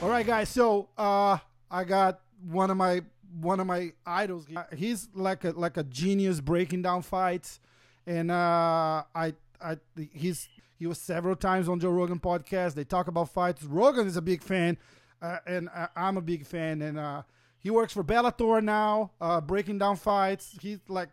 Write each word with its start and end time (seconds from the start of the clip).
All 0.00 0.08
right, 0.08 0.26
guys. 0.26 0.48
So 0.48 0.88
uh, 0.96 1.36
I 1.70 1.84
got 1.84 2.20
one 2.50 2.70
of 2.70 2.78
my 2.78 3.02
one 3.40 3.60
of 3.60 3.66
my 3.66 3.92
idols. 4.06 4.46
He's 4.74 5.08
like 5.14 5.44
a 5.44 5.50
like 5.50 5.76
a 5.76 5.82
genius 5.82 6.40
breaking 6.40 6.80
down 6.82 7.02
fights, 7.02 7.60
and 8.06 8.30
uh, 8.30 9.02
I 9.14 9.34
I 9.60 9.76
he's 10.14 10.48
he 10.78 10.86
was 10.86 10.98
several 10.98 11.36
times 11.36 11.68
on 11.68 11.78
Joe 11.78 11.90
Rogan 11.90 12.20
podcast. 12.20 12.72
They 12.72 12.84
talk 12.84 13.08
about 13.08 13.28
fights. 13.28 13.62
Rogan 13.64 14.06
is 14.06 14.16
a 14.16 14.22
big 14.22 14.42
fan, 14.42 14.78
uh, 15.20 15.40
and 15.46 15.68
uh, 15.74 15.88
I'm 15.94 16.16
a 16.16 16.22
big 16.22 16.46
fan. 16.46 16.80
And 16.80 16.98
uh, 16.98 17.22
he 17.60 17.70
works 17.70 17.92
for 17.92 18.04
Bellator 18.04 18.62
now, 18.62 19.12
uh, 19.20 19.40
breaking 19.40 19.78
down 19.78 19.96
fights. 19.96 20.56
He's 20.60 20.78
like 20.88 21.08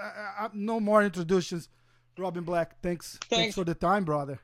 uh, 0.00 0.44
uh, 0.44 0.48
no 0.52 0.80
more 0.80 1.02
introductions. 1.02 1.68
Robin 2.16 2.44
Black, 2.44 2.80
thanks, 2.80 3.18
thanks, 3.22 3.28
thanks 3.28 3.54
for 3.54 3.64
the 3.64 3.74
time, 3.74 4.04
brother 4.04 4.40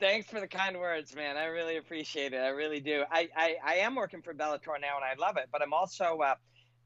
thanks 0.00 0.28
for 0.28 0.40
the 0.40 0.48
kind 0.48 0.78
words, 0.78 1.14
man. 1.14 1.36
I 1.36 1.44
really 1.44 1.76
appreciate 1.76 2.32
it. 2.32 2.38
I 2.38 2.48
really 2.48 2.80
do. 2.80 3.04
I, 3.10 3.28
I, 3.36 3.56
I 3.62 3.74
am 3.74 3.94
working 3.94 4.22
for 4.22 4.32
Bellator 4.32 4.80
now, 4.80 4.96
and 4.96 5.04
I 5.04 5.14
love 5.18 5.36
it. 5.36 5.48
But 5.52 5.62
I'm 5.62 5.74
also 5.74 6.18
uh, 6.18 6.34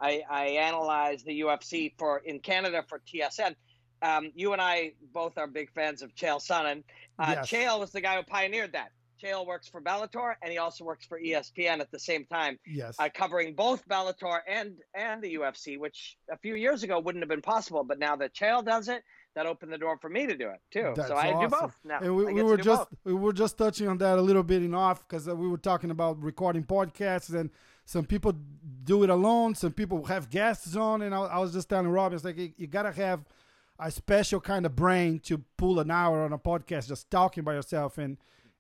I, 0.00 0.22
I 0.28 0.44
analyze 0.46 1.22
the 1.22 1.40
UFC 1.40 1.92
for 1.98 2.18
in 2.18 2.40
Canada 2.40 2.84
for 2.88 3.00
TSN. 3.00 3.54
Um, 4.02 4.32
you 4.34 4.52
and 4.52 4.60
I 4.60 4.92
both 5.14 5.38
are 5.38 5.46
big 5.46 5.70
fans 5.72 6.02
of 6.02 6.14
Chael 6.14 6.44
Sonnen. 6.44 6.82
Uh, 7.18 7.36
yes. 7.36 7.48
Chael 7.48 7.80
was 7.80 7.90
the 7.92 8.00
guy 8.00 8.16
who 8.16 8.22
pioneered 8.24 8.72
that. 8.72 8.90
Chael 9.24 9.46
works 9.46 9.68
for 9.68 9.80
Bellator, 9.80 10.34
and 10.42 10.52
he 10.52 10.58
also 10.58 10.84
works 10.84 11.06
for 11.06 11.18
ESPN 11.18 11.80
at 11.80 11.90
the 11.90 11.98
same 11.98 12.24
time. 12.26 12.58
Yes, 12.66 12.96
uh, 12.98 13.08
covering 13.12 13.54
both 13.54 13.86
Bellator 13.88 14.40
and 14.46 14.74
and 14.94 15.22
the 15.22 15.36
UFC, 15.36 15.78
which 15.78 16.16
a 16.30 16.36
few 16.38 16.54
years 16.54 16.82
ago 16.82 17.00
wouldn't 17.00 17.22
have 17.22 17.28
been 17.28 17.42
possible. 17.42 17.84
But 17.84 17.98
now 17.98 18.16
that 18.16 18.34
Chael 18.34 18.64
does 18.64 18.88
it, 18.88 19.02
that 19.34 19.46
opened 19.46 19.72
the 19.72 19.78
door 19.78 19.98
for 20.00 20.08
me 20.08 20.26
to 20.26 20.36
do 20.36 20.48
it 20.48 20.60
too. 20.70 20.92
That's 20.94 21.08
so 21.08 21.14
I 21.14 21.32
awesome. 21.32 21.50
do 21.50 21.56
both 21.56 21.80
now. 21.84 21.98
And 22.00 22.16
we, 22.16 22.32
we 22.32 22.42
were 22.42 22.56
just 22.56 22.90
both. 22.90 22.98
we 23.04 23.14
were 23.14 23.32
just 23.32 23.58
touching 23.58 23.88
on 23.88 23.98
that 23.98 24.18
a 24.18 24.22
little 24.22 24.42
bit 24.42 24.62
in 24.62 24.74
off 24.74 25.06
because 25.06 25.28
uh, 25.28 25.34
we 25.34 25.48
were 25.48 25.58
talking 25.58 25.90
about 25.90 26.22
recording 26.22 26.64
podcasts 26.64 27.34
and 27.34 27.50
some 27.84 28.04
people 28.04 28.32
do 28.84 29.02
it 29.02 29.10
alone. 29.10 29.54
Some 29.54 29.72
people 29.72 30.04
have 30.06 30.30
guests 30.30 30.74
on, 30.76 31.02
and 31.02 31.14
I, 31.14 31.18
I 31.18 31.38
was 31.38 31.52
just 31.52 31.68
telling 31.68 31.88
Rob, 31.88 32.12
it's 32.12 32.24
like 32.24 32.38
you, 32.38 32.52
you, 32.56 32.66
gotta 32.66 32.92
have 32.92 33.24
a 33.78 33.90
special 33.90 34.40
kind 34.40 34.64
of 34.64 34.74
brain 34.74 35.18
to 35.20 35.38
pull 35.56 35.78
an 35.80 35.90
hour 35.90 36.24
on 36.24 36.32
a 36.32 36.38
podcast 36.38 36.88
just 36.88 37.10
talking 37.10 37.44
by 37.44 37.54
yourself. 37.54 37.98
And 37.98 38.16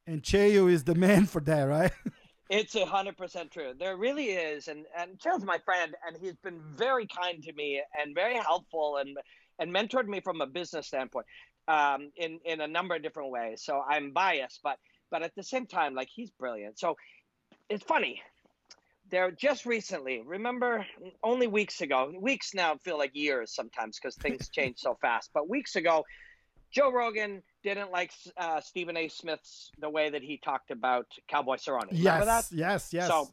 and 0.06 0.22
Chael 0.22 0.70
is 0.70 0.84
the 0.84 0.94
man 0.94 1.26
for 1.26 1.40
that, 1.42 1.62
right? 1.62 1.92
It's 2.50 2.74
a 2.74 2.84
hundred 2.84 3.16
percent 3.16 3.50
true. 3.50 3.72
There 3.78 3.96
really 3.96 4.26
is, 4.26 4.68
and 4.68 4.84
and 4.96 5.18
Chael's 5.18 5.44
my 5.44 5.58
friend, 5.64 5.94
and 6.06 6.14
he's 6.20 6.36
been 6.36 6.60
very 6.76 7.06
kind 7.06 7.42
to 7.42 7.52
me 7.54 7.82
and 7.98 8.14
very 8.14 8.34
helpful 8.34 8.98
and 8.98 9.16
and 9.58 9.74
mentored 9.74 10.06
me 10.06 10.20
from 10.20 10.42
a 10.42 10.46
business 10.46 10.86
standpoint 10.88 11.24
um, 11.68 12.10
in 12.16 12.40
in 12.44 12.60
a 12.60 12.68
number 12.68 12.94
of 12.94 13.02
different 13.02 13.30
ways. 13.30 13.62
So 13.64 13.80
I'm 13.80 14.12
biased, 14.12 14.60
but 14.62 14.78
but 15.10 15.22
at 15.22 15.34
the 15.34 15.42
same 15.42 15.66
time, 15.66 15.94
like 15.94 16.08
he's 16.14 16.30
brilliant. 16.32 16.78
So 16.78 16.96
it's 17.70 17.82
funny. 17.82 18.20
There 19.10 19.30
just 19.30 19.64
recently, 19.64 20.22
remember 20.24 20.84
only 21.22 21.46
weeks 21.46 21.80
ago, 21.80 22.12
weeks 22.20 22.52
now 22.54 22.76
feel 22.76 22.98
like 22.98 23.14
years 23.14 23.54
sometimes 23.54 23.98
because 23.98 24.16
things 24.16 24.48
change 24.52 24.78
so 24.78 24.98
fast. 25.00 25.30
But 25.32 25.48
weeks 25.48 25.76
ago, 25.76 26.04
Joe 26.72 26.92
Rogan 26.92 27.42
didn't 27.64 27.90
like 27.90 28.12
uh, 28.36 28.60
Stephen 28.60 28.96
A. 28.96 29.08
Smith's 29.08 29.72
the 29.80 29.90
way 29.90 30.10
that 30.10 30.22
he 30.22 30.36
talked 30.36 30.70
about 30.70 31.06
Cowboy 31.26 31.56
Cerrone. 31.56 31.90
Remember 31.90 31.96
yes, 31.96 32.24
that? 32.26 32.56
yes, 32.56 32.92
yes. 32.92 33.08
So 33.08 33.32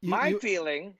you, 0.00 0.10
my 0.10 0.28
you... 0.28 0.38
feeling 0.38 0.94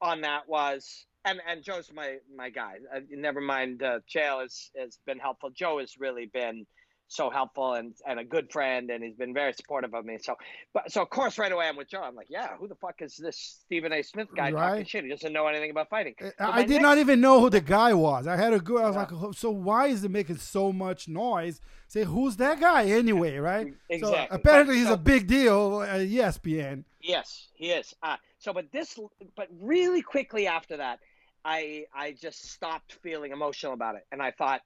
on 0.00 0.22
that 0.22 0.48
was 0.48 1.06
and 1.24 1.40
and 1.46 1.62
Joe's 1.62 1.92
my 1.94 2.16
my 2.34 2.50
guy. 2.50 2.76
Uh, 2.94 3.00
never 3.10 3.40
mind, 3.40 3.82
uh, 3.82 4.00
Chael 4.12 4.40
has 4.42 4.70
has 4.76 4.98
been 5.06 5.18
helpful. 5.18 5.50
Joe 5.50 5.78
has 5.78 5.98
really 5.98 6.26
been 6.26 6.66
so 7.08 7.30
helpful 7.30 7.74
and 7.74 7.94
and 8.06 8.20
a 8.20 8.24
good 8.24 8.52
friend, 8.52 8.90
and 8.90 9.02
he's 9.02 9.16
been 9.16 9.34
very 9.34 9.52
supportive 9.52 9.94
of 9.94 10.04
me. 10.04 10.18
So, 10.22 10.36
but 10.72 10.92
so 10.92 11.02
of 11.02 11.10
course 11.10 11.38
right 11.38 11.50
away 11.50 11.66
I'm 11.66 11.76
with 11.76 11.88
Joe. 11.88 12.02
I'm 12.02 12.14
like, 12.14 12.28
yeah, 12.30 12.56
who 12.58 12.68
the 12.68 12.74
fuck 12.74 13.00
is 13.00 13.16
this 13.16 13.60
Stephen 13.64 13.92
A. 13.92 14.02
Smith 14.02 14.28
guy 14.36 14.50
right. 14.50 14.70
talking 14.70 14.84
shit? 14.84 15.04
He 15.04 15.10
doesn't 15.10 15.32
know 15.32 15.46
anything 15.46 15.70
about 15.70 15.88
fighting. 15.88 16.14
So 16.20 16.30
I 16.38 16.62
did 16.62 16.70
next... 16.70 16.82
not 16.82 16.98
even 16.98 17.20
know 17.20 17.40
who 17.40 17.50
the 17.50 17.60
guy 17.60 17.94
was. 17.94 18.26
I 18.26 18.36
had 18.36 18.52
a 18.52 18.60
good. 18.60 18.82
I 18.82 18.86
was 18.86 18.96
yeah. 18.96 19.18
like, 19.18 19.34
so 19.34 19.50
why 19.50 19.86
is 19.86 20.04
it 20.04 20.10
making 20.10 20.36
so 20.36 20.72
much 20.72 21.08
noise? 21.08 21.60
Say, 21.88 22.04
who's 22.04 22.36
that 22.36 22.60
guy 22.60 22.84
anyway? 22.84 23.38
Right? 23.38 23.72
Exactly. 23.88 24.26
So 24.28 24.34
apparently 24.34 24.74
but, 24.74 24.78
he's 24.78 24.88
so, 24.88 24.94
a 24.94 24.98
big 24.98 25.26
deal 25.26 25.82
at 25.82 26.00
ESPN. 26.00 26.84
Yes, 27.00 27.48
he 27.54 27.70
is. 27.70 27.94
Uh, 28.02 28.16
so, 28.38 28.52
but 28.52 28.70
this, 28.72 28.98
but 29.36 29.48
really 29.60 30.02
quickly 30.02 30.46
after 30.46 30.76
that, 30.76 30.98
I 31.44 31.86
I 31.94 32.12
just 32.12 32.50
stopped 32.50 32.92
feeling 33.02 33.32
emotional 33.32 33.72
about 33.72 33.94
it, 33.94 34.06
and 34.12 34.20
I 34.20 34.32
thought, 34.32 34.60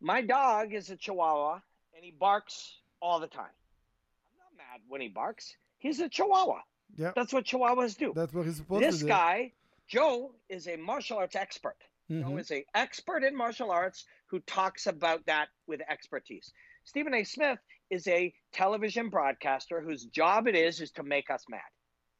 my 0.00 0.22
dog 0.22 0.74
is 0.74 0.90
a 0.90 0.96
Chihuahua, 0.96 1.60
and 1.94 2.04
he 2.04 2.10
barks 2.10 2.78
all 3.00 3.20
the 3.20 3.26
time. 3.26 3.44
I'm 3.44 4.38
not 4.38 4.56
mad 4.56 4.80
when 4.88 5.00
he 5.00 5.08
barks. 5.08 5.56
He's 5.78 6.00
a 6.00 6.08
Chihuahua. 6.08 6.60
Yeah, 6.96 7.12
that's 7.14 7.32
what 7.32 7.44
Chihuahuas 7.44 7.96
do. 7.96 8.12
That's 8.14 8.32
what 8.32 8.46
he's 8.46 8.56
supposed 8.56 8.82
this 8.82 8.96
to 8.96 9.00
do. 9.00 9.06
This 9.06 9.08
guy, 9.08 9.52
Joe, 9.88 10.32
is 10.48 10.68
a 10.68 10.76
martial 10.76 11.18
arts 11.18 11.36
expert. 11.36 11.76
Mm-hmm. 12.10 12.28
Joe 12.28 12.36
is 12.38 12.50
a 12.50 12.64
expert 12.74 13.24
in 13.24 13.36
martial 13.36 13.70
arts 13.70 14.04
who 14.26 14.40
talks 14.40 14.86
about 14.86 15.26
that 15.26 15.48
with 15.66 15.80
expertise. 15.88 16.52
Stephen 16.84 17.14
A. 17.14 17.24
Smith 17.24 17.58
is 17.90 18.06
a 18.06 18.32
television 18.52 19.08
broadcaster 19.08 19.80
whose 19.80 20.04
job 20.04 20.46
it 20.46 20.54
is 20.54 20.80
is 20.80 20.92
to 20.92 21.02
make 21.02 21.30
us 21.30 21.44
mad. 21.48 21.60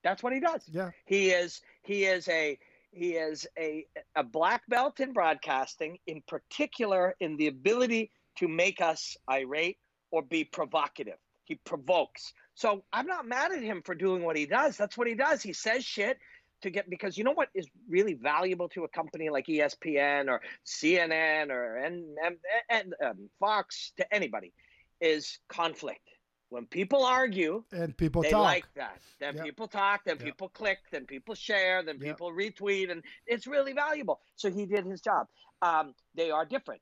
That's 0.03 0.23
what 0.23 0.33
he 0.33 0.41
does. 0.41 0.63
Yeah. 0.71 0.91
He 1.05 1.31
is 1.31 1.61
he 1.83 2.05
is 2.05 2.29
a 2.29 2.59
he 2.97 3.13
is 3.13 3.47
a, 3.59 3.87
a 4.15 4.25
black 4.25 4.63
belt 4.69 5.01
in 5.01 5.13
broadcasting, 5.13 5.99
in 6.07 6.23
particular 6.27 7.15
in 7.21 7.37
the 7.37 7.49
ability 7.49 8.11
to 8.39 8.49
make 8.49 8.81
us 8.81 9.17
irate 9.31 9.77
or 10.11 10.23
be 10.23 10.45
provocative. 10.45 11.19
He 11.45 11.57
provokes. 11.57 12.33
So 12.55 12.85
I'm 12.93 13.07
not 13.07 13.27
mad 13.27 13.53
at 13.53 13.63
him 13.63 13.83
for 13.85 13.95
doing 13.95 14.23
what 14.25 14.37
he 14.37 14.47
does. 14.47 14.79
That's 14.79 14.97
what 14.97 15.07
he 15.07 15.15
does. 15.15 15.43
He 15.43 15.53
says 15.53 15.85
shit 15.85 16.19
to 16.63 16.71
get 16.71 16.89
because 16.89 17.19
you 17.19 17.25
know 17.25 17.33
what 17.33 17.51
is 17.55 17.69
really 17.87 18.15
valuable 18.15 18.69
to 18.71 18.85
a 18.85 18.89
company 18.89 19.29
like 19.29 19.47
ESPN 19.47 20.29
or 20.29 20.41
CNN 20.65 21.51
or 21.51 21.77
and, 21.77 22.17
and, 22.25 22.37
and 22.71 22.95
um, 23.05 23.29
Fox 23.39 23.93
to 23.99 24.15
anybody 24.15 24.55
is 25.03 25.39
conflict 25.49 26.01
when 26.49 26.67
people 26.67 27.05
argue 27.05 27.63
and 27.73 27.97
people 27.97 28.23
they 28.23 28.31
talk. 28.31 28.43
like 28.43 28.67
that 28.75 28.99
then 29.21 29.35
yep. 29.37 29.45
people 29.45 29.67
talk 29.67 30.03
then 30.05 30.17
yep. 30.17 30.25
people 30.25 30.49
click 30.49 30.79
then 30.93 31.05
people 31.05 31.35
share 31.35 31.83
then 31.83 31.97
yep. 31.97 32.05
people 32.05 32.33
retweet 32.33 32.91
and 32.91 33.03
it's 33.27 33.47
really 33.47 33.73
valuable 33.73 34.21
so 34.37 34.51
he 34.51 34.67
did 34.67 34.85
his 34.85 35.01
job 35.01 35.27
um, 35.63 35.95
they 36.15 36.31
are 36.31 36.45
different 36.45 36.81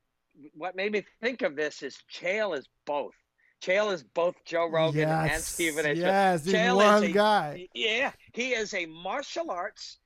what 0.53 0.75
made 0.75 0.91
me 0.91 1.03
think 1.21 1.41
of 1.41 1.55
this 1.55 1.81
is 1.81 1.97
Chael 2.11 2.57
is 2.57 2.67
both 2.85 3.13
Chael 3.61 3.93
is 3.93 4.03
both 4.03 4.35
Joe 4.45 4.69
Rogan 4.69 5.07
yes. 5.07 5.33
and 5.33 5.43
Stephen 5.43 5.85
A. 5.85 5.93
Yes, 5.93 6.45
Chael 6.45 6.75
one 6.75 7.03
is 7.03 7.09
a, 7.09 7.13
guy. 7.13 7.67
Yeah, 7.73 8.11
he 8.33 8.49
is 8.49 8.73
a 8.73 8.85
martial 8.85 9.49
arts 9.49 9.97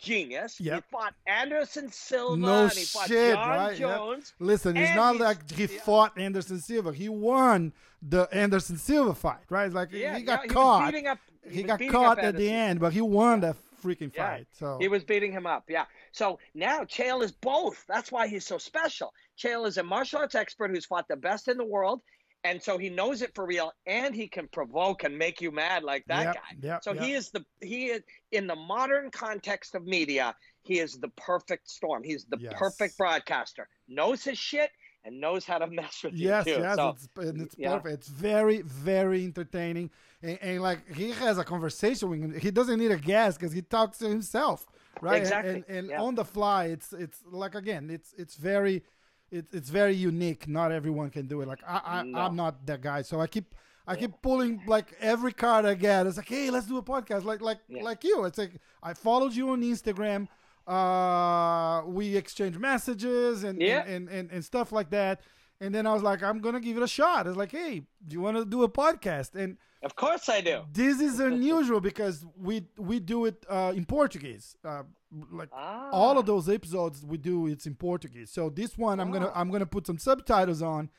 genius. 0.00 0.60
Yep. 0.60 0.74
He 0.74 0.90
fought 0.90 1.14
Anderson 1.26 1.90
Silva. 1.92 2.36
No 2.36 2.62
and 2.64 2.72
he 2.72 2.84
fought 2.84 3.08
shit, 3.08 3.34
Jon 3.34 3.48
right? 3.48 3.76
Jones. 3.76 4.34
Yep. 4.38 4.46
Listen, 4.46 4.76
it's 4.76 4.96
not 4.96 5.18
like 5.18 5.50
he 5.50 5.66
fought 5.66 6.18
Anderson 6.18 6.58
Silva. 6.58 6.92
He 6.92 7.08
won 7.08 7.72
the 8.02 8.28
Anderson 8.32 8.76
Silva 8.76 9.14
fight, 9.14 9.44
right? 9.50 9.72
Like 9.72 9.92
yeah, 9.92 10.16
he 10.16 10.22
got 10.22 10.46
no, 10.46 10.54
caught. 10.54 10.94
He, 10.94 11.06
up, 11.06 11.18
he, 11.48 11.56
he 11.56 11.62
got 11.62 11.80
caught 11.90 12.18
at 12.18 12.36
the 12.36 12.50
end, 12.50 12.80
but 12.80 12.92
he 12.92 13.00
won 13.00 13.42
yeah. 13.42 13.48
that 13.48 13.56
freaking 13.82 14.12
yeah. 14.14 14.36
fight. 14.36 14.46
So 14.52 14.78
he 14.80 14.88
was 14.88 15.04
beating 15.04 15.32
him 15.32 15.46
up. 15.46 15.64
Yeah. 15.68 15.84
So 16.12 16.38
now 16.54 16.80
Chael 16.80 17.22
is 17.22 17.32
both. 17.32 17.84
That's 17.88 18.10
why 18.10 18.26
he's 18.26 18.46
so 18.46 18.58
special. 18.58 19.12
Chael 19.38 19.66
is 19.66 19.78
a 19.78 19.82
martial 19.82 20.20
arts 20.20 20.34
expert 20.34 20.70
who's 20.70 20.86
fought 20.86 21.08
the 21.08 21.16
best 21.16 21.48
in 21.48 21.56
the 21.56 21.64
world 21.64 22.02
and 22.44 22.62
so 22.62 22.78
he 22.78 22.88
knows 22.88 23.22
it 23.22 23.34
for 23.34 23.44
real 23.44 23.72
and 23.86 24.14
he 24.14 24.26
can 24.26 24.48
provoke 24.48 25.04
and 25.04 25.16
make 25.16 25.40
you 25.40 25.50
mad 25.50 25.82
like 25.82 26.04
that 26.06 26.24
yep, 26.24 26.34
guy 26.34 26.68
yep, 26.68 26.84
so 26.84 26.92
yep. 26.92 27.02
he 27.02 27.12
is 27.12 27.30
the 27.30 27.44
he 27.60 27.86
is 27.86 28.02
in 28.32 28.46
the 28.46 28.56
modern 28.56 29.10
context 29.10 29.74
of 29.74 29.84
media 29.84 30.34
he 30.62 30.78
is 30.78 30.98
the 30.98 31.08
perfect 31.16 31.68
storm 31.68 32.02
he's 32.02 32.24
the 32.26 32.38
yes. 32.38 32.52
perfect 32.56 32.96
broadcaster 32.96 33.68
knows 33.88 34.24
his 34.24 34.38
shit 34.38 34.70
and 35.04 35.20
knows 35.20 35.44
how 35.44 35.58
to 35.58 35.66
mess 35.70 36.02
with 36.04 36.14
yes, 36.14 36.46
you 36.46 36.56
too. 36.56 36.60
Yes, 36.60 36.76
so, 36.76 36.88
it's, 36.90 37.08
it's 37.16 37.58
yeah. 37.58 37.76
perfect. 37.76 37.94
It's 37.94 38.08
very, 38.08 38.62
very 38.62 39.24
entertaining, 39.24 39.90
and, 40.22 40.38
and, 40.42 40.62
like 40.62 40.94
he 40.94 41.10
has 41.12 41.38
a 41.38 41.44
conversation 41.44 42.10
with 42.10 42.20
him. 42.20 42.38
He 42.38 42.50
doesn't 42.50 42.78
need 42.78 42.90
a 42.90 42.96
guest 42.96 43.38
because 43.38 43.52
he 43.52 43.62
talks 43.62 43.98
to 43.98 44.08
himself, 44.08 44.66
right? 45.00 45.20
Exactly. 45.20 45.54
And, 45.54 45.64
and, 45.68 45.78
and 45.78 45.88
yeah. 45.90 46.02
on 46.02 46.14
the 46.14 46.24
fly, 46.24 46.66
it's 46.66 46.92
it's 46.92 47.22
like 47.30 47.54
again, 47.54 47.90
it's 47.90 48.14
it's 48.18 48.36
very 48.36 48.82
it, 49.30 49.46
it's 49.52 49.70
very 49.70 49.94
unique. 49.94 50.48
Not 50.48 50.72
everyone 50.72 51.10
can 51.10 51.26
do 51.26 51.40
it. 51.40 51.48
Like 51.48 51.62
I, 51.66 51.80
I 51.84 52.02
no. 52.02 52.18
I'm 52.18 52.36
not 52.36 52.66
that 52.66 52.80
guy, 52.80 53.02
so 53.02 53.20
I 53.20 53.26
keep 53.26 53.54
I 53.86 53.96
keep 53.96 54.12
pulling 54.22 54.62
like 54.66 54.94
every 55.00 55.32
card 55.32 55.64
I 55.64 55.74
get. 55.74 56.06
It's 56.06 56.16
like, 56.16 56.28
hey, 56.28 56.50
let's 56.50 56.66
do 56.66 56.76
a 56.76 56.82
podcast. 56.82 57.24
Like 57.24 57.40
like 57.40 57.58
yeah. 57.68 57.82
like 57.82 58.04
you. 58.04 58.24
It's 58.24 58.38
like 58.38 58.60
I 58.82 58.94
followed 58.94 59.34
you 59.34 59.50
on 59.50 59.62
Instagram. 59.62 60.28
Uh, 60.66 61.82
we 61.86 62.16
exchange 62.16 62.56
messages 62.56 63.42
and, 63.42 63.60
yeah. 63.60 63.80
and, 63.80 63.90
and, 63.90 64.08
and, 64.08 64.30
and 64.30 64.44
stuff 64.44 64.70
like 64.70 64.90
that. 64.90 65.20
And 65.60 65.74
then 65.74 65.86
I 65.86 65.92
was 65.92 66.02
like, 66.02 66.22
I'm 66.22 66.38
gonna 66.38 66.60
give 66.60 66.76
it 66.76 66.82
a 66.82 66.88
shot. 66.88 67.26
It's 67.26 67.36
like, 67.36 67.50
hey, 67.50 67.82
do 68.06 68.14
you 68.14 68.20
want 68.20 68.36
to 68.36 68.44
do 68.44 68.62
a 68.62 68.68
podcast? 68.68 69.34
And 69.34 69.58
Of 69.82 69.96
course 69.96 70.28
I 70.28 70.40
do. 70.40 70.62
this 70.72 71.00
is 71.00 71.18
unusual 71.32 71.80
because 71.80 72.24
we 72.36 72.66
we 72.78 73.00
do 73.00 73.26
it 73.26 73.44
uh, 73.48 73.72
in 73.74 73.84
Portuguese. 73.84 74.56
Uh, 74.64 74.84
like 75.30 75.48
Ah. 75.52 75.90
all 75.92 76.18
of 76.18 76.26
those 76.26 76.48
episodes 76.48 77.04
we 77.04 77.18
do, 77.18 77.46
it's 77.46 77.66
in 77.66 77.74
Portuguese. 77.74 78.30
So 78.30 78.48
this 78.50 78.78
one, 78.78 79.00
I'm 79.00 79.10
gonna 79.10 79.32
I'm 79.34 79.50
gonna 79.50 79.66
put 79.66 79.86
some 79.86 79.98
subtitles 79.98 80.62
on. 80.62 80.90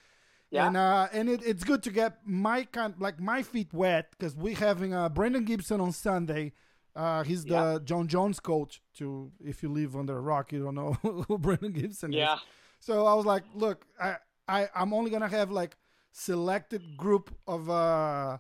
Yeah. 0.50 0.68
And 0.68 0.76
uh, 0.78 1.08
and 1.14 1.30
it, 1.30 1.42
it's 1.46 1.64
good 1.64 1.82
to 1.84 1.92
get 1.92 2.18
my 2.26 2.64
kind 2.66 2.94
like 3.00 3.20
my 3.22 3.42
feet 3.42 3.74
wet 3.74 4.12
because 4.12 4.36
we're 4.36 4.58
having 4.58 4.94
uh, 4.94 5.08
Brandon 5.10 5.46
Gibson 5.46 5.80
on 5.80 5.92
Sunday. 5.94 6.52
Uh, 6.94 7.24
he's 7.24 7.46
the 7.46 7.54
Yeah. 7.54 7.80
Jon 7.86 8.08
Jones 8.10 8.40
coach. 8.42 8.82
To 8.98 9.32
if 9.40 9.64
you 9.64 9.70
live 9.70 9.96
under 9.96 10.18
a 10.18 10.20
rock, 10.20 10.52
you 10.52 10.62
don't 10.64 10.76
know 10.76 10.94
who 11.28 11.38
Brandon 11.38 11.72
Gibson 11.72 12.12
is. 12.12 12.18
Yeah. 12.18 12.38
So 12.82 13.06
I 13.06 13.14
was 13.14 13.26
like, 13.26 13.44
look, 13.56 13.86
I, 13.98 14.18
I 14.48 14.68
I'm 14.76 14.94
only 14.94 15.10
gonna 15.10 15.30
have 15.30 15.52
like 15.52 15.78
selected 16.12 16.98
group 16.98 17.34
of 17.48 17.70
uh, 17.70 18.38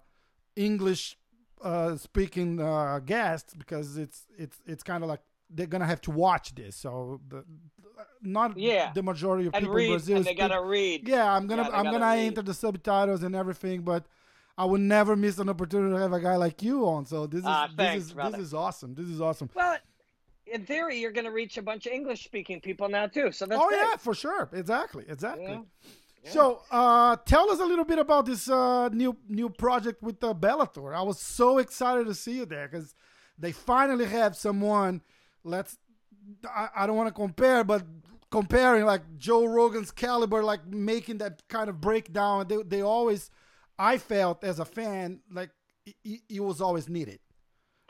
English 0.57 1.17
uh, 1.61 1.95
speaking 1.95 2.59
uh, 2.59 2.99
guests 2.99 3.53
because 3.53 3.97
it's 3.97 4.25
it's 4.37 4.57
it's 4.65 4.83
kind 4.83 5.03
of 5.03 5.09
like 5.09 5.21
they're 5.53 5.67
gonna 5.67 5.85
have 5.85 6.01
to 6.01 6.11
watch 6.11 6.55
this. 6.55 6.75
So 6.75 7.21
the 7.27 7.43
not 8.21 8.57
Yeah. 8.57 8.91
the 8.93 9.03
majority 9.03 9.47
of 9.47 9.53
And 9.53 9.63
people 9.63 9.77
in 9.77 9.89
Brazil. 9.89 10.17
and 10.17 10.25
they 10.25 10.29
speak- 10.31 10.37
gotta 10.39 10.61
read. 10.61 11.07
yeah, 11.07 11.31
I'm 11.33 11.47
gonna 11.47 11.63
Yeah, 11.63 11.77
I'm 11.77 11.85
gonna 11.85 11.99
read. 11.99 12.27
enter 12.27 12.41
the 12.41 12.53
subtitles 12.53 13.23
and 13.23 13.35
everything, 13.35 13.81
but 13.81 14.05
I 14.57 14.65
would 14.65 14.81
never 14.81 15.15
miss 15.15 15.39
an 15.39 15.49
opportunity 15.49 15.95
to 15.95 15.99
have 16.01 16.13
a 16.13 16.19
guy 16.19 16.35
like 16.35 16.61
you 16.61 16.85
on. 16.87 17.05
So 17.05 17.25
this 17.27 17.41
is 17.41 17.45
Ah, 17.47 17.69
this 17.75 17.95
is 18.05 18.13
brother. 18.13 18.37
this 18.37 18.47
is 18.47 18.53
awesome. 18.53 18.93
This 18.95 19.07
is 19.07 19.21
awesome. 19.21 19.49
Well, 19.55 19.77
in 20.45 20.65
theory, 20.65 20.99
you're 20.99 21.11
going 21.13 21.25
to 21.25 21.31
reach 21.31 21.57
a 21.57 21.61
bunch 21.61 21.85
of 21.85 21.93
English 21.93 22.25
speaking 22.25 22.59
people 22.59 22.89
now 22.89 23.07
too. 23.07 23.31
So 23.31 23.45
that's 23.45 23.61
oh 23.61 23.69
great. 23.69 23.77
yeah, 23.77 23.95
for 23.95 24.13
sure. 24.13 24.49
Exactly, 24.51 25.05
exactly. 25.07 25.45
Yeah. 26.23 26.31
So, 26.31 26.61
uh, 26.69 27.15
tell 27.25 27.49
us 27.49 27.59
a 27.59 27.65
little 27.65 27.85
bit 27.85 27.97
about 27.97 28.25
this 28.25 28.47
uh, 28.49 28.89
new 28.89 29.15
new 29.27 29.49
project 29.49 30.03
with 30.03 30.23
uh, 30.23 30.33
Bellator. 30.35 30.93
I 30.95 31.01
was 31.01 31.19
so 31.19 31.57
excited 31.57 32.05
to 32.07 32.13
see 32.13 32.37
you 32.37 32.45
there 32.45 32.67
because 32.67 32.93
they 33.39 33.51
finally 33.51 34.05
have 34.05 34.35
someone. 34.35 35.01
Let's. 35.43 35.77
I, 36.47 36.69
I 36.75 36.87
don't 36.87 36.95
want 36.95 37.07
to 37.07 37.13
compare, 37.13 37.63
but 37.63 37.83
comparing 38.29 38.85
like 38.85 39.01
Joe 39.17 39.45
Rogan's 39.45 39.91
caliber, 39.91 40.43
like 40.43 40.65
making 40.67 41.17
that 41.19 41.41
kind 41.47 41.69
of 41.69 41.81
breakdown. 41.81 42.47
They 42.47 42.61
they 42.63 42.81
always, 42.81 43.29
I 43.77 43.97
felt 43.97 44.43
as 44.43 44.59
a 44.59 44.65
fan, 44.65 45.19
like 45.31 45.49
it, 46.03 46.21
it 46.29 46.39
was 46.39 46.61
always 46.61 46.87
needed, 46.87 47.19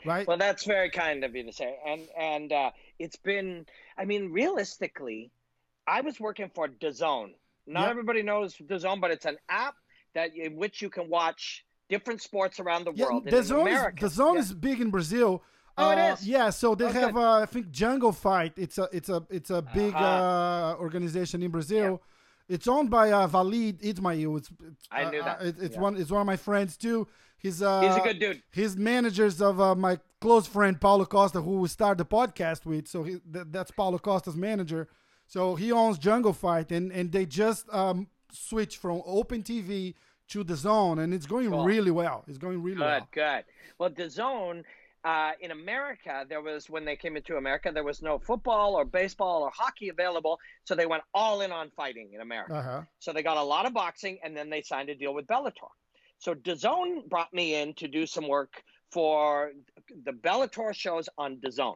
right? 0.04 0.26
Well, 0.26 0.38
that's 0.38 0.64
very 0.64 0.90
kind 0.90 1.24
of 1.24 1.34
you 1.34 1.44
to 1.44 1.52
say, 1.52 1.76
and 1.86 2.08
and 2.18 2.52
uh, 2.52 2.70
it's 2.98 3.16
been. 3.16 3.66
I 3.98 4.04
mean, 4.04 4.32
realistically, 4.32 5.30
I 5.86 6.00
was 6.00 6.18
working 6.18 6.50
for 6.54 6.68
DAZN. 6.68 7.34
Not 7.66 7.82
Yep. 7.82 7.90
everybody 7.90 8.22
knows 8.22 8.56
DAZN, 8.56 9.00
but 9.00 9.10
it's 9.10 9.26
an 9.26 9.36
app 9.48 9.74
that 10.14 10.34
in 10.34 10.56
which 10.56 10.82
you 10.82 10.90
can 10.90 11.08
watch 11.08 11.64
different 11.88 12.20
sports 12.22 12.58
around 12.58 12.84
the 12.84 12.92
Yeah, 12.94 13.04
world. 13.04 13.24
the 13.24 13.36
and 13.36 13.50
in 13.50 13.56
America, 13.60 14.06
DAZN 14.06 14.34
yeah. 14.34 14.40
is 14.40 14.54
big 14.54 14.80
in 14.80 14.90
Brazil. 14.90 15.42
Oh, 15.78 15.90
it 15.90 15.98
Uh, 15.98 16.12
is? 16.14 16.26
Yeah, 16.28 16.50
so 16.50 16.74
they 16.74 16.84
Oh, 16.84 16.88
have 16.92 17.14
good. 17.14 17.20
uh, 17.22 17.40
I 17.40 17.46
think 17.46 17.70
Jungle 17.70 18.12
Fight. 18.12 18.52
It's 18.56 18.78
a 18.78 18.88
it's 18.92 19.08
a 19.08 19.24
it's 19.30 19.50
a 19.50 19.62
big 19.62 19.94
Uh-huh. 19.94 20.04
uh, 20.04 20.76
organization 20.80 21.42
in 21.42 21.50
Brazil. 21.50 22.02
It's 22.48 22.66
owned 22.68 22.90
by 22.90 23.10
uh, 23.12 23.26
Wallid 23.28 23.78
Ismail. 23.82 24.36
It's, 24.36 24.50
it's 24.68 24.88
I 24.90 25.10
knew 25.10 25.22
that. 25.22 25.40
it- 25.42 25.56
it's 25.60 25.74
Yeah. 25.76 25.80
one 25.80 25.96
it's 25.96 26.10
one 26.10 26.20
of 26.20 26.26
my 26.26 26.36
friends 26.36 26.76
too. 26.76 27.06
He's 27.38 27.62
uh 27.62 27.80
He's 27.80 27.96
a 27.96 28.00
good 28.00 28.18
dude. 28.20 28.42
He's 28.52 28.76
managers 28.76 29.40
of 29.40 29.60
uh, 29.60 29.74
my 29.74 29.98
close 30.20 30.46
friend 30.46 30.80
Paulo 30.80 31.04
Costa, 31.06 31.40
who 31.40 31.56
we 31.60 31.68
started 31.68 31.98
the 31.98 32.04
podcast 32.04 32.66
with. 32.66 32.86
So 32.86 33.02
he, 33.02 33.12
th- 33.32 33.46
that's 33.50 33.70
Paulo 33.70 33.98
Costa's 33.98 34.36
manager. 34.36 34.88
So 35.26 35.54
he 35.56 35.72
owns 35.72 35.98
Jungle 35.98 36.32
Fight, 36.34 36.70
and 36.70 36.92
and 36.92 37.10
they 37.10 37.24
just 37.26 37.68
um 37.72 38.08
switched 38.30 38.76
from 38.78 39.02
Open 39.06 39.42
TV 39.42 39.94
to 40.28 40.44
DAZN, 40.44 40.98
and 41.02 41.12
it's 41.14 41.26
going 41.26 41.50
Cool. 41.50 41.64
really 41.64 41.90
well. 41.90 42.24
It's 42.28 42.38
going 42.38 42.62
really 42.62 42.76
Good, 42.78 42.84
well. 42.84 43.08
good. 43.12 43.44
Well, 43.78 43.90
DAZN 43.90 44.64
uh, 45.04 45.32
in 45.40 45.50
America, 45.50 46.24
there 46.28 46.40
was 46.40 46.70
when 46.70 46.84
they 46.84 46.96
came 46.96 47.16
into 47.16 47.36
America, 47.36 47.70
there 47.72 47.82
was 47.82 48.02
no 48.02 48.18
football 48.18 48.74
or 48.74 48.84
baseball 48.84 49.42
or 49.42 49.50
hockey 49.52 49.88
available, 49.88 50.38
so 50.64 50.74
they 50.74 50.86
went 50.86 51.02
all 51.12 51.40
in 51.40 51.50
on 51.50 51.70
fighting 51.76 52.10
in 52.14 52.20
America. 52.20 52.54
Uh 52.54 52.62
huh. 52.62 52.82
So 53.00 53.12
they 53.12 53.22
got 53.22 53.36
a 53.36 53.42
lot 53.42 53.66
of 53.66 53.74
boxing, 53.74 54.18
and 54.22 54.36
then 54.36 54.48
they 54.48 54.62
signed 54.62 54.90
a 54.90 54.94
deal 54.94 55.12
with 55.12 55.26
Bellator. 55.26 55.70
So 56.18 56.34
DAZN 56.34 57.08
brought 57.08 57.34
me 57.34 57.56
in 57.56 57.74
to 57.74 57.88
do 57.88 58.06
some 58.06 58.28
work 58.28 58.62
for 58.92 59.50
the 60.04 60.12
Bellator 60.12 60.72
shows 60.72 61.08
on 61.18 61.38
DAZN. 61.38 61.74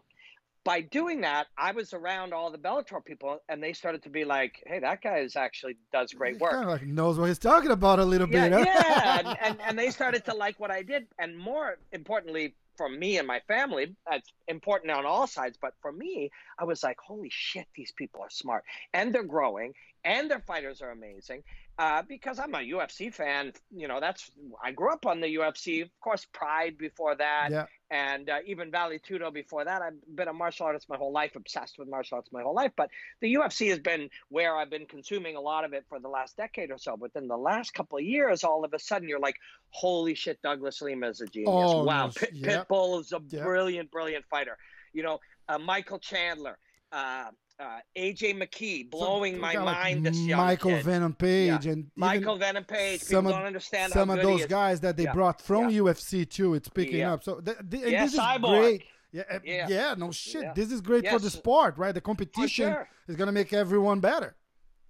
By 0.63 0.81
doing 0.81 1.21
that, 1.23 1.47
I 1.57 1.73
was 1.73 1.93
around 1.93 2.33
all 2.33 2.51
the 2.51 2.59
Bellator 2.59 3.05
people, 3.05 3.39
and 3.49 3.63
they 3.63 3.73
started 3.73 4.03
to 4.05 4.09
be 4.09 4.25
like, 4.25 4.63
"Hey, 4.67 4.79
that 4.81 5.03
guy 5.03 5.19
is 5.19 5.35
actually 5.35 5.77
does 5.93 6.13
great 6.13 6.39
work." 6.39 6.53
Kind 6.53 6.65
of 6.65 6.71
like 6.71 6.87
knows 6.87 7.19
what 7.19 7.27
he's 7.27 7.39
talking 7.39 7.73
about 7.73 7.99
a 7.99 8.05
little 8.05 8.29
yeah, 8.29 8.49
bit. 8.49 8.59
huh? 8.59 8.65
yeah. 8.67 9.19
And, 9.19 9.39
and 9.43 9.61
and 9.63 9.79
they 9.79 9.91
started 9.91 10.25
to 10.27 10.35
like 10.35 10.61
what 10.61 10.71
I 10.71 10.83
did, 10.83 11.07
and 11.19 11.37
more 11.37 11.79
importantly 11.93 12.55
for 12.77 12.89
me 12.89 13.19
and 13.19 13.27
my 13.27 13.41
family, 13.49 13.95
that's 14.09 14.33
important 14.49 14.93
on 14.93 15.07
all 15.07 15.27
sides. 15.27 15.59
But 15.61 15.75
for 15.81 15.93
me, 15.93 16.31
I 16.59 16.65
was 16.65 16.83
like, 16.83 16.99
holy 16.99 17.31
shit, 17.31 17.67
these 17.75 17.93
people 17.93 18.21
are 18.21 18.31
smart, 18.31 18.65
and 18.93 19.15
they're 19.15 19.23
growing, 19.23 19.75
and 20.07 20.31
their 20.31 20.41
fighters 20.41 20.81
are 20.81 20.91
amazing. 20.93 21.43
Uh, 21.79 22.01
because 22.09 22.39
I'm 22.39 22.55
a 22.55 22.59
UFC 22.61 23.13
fan, 23.13 23.53
you 23.71 23.87
know, 23.87 24.01
that's 24.01 24.31
I 24.65 24.73
grew 24.73 24.91
up 24.91 25.05
on 25.05 25.21
the 25.21 25.27
UFC. 25.35 25.83
Of 25.83 25.91
course, 26.01 26.27
Pride 26.33 26.79
before 26.79 27.15
that, 27.17 27.49
Yeah. 27.51 27.67
and 27.91 28.31
uh, 28.31 28.39
even 28.47 28.71
Vale 28.71 28.99
Tudo 28.99 29.31
before 29.31 29.63
that. 29.67 29.83
I've 29.83 29.93
been 30.17 30.29
a 30.29 30.33
martial 30.33 30.65
artist 30.65 30.89
my 30.89 30.97
whole 30.97 31.13
life, 31.13 31.37
obsessed 31.37 31.79
with 31.79 31.87
martial 31.89 32.17
arts 32.17 32.31
my 32.33 32.41
whole 32.41 32.55
life. 32.55 32.73
But 32.79 32.89
the 33.21 33.35
UFC 33.35 33.69
has 33.69 33.79
been 33.79 34.09
where 34.31 34.57
I've 34.57 34.71
been 34.71 34.87
consuming 34.87 35.37
a 35.37 35.41
lot 35.41 35.65
of 35.65 35.75
it 35.75 35.85
for 35.91 36.01
the 36.01 36.09
last 36.09 36.39
decade 36.39 36.71
or 36.71 36.79
so. 36.79 36.97
But 36.97 37.13
then 37.13 37.29
the 37.29 37.37
last 37.37 37.75
couple 37.75 37.99
of 37.99 38.05
years, 38.05 38.43
all 38.43 38.65
of 38.65 38.73
a 38.73 38.79
sudden, 38.79 39.07
you're 39.07 39.21
like, 39.21 39.37
holy 39.69 40.15
shit, 40.15 40.41
Douglas 40.41 40.81
Lima 40.81 41.09
is 41.09 41.21
a 41.21 41.27
genius. 41.27 41.73
Oh, 41.75 41.85
wow, 41.85 42.11
Pit, 42.15 42.31
yep. 42.33 42.69
Pitbull 42.69 43.01
is 43.03 43.13
a 43.13 43.21
Yep. 43.29 43.43
brilliant, 43.45 43.91
brilliant 43.91 44.25
fighter. 44.31 44.57
You 44.95 45.03
know, 45.03 45.19
uh, 45.47 45.59
Michael 45.59 45.99
Chandler, 45.99 46.57
uh, 46.91 47.27
uh, 47.59 47.79
AJ 47.97 48.35
McKee, 48.41 48.91
blowing 48.91 49.35
So, 49.37 49.41
my 49.41 49.55
like, 49.55 49.65
mind. 49.65 50.07
this 50.07 50.19
young 50.19 50.41
Michael 50.41 50.73
kid. 50.73 50.85
Venom 50.85 51.15
Page 51.15 51.65
Yeah. 51.67 51.73
and 51.73 51.91
Michael 51.97 52.37
Venom 52.37 52.65
Page. 52.65 53.01
some 53.01 53.25
People 53.25 53.31
of- 53.33 53.39
don't 53.39 53.47
understand 53.47 53.93
some 53.93 54.11
of 54.11 54.21
those 54.21 54.41
is. 54.43 54.47
guys 54.47 54.81
that 54.81 54.97
they 54.97 55.05
Yeah. 55.05 55.13
brought 55.15 55.41
from 55.41 55.71
Yeah. 55.71 55.79
UFC 55.83 56.27
too. 56.27 56.55
It's 56.55 56.69
picking 56.69 57.03
up. 57.03 57.25
So 57.25 57.41
th- 57.41 57.57
th- 57.71 57.85
Yeah, 57.87 58.05
this 58.05 58.13
is 58.15 58.21
Cyborg. 58.21 58.61
great. 58.61 58.85
Yeah, 59.13 59.23
uh, 59.31 59.39
Yeah. 59.43 59.69
yeah, 59.69 59.95
no 59.97 60.11
shit. 60.13 60.55
This 60.55 60.71
is 60.71 60.81
great 60.83 61.09
for 61.09 61.19
the 61.19 61.31
sport, 61.31 61.79
right? 61.79 61.93
The 61.95 62.01
competition 62.03 62.73
sure. 62.73 62.89
is 63.09 63.17
gonna 63.17 63.33
make 63.33 63.53
everyone 63.53 64.01
better. 64.01 64.37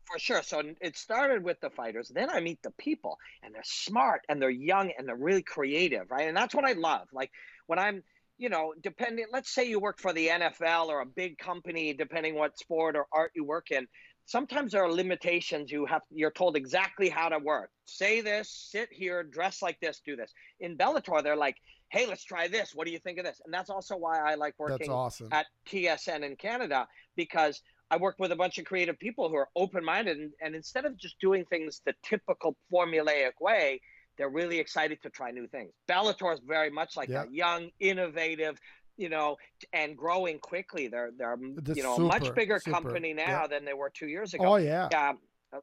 for 0.08 0.20
sure. 0.20 0.40
So 0.44 0.62
it 0.80 0.96
started 0.96 1.42
with 1.42 1.60
the 1.60 1.68
fighters. 1.68 2.08
Then 2.10 2.30
I 2.30 2.38
meet 2.38 2.62
the 2.62 2.70
people, 2.70 3.18
and 3.42 3.52
they're 3.52 3.60
smart, 3.64 4.24
and 4.28 4.40
they're 4.40 4.50
young, 4.50 4.92
and 4.96 5.08
they're 5.08 5.16
really 5.16 5.42
creative, 5.42 6.08
right? 6.12 6.28
And 6.28 6.36
that's 6.36 6.54
what 6.54 6.64
I 6.64 6.74
love. 6.74 7.08
Like 7.12 7.32
when 7.66 7.80
I'm, 7.80 8.04
you 8.38 8.48
know, 8.48 8.74
depending. 8.82 9.26
Let's 9.32 9.54
say 9.54 9.68
you 9.68 9.80
work 9.80 9.98
for 9.98 10.12
the 10.12 10.28
NFL 10.28 10.88
or 10.88 11.00
a 11.00 11.06
big 11.06 11.38
company, 11.38 11.92
depending 11.92 12.34
what 12.34 12.58
sport 12.58 12.96
or 12.96 13.06
art 13.12 13.32
you 13.34 13.44
work 13.44 13.70
in. 13.70 13.86
Sometimes 14.26 14.72
there 14.72 14.82
are 14.82 14.90
limitations. 14.90 15.70
You 15.70 15.86
have 15.86 16.02
you're 16.10 16.32
told 16.32 16.56
exactly 16.56 17.08
how 17.08 17.28
to 17.28 17.38
work. 17.38 17.70
Say 17.84 18.20
this, 18.20 18.50
sit 18.70 18.88
here, 18.90 19.22
dress 19.22 19.62
like 19.62 19.78
this, 19.80 20.00
do 20.04 20.16
this. 20.16 20.32
In 20.60 20.76
Bellator, 20.76 21.22
they're 21.22 21.36
like, 21.36 21.56
"Hey, 21.90 22.06
let's 22.06 22.24
try 22.24 22.48
this. 22.48 22.74
What 22.74 22.86
do 22.86 22.92
you 22.92 22.98
think 22.98 23.18
of 23.18 23.24
this?" 23.24 23.40
And 23.44 23.54
that's 23.54 23.70
also 23.70 23.96
why 23.96 24.18
I 24.18 24.34
like 24.34 24.54
working 24.58 24.90
awesome. 24.90 25.28
at 25.32 25.46
TSN 25.68 26.24
in 26.24 26.36
Canada 26.36 26.88
because 27.14 27.62
I 27.90 27.96
work 27.98 28.16
with 28.18 28.32
a 28.32 28.36
bunch 28.36 28.58
of 28.58 28.64
creative 28.64 28.98
people 28.98 29.28
who 29.28 29.36
are 29.36 29.48
open 29.54 29.84
minded 29.84 30.18
and, 30.18 30.32
and 30.42 30.56
instead 30.56 30.84
of 30.84 30.96
just 30.96 31.20
doing 31.20 31.44
things 31.44 31.82
the 31.86 31.94
typical 32.02 32.56
formulaic 32.72 33.32
way, 33.40 33.80
they're 34.18 34.28
really 34.28 34.58
excited 34.58 35.02
to 35.02 35.10
try 35.10 35.30
new 35.30 35.46
things. 35.46 35.72
Bellator 35.88 36.32
is 36.34 36.40
very 36.46 36.70
much 36.70 36.96
like 36.96 37.08
Yeah. 37.08 37.22
that 37.24 37.32
young, 37.32 37.70
innovative, 37.80 38.58
you 38.96 39.08
know, 39.08 39.36
and 39.72 39.96
growing 39.96 40.38
quickly. 40.38 40.88
They're 40.88 41.10
they're 41.16 41.36
The 41.38 41.74
you 41.74 41.82
know 41.82 41.94
a 41.94 41.96
super, 41.96 42.08
much 42.08 42.34
bigger 42.34 42.58
super, 42.58 42.70
company 42.80 43.12
now 43.12 43.42
yeah. 43.42 43.46
than 43.46 43.64
they 43.64 43.74
were 43.74 43.90
two 43.90 44.08
years 44.08 44.34
ago. 44.34 44.54
Oh 44.54 44.56
yeah. 44.56 44.86
Um, 44.86 45.18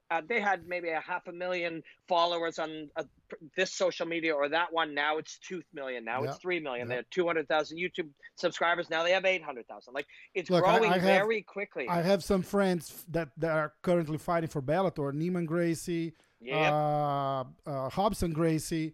uh, 0.09 0.21
they 0.27 0.39
had 0.39 0.65
maybe 0.65 0.89
a 0.89 0.99
half 1.01 1.27
a 1.27 1.31
million 1.31 1.83
followers 2.07 2.57
on 2.57 2.89
uh, 2.95 3.03
this 3.57 3.73
social 3.73 4.07
media 4.07 4.33
or 4.33 4.47
that 4.49 4.71
one. 4.71 4.93
Now 4.95 5.17
it's 5.17 5.37
two 5.39 5.61
million. 5.73 6.05
Now 6.05 6.23
Yeah. 6.23 6.29
it's 6.29 6.37
three 6.39 6.59
million. 6.59 6.87
Yeah. 6.87 6.89
They 6.89 6.95
had 6.97 7.05
two 7.11 7.27
hundred 7.27 7.47
thousand 7.47 7.77
YouTube 7.79 8.09
subscribers. 8.37 8.89
Now 8.89 9.03
they 9.03 9.11
have 9.11 9.25
eight 9.25 9.43
hundred 9.43 9.67
thousand. 9.67 9.93
Like 9.93 10.07
it's 10.33 10.49
Look, 10.49 10.63
I- 10.65 10.77
growing 10.77 10.91
I 10.91 10.99
have- 10.99 11.03
very 11.03 11.41
quickly. 11.41 11.87
I 11.89 12.01
have 12.01 12.23
some 12.23 12.43
friends 12.43 13.05
that, 13.09 13.29
that 13.37 13.51
are 13.51 13.73
currently 13.81 14.17
fighting 14.17 14.49
for 14.49 14.61
Bellator. 14.61 15.11
Neiman 15.13 15.45
Gracie, 15.45 16.13
Yep. 16.43 16.71
uh, 16.71 17.41
uh, 17.65 17.89
Robson 17.97 18.33
Gracie, 18.33 18.93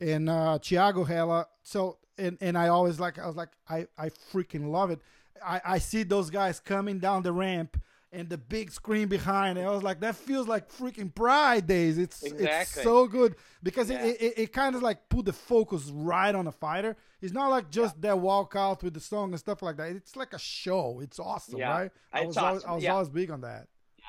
and 0.00 0.28
uh, 0.28 0.58
Thiago 0.60 1.06
Hella. 1.06 1.46
So 1.62 1.98
and 2.18 2.38
and 2.40 2.56
I 2.56 2.68
always 2.68 2.98
like 3.00 3.18
I 3.18 3.26
was 3.26 3.36
like 3.36 3.50
I 3.68 3.86
I 3.98 4.08
freaking 4.08 4.70
love 4.70 4.90
it. 4.90 5.00
I 5.44 5.60
I 5.64 5.78
see 5.78 6.02
those 6.02 6.30
guys 6.30 6.60
coming 6.60 6.98
down 6.98 7.22
the 7.22 7.32
ramp 7.32 7.80
and 8.12 8.28
the 8.30 8.38
big 8.38 8.70
screen 8.70 9.08
behind. 9.08 9.58
And 9.58 9.66
I 9.66 9.70
was 9.70 9.82
like 9.82 10.00
that 10.00 10.16
feels 10.16 10.48
like 10.48 10.70
freaking 10.70 11.14
Pride 11.14 11.66
days. 11.66 11.98
It's 11.98 12.22
it's 12.22 12.70
so 12.82 13.06
good 13.06 13.36
because 13.62 13.90
Yeah. 13.90 14.02
it, 14.04 14.16
it 14.20 14.38
it 14.38 14.52
kind 14.52 14.74
of 14.74 14.82
like 14.82 15.08
put 15.10 15.26
the 15.26 15.32
focus 15.34 15.90
right 15.92 16.34
on 16.34 16.46
the 16.46 16.52
fighter. 16.52 16.96
It's 17.20 17.32
not 17.34 17.50
like 17.50 17.70
just 17.70 18.00
that 18.02 18.14
walkout 18.16 18.82
with 18.82 18.94
the 18.94 19.00
song 19.00 19.30
and 19.32 19.38
stuff 19.38 19.60
like 19.60 19.76
that. 19.78 19.90
It's 19.90 20.16
like 20.16 20.32
a 20.32 20.38
show. 20.38 21.00
It's 21.02 21.18
awesome, 21.18 21.58
Yeah. 21.58 21.70
right? 21.70 21.90
I 22.12 22.18
It's 22.20 22.28
was 22.28 22.36
always. 22.38 22.64
I 22.64 22.72
was 22.74 22.84
Yeah. 22.84 22.92
always 22.92 23.08
big 23.10 23.30
on 23.30 23.40
that. 23.42 23.68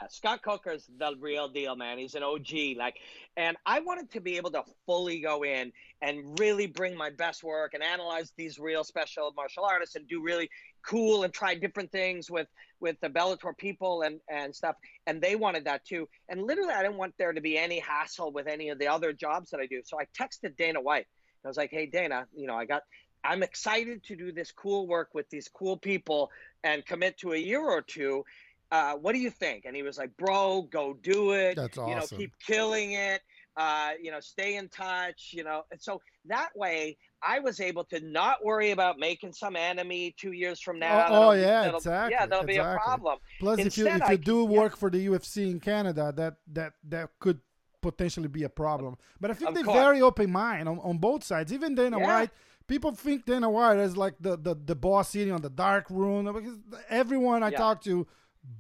Scott 0.10 0.42
Coker's 0.44 0.89
the 0.98 1.16
real 1.20 1.48
deal, 1.48 1.75
man. 1.75 1.98
He's 1.98 2.16
an 2.16 2.24
OG. 2.24 2.77
Like, 2.77 2.98
and 3.36 3.58
I 3.66 3.80
wanted 3.80 4.12
to 4.12 4.22
be 4.22 4.38
able 4.38 4.51
to 4.51 4.63
fully 4.86 5.20
go 5.20 5.44
in 5.44 5.72
and 6.01 6.39
really 6.39 6.68
bring 6.68 6.96
my 6.96 7.10
best 7.10 7.44
work 7.44 7.74
and 7.74 7.84
analyze 7.84 8.32
these 8.38 8.60
real 8.60 8.84
special 8.84 9.34
martial 9.36 9.66
artists 9.66 9.96
and 9.96 10.08
do 10.08 10.22
really 10.22 10.50
cool 10.86 11.24
and 11.24 11.34
try 11.34 11.56
different 11.56 11.92
things 11.92 12.30
with 12.30 12.48
with 12.80 13.00
the 13.01 13.10
Bellator 13.10 13.58
people 13.58 14.04
and 14.04 14.20
and 14.30 14.56
stuff. 14.56 14.75
And 15.08 15.22
they 15.22 15.36
wanted 15.36 15.66
that 15.66 15.86
too. 15.86 16.08
And 16.30 16.44
literally, 16.44 16.74
I 16.74 16.84
didn't 16.84 16.98
want 16.98 17.13
there 17.18 17.34
to 17.34 17.42
be 17.42 17.58
any 17.58 17.80
hassle 17.80 18.32
with 18.32 18.48
any 18.48 18.70
of 18.70 18.80
the 18.80 18.88
other 18.88 19.13
jobs 19.13 19.50
that 19.51 19.60
I 19.60 19.66
do. 19.66 19.82
So 19.84 20.00
I 20.00 20.06
texted 20.20 20.56
Dana 20.58 20.82
White. 20.82 21.08
I 21.44 21.48
was 21.48 21.58
like, 21.58 21.72
"Hey, 21.72 21.86
Dana, 21.86 22.27
you 22.36 22.48
know, 22.48 22.56
I 22.56 22.66
got." 22.66 22.84
I'm 23.24 23.44
excited 23.44 24.04
to 24.06 24.16
do 24.16 24.32
this 24.32 24.51
cool 24.51 24.88
work 24.88 25.10
with 25.13 25.30
these 25.30 25.50
cool 25.50 25.75
people 25.75 26.32
and 26.63 26.86
commit 26.86 27.18
to 27.18 27.34
a 27.34 27.38
year 27.38 27.62
or 27.62 27.82
two 27.82 28.24
uh, 28.72 28.94
what 28.94 29.14
do 29.14 29.20
you 29.20 29.30
think? 29.30 29.66
And 29.66 29.76
he 29.76 29.84
was 29.84 29.98
like, 29.98 30.16
bro, 30.18 30.64
go 30.64 30.98
do 31.02 31.32
it. 31.32 31.56
That's 31.56 31.78
awesome. 31.78 31.90
You 31.90 31.96
know, 31.96 32.06
keep 32.06 32.34
killing 32.46 32.94
it. 32.94 33.22
Uh, 33.56 33.92
you 34.00 34.12
know, 34.12 34.20
stay 34.20 34.58
in 34.58 34.70
touch, 34.70 35.32
you 35.32 35.44
know. 35.44 35.64
And 35.72 35.82
so 35.82 36.00
that 36.26 36.50
way 36.56 36.96
I 37.24 37.40
was 37.40 37.60
able 37.60 37.84
to 37.86 38.00
not 38.02 38.46
worry 38.46 38.70
about 38.70 39.00
making 39.00 39.34
some 39.34 39.56
enemy 39.56 40.14
two 40.20 40.34
years 40.34 40.62
from 40.62 40.78
now. 40.78 41.08
Oh, 41.10 41.30
oh 41.30 41.32
yeah, 41.32 41.76
exactly. 41.76 42.12
Yeah, 42.12 42.28
that'll 42.28 42.46
exactly. 42.46 42.54
be 42.54 42.58
a 42.60 42.76
problem. 42.76 43.18
Plus, 43.40 43.60
Instead, 43.60 43.88
if 43.88 43.94
you 43.94 44.04
if 44.04 44.12
you 44.12 44.18
do 44.18 44.46
work 44.46 44.74
yeah. 44.74 44.80
for 44.80 44.90
the 44.92 45.08
UFC 45.08 45.50
in 45.50 45.60
Canada, 45.60 46.14
that 46.16 46.36
that 46.54 46.74
that 46.88 47.10
could 47.20 47.40
potentially 47.82 48.28
be 48.28 48.44
a 48.44 48.50
problem. 48.50 48.98
But 49.20 49.32
I 49.32 49.34
think 49.34 49.56
they're 49.56 49.64
very 49.64 50.02
open 50.02 50.32
mind 50.32 50.68
on, 50.70 50.80
on 50.80 50.98
both 50.98 51.24
sides. 51.24 51.52
Even 51.54 51.76
Dana 51.76 52.00
yeah. 52.00 52.06
White, 52.06 52.30
people 52.68 52.92
think 52.92 53.26
Dana 53.26 53.50
White 53.50 53.78
is 53.78 53.96
like 53.96 54.16
the, 54.20 54.38
the, 54.38 54.56
the 54.56 54.76
boss 54.76 55.10
sitting 55.10 55.34
on 55.34 55.42
the 55.42 55.50
dark 55.50 55.90
room. 55.90 56.26
Because 56.26 56.58
everyone 56.90 57.44
I 57.44 57.50
yeah. 57.50 57.58
talk 57.58 57.82
to 57.84 58.08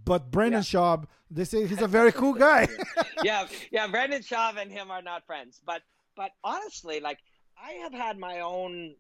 but 0.05 0.31
Brendan 0.31 0.59
yeah. 0.59 0.79
Schaub, 0.79 1.05
they 1.29 1.43
say 1.43 1.65
he's 1.65 1.81
a 1.81 1.87
very 1.87 2.11
cool 2.11 2.33
guy. 2.33 2.67
yeah, 3.23 3.47
yeah. 3.71 3.87
Brendan 3.87 4.21
Schaub 4.21 4.57
and 4.57 4.71
him 4.71 4.91
are 4.91 5.01
not 5.01 5.25
friends, 5.25 5.59
but 5.65 5.81
but 6.15 6.31
honestly, 6.43 6.99
like 6.99 7.19
I 7.63 7.71
have 7.83 7.93
had 7.93 8.17
my 8.17 8.41
own 8.41 8.95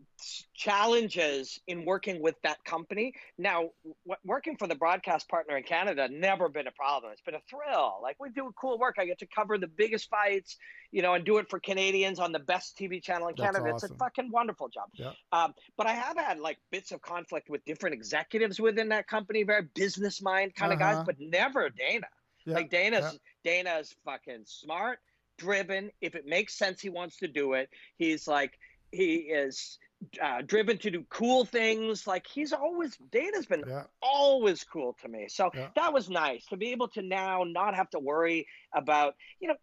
challenges 0.53 1.59
in 1.67 1.85
working 1.85 2.21
with 2.21 2.35
that 2.43 2.63
company. 2.65 3.13
Now, 3.37 3.69
w- 3.83 4.19
working 4.25 4.57
for 4.57 4.67
the 4.67 4.75
broadcast 4.75 5.29
partner 5.29 5.57
in 5.57 5.63
Canada 5.63 6.09
never 6.09 6.49
been 6.49 6.67
a 6.67 6.71
problem. 6.71 7.11
It's 7.11 7.21
been 7.21 7.35
a 7.35 7.41
thrill. 7.49 7.99
Like 8.01 8.17
we 8.19 8.29
do 8.29 8.51
cool 8.59 8.79
work. 8.79 8.95
I 8.97 9.05
get 9.05 9.19
to 9.19 9.27
cover 9.27 9.57
the 9.57 9.67
biggest 9.67 10.09
fights, 10.09 10.57
you 10.91 11.01
know, 11.01 11.13
and 11.13 11.23
do 11.23 11.37
it 11.37 11.49
for 11.49 11.59
Canadians 11.59 12.19
on 12.19 12.31
the 12.31 12.39
best 12.39 12.77
TV 12.77 13.01
channel 13.01 13.27
in 13.27 13.35
That's 13.37 13.53
Canada. 13.53 13.73
Awesome. 13.73 13.91
It's 13.91 13.95
a 13.95 13.97
fucking 13.97 14.31
wonderful 14.31 14.69
job. 14.69 14.89
Yeah. 14.93 15.11
Um, 15.31 15.53
but 15.77 15.87
I 15.87 15.93
have 15.93 16.17
had 16.17 16.39
like 16.39 16.57
bits 16.71 16.91
of 16.91 17.01
conflict 17.01 17.49
with 17.49 17.63
different 17.65 17.93
executives 17.93 18.59
within 18.59 18.89
that 18.89 19.07
company, 19.07 19.43
very 19.43 19.67
business 19.75 20.21
mind 20.21 20.55
kind 20.55 20.73
uh-huh. 20.73 20.89
of 20.89 20.97
guys, 20.97 21.05
but 21.05 21.15
never 21.19 21.69
Dana. 21.69 22.07
Yeah. 22.45 22.55
Like 22.55 22.69
Dana's 22.69 23.19
yeah. 23.45 23.63
Dana's 23.63 23.95
fucking 24.03 24.43
smart 24.45 24.99
driven. 25.37 25.91
If 26.01 26.15
it 26.15 26.25
makes 26.25 26.55
sense, 26.55 26.81
he 26.81 26.89
wants 26.89 27.17
to 27.17 27.27
do 27.27 27.53
it. 27.53 27.69
He's 27.97 28.27
like, 28.27 28.57
he 28.91 29.15
is 29.15 29.77
uh, 30.21 30.41
driven 30.45 30.77
to 30.79 30.91
do 30.91 31.05
cool 31.09 31.45
things. 31.45 32.07
Like 32.07 32.27
he's 32.27 32.53
always, 32.53 32.97
Dana's 33.11 33.45
been 33.45 33.63
yeah. 33.67 33.83
always 34.01 34.63
cool 34.63 34.95
to 35.01 35.07
me. 35.07 35.27
So 35.29 35.49
yeah. 35.53 35.67
that 35.75 35.93
was 35.93 36.09
nice 36.09 36.45
to 36.47 36.57
be 36.57 36.71
able 36.71 36.87
to 36.89 37.01
now 37.01 37.43
not 37.45 37.75
have 37.75 37.89
to 37.91 37.99
worry 37.99 38.47
about, 38.73 39.15
you 39.39 39.47
know, 39.47 39.55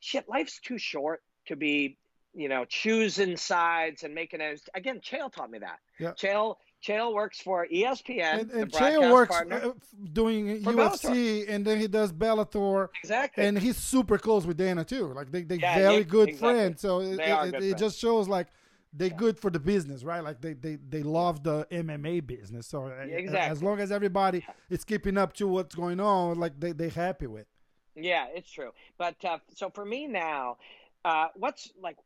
shit, 0.00 0.28
life's 0.28 0.60
too 0.60 0.78
short 0.78 1.22
to 1.46 1.56
be, 1.56 1.98
you 2.34 2.48
know, 2.48 2.64
choosing 2.64 3.36
sides 3.36 4.04
and 4.04 4.14
making 4.14 4.40
it. 4.40 4.60
Again, 4.74 5.00
Chael 5.00 5.32
taught 5.32 5.50
me 5.50 5.58
that. 5.58 5.78
Yeah. 5.98 6.12
Chael, 6.12 6.56
Chael 6.82 7.14
works 7.14 7.40
for 7.40 7.66
ESPN. 7.72 8.40
And, 8.40 8.50
and 8.50 8.72
Chael 8.72 9.12
works 9.12 9.30
partner, 9.32 9.72
doing 10.12 10.62
UFC, 10.62 10.64
Bellator. 10.64 11.48
and 11.48 11.64
then 11.64 11.78
he 11.78 11.86
does 11.86 12.12
Bellator. 12.12 12.88
Exactly. 13.02 13.44
And 13.44 13.58
he's 13.58 13.76
super 13.76 14.18
close 14.18 14.46
with 14.46 14.56
Dana 14.56 14.84
too. 14.84 15.06
Like 15.12 15.30
they 15.30 15.42
they 15.42 15.56
Yeah, 15.56 15.74
very 15.78 15.96
yeah, 15.98 16.02
good 16.02 16.28
exactly. 16.30 16.48
friends. 16.58 16.80
So 16.80 17.00
it, 17.00 17.20
it, 17.20 17.62
it 17.62 17.78
just 17.78 17.98
shows 17.98 18.28
like 18.28 18.48
they 18.92 19.06
Yeah. 19.06 19.16
good 19.16 19.38
for 19.38 19.50
the 19.50 19.60
business, 19.60 20.02
right? 20.02 20.22
Like 20.22 20.40
they 20.40 20.54
they 20.54 20.76
they 20.76 21.02
love 21.02 21.42
the 21.44 21.66
MMA 21.70 22.26
business. 22.26 22.66
So 22.66 22.86
uh, 22.86 23.04
exactly. 23.04 23.50
as 23.50 23.62
long 23.62 23.78
as 23.80 23.92
everybody 23.92 24.44
is 24.68 24.84
keeping 24.84 25.16
up 25.16 25.32
to 25.34 25.46
what's 25.46 25.74
going 25.74 26.00
on, 26.00 26.38
like 26.38 26.58
they 26.58 26.72
they 26.72 26.88
happy 26.88 27.26
with. 27.28 27.46
Yeah, 27.94 28.26
it's 28.34 28.50
true. 28.50 28.70
But 28.98 29.22
uh, 29.24 29.38
so 29.54 29.70
for 29.70 29.84
me 29.84 30.06
now, 30.06 30.56
uh, 31.04 31.28
what's 31.36 31.70
like, 31.80 31.96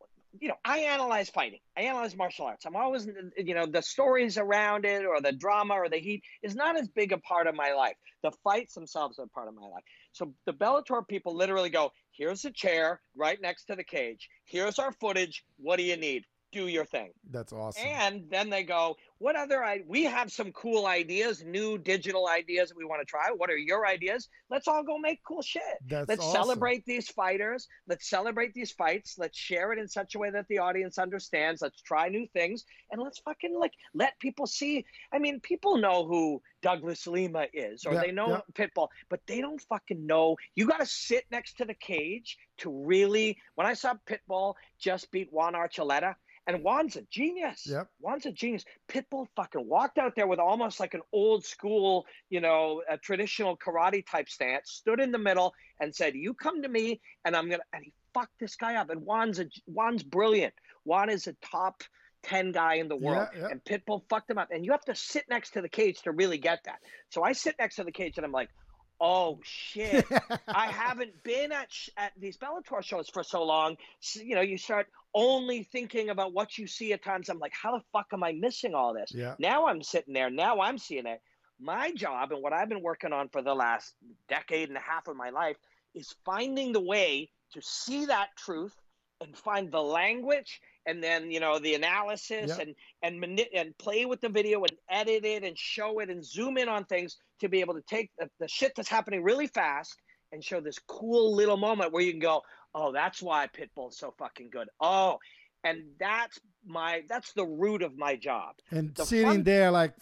you 0.40 0.48
know, 0.48 0.56
I 0.64 0.78
analyze 0.80 1.30
fighting. 1.30 1.60
I 1.76 1.82
analyze 1.82 2.16
martial 2.16 2.46
arts. 2.46 2.66
I'm 2.66 2.76
always, 2.76 3.08
you 3.36 3.54
know, 3.54 3.66
the 3.66 3.82
stories 3.82 4.38
around 4.38 4.84
it 4.84 5.04
or 5.04 5.20
the 5.20 5.32
drama 5.32 5.74
or 5.74 5.88
the 5.88 5.98
heat 5.98 6.22
is 6.42 6.54
not 6.54 6.78
as 6.78 6.88
big 6.88 7.12
a 7.12 7.18
part 7.18 7.46
of 7.46 7.54
my 7.54 7.72
life. 7.72 7.96
The 8.22 8.32
fights 8.44 8.74
themselves 8.74 9.18
are 9.18 9.26
part 9.26 9.48
of 9.48 9.54
my 9.54 9.66
life. 9.66 9.84
So 10.12 10.34
the 10.46 10.52
Bellator 10.52 11.06
people 11.06 11.36
literally 11.36 11.70
go, 11.70 11.92
here's 12.12 12.44
a 12.44 12.50
chair 12.50 13.00
right 13.16 13.38
next 13.40 13.66
to 13.66 13.76
the 13.76 13.84
cage. 13.84 14.28
Here's 14.44 14.78
our 14.78 14.92
footage. 14.92 15.44
What 15.58 15.76
do 15.76 15.82
you 15.82 15.96
need? 15.96 16.24
Do 16.52 16.68
your 16.68 16.84
thing. 16.84 17.10
That's 17.30 17.52
awesome. 17.52 17.86
And 17.86 18.24
then 18.30 18.48
they 18.48 18.62
go, 18.62 18.96
what 19.18 19.36
other 19.36 19.64
I 19.64 19.80
we 19.86 20.04
have 20.04 20.30
some 20.30 20.52
cool 20.52 20.86
ideas, 20.86 21.42
new 21.44 21.78
digital 21.78 22.28
ideas 22.28 22.68
that 22.68 22.76
we 22.76 22.84
want 22.84 23.00
to 23.00 23.06
try. 23.06 23.30
What 23.34 23.50
are 23.50 23.56
your 23.56 23.86
ideas? 23.86 24.28
Let's 24.50 24.68
all 24.68 24.82
go 24.82 24.98
make 24.98 25.20
cool 25.26 25.42
shit. 25.42 25.62
That's 25.86 26.08
Let's 26.08 26.22
awesome. 26.22 26.42
celebrate 26.42 26.84
these 26.84 27.08
fighters. 27.08 27.66
Let's 27.88 28.08
celebrate 28.08 28.52
these 28.52 28.72
fights. 28.72 29.16
Let's 29.18 29.38
share 29.38 29.72
it 29.72 29.78
in 29.78 29.88
such 29.88 30.14
a 30.14 30.18
way 30.18 30.30
that 30.30 30.46
the 30.48 30.58
audience 30.58 30.98
understands. 30.98 31.62
Let's 31.62 31.80
try 31.80 32.08
new 32.08 32.26
things 32.32 32.64
and 32.90 33.00
let's 33.00 33.18
fucking 33.20 33.58
like 33.58 33.72
let 33.94 34.18
people 34.20 34.46
see. 34.46 34.84
I 35.12 35.18
mean, 35.18 35.40
people 35.40 35.78
know 35.78 36.06
who 36.06 36.42
Douglas 36.62 37.06
Lima 37.06 37.46
is 37.52 37.86
or 37.86 37.94
Yeah, 37.94 38.02
they 38.02 38.12
know 38.12 38.28
yeah. 38.28 38.40
Pitbull, 38.66 38.88
but 39.08 39.20
they 39.26 39.40
don't 39.40 39.60
fucking 39.62 40.06
know. 40.06 40.36
You 40.54 40.66
got 40.66 40.80
to 40.80 40.86
sit 40.86 41.24
next 41.30 41.58
to 41.58 41.64
the 41.64 41.74
cage 41.74 42.36
to 42.58 42.70
really. 42.70 43.38
When 43.54 43.66
I 43.66 43.74
saw 43.74 43.94
Pitbull 44.06 44.54
just 44.78 45.10
beat 45.10 45.32
Juan 45.32 45.54
Archuleta, 45.54 46.16
and 46.46 46.62
Juan's 46.62 46.96
a 46.96 47.02
genius. 47.02 47.66
Yep. 47.66 47.88
Juan's 48.00 48.26
a 48.26 48.32
genius. 48.32 48.64
Pitbull 49.10 49.26
fucking 49.36 49.68
walked 49.68 49.98
out 49.98 50.14
there 50.16 50.26
with 50.26 50.38
almost 50.38 50.80
like 50.80 50.94
an 50.94 51.02
old 51.12 51.44
school, 51.44 52.06
you 52.30 52.40
know, 52.40 52.82
a 52.88 52.96
traditional 52.98 53.56
karate 53.56 54.04
type 54.06 54.28
stance, 54.28 54.70
stood 54.70 55.00
in 55.00 55.12
the 55.12 55.18
middle 55.18 55.54
and 55.80 55.94
said, 55.94 56.14
"You 56.14 56.34
come 56.34 56.62
to 56.62 56.68
me, 56.68 57.00
and 57.24 57.36
I'm 57.36 57.48
gonna." 57.48 57.62
And 57.72 57.84
he 57.84 57.92
fucked 58.14 58.38
this 58.40 58.56
guy 58.56 58.76
up. 58.76 58.90
And 58.90 59.02
Juan's 59.02 59.38
a 59.38 59.46
Juan's 59.66 60.02
brilliant. 60.02 60.54
Juan 60.84 61.10
is 61.10 61.26
a 61.26 61.34
top 61.34 61.82
ten 62.22 62.52
guy 62.52 62.74
in 62.74 62.88
the 62.88 62.96
world, 62.96 63.28
Yeah, 63.34 63.40
yeah. 63.42 63.48
and 63.50 63.62
Pitbull 63.64 64.02
fucked 64.08 64.30
him 64.30 64.38
up. 64.38 64.48
And 64.50 64.64
you 64.64 64.72
have 64.72 64.84
to 64.86 64.94
sit 64.94 65.24
next 65.28 65.50
to 65.52 65.62
the 65.62 65.68
cage 65.68 66.02
to 66.02 66.12
really 66.12 66.38
get 66.38 66.64
that. 66.64 66.80
So 67.10 67.22
I 67.22 67.32
sit 67.32 67.56
next 67.58 67.76
to 67.76 67.84
the 67.84 67.92
cage, 67.92 68.14
and 68.16 68.24
I'm 68.26 68.32
like. 68.32 68.50
Oh 69.00 69.38
shit! 69.42 70.06
I 70.48 70.68
haven't 70.68 71.22
been 71.22 71.52
at 71.52 71.72
sh- 71.72 71.90
at 71.96 72.12
these 72.18 72.36
Bellator 72.36 72.82
shows 72.82 73.08
for 73.08 73.22
so 73.22 73.44
long. 73.44 73.76
So, 74.00 74.20
you 74.20 74.34
know, 74.34 74.40
you 74.40 74.56
start 74.56 74.86
only 75.14 75.62
thinking 75.64 76.10
about 76.10 76.32
what 76.32 76.56
you 76.58 76.66
see 76.66 76.92
at 76.92 77.02
times. 77.02 77.28
I'm 77.28 77.38
like, 77.38 77.52
how 77.52 77.76
the 77.76 77.84
fuck 77.92 78.06
am 78.12 78.22
I 78.22 78.32
missing 78.32 78.74
all 78.74 78.94
this? 78.94 79.12
Yeah. 79.14 79.34
Now 79.38 79.66
I'm 79.66 79.82
sitting 79.82 80.14
there. 80.14 80.30
Now 80.30 80.60
I'm 80.60 80.78
seeing 80.78 81.06
it. 81.06 81.20
My 81.58 81.90
job 81.92 82.32
and 82.32 82.42
what 82.42 82.52
I've 82.52 82.68
been 82.68 82.82
working 82.82 83.12
on 83.12 83.28
for 83.28 83.42
the 83.42 83.54
last 83.54 83.94
decade 84.28 84.68
and 84.68 84.76
a 84.76 84.80
half 84.80 85.08
of 85.08 85.16
my 85.16 85.30
life 85.30 85.56
is 85.94 86.14
finding 86.24 86.72
the 86.72 86.80
way 86.80 87.30
to 87.52 87.62
see 87.62 88.06
that 88.06 88.28
truth 88.36 88.74
and 89.22 89.36
find 89.36 89.72
the 89.72 89.82
language 89.82 90.60
and 90.86 91.02
then 91.02 91.30
you 91.30 91.40
know 91.40 91.58
the 91.58 91.74
analysis 91.74 92.48
Yeah. 92.56 92.60
and 92.62 92.74
and 93.02 93.20
mani- 93.20 93.54
and 93.54 93.76
play 93.78 94.04
with 94.06 94.20
the 94.20 94.28
video 94.28 94.60
and 94.62 94.72
edit 94.90 95.24
it 95.24 95.44
and 95.44 95.56
show 95.58 95.98
it 96.00 96.10
and 96.10 96.24
zoom 96.24 96.56
in 96.58 96.68
on 96.68 96.84
things 96.84 97.16
to 97.40 97.48
be 97.48 97.60
able 97.60 97.74
to 97.74 97.82
take 97.82 98.10
the, 98.18 98.28
the 98.40 98.48
shit 98.48 98.72
that's 98.76 98.88
happening 98.88 99.22
really 99.22 99.46
fast 99.46 99.96
and 100.32 100.42
show 100.42 100.60
this 100.60 100.78
cool 100.88 101.34
little 101.34 101.56
moment 101.56 101.92
where 101.92 102.02
you 102.02 102.10
can 102.12 102.20
go 102.20 102.42
oh 102.74 102.92
that's 102.92 103.20
why 103.22 103.46
pitbull's 103.48 103.98
so 103.98 104.14
fucking 104.18 104.48
good 104.50 104.68
oh 104.80 105.18
and 105.64 105.82
that's 105.98 106.38
my 106.66 107.02
that's 107.08 107.32
the 107.32 107.44
root 107.44 107.82
of 107.82 107.96
my 107.96 108.14
job 108.16 108.54
and 108.70 108.94
the 108.94 109.04
sitting 109.04 109.26
fun- 109.26 109.42
there 109.42 109.70
like 109.70 109.92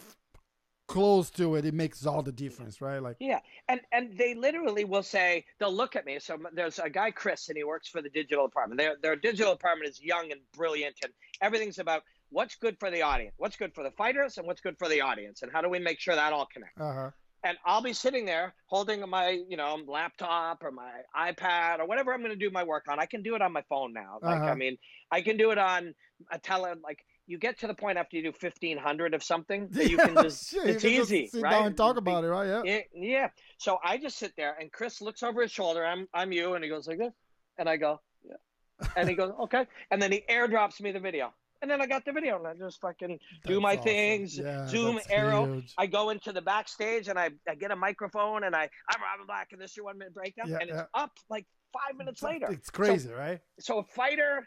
close 0.87 1.31
to 1.31 1.57
it, 1.57 1.65
it 1.65 1.75
makes 1.75 2.05
all 2.07 2.23
the 2.23 2.33
difference, 2.33 2.81
right? 2.81 2.99
Like 3.03 3.17
Yeah, 3.21 3.41
and 3.69 3.81
and 3.93 4.17
they 4.17 4.35
literally 4.35 4.85
will 4.85 5.03
say 5.03 5.45
they'll 5.59 5.73
look 5.73 5.97
at 5.97 6.05
me. 6.05 6.19
So 6.19 6.39
there's 6.53 6.79
a 6.79 6.91
guy 6.91 7.11
Chris, 7.11 7.49
and 7.49 7.57
he 7.57 7.65
works 7.65 7.89
for 7.89 8.03
the 8.03 8.11
digital 8.11 8.47
department. 8.47 8.81
Their 8.81 8.97
their 9.03 9.17
digital 9.17 9.53
department 9.53 9.91
is 9.91 10.03
young 10.03 10.33
and 10.33 10.41
brilliant, 10.57 10.97
and 11.03 11.13
everything's 11.41 11.79
about 11.79 12.03
what's 12.31 12.57
good 12.57 12.79
for 12.79 12.91
the 12.91 13.03
audience, 13.03 13.35
what's 13.39 13.57
good 13.57 13.75
for 13.75 13.85
the 13.85 13.91
fighters, 13.93 14.39
and 14.39 14.47
what's 14.47 14.61
good 14.61 14.79
for 14.79 14.89
the 14.89 15.01
audience, 15.01 15.43
and 15.43 15.53
how 15.53 15.61
do 15.61 15.69
we 15.69 15.79
make 15.79 16.01
sure 16.01 16.15
that 16.15 16.33
all 16.33 16.47
connects. 16.53 16.81
uh 16.81 16.93
huh. 16.93 17.11
And 17.47 17.59
I'll 17.67 17.83
be 17.83 17.93
sitting 17.93 18.25
there 18.25 18.55
holding 18.67 19.07
my 19.09 19.43
you 19.49 19.57
know 19.57 19.79
laptop 19.87 20.63
or 20.65 20.71
my 20.71 20.93
iPad 21.17 21.81
or 21.81 21.87
whatever 21.87 22.13
I'm 22.13 22.21
going 22.21 22.33
to 22.33 22.39
do 22.39 22.51
my 22.51 22.65
work 22.65 22.85
on. 22.89 22.99
I 22.99 23.07
can 23.07 23.23
do 23.23 23.35
it 23.35 23.43
on 23.43 23.53
my 23.53 23.63
phone 23.69 23.93
now. 23.93 24.19
Like 24.23 24.41
Uh-huh. 24.41 24.51
I 24.51 24.55
mean, 24.55 24.77
I 25.11 25.21
can 25.23 25.37
do 25.37 25.51
it 25.51 25.59
on 25.59 25.95
a 26.31 26.39
tele 26.39 26.75
like. 26.83 27.05
You 27.27 27.39
get 27.39 27.59
to 27.61 27.67
the 27.67 27.75
point 27.75 27.97
after 27.99 28.17
you 28.17 28.23
do 28.23 28.33
fifteen 28.33 28.77
hundred 28.77 29.15
of 29.15 29.23
something 29.23 29.69
that 29.73 29.91
you 29.91 29.97
can 29.97 30.15
just 30.15 30.53
you 30.53 30.63
it's 30.63 30.83
just 30.83 31.11
easy, 31.13 31.27
sit 31.29 31.43
right? 31.43 31.51
down 31.53 31.67
and 31.69 31.77
talk 31.77 31.97
about 31.97 32.25
it, 32.25 32.29
right? 32.29 32.47
Yeah. 32.47 32.63
Yeah, 32.65 32.81
yeah. 32.95 33.29
So 33.59 33.79
I 33.85 33.97
just 33.99 34.19
sit 34.19 34.33
there, 34.37 34.57
and 34.61 34.71
Chris 34.71 35.01
looks 35.01 35.23
over 35.23 35.43
his 35.43 35.51
shoulder. 35.51 35.85
I'm 35.87 36.07
I'm 36.13 36.33
you, 36.33 36.55
and 36.55 36.63
he 36.63 36.69
goes 36.71 36.87
like 36.87 36.99
this, 36.99 37.13
and 37.59 37.69
I 37.69 37.77
go, 37.79 38.01
yeah, 38.29 38.87
and 38.97 39.09
he 39.09 39.15
goes 39.15 39.33
okay, 39.45 39.67
and 39.91 40.03
then 40.03 40.13
he 40.13 40.23
airdrops 40.31 40.81
me 40.81 40.93
the 40.93 41.01
video, 41.01 41.33
And 41.63 41.71
then 41.71 41.81
I 41.81 41.87
got 41.87 42.05
the 42.05 42.13
video 42.13 42.37
and 42.37 42.47
I 42.47 42.53
just 42.55 42.79
fucking 42.83 43.19
do 43.47 43.59
my 43.59 43.73
awesome. 43.73 43.85
things, 43.85 44.37
Yeah, 44.37 44.67
zoom, 44.67 45.01
arrow. 45.09 45.47
huge. 45.47 45.73
I 45.79 45.87
go 45.87 46.11
into 46.11 46.31
the 46.31 46.43
backstage 46.43 47.09
and 47.09 47.19
I, 47.19 47.31
I 47.49 47.55
get 47.55 47.71
a 47.71 47.77
microphone 47.77 48.45
and 48.45 48.55
I, 48.55 48.69
I'm 48.91 49.01
Robin 49.01 49.25
Black 49.27 49.49
and 49.53 49.61
this 49.63 49.71
is 49.71 49.77
your 49.79 49.87
one 49.87 49.97
minute 49.97 50.13
breakdown. 50.13 50.49
Yeah, 50.51 50.59
and 50.61 50.69
it's 50.69 50.77
yeah. 50.79 51.03
up 51.03 51.13
like 51.31 51.47
five 51.73 51.97
minutes 51.97 52.23
later. 52.23 52.49
It's 52.51 52.69
crazy, 52.69 53.11
right? 53.11 53.41
So 53.61 53.79
a 53.79 53.85
fighter, 53.85 54.47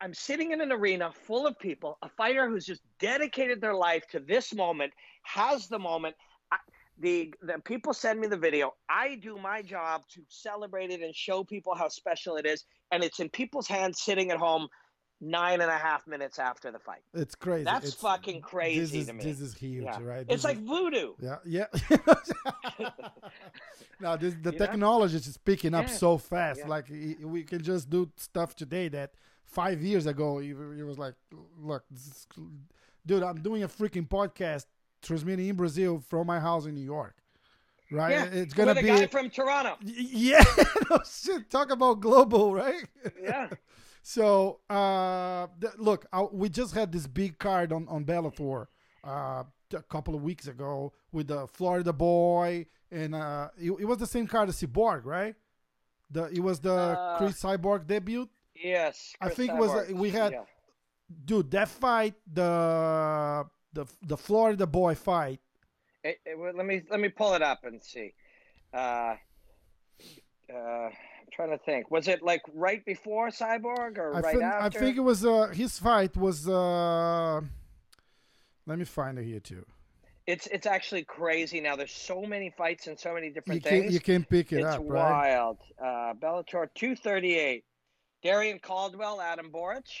I'm 0.00 0.14
sitting 0.14 0.52
in 0.52 0.60
an 0.60 0.72
arena 0.72 1.10
full 1.12 1.46
of 1.46 1.58
people, 1.58 1.98
a 2.02 2.08
fighter 2.08 2.48
who's 2.48 2.64
just 2.66 2.82
dedicated 2.98 3.60
their 3.60 3.74
life 3.74 4.06
to 4.12 4.20
this 4.20 4.54
moment, 4.54 4.92
has 5.22 5.68
the 5.68 5.78
moment. 5.78 6.14
I, 6.52 6.56
the, 6.98 7.34
the 7.42 7.54
people 7.64 7.92
send 7.92 8.20
me 8.20 8.26
the 8.28 8.36
video. 8.36 8.74
I 8.88 9.16
do 9.16 9.36
my 9.38 9.62
job 9.62 10.02
to 10.14 10.22
celebrate 10.28 10.90
it 10.90 11.00
and 11.02 11.14
show 11.14 11.44
people 11.44 11.74
how 11.74 11.88
special 11.88 12.36
it 12.36 12.46
is. 12.46 12.64
And 12.92 13.02
it's 13.02 13.20
in 13.20 13.28
people's 13.30 13.66
hands 13.66 14.00
sitting 14.00 14.30
at 14.30 14.38
home 14.38 14.68
nine 15.20 15.60
and 15.60 15.70
a 15.70 15.78
half 15.78 16.06
minutes 16.06 16.38
after 16.38 16.70
the 16.70 16.78
fight. 16.78 17.00
It's 17.14 17.34
crazy. 17.34 17.64
That's 17.64 17.86
It's- 17.86 18.00
fucking 18.00 18.42
crazy 18.42 18.80
this 18.80 18.92
is, 18.94 19.06
to 19.06 19.12
me. 19.14 19.24
This 19.24 19.40
is 19.40 19.54
huge, 19.54 19.84
Yeah. 19.84 19.98
right? 20.02 20.20
It's 20.20 20.28
This 20.28 20.44
like 20.44 20.58
is- 20.58 20.64
voodoo. 20.64 21.14
Yeah, 21.20 21.38
yeah. 21.44 21.66
now 24.00 24.16
this 24.16 24.34
the 24.42 24.52
You 24.52 24.58
know? 24.58 24.66
technology 24.66 25.16
is 25.16 25.36
picking 25.38 25.74
up 25.74 25.86
Yeah. 25.88 25.94
so 25.94 26.18
fast. 26.18 26.60
Yeah. 26.60 26.68
Like 26.68 26.86
we 27.22 27.42
can 27.44 27.62
just 27.62 27.88
do 27.90 28.10
stuff 28.16 28.54
today 28.54 28.88
that 28.88 29.12
five 29.44 29.82
years 29.82 30.06
ago 30.06 30.38
it 30.38 30.84
was 30.84 30.98
like, 30.98 31.14
look, 31.58 31.84
is, 31.94 32.26
dude, 33.06 33.22
I'm 33.22 33.36
doing 33.42 33.62
a 33.62 33.68
freaking 33.68 34.08
podcast 34.08 34.66
transmitting 35.02 35.48
in 35.48 35.56
Brazil 35.56 36.02
from 36.08 36.26
my 36.26 36.40
house 36.40 36.66
in 36.66 36.74
New 36.74 36.84
York. 36.84 37.14
Right? 37.90 38.12
Yeah, 38.12 38.24
It's 38.24 38.54
gonna 38.54 38.70
with 38.70 38.78
a 38.78 38.82
be 38.82 38.88
guy 38.88 39.06
from 39.06 39.30
Toronto. 39.30 39.76
Yeah. 39.82 40.42
no 40.90 40.98
shit. 41.08 41.48
Talk 41.50 41.70
about 41.70 42.00
global, 42.00 42.54
right? 42.54 42.84
Yeah. 43.22 43.48
So, 44.06 44.60
uh, 44.68 45.46
look, 45.78 46.04
I, 46.12 46.24
we 46.30 46.50
just 46.50 46.74
had 46.74 46.92
this 46.92 47.06
big 47.06 47.38
card 47.38 47.72
on 47.72 47.88
on 47.88 48.04
Bellator 48.04 48.66
uh, 49.02 49.44
a 49.72 49.82
couple 49.88 50.14
of 50.14 50.22
weeks 50.22 50.46
ago 50.46 50.92
with 51.10 51.28
the 51.28 51.46
Florida 51.46 51.90
boy, 51.90 52.66
and 52.90 53.14
uh, 53.14 53.48
it, 53.56 53.70
it 53.70 53.86
was 53.86 53.96
the 53.96 54.06
same 54.06 54.26
card 54.26 54.50
as 54.50 54.60
Cyborg, 54.60 55.06
right? 55.06 55.34
The 56.10 56.24
it 56.26 56.40
was 56.40 56.60
the 56.60 56.74
Uh, 56.74 57.16
Cris 57.16 57.40
Cyborg 57.42 57.86
debut, 57.86 58.28
Yes. 58.54 59.14
I 59.20 59.28
think 59.30 59.50
it 59.50 59.56
was, 59.56 59.90
we 59.92 60.10
had- 60.10 60.32
Yeah. 60.32 60.44
dude. 61.24 61.50
That 61.50 61.68
fight, 61.68 62.14
the 62.32 63.44
the 63.72 63.86
the 64.02 64.16
Florida 64.16 64.66
boy 64.66 64.94
fight. 64.94 65.40
It- 66.02 66.20
it- 66.24 66.38
let 66.38 66.64
me 66.66 66.82
let 66.90 67.00
me 67.00 67.08
pull 67.08 67.34
it 67.34 67.42
up 67.42 67.64
and 67.64 67.82
see. 67.82 68.14
Uh, 68.72 69.16
uh, 70.52 70.56
I'm 70.56 70.92
trying 71.32 71.50
to 71.50 71.58
think. 71.58 71.90
Was 71.90 72.06
it 72.08 72.22
like 72.22 72.42
right 72.54 72.84
before 72.84 73.28
Cyborg 73.28 73.98
or 73.98 74.14
I 74.14 74.20
right 74.20 74.32
think 74.32 74.44
I 74.44 74.68
think 74.68 74.96
it 74.96 75.00
was 75.00 75.24
uh, 75.24 75.48
his 75.48 75.78
fight 75.78 76.16
was. 76.16 76.48
Uh, 76.48 77.40
let 78.66 78.78
me 78.78 78.84
find 78.84 79.18
it 79.18 79.24
here 79.24 79.40
too. 79.40 79.64
It's 80.26 80.46
it's 80.46 80.66
actually 80.66 81.04
crazy 81.04 81.60
now. 81.60 81.76
There's 81.76 81.92
so 81.92 82.22
many 82.22 82.50
fights 82.56 82.86
and 82.86 82.98
so 82.98 83.12
many 83.14 83.26
You 83.28 83.32
different 83.34 83.62
can 83.62 83.70
things. 83.82 83.92
you 83.94 84.00
can 84.00 84.24
pick 84.24 84.52
it 84.52 84.60
it's 84.60 84.66
up, 84.66 84.80
right? 84.86 85.10
wild. 85.10 85.58
Uh, 85.78 86.14
Bellator 86.14 86.68
238. 86.74 87.64
Darrion 88.24 88.58
Caldwell, 88.60 89.20
Adam 89.20 89.50
Borics. 89.50 89.92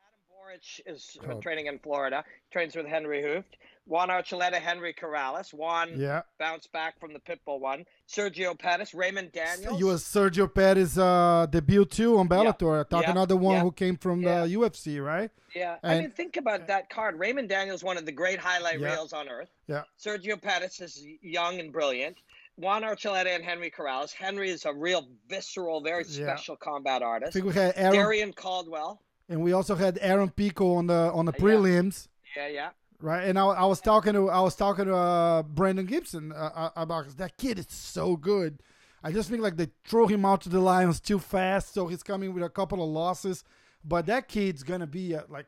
Adam 0.00 0.22
Borics 0.30 0.80
is 0.86 1.16
uh, 1.28 1.34
training 1.40 1.66
in 1.66 1.78
Florida. 1.80 2.24
Trains 2.52 2.76
with 2.76 2.86
Henry 2.86 3.20
Hooft. 3.22 3.56
Juan 3.86 4.08
Archuleta, 4.08 4.54
Henry 4.54 4.94
Corrales. 4.94 5.52
Juan 5.52 5.90
Yeah. 6.00 6.22
bounced 6.38 6.72
back 6.72 6.98
from 6.98 7.12
the 7.12 7.18
Pitbull 7.18 7.60
one. 7.60 7.84
Sergio 8.08 8.58
Pettis, 8.58 8.94
Raymond 8.94 9.32
Daniels. 9.32 9.78
You 9.78 9.86
was 9.88 10.02
Sergio 10.04 10.52
Pettis 10.52 10.96
uh, 10.96 11.46
debut 11.50 11.84
too 11.84 12.16
on 12.16 12.26
Bellator. 12.28 12.88
Talking 12.88 13.08
Yeah. 13.08 13.10
another 13.10 13.36
one 13.36 13.56
Yeah. 13.56 13.60
who 13.62 13.72
came 13.72 13.96
from 13.98 14.22
Yeah. 14.22 14.46
the 14.46 14.54
UFC, 14.54 15.00
right? 15.04 15.30
Yeah, 15.54 15.76
I 15.82 16.00
mean, 16.00 16.10
think 16.12 16.36
about 16.38 16.66
that 16.68 16.88
card. 16.88 17.18
Raymond 17.18 17.48
Daniels, 17.50 17.84
one 17.84 17.98
of 17.98 18.06
the 18.06 18.12
great 18.12 18.38
highlight 18.38 18.80
Yeah. 18.80 18.92
reels 18.94 19.12
on 19.12 19.28
earth. 19.28 19.50
Yeah. 19.66 19.82
Sergio 20.02 20.40
Pettis 20.40 20.80
is 20.80 21.04
young 21.20 21.60
and 21.60 21.70
brilliant. 21.72 22.16
Juan 22.56 22.82
Archuleta 22.82 23.34
and 23.34 23.44
Henry 23.44 23.70
Corrales. 23.70 24.12
Henry 24.12 24.50
is 24.50 24.64
a 24.64 24.72
real 24.72 25.08
visceral, 25.28 25.80
very 25.80 26.04
Yeah. 26.08 26.26
special 26.36 26.56
combat 26.56 27.02
I 27.02 27.18
think 27.30 27.44
we 27.46 27.52
had 27.52 27.72
Aaron, 27.76 27.94
Darrion 27.98 28.32
Caldwell. 28.36 29.00
and 29.28 29.42
we 29.42 29.52
also 29.52 29.74
had 29.74 29.98
Aaron 30.00 30.30
Pico 30.30 30.74
on 30.74 30.86
the 30.86 31.10
on 31.12 31.24
the 31.26 31.32
Uh, 31.32 31.36
yeah. 31.38 31.44
prelims, 31.44 32.08
Yeah, 32.36 32.46
yeah. 32.48 32.70
right? 33.00 33.24
And 33.26 33.38
I, 33.38 33.44
I 33.46 33.64
was 33.64 33.80
talking 33.80 34.12
to 34.12 34.30
I 34.30 34.40
was 34.40 34.54
talking 34.54 34.84
to 34.86 34.94
uh, 34.94 35.42
Brandon 35.42 35.86
Gibson 35.86 36.32
uh, 36.32 36.50
uh, 36.54 36.70
about 36.76 37.16
that 37.16 37.36
kid 37.36 37.58
is 37.58 37.66
so 37.70 38.16
good. 38.16 38.62
I 39.02 39.12
just 39.12 39.28
think 39.28 39.42
like 39.42 39.56
they 39.56 39.68
throw 39.84 40.06
him 40.06 40.24
out 40.24 40.40
to 40.42 40.48
the 40.48 40.60
lions 40.60 41.00
too 41.00 41.18
fast, 41.18 41.74
so 41.74 41.88
he's 41.88 42.02
coming 42.02 42.32
with 42.32 42.42
a 42.44 42.48
couple 42.48 42.82
of 42.82 42.88
losses. 42.88 43.44
But 43.84 44.06
that 44.06 44.28
kid's 44.28 44.62
gonna 44.62 44.86
be 44.86 45.14
uh, 45.16 45.22
like 45.28 45.46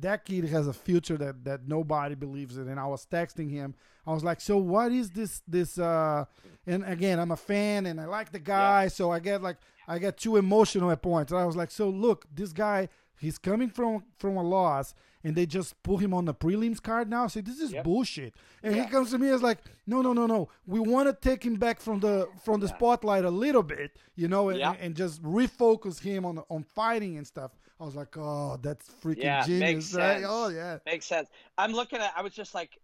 that 0.00 0.24
kid 0.24 0.44
has 0.44 0.66
a 0.66 0.72
future 0.72 1.16
that 1.18 1.44
that 1.44 1.68
nobody 1.68 2.14
believes 2.14 2.56
in. 2.56 2.68
And 2.68 2.80
I 2.80 2.86
was 2.86 3.06
texting 3.06 3.50
him. 3.50 3.74
I 4.06 4.12
was 4.12 4.24
like, 4.24 4.40
"So 4.40 4.56
what 4.56 4.92
is 4.92 5.10
this 5.10 5.42
this?" 5.46 5.78
uh 5.78 6.24
And 6.66 6.84
again, 6.84 7.18
I'm 7.18 7.30
a 7.30 7.36
fan 7.36 7.86
and 7.86 8.00
I 8.00 8.06
like 8.06 8.32
the 8.32 8.38
guy, 8.38 8.88
so 8.88 9.10
I 9.10 9.18
get 9.18 9.42
like 9.42 9.58
I 9.86 9.98
get 9.98 10.16
too 10.16 10.36
emotional 10.36 10.90
at 10.90 11.02
points. 11.02 11.32
And 11.32 11.40
I 11.40 11.44
was 11.44 11.56
like, 11.56 11.70
"So 11.70 11.88
look, 11.88 12.26
this 12.34 12.52
guy, 12.52 12.88
he's 13.18 13.38
coming 13.38 13.68
from 13.68 14.04
from 14.18 14.36
a 14.36 14.42
loss." 14.42 14.94
And 15.24 15.34
they 15.36 15.46
just 15.46 15.80
put 15.82 15.98
him 15.98 16.12
on 16.12 16.24
the 16.24 16.34
prelims 16.34 16.82
card 16.82 17.08
now. 17.08 17.26
Say 17.28 17.42
this 17.42 17.60
is 17.60 17.72
Yep. 17.72 17.84
bullshit. 17.84 18.34
And 18.62 18.74
he 18.74 18.84
comes 18.86 19.10
to 19.12 19.18
me 19.18 19.28
as 19.28 19.42
like, 19.42 19.58
no, 19.86 20.02
no, 20.02 20.12
no, 20.12 20.26
no. 20.26 20.48
We 20.66 20.80
want 20.80 21.08
to 21.08 21.14
take 21.28 21.44
him 21.44 21.54
back 21.56 21.80
from 21.80 22.00
the 22.00 22.28
from 22.44 22.60
the 22.60 22.66
Yeah. 22.66 22.74
spotlight 22.76 23.24
a 23.24 23.30
little 23.30 23.62
bit, 23.62 23.96
you 24.16 24.26
know, 24.28 24.48
and, 24.48 24.58
Yeah. 24.58 24.74
and 24.80 24.96
just 24.96 25.22
refocus 25.22 26.00
him 26.00 26.24
on 26.24 26.42
on 26.50 26.64
fighting 26.64 27.16
and 27.18 27.26
stuff. 27.26 27.52
I 27.80 27.84
was 27.84 27.94
like, 27.96 28.16
oh, 28.16 28.58
that's 28.62 28.88
freaking 29.02 29.24
Yeah, 29.24 29.44
genius, 29.44 29.60
makes 29.60 29.94
right? 29.94 30.14
sense. 30.20 30.26
Oh 30.28 30.48
yeah. 30.48 30.78
Makes 30.86 31.06
sense. 31.06 31.28
I'm 31.58 31.72
looking 31.72 31.98
at. 32.00 32.12
I 32.16 32.22
was 32.22 32.32
just 32.32 32.54
like, 32.54 32.70
I 32.70 32.70
was 32.70 32.72
like, 32.72 32.81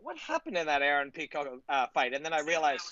what 0.00 0.16
happened 0.18 0.56
in 0.56 0.66
that 0.66 0.82
Aaron 0.82 1.10
Pico 1.10 1.60
uh, 1.68 1.86
fight? 1.92 2.14
And 2.14 2.24
then 2.24 2.32
I 2.32 2.40
realized 2.40 2.82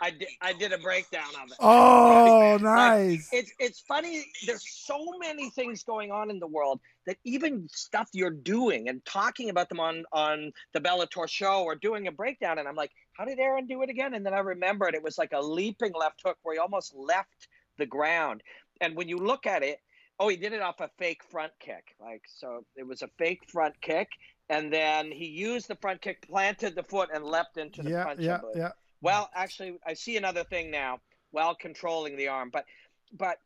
I 0.00 0.10
did. 0.10 0.28
I 0.40 0.52
did 0.52 0.72
a 0.72 0.78
breakdown 0.78 1.28
of 1.42 1.50
it. 1.50 1.56
Oh, 1.60 2.58
Like, 2.60 2.62
nice. 2.62 3.28
It's 3.32 3.52
it's 3.58 3.80
funny. 3.80 4.24
There's 4.46 4.64
so 4.68 5.04
many 5.18 5.50
things 5.50 5.82
going 5.82 6.10
on 6.10 6.30
in 6.30 6.38
the 6.38 6.46
world 6.46 6.80
that 7.06 7.16
even 7.24 7.68
stuff 7.70 8.08
you're 8.12 8.30
doing 8.30 8.88
and 8.88 9.04
talking 9.04 9.50
about 9.50 9.68
them 9.68 9.80
on 9.80 10.04
on 10.12 10.52
the 10.72 10.80
Bellator 10.80 11.28
show 11.28 11.64
or 11.64 11.74
doing 11.74 12.06
a 12.06 12.12
breakdown, 12.12 12.58
and 12.58 12.68
I'm 12.68 12.76
like, 12.76 12.92
how 13.14 13.24
did 13.24 13.38
Aaron 13.38 13.66
do 13.66 13.82
it 13.82 13.90
again? 13.90 14.14
And 14.14 14.24
then 14.24 14.34
I 14.34 14.38
remembered 14.38 14.94
it 14.94 15.02
was 15.02 15.18
like 15.18 15.32
a 15.32 15.40
leaping 15.40 15.92
left 15.98 16.20
hook 16.24 16.38
where 16.42 16.54
he 16.54 16.58
almost 16.58 16.94
left 16.94 17.48
the 17.78 17.86
ground. 17.86 18.42
And 18.80 18.96
when 18.96 19.08
you 19.08 19.18
look 19.18 19.46
at 19.46 19.62
it, 19.62 19.78
oh, 20.18 20.28
he 20.28 20.36
did 20.36 20.52
it 20.52 20.60
off 20.62 20.80
a 20.80 20.90
fake 20.98 21.22
front 21.30 21.52
kick. 21.60 21.94
Like 22.00 22.22
so, 22.26 22.64
it 22.76 22.86
was 22.86 23.02
a 23.02 23.08
fake 23.18 23.42
front 23.48 23.80
kick, 23.80 24.08
and 24.48 24.72
then 24.72 25.10
he 25.10 25.26
used 25.26 25.68
the 25.68 25.76
front 25.76 26.00
kick, 26.02 26.26
planted 26.28 26.74
the 26.74 26.82
foot, 26.82 27.08
and 27.12 27.24
leapt 27.24 27.56
into 27.56 27.82
the 27.82 27.90
yeah, 27.90 28.04
punch. 28.04 28.20
Yeah, 28.20 28.40
yeah. 28.54 28.72
Well, 29.00 29.30
actually, 29.34 29.78
I 29.86 29.94
see 29.94 30.16
another 30.16 30.44
thing 30.44 30.70
now. 30.70 31.00
While 31.30 31.56
controlling 31.56 32.16
the 32.16 32.28
arm, 32.28 32.50
but 32.52 32.64
but 33.12 33.38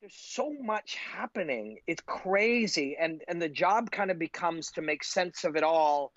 there's 0.00 0.14
so 0.14 0.52
much 0.60 0.94
happening. 0.94 1.78
It's 1.88 2.02
crazy, 2.06 2.96
and 2.98 3.22
and 3.26 3.42
the 3.42 3.48
job 3.48 3.90
kind 3.90 4.12
of 4.12 4.18
becomes 4.20 4.70
to 4.72 4.82
make 4.82 5.02
sense 5.02 5.42
of 5.42 5.56
it 5.56 5.64
all 5.64 6.12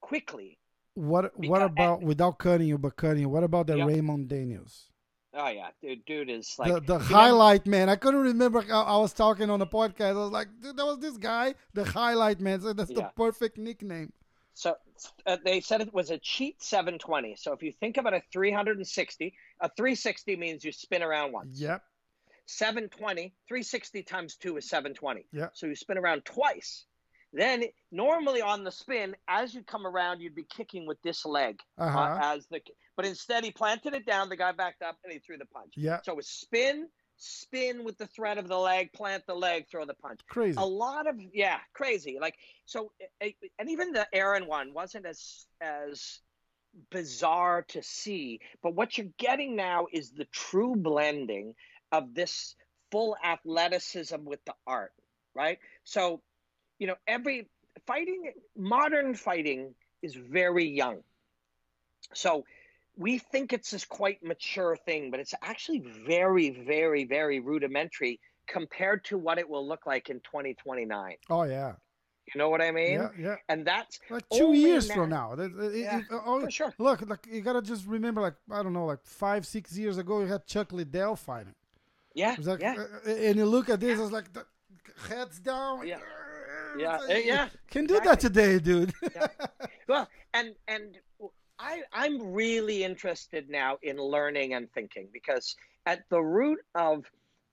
quickly. 0.00 0.58
What 0.94 1.24
what 1.36 1.58
Because- 1.58 1.70
about 1.70 2.02
without 2.02 2.38
cutting 2.38 2.68
you, 2.68 2.78
but 2.78 2.96
cutting 2.96 3.20
you? 3.20 3.28
What 3.28 3.44
about 3.44 3.66
the 3.66 3.76
Yeah. 3.76 3.84
Raymond 3.84 4.28
Daniels? 4.28 4.90
Oh 5.36 5.48
yeah, 5.48 5.68
dude, 5.82 6.04
dude 6.04 6.30
is 6.30 6.54
like 6.58 6.72
the 6.72 6.80
the 6.80 6.92
you 6.94 6.98
know- 6.98 7.04
highlight 7.16 7.66
man. 7.66 7.88
I 7.88 7.96
couldn't 7.96 8.22
remember. 8.22 8.60
how 8.62 8.82
I 8.82 8.96
was 8.98 9.12
talking 9.12 9.50
on 9.50 9.58
the 9.58 9.66
podcast. 9.66 10.10
I 10.10 10.12
was 10.12 10.30
like, 10.30 10.48
dude, 10.62 10.76
that 10.76 10.84
was 10.84 10.98
this 11.00 11.16
guy, 11.16 11.54
the 11.72 11.84
highlight 11.84 12.40
man. 12.40 12.60
So 12.60 12.72
that's 12.72 12.90
the 12.92 13.10
perfect 13.16 13.58
nickname. 13.58 14.12
So 14.56 14.76
uh, 15.26 15.36
they 15.44 15.60
said 15.60 15.80
it 15.80 15.92
was 15.92 16.10
a 16.10 16.18
cheat 16.18 16.62
720. 16.62 17.34
So 17.36 17.52
if 17.52 17.62
you 17.64 17.72
think 17.72 17.96
about 17.96 18.14
a 18.14 18.22
360, 18.32 19.34
a 19.60 19.68
360 19.76 20.36
means 20.36 20.64
you 20.64 20.70
spin 20.70 21.02
around 21.02 21.32
once. 21.32 21.58
Yep. 21.60 21.82
720, 22.46 23.32
360 23.48 24.02
times 24.02 24.36
2 24.36 24.58
is 24.58 24.68
720. 24.68 25.26
Yeah. 25.32 25.48
So 25.54 25.66
you 25.66 25.74
spin 25.74 25.98
around 25.98 26.24
twice. 26.24 26.84
Then 27.32 27.64
normally 27.90 28.42
on 28.42 28.62
the 28.62 28.70
spin, 28.70 29.16
as 29.26 29.54
you 29.54 29.62
come 29.64 29.86
around, 29.86 30.20
you'd 30.20 30.36
be 30.36 30.44
kicking 30.44 30.86
with 30.86 31.02
this 31.02 31.24
leg 31.24 31.58
uh, 31.78 31.82
Uh-huh. 31.84 32.18
as 32.22 32.46
the. 32.46 32.60
But 32.96 33.06
instead, 33.06 33.44
he 33.44 33.50
planted 33.50 33.94
it 33.94 34.06
down. 34.06 34.28
The 34.28 34.36
guy 34.36 34.52
backed 34.52 34.82
up 34.82 34.96
and 35.04 35.12
he 35.12 35.18
threw 35.18 35.36
the 35.36 35.46
punch. 35.46 35.72
Yeah. 35.76 36.00
So 36.02 36.18
it's 36.18 36.30
spin, 36.30 36.88
spin 37.16 37.84
with 37.84 37.98
the 37.98 38.06
thread 38.06 38.38
of 38.38 38.48
the 38.48 38.58
leg, 38.58 38.92
plant 38.92 39.24
the 39.26 39.34
leg, 39.34 39.66
throw 39.70 39.84
the 39.84 39.94
punch 39.94 40.20
Crazy. 40.28 40.56
a 40.58 40.64
lot 40.64 41.06
of 41.06 41.16
yeah 41.32 41.58
crazy 41.72 42.18
like 42.20 42.36
so 42.66 42.92
and 43.20 43.68
even 43.68 43.92
the 43.92 44.06
aaron 44.12 44.46
one 44.46 44.72
wasn't 44.74 45.06
as 45.06 45.46
as 45.60 46.20
bizarre 46.90 47.62
to 47.68 47.82
see 47.82 48.40
but 48.62 48.74
what 48.74 48.98
you're 48.98 49.06
getting 49.18 49.54
now 49.54 49.86
is 49.92 50.10
the 50.10 50.24
true 50.32 50.74
blending 50.74 51.54
of 51.92 52.14
this 52.14 52.56
full 52.90 53.16
athleticism 53.24 54.24
with 54.24 54.44
the 54.44 54.54
art 54.66 54.92
right 55.34 55.58
so 55.84 56.20
you 56.80 56.86
know 56.88 56.96
every 57.06 57.48
fighting 57.86 58.32
modern 58.56 59.14
fighting 59.14 59.72
is 60.02 60.14
very 60.16 60.68
young 60.68 60.98
so 62.12 62.44
we 62.96 63.18
think 63.18 63.52
it's 63.52 63.70
this 63.70 63.84
quite 63.84 64.22
mature 64.22 64.76
thing 64.76 65.10
but 65.10 65.18
it's 65.20 65.34
actually 65.42 65.80
very 66.06 66.50
very 66.50 67.04
very 67.04 67.40
rudimentary 67.40 68.20
compared 68.46 69.04
to 69.06 69.16
what 69.18 69.38
it 69.38 69.48
will 69.48 69.66
look 69.66 69.86
like 69.86 70.10
in 70.10 70.16
2029. 70.20 71.16
Oh 71.30 71.42
yeah. 71.44 71.72
You 72.32 72.38
know 72.38 72.48
what 72.48 72.62
I 72.62 72.70
mean? 72.70 72.92
Yeah, 73.00 73.08
yeah. 73.18 73.36
And 73.50 73.66
that's 73.66 73.98
like 74.10 74.24
two 74.30 74.52
years 74.54 74.88
now- 74.88 74.94
from 74.94 75.10
now. 75.10 75.34
That- 75.34 75.52
it- 75.58 75.76
Yeah, 75.76 75.98
it- 75.98 76.04
oh, 76.10 76.40
for 76.40 76.50
sure. 76.50 76.74
Look, 76.78 77.06
like 77.08 77.26
you 77.30 77.40
gotta 77.42 77.60
just 77.62 77.86
remember, 77.86 78.20
like 78.22 78.34
I 78.50 78.62
don't 78.62 78.72
know, 78.72 78.86
like 78.86 79.04
five, 79.04 79.46
six 79.46 79.76
years 79.76 79.98
ago, 79.98 80.20
you 80.20 80.26
had 80.26 80.46
Chuck 80.46 80.72
Liddell 80.72 81.16
fighting. 81.16 81.54
Yeah, 82.14 82.36
like, 82.38 82.60
yeah, 82.60 82.76
uh, 83.06 83.10
and 83.10 83.36
you 83.36 83.44
look 83.46 83.68
at 83.68 83.80
this, 83.80 83.98
it's 83.98 84.12
like 84.12 84.32
the 84.32 84.44
heads 85.08 85.38
down. 85.40 85.86
Yeah. 85.86 85.98
Yeah, 86.78 86.96
like, 86.98 87.10
uh, 87.10 87.18
yeah, 87.24 87.48
Can 87.70 87.86
do 87.86 87.98
that 88.00 88.20
today, 88.20 88.58
dude. 88.58 88.92
well, 89.88 90.08
and 90.32 90.54
and 90.68 90.98
I 91.64 91.82
I'm 91.92 92.32
really 92.32 92.84
interested 92.84 93.48
now 93.48 93.78
in 93.82 93.96
learning 93.96 94.52
and 94.52 94.70
thinking 94.72 95.08
because 95.12 95.56
at 95.86 96.04
the 96.10 96.20
root 96.20 96.58
of 96.74 97.04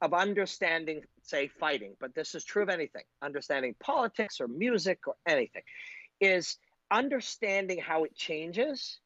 of 0.01 0.13
understanding, 0.13 1.03
say, 1.21 1.47
fighting, 1.47 1.95
but 1.99 2.15
this 2.15 2.33
is 2.33 2.43
true 2.43 2.63
of 2.63 2.69
anything, 2.69 3.03
understanding 3.21 3.75
politics 3.79 4.41
or 4.41 4.47
music 4.47 5.07
or 5.07 5.15
anything, 5.27 5.61
is 6.19 6.57
understanding 6.89 7.77
how 7.77 8.03
it 8.03 8.15
changes, 8.15 8.99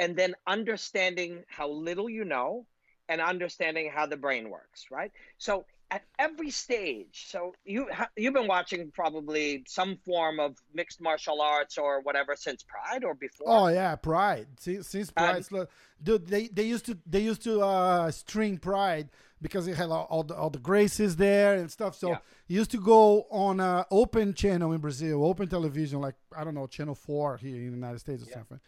and 0.00 0.16
then 0.16 0.34
understanding 0.48 1.44
how 1.48 1.70
little 1.70 2.10
you 2.10 2.24
know, 2.24 2.66
and 3.08 3.20
understanding 3.20 3.90
how 3.94 4.06
the 4.06 4.16
brain 4.16 4.50
works. 4.50 4.86
Right. 4.90 5.12
So 5.38 5.64
at 5.90 6.02
every 6.18 6.50
stage. 6.50 7.26
So 7.28 7.54
you 7.64 7.88
you've 8.16 8.34
been 8.34 8.46
watching 8.46 8.90
probably 8.92 9.64
some 9.66 9.96
form 10.04 10.38
of 10.40 10.56
mixed 10.74 11.00
martial 11.00 11.40
arts 11.40 11.78
or 11.78 12.00
whatever 12.02 12.36
since 12.36 12.62
Pride 12.62 13.04
or 13.04 13.14
before. 13.14 13.46
oh 13.48 13.66
yeah, 13.68 13.96
Pride. 13.96 14.46
Since, 14.58 14.88
since 14.88 15.08
Um, 15.16 15.24
Pride, 15.24 15.44
sl- 15.44 15.62
dude, 16.02 16.26
they 16.26 16.48
they 16.48 16.64
used 16.64 16.86
to 16.86 16.98
they 17.06 17.20
used 17.20 17.42
to 17.44 17.60
uh, 17.60 18.10
string 18.10 18.58
Pride 18.58 19.10
because 19.42 19.66
it 19.66 19.76
had 19.76 19.88
all, 19.90 20.06
all 20.10 20.22
the 20.22 20.34
all 20.36 20.50
the 20.50 20.58
graces 20.58 21.16
there 21.16 21.54
and 21.54 21.70
stuff. 21.70 21.94
So 21.96 22.10
Yeah. 22.10 22.18
you 22.48 22.58
used 22.58 22.70
to 22.72 22.80
go 22.80 23.26
on 23.30 23.58
a 23.60 23.86
open 23.90 24.34
channel 24.34 24.72
in 24.72 24.80
Brazil, 24.80 25.24
open 25.24 25.48
television, 25.48 26.00
like 26.00 26.14
I 26.36 26.44
don't 26.44 26.54
know, 26.54 26.66
channel 26.66 26.94
four 26.94 27.36
here 27.38 27.56
in 27.56 27.66
the 27.70 27.76
United 27.76 27.98
States 28.00 28.22
or 28.22 28.26
Yeah. 28.28 28.34
something. 28.34 28.60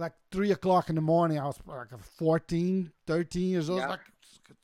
Like 0.00 0.14
three 0.32 0.50
o'clock 0.52 0.88
in 0.88 0.94
the 0.94 1.00
morning, 1.00 1.38
I 1.38 1.44
was 1.44 1.58
like 1.66 1.88
14, 2.18 2.90
13 3.06 3.48
years 3.50 3.68
old, 3.70 3.80
Yeah. 3.80 3.88
like 3.88 4.00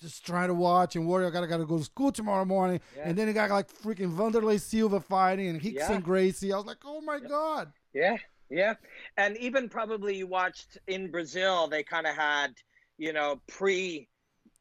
just 0.01 0.25
trying 0.27 0.49
to 0.49 0.55
watch 0.55 0.97
and 0.97 1.07
worry. 1.07 1.27
I 1.27 1.31
gotta 1.31 1.47
gotta 1.47 1.65
go 1.67 1.79
to 1.79 1.85
school 1.85 2.11
tomorrow 2.11 2.45
morning, 2.45 2.81
Yeah. 2.97 3.09
and 3.09 3.17
then 3.19 3.29
you 3.29 3.35
got 3.35 3.51
like 3.51 3.69
freaking 3.73 4.17
Wanderlei 4.17 4.61
Silva 4.61 5.01
fighting 5.01 5.49
and 5.49 5.61
Hicks 5.61 5.77
Yeah. 5.81 5.93
and 5.93 6.03
Gracie. 6.05 6.53
I 6.53 6.57
was 6.57 6.67
like, 6.67 6.79
oh 6.85 7.01
my 7.03 7.19
god. 7.21 7.73
Yeah, 7.93 8.17
yeah, 8.51 8.75
and 9.17 9.37
even 9.39 9.69
probably 9.69 10.17
you 10.17 10.27
watched 10.27 10.79
in 10.87 11.11
Brazil, 11.11 11.67
they 11.69 11.83
kind 11.83 12.07
of 12.07 12.15
had 12.15 12.55
you 12.99 13.13
know 13.13 13.41
pre 13.47 14.09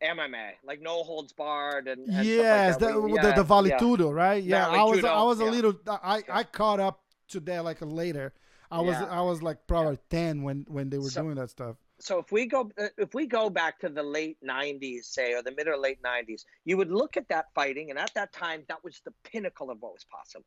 MMA, 0.03 0.51
like 0.65 0.81
no 0.81 1.03
holds 1.03 1.31
barred 1.33 1.87
and, 1.87 2.07
and 2.09 2.25
yes, 2.27 2.73
like 2.73 2.79
that. 2.79 2.93
the, 2.93 3.01
We- 3.01 3.11
the, 3.11 3.15
yeah, 3.17 3.21
the 3.35 3.41
yeah. 3.41 3.77
Valetudo, 3.77 4.13
right? 4.13 4.43
Yeah, 4.43 4.67
I 4.67 4.83
was 4.83 5.03
I 5.05 5.23
was 5.23 5.39
a 5.39 5.45
little 5.45 5.73
I. 5.87 6.21
I 6.29 6.43
caught 6.43 6.79
up 6.81 7.01
to 7.29 7.39
that 7.41 7.63
like 7.63 7.81
a 7.81 7.85
later. 7.85 8.33
I 8.71 8.81
was 8.81 8.95
Yeah. 8.99 9.05
I 9.05 9.21
was 9.21 9.41
like 9.43 9.65
probably 9.67 9.97
ten 10.09 10.43
when 10.43 10.65
when 10.67 10.89
they 10.89 10.97
were 10.97 11.09
So- 11.09 11.21
doing 11.23 11.35
that 11.35 11.49
stuff. 11.49 11.77
so 11.99 12.19
if 12.19 12.29
we 12.31 12.45
go 12.45 12.69
uh, 12.77 12.87
if 12.97 13.13
we 13.13 13.25
go 13.25 13.49
back 13.49 13.79
to 13.79 13.87
the 13.89 14.03
late 14.03 14.37
90s 14.43 15.05
say 15.05 15.33
or 15.33 15.41
the 15.41 15.51
mid 15.51 15.67
or 15.67 15.77
late 15.77 16.01
90s 16.03 16.43
you 16.65 16.75
would 16.75 16.91
look 16.91 17.15
at 17.15 17.27
that 17.29 17.45
fighting 17.55 17.89
and 17.89 17.97
at 17.97 18.13
that 18.15 18.33
time 18.33 18.65
that 18.67 18.83
was 18.83 18.99
the 19.05 19.13
pinnacle 19.23 19.69
of 19.71 19.77
what 19.81 19.93
was 19.93 20.03
possible 20.05 20.45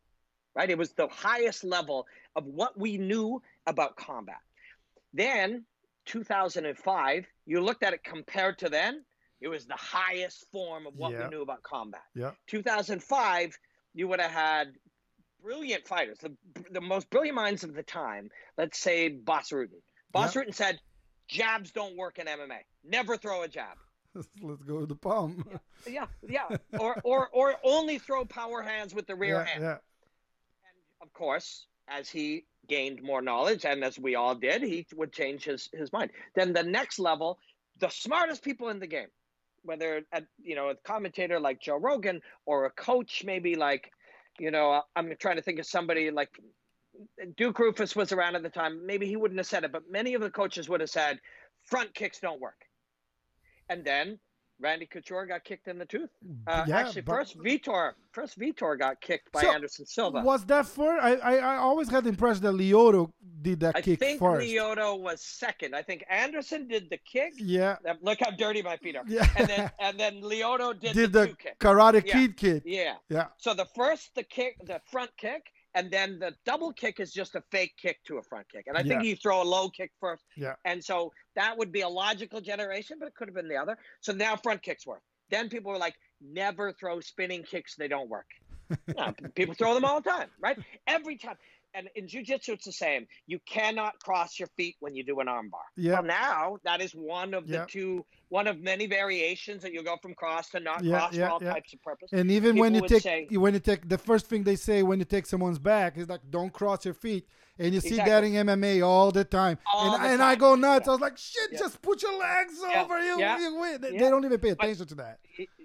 right 0.54 0.68
it 0.68 0.76
was 0.76 0.92
the 0.92 1.08
highest 1.08 1.64
level 1.64 2.06
of 2.36 2.44
what 2.44 2.78
we 2.78 2.98
knew 2.98 3.40
about 3.66 3.96
combat 3.96 4.42
then 5.14 5.64
2005 6.04 7.26
you 7.46 7.60
looked 7.60 7.82
at 7.82 7.92
it 7.94 8.02
compared 8.04 8.58
to 8.58 8.68
then 8.68 9.04
it 9.40 9.48
was 9.48 9.66
the 9.66 9.76
highest 9.76 10.44
form 10.50 10.86
of 10.86 10.94
what 10.96 11.12
Yeah. 11.12 11.24
we 11.24 11.30
knew 11.30 11.42
about 11.42 11.62
combat 11.62 12.02
Yeah. 12.14 12.32
2005 12.46 13.58
you 13.94 14.06
would 14.08 14.20
have 14.20 14.30
had 14.30 14.76
brilliant 15.42 15.86
fighters 15.86 16.18
the, 16.18 16.32
the 16.70 16.80
most 16.80 17.08
brilliant 17.10 17.36
minds 17.36 17.64
of 17.64 17.74
the 17.74 17.82
time 17.82 18.30
let's 18.56 18.78
say 18.78 19.08
Bas 19.08 19.50
Rutten 19.50 19.80
Bas 20.12 20.34
Yeah. 20.34 20.42
Rutten 20.42 20.54
said 20.54 20.78
jabs 21.28 21.70
don't 21.72 21.96
work 21.96 22.18
in 22.18 22.26
MMA 22.26 22.58
never 22.84 23.16
throw 23.16 23.42
a 23.42 23.48
jab 23.48 23.76
Let's 24.42 24.62
go 24.62 24.80
to 24.80 24.86
the 24.86 24.96
palm. 24.96 25.44
yeah 25.86 26.06
yeah 26.28 26.48
or 26.78 26.96
or 27.04 27.28
or 27.32 27.54
only 27.62 27.98
throw 27.98 28.24
power 28.24 28.62
hands 28.62 28.94
with 28.94 29.06
the 29.06 29.14
rear 29.14 29.36
yeah, 29.36 29.44
hand 29.44 29.62
yeah. 29.62 29.70
And 29.70 29.78
of 31.02 31.12
course 31.12 31.66
as 31.88 32.08
he 32.08 32.44
gained 32.68 33.02
more 33.02 33.22
knowledge 33.22 33.64
and 33.64 33.82
as 33.84 33.98
we 33.98 34.14
all 34.14 34.34
did 34.34 34.62
he 34.62 34.86
would 34.94 35.12
change 35.12 35.44
his 35.44 35.68
his 35.72 35.92
mind 35.92 36.10
then 36.34 36.52
the 36.52 36.62
next 36.62 36.98
level 36.98 37.38
the 37.78 37.88
smartest 37.88 38.42
people 38.42 38.68
in 38.70 38.78
the 38.80 38.86
game 38.86 39.08
whether 39.62 40.02
a, 40.12 40.22
you 40.42 40.54
know 40.54 40.68
a 40.70 40.74
commentator 40.76 41.38
like 41.40 41.60
joe 41.60 41.76
rogan 41.78 42.20
or 42.46 42.64
a 42.66 42.70
coach 42.70 43.22
maybe 43.24 43.54
like 43.54 43.90
you 44.38 44.50
know 44.50 44.82
i'm 44.96 45.12
trying 45.18 45.36
to 45.36 45.42
think 45.42 45.58
of 45.58 45.66
somebody 45.66 46.10
like 46.10 46.30
duke 47.36 47.58
roufus 47.58 47.94
was 47.94 48.12
around 48.12 48.34
at 48.36 48.42
the 48.42 48.48
time. 48.48 48.84
Maybe 48.84 49.06
he 49.06 49.16
wouldn't 49.16 49.38
have 49.38 49.46
said 49.46 49.64
it 49.64 49.72
but 49.72 49.90
many 49.90 50.14
of 50.14 50.20
the 50.20 50.30
coaches 50.30 50.68
would 50.68 50.80
have 50.80 50.90
said 50.90 51.20
front 51.64 51.94
kicks 51.94 52.18
don't 52.20 52.40
work. 52.40 52.60
And 53.68 53.84
then 53.84 54.18
randy 54.60 54.86
couture 54.86 55.24
got 55.26 55.44
kicked 55.44 55.68
in 55.68 55.78
the 55.78 55.84
tooth 55.86 56.10
uh, 56.46 56.64
Yeah, 56.66 56.78
actually 56.78 57.02
but- 57.02 57.14
first 57.16 57.38
vitor 57.38 57.92
first 58.12 58.38
vitor 58.38 58.78
got 58.78 59.00
kicked 59.00 59.30
by 59.32 59.42
So, 59.42 59.52
anderson 59.52 59.86
silva 59.86 60.20
Was 60.22 60.44
that 60.46 60.66
first? 60.66 61.02
I, 61.04 61.14
I 61.16 61.34
I 61.36 61.56
always 61.56 61.88
had 61.88 62.04
the 62.04 62.08
impression 62.10 62.42
that 62.44 62.54
Lyoto 62.54 63.12
did 63.42 63.60
that 63.60 63.76
kick. 63.82 64.00
first. 64.00 64.02
I 64.02 64.38
think. 64.38 64.58
Lyoto 64.58 64.98
was 64.98 65.22
second. 65.22 65.74
I 65.76 65.82
think 65.82 66.04
Anderson 66.10 66.66
did 66.66 66.90
the 66.90 66.98
kick. 66.98 67.34
yeah. 67.36 67.76
Uh, 67.88 67.94
Look 68.02 68.18
how 68.20 68.30
dirty 68.32 68.62
my 68.62 68.76
feet 68.78 68.96
are. 68.96 69.04
Yeah. 69.06 69.26
And 69.36 69.46
then 69.48 69.70
and 69.78 70.00
then 70.00 70.20
Lyoto 70.22 70.78
did, 70.78 70.94
Did 70.94 71.12
the, 71.12 71.26
the. 71.26 71.36
Karate. 71.60 72.04
Kid 72.04 72.36
kick. 72.36 72.62
Yeah. 72.66 72.94
Yeah. 73.08 73.26
So 73.36 73.54
the 73.54 73.66
first 73.76 74.14
the 74.16 74.24
kick, 74.24 74.56
the 74.66 74.80
front 74.90 75.10
kick, 75.16 75.42
and 75.74 75.90
then 75.90 76.18
the 76.18 76.34
double 76.44 76.72
kick 76.72 77.00
is 77.00 77.12
just 77.12 77.34
a 77.34 77.42
fake 77.50 77.74
kick 77.80 77.98
to 78.06 78.18
a 78.18 78.22
front 78.22 78.46
kick. 78.50 78.64
And 78.66 78.76
I 78.76 78.82
think 78.82 79.02
Yeah. 79.02 79.10
you 79.10 79.16
throw 79.16 79.42
a 79.42 79.44
low 79.44 79.68
kick 79.68 79.92
first. 80.00 80.24
Yeah. 80.36 80.54
And 80.64 80.82
so 80.82 81.12
that 81.36 81.56
would 81.58 81.72
be 81.72 81.82
a 81.82 81.88
logical 81.88 82.40
generation, 82.40 82.98
but 82.98 83.08
it 83.08 83.14
could 83.14 83.28
have 83.28 83.34
been 83.34 83.48
the 83.48 83.56
other. 83.56 83.76
So 84.00 84.12
now 84.12 84.36
front 84.36 84.62
kicks 84.62 84.86
work. 84.86 85.02
Then 85.30 85.48
people 85.48 85.70
were 85.72 85.78
like, 85.78 85.94
never 86.20 86.72
throw 86.72 87.00
spinning 87.00 87.42
kicks; 87.42 87.76
they 87.76 87.88
don't 87.88 88.08
work. 88.08 88.26
no, 88.96 89.12
people 89.34 89.54
throw 89.54 89.74
them 89.74 89.84
all 89.84 90.00
the 90.00 90.10
time, 90.10 90.30
right? 90.40 90.58
Every 90.86 91.16
time. 91.16 91.36
And 91.74 91.88
in 91.94 92.06
jujitsu, 92.06 92.50
it's 92.50 92.64
the 92.64 92.72
same. 92.72 93.06
You 93.26 93.38
cannot 93.46 93.98
cross 94.00 94.38
your 94.38 94.48
feet 94.56 94.76
when 94.80 94.94
you 94.94 95.04
do 95.04 95.20
an 95.20 95.26
armbar. 95.26 95.60
Yeah. 95.76 95.94
Well, 95.94 96.02
now 96.04 96.56
that 96.64 96.80
is 96.80 96.92
one 96.92 97.34
of 97.34 97.46
the 97.46 97.66
two, 97.68 98.04
one 98.30 98.46
of 98.46 98.58
many 98.58 98.86
variations 98.86 99.62
that 99.62 99.72
you 99.72 99.82
go 99.82 99.96
from 100.00 100.14
cross 100.14 100.48
to 100.50 100.60
not 100.60 100.78
cross 100.84 101.12
yeah, 101.12 101.26
for 101.26 101.32
all 101.32 101.40
types 101.40 101.74
of 101.74 101.82
purpose. 101.82 102.10
And 102.12 102.30
even 102.30 102.56
when 102.56 102.74
you 102.74 102.86
take 102.88 103.02
say- 103.02 103.28
when 103.30 103.54
you 103.54 103.60
take 103.60 103.88
the 103.88 103.98
first 103.98 104.26
thing 104.26 104.42
they 104.44 104.56
say 104.56 104.82
when 104.82 104.98
you 104.98 105.04
take 105.04 105.26
someone's 105.26 105.58
back 105.58 105.98
is 105.98 106.08
like 106.08 106.20
don't 106.30 106.52
cross 106.52 106.84
your 106.84 106.94
feet. 106.94 107.26
And 107.60 107.74
you 107.74 107.80
see 107.80 107.96
that 107.96 108.22
in 108.22 108.34
MMA 108.34 108.86
all 108.86 109.10
the 109.10 109.24
time. 109.24 109.58
All 109.74 109.94
and 109.96 110.04
the 110.04 110.08
and 110.10 110.22
I 110.22 110.36
go 110.36 110.54
nuts. 110.54 110.86
Yeah. 110.86 110.90
I 110.90 110.94
was 110.94 111.00
like, 111.00 111.18
shit, 111.18 111.50
Yeah. 111.52 111.58
just 111.58 111.82
put 111.82 112.02
your 112.02 112.16
legs 112.16 112.54
Yeah. 112.62 112.82
over 112.84 112.98
you. 113.02 113.18
You. 113.18 113.78
They, 113.78 113.90
they 113.92 113.98
don't 114.10 114.24
even 114.24 114.38
pay 114.38 114.50
attention 114.50 114.86
to 114.86 114.94
that. 114.96 115.18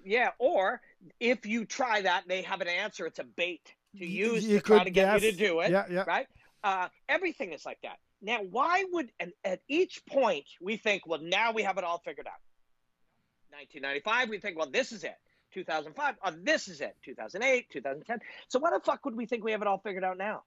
Yeah, 0.03 0.31
or 0.39 0.81
if 1.19 1.45
you 1.45 1.65
try 1.65 2.01
that, 2.01 2.23
they 2.27 2.41
have 2.41 2.61
an 2.61 2.67
answer. 2.67 3.05
It's 3.05 3.19
a 3.19 3.23
bait 3.23 3.75
to 3.97 4.05
use 4.05 4.45
you 4.45 4.59
to 4.59 4.65
try 4.65 4.83
to 4.83 4.89
get 4.89 5.21
you 5.21 5.31
to 5.31 5.37
do 5.37 5.59
it. 5.59 5.71
Yeah, 5.71 5.85
yeah. 5.89 6.03
Right? 6.07 6.27
Uh, 6.63 6.87
everything 7.09 7.51
is 7.53 7.65
like 7.65 7.79
that. 7.83 7.97
Now, 8.21 8.39
why 8.49 8.85
would, 8.91 9.11
and 9.19 9.33
at 9.43 9.61
each 9.67 10.05
point, 10.05 10.45
we 10.61 10.77
think, 10.77 11.03
well, 11.05 11.19
now 11.21 11.51
we 11.51 11.63
have 11.63 11.77
it 11.77 11.83
all 11.83 11.99
figured 11.99 12.27
out. 12.27 12.39
1995, 13.49 14.29
we 14.29 14.39
think, 14.39 14.57
well, 14.57 14.69
this 14.69 14.91
is 14.91 15.03
it. 15.03 15.15
2005, 15.53 16.15
oh, 16.23 16.31
this 16.41 16.67
is 16.67 16.81
it. 16.81 16.95
2008, 17.03 17.69
2010. 17.69 18.19
So 18.47 18.59
why 18.59 18.71
the 18.71 18.79
fuck 18.79 19.05
would 19.05 19.15
we 19.15 19.25
think 19.25 19.43
we 19.43 19.51
have 19.51 19.61
it 19.61 19.67
all 19.67 19.77
figured 19.77 20.03
out 20.03 20.17
now? 20.17 20.43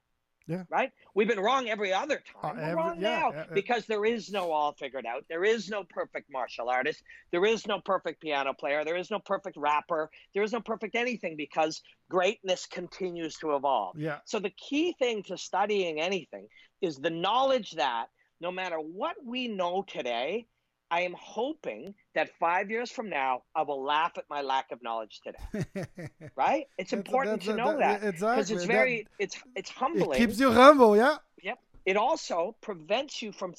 Yeah. 0.47 0.63
Right? 0.69 0.91
We've 1.13 1.27
been 1.27 1.39
wrong 1.41 1.67
every 1.67 1.91
other 1.91 2.23
Uh, 2.35 2.41
time. 2.41 2.55
We're 2.57 2.61
every- 2.63 2.75
wrong 2.75 3.01
yeah, 3.01 3.19
now 3.19 3.31
yeah. 3.31 3.45
because 3.53 3.85
there 3.85 4.05
is 4.05 4.31
no 4.31 4.51
all 4.51 4.71
figured 4.73 5.05
out. 5.05 5.25
There 5.27 5.43
is 5.43 5.69
no 5.69 5.83
perfect 5.83 6.31
martial 6.31 6.69
artist. 6.69 7.03
There 7.31 7.45
is 7.45 7.67
no 7.67 7.79
perfect 7.81 8.21
piano 8.21 8.53
player. 8.53 8.85
There 8.85 8.95
is 8.95 9.11
no 9.11 9.19
perfect 9.19 9.57
rapper. 9.57 10.09
There 10.33 10.43
is 10.43 10.53
no 10.53 10.61
perfect 10.61 10.95
anything 10.95 11.35
because 11.35 11.81
greatness 12.09 12.65
continues 12.65 13.37
to 13.39 13.55
evolve. 13.55 13.97
Yeah. 13.99 14.19
So 14.25 14.39
the 14.39 14.51
key 14.51 14.93
thing 14.93 15.23
to 15.23 15.37
studying 15.37 15.99
anything 15.99 16.47
is 16.81 16.97
the 16.97 17.09
knowledge 17.09 17.71
that 17.71 18.07
no 18.39 18.51
matter 18.51 18.77
what 18.79 19.15
we 19.25 19.47
know 19.49 19.83
today, 19.87 20.45
I 20.89 21.01
am 21.01 21.15
hoping 21.19 21.95
that 22.15 22.29
five 22.39 22.69
years 22.71 22.89
from 22.91 23.09
now, 23.09 23.43
I 23.53 23.63
will 23.63 23.83
laugh 23.83 24.13
at 24.17 24.23
my 24.29 24.41
lack 24.41 24.71
of 24.71 24.81
knowledge 24.81 25.21
today. 25.21 25.65
Right? 26.35 26.67
It's 26.77 26.91
That's- 26.91 26.93
important 26.93 27.41
to 27.43 27.47
that's- 27.53 27.57
know 27.65 27.77
that 27.79 28.01
that- 28.01 28.11
because 28.13 28.51
exactly. 28.51 28.55
it's 28.55 28.61
That- 28.67 28.73
very, 28.73 29.07
it's 29.19 29.37
it's 29.55 29.69
It 29.71 29.75
humbling. 29.75 30.17
keeps 30.19 30.39
you 30.39 30.51
humble, 30.51 30.95
yeah. 30.95 31.17
Yep. 31.43 31.59
It 31.85 31.97
also 31.97 32.55
prevents 32.61 33.21
you 33.21 33.31
from 33.31 33.53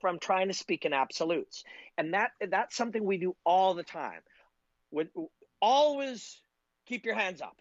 from 0.00 0.18
trying 0.18 0.48
to 0.48 0.54
speak 0.54 0.84
in 0.84 0.92
absolutes, 0.92 1.64
and 1.98 2.14
that 2.14 2.32
that's 2.48 2.76
something 2.76 3.04
we 3.04 3.18
do 3.18 3.34
all 3.44 3.74
the 3.74 3.82
time. 3.84 4.20
When 4.90 5.08
always 5.60 6.40
keep 6.86 7.04
your 7.04 7.14
hands 7.14 7.40
up. 7.42 7.56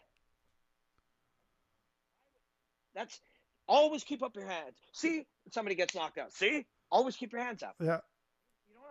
That's 2.95 3.19
always 3.67 4.03
keep 4.03 4.23
up 4.23 4.35
your 4.35 4.47
hands. 4.47 4.75
See, 4.93 5.25
somebody 5.51 5.75
gets 5.75 5.95
knocked 5.95 6.17
out. 6.17 6.33
See, 6.33 6.65
always 6.91 7.15
keep 7.15 7.31
your 7.31 7.41
hands 7.41 7.63
up. 7.63 7.75
Yeah. 7.79 7.99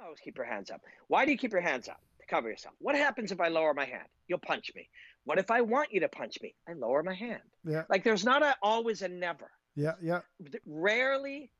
Always 0.02 0.20
keep 0.20 0.36
your 0.36 0.46
hands 0.46 0.70
up. 0.70 0.80
Why 1.08 1.24
do 1.24 1.32
you 1.32 1.38
keep 1.38 1.52
your 1.52 1.60
hands 1.60 1.88
up? 1.88 2.00
To 2.20 2.26
cover 2.26 2.48
yourself. 2.48 2.74
What 2.78 2.94
happens 2.94 3.32
if 3.32 3.40
I 3.40 3.48
lower 3.48 3.74
my 3.74 3.84
hand? 3.84 4.06
You'll 4.26 4.38
punch 4.38 4.72
me. 4.74 4.88
What 5.24 5.38
if 5.38 5.50
I 5.50 5.60
want 5.60 5.92
you 5.92 6.00
to 6.00 6.08
punch 6.08 6.38
me? 6.42 6.54
I 6.68 6.72
lower 6.72 7.02
my 7.02 7.14
hand. 7.14 7.42
Yeah. 7.64 7.82
Like 7.88 8.04
there's 8.04 8.24
not 8.24 8.42
a 8.42 8.56
always 8.62 9.02
a 9.02 9.08
never. 9.08 9.50
Yeah. 9.74 9.92
Yeah. 10.02 10.20
Rarely, 10.66 11.50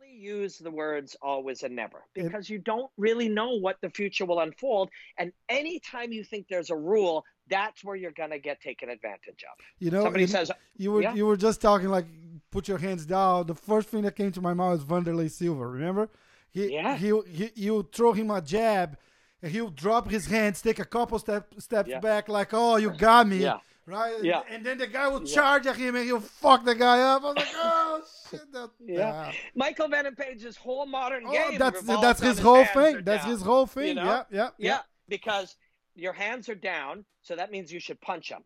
rarely 0.00 0.16
use 0.16 0.58
the 0.58 0.70
words 0.70 1.16
always 1.20 1.62
and 1.62 1.76
never 1.76 2.02
because 2.14 2.48
you 2.48 2.58
don't 2.58 2.90
really 2.96 3.28
know 3.28 3.58
what 3.58 3.76
the 3.82 3.90
future 3.90 4.24
will 4.24 4.40
unfold. 4.40 4.90
And 5.18 5.32
anytime 5.48 6.12
you 6.12 6.24
think 6.24 6.46
there's 6.48 6.70
a 6.70 6.76
rule, 6.76 7.24
that's 7.48 7.84
where 7.84 7.96
you're 7.96 8.12
gonna 8.12 8.38
get 8.38 8.60
taken 8.60 8.88
advantage 8.88 9.44
of. 9.44 9.64
You 9.78 9.90
know, 9.90 10.02
Somebody 10.02 10.26
says, 10.26 10.50
you 10.76 10.92
were 10.92 11.02
yeah. 11.02 11.14
you 11.14 11.26
were 11.26 11.36
just 11.36 11.60
talking 11.60 11.88
like 11.88 12.06
put 12.50 12.68
your 12.68 12.78
hands 12.78 13.06
down. 13.06 13.46
The 13.46 13.54
first 13.54 13.88
thing 13.88 14.02
that 14.02 14.16
came 14.16 14.32
to 14.32 14.40
my 14.40 14.54
mind 14.54 14.78
was 14.78 14.84
Wanderlei 14.84 15.30
Silva. 15.30 15.66
Remember? 15.66 16.08
He, 16.52 16.72
Yeah. 16.74 16.96
He, 16.96 17.12
he 17.30 17.50
you 17.54 17.88
throw 17.92 18.12
him 18.12 18.30
a 18.30 18.40
jab, 18.40 18.96
and 19.42 19.52
he'll 19.52 19.70
drop 19.70 20.10
his 20.10 20.26
hands, 20.26 20.62
take 20.62 20.78
a 20.78 20.84
couple 20.84 21.18
step 21.18 21.52
steps 21.58 21.88
Yeah. 21.90 22.00
back, 22.00 22.28
like, 22.28 22.50
"Oh, 22.52 22.76
you 22.76 22.90
got 22.90 23.26
me." 23.28 23.38
Yeah. 23.38 23.58
Right. 23.84 24.16
Yeah. 24.24 24.42
And 24.50 24.66
then 24.66 24.78
the 24.78 24.88
guy 24.88 25.06
will 25.06 25.22
Yeah. 25.24 25.34
charge 25.34 25.66
at 25.68 25.76
him, 25.76 25.94
and 25.94 26.04
he'll 26.04 26.18
fuck 26.20 26.64
the 26.64 26.74
guy 26.74 27.00
up. 27.02 27.22
I 27.22 27.26
was 27.26 27.36
like, 27.36 27.48
"Oh 27.54 28.02
shit!" 28.30 28.40
That, 28.52 28.70
Yeah. 28.80 29.32
Michael 29.54 29.88
Venom 29.88 30.16
Page's 30.16 30.56
whole 30.56 30.86
modern 30.86 31.24
Oh, 31.26 31.32
game. 31.32 31.58
that's 31.58 31.82
that's 31.82 32.20
on 32.20 32.26
his 32.26 32.38
whole 32.40 32.64
thing. 32.64 33.02
That's 33.04 33.22
down. 33.24 33.30
his 33.32 33.42
whole 33.42 33.66
thing. 33.66 33.94
know? 33.96 34.04
Yeah, 34.04 34.24
yeah, 34.30 34.48
Yeah, 34.58 34.80
because 35.08 35.56
your 35.94 36.12
hands 36.12 36.48
are 36.48 36.54
down, 36.56 37.04
so 37.22 37.36
that 37.36 37.50
means 37.52 37.72
you 37.72 37.78
should 37.80 38.00
punch 38.00 38.28
him. 38.30 38.42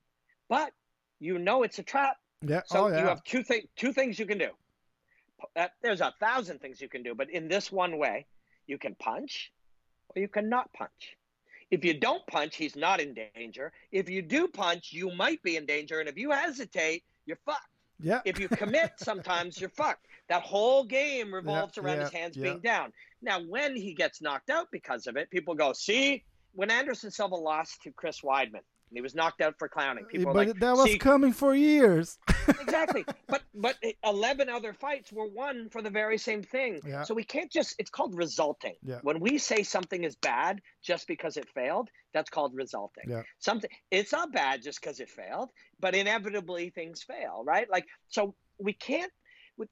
But 0.48 0.72
you 1.20 1.38
know 1.38 1.62
it's 1.62 1.78
a 1.78 1.82
trap, 1.82 2.16
yeah. 2.42 2.62
so 2.66 2.84
oh, 2.84 2.88
yeah. 2.88 3.00
you 3.00 3.06
have 3.06 3.22
two 3.24 3.42
thing 3.42 3.62
two 3.76 3.92
things 3.94 4.18
you 4.18 4.26
can 4.26 4.36
do. 4.38 4.50
Uh, 5.56 5.68
there's 5.82 6.00
a 6.00 6.14
thousand 6.20 6.60
things 6.60 6.80
you 6.80 6.88
can 6.88 7.02
do, 7.02 7.14
but 7.14 7.30
in 7.30 7.48
this 7.48 7.70
one 7.72 7.98
way, 7.98 8.26
you 8.66 8.78
can 8.78 8.94
punch 8.96 9.52
or 10.14 10.20
you 10.20 10.28
can 10.28 10.48
not 10.48 10.72
punch. 10.72 11.16
If 11.70 11.84
you 11.84 11.94
don't 11.94 12.26
punch, 12.26 12.56
he's 12.56 12.74
not 12.74 13.00
in 13.00 13.14
danger. 13.34 13.72
If 13.92 14.10
you 14.10 14.22
do 14.22 14.48
punch, 14.48 14.92
you 14.92 15.10
might 15.12 15.42
be 15.42 15.56
in 15.56 15.66
danger, 15.66 16.00
and 16.00 16.08
if 16.08 16.18
you 16.18 16.30
hesitate, 16.30 17.04
you're 17.26 17.38
fucked. 17.46 17.66
yeah. 18.00 18.20
If 18.24 18.40
you 18.40 18.48
commit, 18.48 18.92
sometimes 18.98 19.60
you're 19.60 19.70
fucked. 19.70 20.06
That 20.28 20.42
whole 20.42 20.84
game 20.84 21.32
revolves 21.32 21.78
around 21.78 21.98
yeah, 21.98 22.02
his 22.04 22.12
hands 22.12 22.36
yeah. 22.36 22.42
being 22.42 22.60
down. 22.60 22.92
Now, 23.22 23.40
when 23.40 23.76
he 23.76 23.94
gets 23.94 24.20
knocked 24.20 24.50
out 24.50 24.68
because 24.72 25.06
of 25.06 25.16
it, 25.16 25.30
people 25.30 25.54
go, 25.54 25.72
"See, 25.72 26.24
when 26.52 26.70
Anderson 26.70 27.10
Silva 27.10 27.36
lost 27.36 27.82
to 27.82 27.92
Chris 27.92 28.20
Weidman, 28.22 28.54
and 28.54 28.96
he 28.96 29.00
was 29.00 29.14
knocked 29.14 29.40
out 29.40 29.54
for 29.58 29.68
clowning, 29.68 30.04
people 30.06 30.32
but 30.32 30.48
like, 30.48 30.58
that 30.58 30.76
was 30.76 30.86
"See, 30.86 30.98
coming 30.98 31.32
for 31.32 31.54
years. 31.54 32.18
Exactly." 32.48 33.04
But 33.28 33.42
but 33.54 33.76
eleven 34.04 34.48
other 34.48 34.72
fights 34.72 35.12
were 35.12 35.26
won 35.26 35.68
for 35.70 35.82
the 35.82 35.90
very 35.90 36.18
same 36.18 36.42
thing. 36.42 36.80
Yeah. 36.86 37.02
So 37.02 37.14
we 37.14 37.24
can't 37.24 37.50
just. 37.50 37.74
It's 37.78 37.90
called 37.90 38.14
resulting. 38.16 38.74
Yeah. 38.82 39.00
When 39.02 39.20
we 39.20 39.38
say 39.38 39.62
something 39.62 40.04
is 40.04 40.16
bad 40.16 40.60
just 40.82 41.06
because 41.06 41.36
it 41.36 41.48
failed, 41.54 41.90
that's 42.12 42.30
called 42.30 42.54
resulting. 42.54 43.04
Yeah. 43.08 43.22
Something 43.38 43.70
it's 43.90 44.12
not 44.12 44.32
bad 44.32 44.62
just 44.62 44.80
because 44.80 45.00
it 45.00 45.10
failed, 45.10 45.50
but 45.78 45.94
inevitably 45.94 46.70
things 46.70 47.02
fail, 47.02 47.42
right? 47.44 47.68
Like 47.70 47.86
so 48.08 48.34
we 48.58 48.72
can't. 48.72 49.12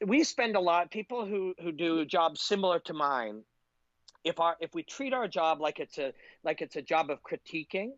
We 0.05 0.23
spend 0.25 0.57
a 0.57 0.61
lot. 0.61 0.91
People 0.91 1.25
who 1.25 1.55
who 1.63 1.73
do 1.73 2.05
jobs 2.05 2.43
similar 2.43 2.81
to 2.81 2.93
mine. 2.93 3.43
If 4.25 4.41
our 4.41 4.57
if 4.61 4.75
we 4.75 4.83
treat 4.83 5.15
our 5.15 5.29
job 5.29 5.61
like 5.61 5.79
it's 5.79 5.97
a 5.99 6.13
like 6.45 6.61
it's 6.61 6.77
a 6.77 6.83
job 6.83 7.11
of 7.11 7.21
critiquing, 7.23 7.93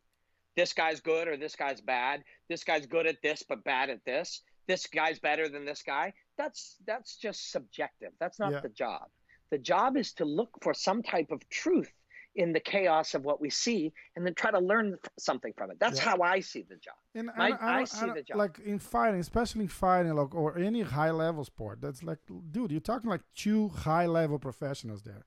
this 0.56 0.72
guy's 0.72 1.00
good 1.00 1.26
or 1.26 1.36
this 1.36 1.56
guy's 1.56 1.80
bad. 1.80 2.22
This 2.48 2.64
guy's 2.64 2.86
good 2.86 3.06
at 3.06 3.22
this 3.22 3.42
but 3.48 3.64
bad 3.64 3.90
at 3.90 4.04
this. 4.04 4.42
This 4.70 4.86
guy's 4.86 5.18
better 5.18 5.48
than 5.48 5.64
this 5.64 5.82
guy. 5.82 6.06
That's 6.38 6.76
that's 6.86 7.16
just 7.16 7.50
subjective. 7.50 8.12
That's 8.20 8.38
not 8.38 8.52
Yeah. 8.52 8.60
the 8.60 8.68
job. 8.84 9.06
The 9.50 9.58
job 9.58 9.96
is 9.96 10.12
to 10.14 10.24
look 10.24 10.52
for 10.62 10.72
some 10.74 11.02
type 11.02 11.30
of 11.32 11.40
truth 11.48 11.92
in 12.36 12.52
the 12.52 12.60
chaos 12.60 13.14
of 13.14 13.22
what 13.28 13.38
we 13.44 13.50
see 13.50 13.92
and 14.14 14.24
then 14.24 14.34
try 14.42 14.50
to 14.52 14.60
learn 14.72 14.96
something 15.18 15.52
from 15.58 15.68
it. 15.72 15.78
That's 15.80 15.98
Yeah. 15.98 16.10
how 16.10 16.18
I 16.34 16.38
see 16.50 16.62
the 16.62 16.76
job. 16.76 16.94
And 17.16 17.26
I- 17.32 17.50
don't- 17.50 17.62
I 17.80 17.84
see 17.84 18.06
don't- 18.06 18.14
the 18.14 18.22
job. 18.22 18.36
Like 18.44 18.56
in 18.60 18.78
fighting, 18.78 19.18
especially 19.28 19.62
in 19.62 19.68
fighting, 19.86 20.14
like 20.14 20.32
or 20.42 20.56
any 20.56 20.82
high 20.82 21.10
level 21.10 21.44
sport. 21.52 21.80
That's 21.80 22.02
like, 22.10 22.20
dude, 22.52 22.70
you're 22.70 22.80
talking 22.92 23.10
like 23.10 23.22
two 23.34 23.68
high 23.88 24.06
level 24.06 24.38
professionals 24.38 25.02
there. 25.02 25.24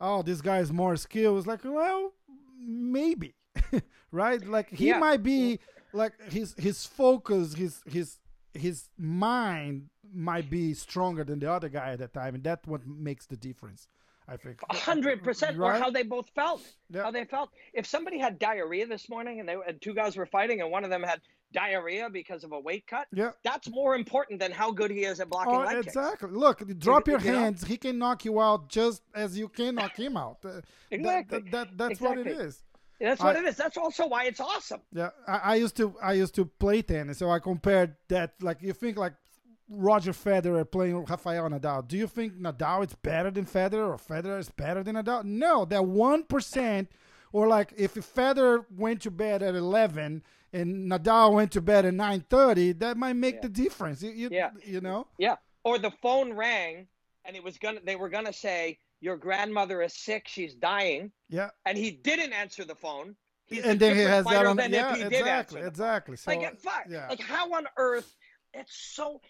Oh, 0.00 0.22
this 0.22 0.40
guy 0.40 0.60
is 0.60 0.72
more 0.72 0.96
skilled. 0.96 1.36
It's 1.38 1.46
like, 1.46 1.62
well, 1.64 2.14
maybe, 2.58 3.34
right? 4.10 4.42
Like 4.56 4.70
he 4.70 4.88
Yeah. 4.88 4.98
might 4.98 5.22
be 5.22 5.60
like 5.92 6.14
his 6.36 6.54
his 6.54 6.86
focus, 6.86 7.52
his 7.54 7.82
his 7.86 8.18
his 8.58 8.88
mind 8.98 9.88
might 10.12 10.48
be 10.50 10.74
stronger 10.74 11.24
than 11.24 11.38
the 11.38 11.50
other 11.50 11.68
guy 11.68 11.92
at 11.92 11.98
that 12.00 12.12
time, 12.14 12.34
and 12.34 12.42
that's 12.44 12.66
what 12.66 12.86
makes 12.86 13.26
the 13.26 13.36
difference. 13.36 13.86
I 14.30 14.36
think. 14.36 14.60
A 14.68 14.76
hundred 14.76 15.24
percent, 15.24 15.58
or 15.58 15.72
how 15.72 15.90
they 15.90 16.02
both 16.02 16.28
felt. 16.34 16.60
Yeah. 16.90 17.02
How 17.04 17.10
they 17.10 17.24
felt. 17.24 17.48
If 17.72 17.86
somebody 17.86 18.18
had 18.18 18.38
diarrhea 18.38 18.86
this 18.86 19.08
morning 19.08 19.40
and 19.40 19.48
they 19.48 19.56
and 19.66 19.80
two 19.80 19.94
guys 19.94 20.18
were 20.18 20.26
fighting 20.26 20.60
and 20.60 20.70
one 20.70 20.84
of 20.84 20.90
them 20.90 21.02
had 21.02 21.22
diarrhea 21.54 22.10
because 22.10 22.44
of 22.44 22.52
a 22.52 22.60
weight 22.60 22.86
cut, 22.86 23.06
Yeah. 23.10 23.30
that's 23.42 23.70
more 23.70 23.94
important 23.96 24.38
than 24.38 24.52
how 24.52 24.70
good 24.70 24.90
he 24.90 25.04
is 25.04 25.18
at 25.20 25.30
blocking 25.30 25.54
Oh, 25.54 25.60
leg 25.60 25.76
kicks. 25.76 25.86
exactly. 25.96 26.28
Look, 26.30 26.58
drop 26.78 27.08
your 27.08 27.20
you 27.20 27.32
know? 27.32 27.38
hands. 27.38 27.64
He 27.64 27.78
can 27.78 27.96
knock 27.98 28.26
you 28.26 28.38
out 28.38 28.68
just 28.68 29.00
as 29.14 29.38
you 29.38 29.48
can 29.48 29.76
knock 29.76 29.96
him 29.96 30.14
out. 30.18 30.38
Uh, 30.44 30.48
that- 30.56 30.64
Exactly. 30.90 31.38
That, 31.40 31.50
that, 31.52 31.78
that's 31.78 32.00
what 32.02 32.18
it 32.18 32.26
Exactly. 32.26 32.46
is. 32.48 32.62
That's 33.00 33.22
what 33.22 33.36
I- 33.36 33.40
it 33.40 33.44
is. 33.46 33.56
That's 33.56 33.76
also 33.76 34.06
why 34.08 34.24
it's 34.24 34.40
awesome. 34.40 34.80
Yeah, 34.92 35.10
I, 35.26 35.38
I 35.38 35.54
used 35.56 35.76
to 35.76 35.94
I 36.02 36.12
used 36.14 36.34
to 36.36 36.44
play 36.44 36.82
tennis, 36.82 37.18
so 37.18 37.30
I 37.30 37.38
compared 37.38 37.96
that. 38.08 38.34
Like 38.40 38.62
you 38.62 38.72
think 38.72 38.96
like 38.98 39.14
Roger 39.68 40.12
Federer 40.12 40.68
playing 40.70 41.04
Rafael 41.04 41.48
Nadal. 41.48 41.86
Do 41.86 41.96
you 41.96 42.06
think 42.06 42.34
Nadal 42.40 42.86
is 42.86 42.94
better 42.94 43.30
than 43.30 43.44
Federer 43.44 43.88
or 43.88 43.96
Federer 43.98 44.38
is 44.38 44.48
better 44.50 44.82
than 44.82 44.96
Nadal? 44.96 45.24
No, 45.24 45.64
that 45.66 45.84
one 45.84 46.24
percent. 46.24 46.90
Or 47.32 47.46
like 47.46 47.74
if 47.76 47.94
Federer 47.94 48.64
went 48.74 49.02
to 49.02 49.10
bed 49.10 49.42
at 49.42 49.54
eleven 49.54 50.22
and 50.52 50.90
Nadal 50.90 51.34
went 51.34 51.52
to 51.52 51.60
bed 51.60 51.84
at 51.84 51.92
nine 51.94 52.24
thirty, 52.30 52.72
that 52.72 52.96
might 52.96 53.12
make 53.16 53.36
Yeah. 53.36 53.40
the 53.42 53.48
difference. 53.50 54.02
You, 54.02 54.10
you, 54.12 54.28
Yeah. 54.32 54.50
you 54.64 54.80
know. 54.80 55.06
Yeah. 55.18 55.36
Or 55.62 55.78
the 55.78 55.90
phone 56.02 56.32
rang 56.32 56.86
and 57.26 57.36
it 57.36 57.44
was 57.44 57.58
gonna 57.58 57.80
they 57.84 57.96
were 57.96 58.08
gonna 58.08 58.32
say, 58.32 58.78
Your 59.00 59.16
grandmother 59.16 59.80
is 59.82 59.94
sick, 59.94 60.26
she's 60.26 60.54
dying, 60.54 61.12
Yeah. 61.28 61.50
and 61.66 61.78
he 61.78 61.90
didn't 61.92 62.32
answer 62.32 62.64
the 62.64 62.74
phone. 62.74 63.14
He's 63.46 63.64
and 63.64 63.78
then 63.80 63.94
he 63.96 64.02
has 64.02 64.24
that 64.26 64.44
on. 64.44 64.56
than 64.56 64.72
Yeah, 64.72 64.90
if 64.90 64.96
he 64.96 65.02
did 65.04 65.12
exactly, 65.12 65.28
answer 65.28 65.54
the 65.56 65.60
phone. 65.60 65.68
exactly. 65.68 66.16
So 66.16 66.30
like 66.32 66.60
fuck, 66.60 66.84
yeah. 66.88 67.08
like 67.08 67.20
how 67.20 67.52
on 67.54 67.66
earth 67.76 68.14
it's 68.54 68.76
so 68.94 69.20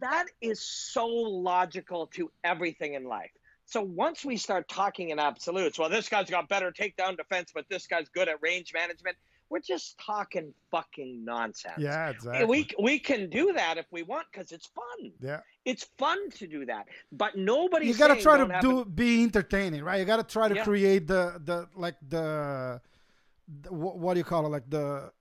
that 0.00 0.26
is 0.40 0.60
so 0.60 1.06
logical 1.06 2.06
to 2.08 2.30
everything 2.44 2.94
in 2.94 3.04
life 3.04 3.30
so 3.64 3.80
once 3.82 4.24
we 4.24 4.36
start 4.36 4.68
talking 4.68 5.10
in 5.10 5.18
absolutes 5.18 5.78
well 5.78 5.88
this 5.90 6.08
guy's 6.08 6.28
got 6.30 6.48
better 6.48 6.70
takedown 6.70 7.16
defense 7.16 7.50
but 7.54 7.64
this 7.70 7.86
guy's 7.86 8.08
good 8.10 8.28
at 8.28 8.36
range 8.42 8.72
management 8.74 9.16
we're 9.52 9.60
just 9.74 9.98
talking 9.98 10.52
fucking 10.70 11.24
nonsense 11.24 11.74
yeah, 11.78 12.08
exactly. 12.08 12.44
we 12.46 12.58
we 12.82 12.98
can 12.98 13.28
do 13.28 13.52
that 13.52 13.78
if 13.78 13.86
we 13.90 14.02
want 14.02 14.26
because 14.32 14.50
it's 14.50 14.66
fun 14.66 15.12
yeah. 15.20 15.40
it's 15.64 15.84
fun 15.98 16.18
to 16.30 16.46
do 16.46 16.64
that 16.64 16.84
but 17.12 17.36
nobody 17.36 17.86
you 17.86 17.94
gotta 17.94 18.20
try 18.20 18.36
to 18.38 18.58
do 18.60 18.84
be 18.84 19.22
entertaining, 19.22 19.82
right? 19.82 19.98
You 19.98 20.04
gotta 20.04 20.24
try 20.24 20.48
to 20.48 20.54
Yeah. 20.54 20.64
create 20.64 21.06
the 21.06 21.40
the 21.44 21.68
like 21.74 21.96
the, 22.06 22.80
the 23.62 23.72
what, 23.72 24.14
do 24.14 24.20
you 24.20 24.24
call 24.24 24.46
it? 24.46 24.50
Like 24.50 24.68
the 24.68 25.12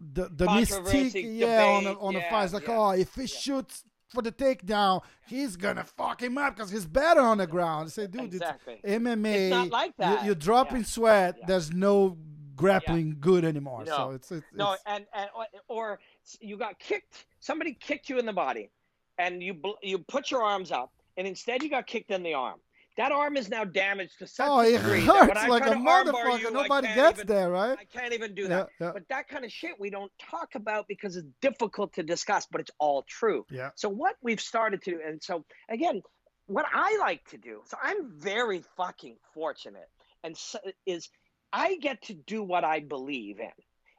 the 0.00 0.28
the 0.30 0.46
mystique, 0.46 1.38
yeah, 1.38 1.64
on 1.64 1.84
the 1.84 1.94
on 1.98 2.14
the 2.14 2.20
yeah, 2.20 2.30
fight. 2.30 2.44
It's 2.44 2.54
like, 2.54 2.66
yeah, 2.68 2.78
oh, 2.78 2.90
if 2.90 3.14
he 3.14 3.26
shoots 3.26 3.84
for 4.08 4.22
the 4.22 4.32
takedown, 4.32 5.02
he's 5.26 5.56
gonna 5.56 5.84
fuck 5.84 6.22
him 6.22 6.38
up 6.38 6.56
because 6.56 6.70
he's 6.70 6.86
better 6.86 7.20
on 7.20 7.38
the 7.38 7.46
ground. 7.46 7.86
I 7.86 7.90
say, 7.90 8.06
dude, 8.06 8.34
exactly 8.34 8.80
it's 8.82 8.94
MMA. 8.94 9.34
It's 9.34 9.50
not 9.50 9.70
like 9.70 9.96
that. 9.98 10.20
You, 10.20 10.26
you're 10.26 10.34
dropping 10.34 10.78
Yeah. 10.78 10.84
sweat. 10.84 11.36
Yeah. 11.38 11.46
There's 11.46 11.72
no 11.72 12.18
grappling 12.60 13.16
good 13.20 13.44
anymore. 13.44 13.84
No. 13.84 13.96
So 13.96 14.10
it's, 14.10 14.32
it's, 14.32 14.46
No, 14.54 14.72
it's 14.72 14.82
and, 14.86 15.04
and 15.14 15.28
or 15.68 15.98
you 16.40 16.56
got 16.56 16.78
kicked. 16.78 17.26
Somebody 17.40 17.74
kicked 17.80 18.08
you 18.08 18.18
in 18.18 18.26
the 18.26 18.32
body, 18.32 18.70
and 19.18 19.42
you 19.42 19.60
you 19.82 19.98
put 19.98 20.30
your 20.30 20.42
arms 20.42 20.70
up, 20.72 20.92
and 21.16 21.26
instead 21.26 21.62
you 21.62 21.70
got 21.70 21.86
kicked 21.86 22.10
in 22.10 22.22
the 22.22 22.34
arm. 22.34 22.60
That 22.96 23.12
arm 23.12 23.36
is 23.36 23.48
now 23.48 23.64
damaged 23.64 24.18
to 24.18 24.26
such 24.26 24.46
oh, 24.46 24.60
a 24.60 24.68
it 24.68 24.78
degree 24.78 25.00
that 25.06 25.14
when 25.14 25.28
hurts 25.28 25.40
I 25.40 25.46
like 25.48 25.62
try 25.62 25.72
a 25.72 25.74
to 25.76 25.80
armbar 25.80 26.04
motherfucker. 26.12 26.40
you, 26.40 26.50
Nobody 26.50 26.88
gets 26.88 27.18
even- 27.18 27.26
there, 27.28 27.50
right? 27.50 27.78
I 27.78 27.84
can't 27.84 28.12
even 28.12 28.34
do 28.34 28.42
Yeah, 28.42 28.48
that. 28.48 28.68
yeah. 28.80 28.90
But 28.92 29.04
that 29.08 29.28
kind 29.28 29.44
of 29.44 29.52
shit 29.52 29.78
we 29.78 29.90
don't 29.90 30.12
talk 30.18 30.54
about 30.54 30.86
because 30.88 31.16
it's 31.16 31.26
difficult 31.40 31.94
to 31.94 32.02
discuss, 32.02 32.46
but 32.50 32.60
it's 32.60 32.72
all 32.78 33.04
true. 33.08 33.46
Yeah. 33.50 33.70
So 33.76 33.88
what 33.88 34.16
we've 34.22 34.40
started 34.40 34.82
to, 34.82 35.00
and 35.06 35.22
so 35.22 35.44
again, 35.70 36.02
what 36.46 36.66
I 36.74 36.98
like 36.98 37.24
to 37.30 37.38
do, 37.38 37.62
so 37.64 37.78
I'm 37.80 38.10
very 38.18 38.64
fucking 38.76 39.16
fortunate, 39.34 39.88
and 40.24 40.36
so, 40.36 40.58
is 40.84 41.08
I 41.52 41.76
get 41.76 42.02
to 42.02 42.14
do 42.14 42.42
what 42.42 42.64
I 42.64 42.80
believe 42.80 43.40
in, 43.40 43.50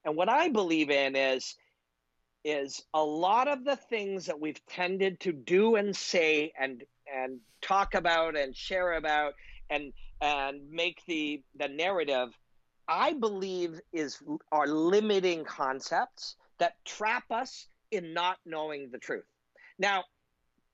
and 0.05 0.15
what 0.15 0.29
I 0.29 0.49
believe 0.49 0.89
in 0.89 1.15
is 1.15 1.55
is 2.43 2.81
a 2.93 3.03
lot 3.03 3.47
of 3.47 3.63
the 3.63 3.75
things 3.75 4.25
that 4.25 4.39
we've 4.39 4.65
tended 4.65 5.19
to 5.19 5.31
do 5.31 5.75
and 5.75 5.95
say 5.95 6.51
and 6.59 6.83
and 7.13 7.39
talk 7.61 7.93
about 7.93 8.35
and 8.35 8.55
share 8.55 8.93
about 8.93 9.33
and 9.69 9.93
and 10.21 10.69
make 10.71 11.03
the 11.05 11.43
the 11.59 11.67
narrative 11.67 12.29
i 12.87 13.13
believe 13.13 13.79
is 13.93 14.17
are 14.51 14.65
limiting 14.67 15.43
concepts 15.43 16.35
that 16.57 16.73
trap 16.83 17.25
us 17.29 17.67
in 17.91 18.11
not 18.13 18.37
knowing 18.43 18.89
the 18.91 18.97
truth 18.97 19.25
now 19.77 20.03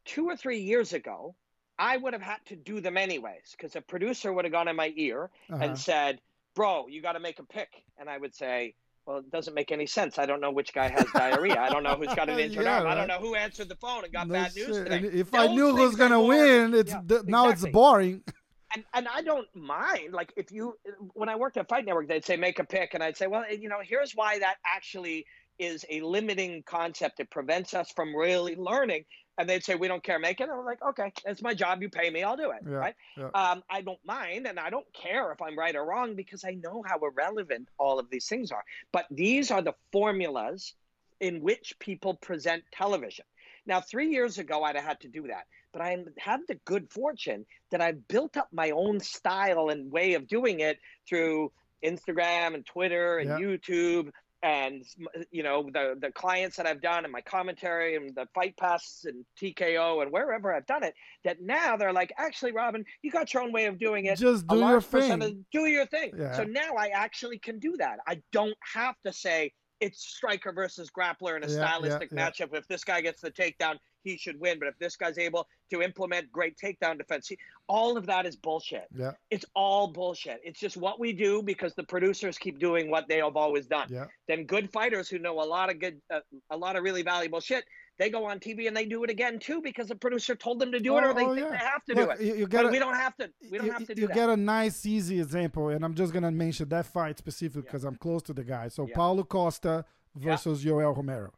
two 0.06 0.26
or 0.26 0.38
three 0.38 0.60
years 0.62 0.94
ago 0.94 1.36
i 1.78 1.98
would 1.98 2.13
have 2.13 2.22
had 2.22 2.40
to 2.46 2.56
do 2.56 2.80
them 2.80 2.96
anyways 2.96 3.52
because 3.52 3.76
a 3.76 3.82
producer 3.82 4.32
would 4.32 4.46
have 4.46 4.54
gone 4.54 4.70
in 4.70 4.76
my 4.76 4.94
ear 4.96 5.30
Uh-huh. 5.52 5.63
and 5.66 5.78
said 5.78 6.22
bro, 6.58 6.88
you 6.89 7.04
got 7.04 7.13
to 7.13 7.20
make 7.20 7.38
a 7.39 7.43
pick. 7.43 7.70
And 8.00 8.10
I 8.10 8.17
would 8.17 8.36
say, 8.36 8.74
well, 9.06 9.20
it 9.20 9.32
doesn't 9.32 9.54
make 9.54 9.72
any 9.72 9.86
sense. 9.86 10.17
I 10.17 10.26
don't 10.26 10.41
know 10.41 10.52
which 10.52 10.74
guy 10.74 10.89
has 10.89 11.06
diarrhea. 11.13 11.58
I 11.58 11.70
don't 11.70 11.84
know 11.84 11.96
who's 11.96 12.13
got 12.15 12.30
an 12.30 12.39
injured 12.39 12.63
Yeah, 12.65 12.80
arm. 12.80 12.88
I 12.88 12.96
don't 12.96 13.08
know 13.08 13.20
who 13.20 13.36
answered 13.36 13.70
the 13.70 13.76
phone 13.76 14.04
and 14.04 14.12
got 14.12 14.28
No 14.28 14.34
bad 14.34 14.56
news 14.56 14.76
today. 14.76 14.98
And 14.98 15.06
if 15.06 15.34
I 15.34 15.48
knew 15.48 15.76
who's 15.76 15.96
gonna 15.96 16.22
win, 16.22 16.74
it's 16.74 16.91
Yeah, 16.91 17.22
now 17.26 17.50
it's 17.50 17.65
boring. 17.67 18.24
and 18.74 18.84
and 18.93 19.08
I 19.08 19.22
don't 19.22 19.48
mind. 19.56 20.13
Like 20.13 20.34
if 20.36 20.52
you, 20.52 20.74
when 21.13 21.30
I 21.30 21.36
worked 21.36 21.58
at 21.58 21.70
Fight 21.70 21.86
Network, 21.86 22.08
they'd 22.08 22.26
say 22.26 22.36
make 22.36 22.60
a 22.60 22.65
pick, 22.65 22.96
and 22.96 23.04
I'd 23.04 23.15
say, 23.15 23.28
well, 23.28 23.46
you 23.50 23.70
know, 23.70 23.80
here's 23.82 24.13
why 24.13 24.39
that 24.39 24.56
actually 24.65 25.26
is 25.60 25.86
a 25.89 26.02
limiting 26.02 26.63
concept. 26.65 27.20
It 27.20 27.30
prevents 27.30 27.76
us 27.76 27.91
from 27.96 28.15
really 28.15 28.56
learning. 28.56 29.06
And 29.38 29.47
they'd 29.47 29.63
say, 29.63 29.76
we 29.76 29.88
don't 29.88 30.04
care, 30.04 30.17
make 30.19 30.39
it. 30.39 30.43
And 30.50 30.54
I'm 30.54 30.65
like, 30.65 30.82
okay, 30.82 31.12
it's 31.26 31.41
my 31.41 31.54
job. 31.54 31.82
You 31.82 31.89
pay 31.89 32.10
me, 32.10 32.23
I'll 32.23 32.38
do 32.38 32.52
it. 32.52 32.62
Yeah, 32.65 32.76
right? 32.76 32.95
yeah. 33.15 33.30
Um, 33.34 33.63
I 33.69 33.82
don't 33.82 34.04
mind, 34.06 34.47
and 34.47 34.60
I 34.60 34.69
don't 34.69 34.91
care 34.93 35.32
if 35.32 35.41
I'm 35.41 35.58
right 35.58 35.76
or 35.76 35.86
wrong 35.86 36.15
because 36.15 36.43
I 36.43 36.52
know 36.52 36.84
how 36.86 37.00
irrelevant 37.00 37.69
all 37.78 38.00
of 38.00 38.10
these 38.10 38.28
things 38.28 38.52
are. 38.52 38.63
But 38.91 39.06
these 39.12 39.52
are 39.52 39.62
the 39.62 39.73
formulas 39.91 40.73
in 41.19 41.41
which 41.41 41.76
people 41.80 42.15
present 42.15 42.63
television. 42.71 43.26
Now, 43.65 43.82
three 43.82 44.10
years 44.10 44.38
ago, 44.38 44.63
I'd 44.63 44.76
have 44.76 44.86
had 44.86 45.02
to 45.02 45.10
do 45.10 45.28
that, 45.28 45.45
but 45.73 45.82
I 45.82 45.97
had 46.17 46.39
the 46.47 46.56
good 46.65 46.89
fortune 46.91 47.45
that 47.71 47.82
I 47.82 47.91
built 47.91 48.38
up 48.38 48.47
my 48.52 48.71
own 48.71 49.00
style 49.02 49.69
and 49.69 49.91
way 49.91 50.13
of 50.13 50.28
doing 50.28 50.62
it 50.62 50.80
through 51.08 51.52
Instagram 51.84 52.56
and 52.56 52.65
Twitter 52.65 53.17
and 53.17 53.30
Yeah. 53.30 53.45
YouTube 53.45 54.12
and 54.43 54.84
you 55.32 55.41
know 55.41 55.63
the 55.73 55.95
the 56.00 56.12
clients 56.12 56.58
that 56.58 56.67
I've 56.67 56.82
done 56.82 57.06
and 57.06 57.12
my 57.12 57.21
commentary 57.21 57.95
and 57.95 58.13
the 58.15 58.28
fight 58.36 58.56
pass 58.58 59.04
and 59.06 59.26
TKO 59.41 60.04
and 60.04 60.12
wherever 60.12 60.54
I've 60.54 60.65
done 60.67 60.84
it 60.84 60.93
that 61.23 61.41
now 61.41 61.76
they're 61.76 61.93
like 61.93 62.13
actually 62.17 62.52
Robin 62.52 62.86
you 63.02 63.10
got 63.10 63.34
your 63.34 63.43
own 63.43 63.52
way 63.52 63.65
of 63.65 63.80
doing 63.80 64.06
it 64.06 64.19
Just 64.19 64.45
do 64.47 64.58
your 64.58 64.82
thing. 64.82 65.45
do 65.52 65.65
your 65.65 65.86
thing. 65.88 66.12
Yeah. 66.17 66.36
So 66.36 66.43
now 66.43 66.73
I 66.78 66.89
actually 66.89 67.39
can 67.39 67.60
do 67.60 67.76
that. 67.78 68.00
I 68.08 68.21
don't 68.32 68.58
have 68.73 68.95
to 69.06 69.12
say 69.12 69.52
it's 69.80 70.08
striker 70.08 70.52
versus 70.52 70.89
grappler 70.89 71.38
in 71.38 71.43
a 71.43 71.47
yeah, 71.47 71.67
stylistic 71.67 72.10
yeah. 72.12 72.30
matchup. 72.30 72.56
If 72.56 72.67
this 72.67 72.84
guy 72.84 73.02
gets 73.02 73.21
the 73.21 73.32
takedown, 73.32 73.76
he 74.12 74.17
should 74.17 74.39
win. 74.39 74.60
But 74.60 74.67
if 74.70 74.78
this 74.80 74.96
guy's 74.96 75.17
able 75.17 75.48
to 75.72 75.82
implement 75.82 76.32
great 76.32 76.58
takedown 76.58 76.98
defense, 76.98 77.28
see, 77.28 77.38
all 77.67 77.98
of 77.98 78.06
that 78.08 78.26
is 78.26 78.36
bullshit. 78.36 78.86
Yeah, 78.96 79.12
It's 79.30 79.46
all 79.56 79.88
bullshit. 79.88 80.39
It's 80.43 80.60
just 80.60 80.78
what 80.78 81.00
we 81.00 81.13
do 81.13 81.41
because 81.43 81.74
the 81.76 81.84
producers 81.84 82.38
keep 82.38 82.60
doing 82.60 82.89
what 82.89 83.08
they 83.08 83.17
have 83.17 83.36
always 83.36 83.65
done. 83.67 83.88
yeah. 83.89 84.06
Then 84.28 84.46
good 84.46 84.72
fighters 84.72 85.10
who 85.10 85.20
know 85.20 85.41
a 85.41 85.43
lot 85.46 85.70
of 85.70 85.80
good, 85.80 86.02
uh, 86.13 86.20
a 86.50 86.58
lot 86.58 86.76
of 86.76 86.84
really 86.84 87.04
valuable 87.04 87.39
shit, 87.41 87.65
they 88.00 88.10
go 88.12 88.26
on 88.26 88.39
TV 88.39 88.67
and 88.67 88.78
they 88.78 88.86
do 88.86 89.04
it 89.04 89.10
again 89.10 89.39
too 89.39 89.60
because 89.62 89.88
the 89.88 89.96
producer 89.96 90.36
told 90.36 90.60
them 90.60 90.72
to 90.72 90.80
do 90.80 90.98
it 90.98 91.04
Oh, 91.04 91.10
or 91.10 91.13
they 91.15 91.26
oh, 91.26 91.34
think 91.36 91.46
yeah. 91.48 91.52
they 91.52 91.58
have 91.58 91.84
to 91.86 91.96
Look, 91.96 92.20
do 92.20 92.24
it. 92.32 92.38
you, 92.38 92.48
gotta, 92.48 92.67
we 92.70 92.78
don't 92.78 92.93
have 92.96 93.15
to. 93.17 93.30
We 93.52 93.58
don't 93.58 93.65
you, 93.67 93.72
have 93.74 93.88
to 93.88 93.96
do 93.96 94.02
you 94.04 94.08
that. 94.08 94.13
get 94.13 94.30
a 94.30 94.38
nice, 94.38 94.86
easy 94.86 95.20
example, 95.20 95.70
and 95.70 95.84
I'm 95.84 95.96
just 95.96 96.13
gonna 96.13 96.30
mention 96.32 96.70
that 96.70 96.86
fight 96.86 97.17
specifically 97.17 97.63
Yeah. 97.65 97.72
because 97.72 97.84
I'm 97.84 97.96
close 97.96 98.22
to 98.24 98.34
the 98.34 98.43
guy. 98.43 98.67
So 98.67 98.86
Yeah. 98.88 98.93
Paulo 98.96 99.24
Costa 99.24 99.84
versus 100.15 100.63
Yoel 100.63 100.96
Romero. 100.96 101.34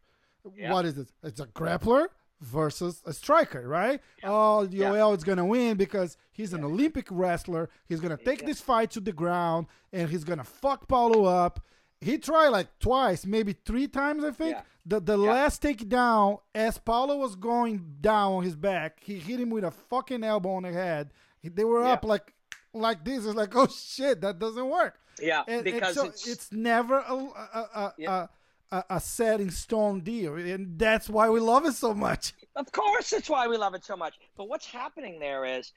Yeah. 0.56 0.74
What 0.74 0.86
is 0.86 0.98
it? 0.98 1.08
It's 1.24 1.40
a 1.40 1.48
grappler 1.48 2.08
versus 2.42 3.02
a 3.06 3.14
striker, 3.14 3.68
right? 3.68 4.02
Yeah. 4.24 4.30
Oh, 4.32 4.68
Yeah. 4.70 4.90
Yoel 4.92 5.18
is 5.18 5.24
gonna 5.24 5.46
win 5.46 5.78
because 5.78 6.18
he's 6.32 6.54
an 6.54 6.64
Olympic 6.64 7.08
wrestler. 7.12 7.70
He's 7.86 8.00
gonna 8.00 8.18
take 8.18 8.42
Yeah. 8.42 8.48
this 8.48 8.62
fight 8.62 8.92
to 8.92 9.00
the 9.02 9.12
ground 9.12 9.68
and 9.92 10.10
he's 10.10 10.24
gonna 10.24 10.44
fuck 10.44 10.88
Paulo 10.88 11.26
up. 11.26 11.60
He 12.02 12.18
tried 12.18 12.50
like 12.50 12.68
twice, 12.80 13.26
maybe 13.26 13.54
three 13.66 13.88
times, 13.88 14.24
I 14.24 14.32
think. 14.32 14.56
Yeah. 14.56 14.62
The 14.86 15.02
the 15.02 15.20
Yeah. 15.20 15.32
last 15.32 15.62
takedown, 15.62 16.40
as 16.56 16.78
Paulo 16.78 17.18
was 17.18 17.36
going 17.36 17.98
down 18.00 18.32
on 18.34 18.44
his 18.44 18.56
back, 18.56 19.00
he 19.02 19.20
hit 19.20 19.40
him 19.40 19.50
with 19.50 19.66
a 19.66 19.72
fucking 19.72 20.24
elbow 20.24 20.54
on 20.54 20.64
the 20.64 20.72
head. 20.72 21.12
He- 21.42 21.50
They 21.50 21.66
were 21.66 21.84
Yeah. 21.84 21.94
up 21.94 22.06
like 22.06 22.34
like 22.74 23.04
this. 23.04 23.26
It's 23.26 23.36
like, 23.36 23.54
oh 23.56 23.68
shit, 23.68 24.22
that 24.22 24.40
doesn't 24.40 24.70
work. 24.70 25.00
Yeah, 25.22 25.42
And, 25.48 25.56
and 25.58 25.64
because 25.66 25.96
so 25.96 26.06
it's, 26.06 26.26
it's 26.28 26.52
never 26.54 27.00
a 27.00 27.14
a, 27.14 27.60
a, 27.76 27.94
Yeah. 27.98 28.24
a, 28.24 28.30
a, 28.72 28.84
a 28.92 29.00
set 29.00 29.42
in 29.42 29.50
stone 29.50 30.02
deal, 30.02 30.36
and 30.36 30.78
that's 30.78 31.10
why 31.10 31.30
we 31.30 31.40
love 31.40 31.66
it 31.66 31.74
so 31.74 31.94
much. 31.94 32.34
of 32.56 32.72
course 32.72 33.10
that's 33.10 33.30
why 33.30 33.48
we 33.48 33.58
love 33.58 33.74
it 33.74 33.84
so 33.84 33.96
much. 33.96 34.16
But 34.38 34.48
what's 34.50 34.66
happening 34.66 35.20
there 35.20 35.46
is 35.46 35.72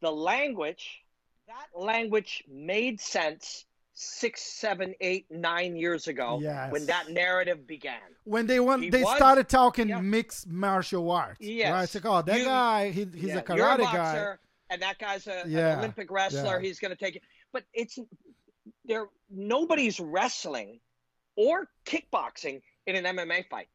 the 0.00 0.10
language. 0.10 1.02
That 1.48 1.78
language 1.78 2.42
made 2.48 3.00
sense 3.00 3.66
six, 3.94 4.40
seven, 4.40 4.94
eight, 5.00 5.26
nine 5.30 5.76
years 5.76 6.08
ago 6.08 6.38
Yes. 6.40 6.72
when 6.72 6.86
that 6.86 7.10
narrative 7.10 7.66
began. 7.66 8.00
When 8.24 8.46
they 8.46 8.58
went, 8.58 8.82
He 8.84 8.90
they 8.90 9.02
was- 9.04 9.16
started 9.16 9.48
talking 9.48 9.88
yeah. 9.90 10.00
mixed 10.00 10.48
martial 10.48 11.10
arts. 11.10 11.40
Yeah, 11.40 11.72
right? 11.72 11.82
It's 11.82 11.94
like, 11.94 12.06
oh, 12.06 12.22
that 12.22 12.38
You- 12.38 12.44
guy, 12.46 12.90
he, 12.90 13.04
he's 13.04 13.24
Yeah, 13.30 13.38
a 13.38 13.42
karate 13.42 13.74
a 13.74 13.82
guy. 13.82 13.92
boxer, 13.92 14.40
and 14.70 14.80
that 14.80 14.98
guy's 14.98 15.26
a, 15.26 15.44
Yeah, 15.46 15.72
an 15.74 15.78
Olympic 15.80 16.10
wrestler. 16.10 16.58
He's 16.58 16.78
going 16.78 16.92
to 16.92 16.96
take 16.96 17.16
it. 17.16 17.22
But 17.52 17.64
it's 17.74 17.98
there. 18.86 19.08
Nobody's 19.30 20.00
wrestling 20.00 20.80
or 21.36 21.68
kickboxing 21.86 22.60
in 22.86 22.96
an 22.96 23.04
MMA 23.16 23.48
fight. 23.48 23.68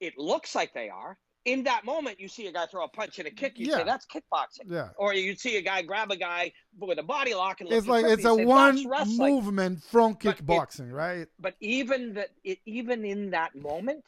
It 0.00 0.16
looks 0.18 0.54
like 0.54 0.72
they 0.74 0.88
are. 0.88 1.18
In 1.46 1.62
that 1.64 1.84
moment, 1.84 2.20
you 2.20 2.28
see 2.28 2.46
a 2.48 2.52
guy 2.52 2.66
throw 2.66 2.84
a 2.84 2.88
punch 2.88 3.18
and 3.18 3.26
a 3.26 3.30
kick. 3.30 3.58
You 3.58 3.66
Yeah. 3.68 3.76
say 3.78 3.84
that's 3.84 4.06
kickboxing. 4.06 4.68
Yeah. 4.70 4.90
Or 4.96 5.14
you 5.14 5.34
see 5.36 5.56
a 5.56 5.62
guy 5.62 5.80
grab 5.82 6.10
a 6.10 6.16
guy 6.16 6.52
with 6.78 6.98
a 6.98 7.02
body 7.02 7.32
lock 7.34 7.60
and 7.60 7.72
It's 7.72 7.86
like 7.86 8.04
it's 8.04 8.24
a 8.26 8.34
say, 8.36 8.44
one 8.44 8.82
movement 9.16 9.82
from 9.84 10.14
But 10.22 10.38
it- 10.38 10.46
kickboxing, 10.46 10.92
right? 10.92 11.28
But 11.38 11.54
even 11.60 12.14
that, 12.14 12.30
it, 12.44 12.58
even 12.66 13.04
in 13.06 13.30
that 13.30 13.54
moment, 13.54 14.04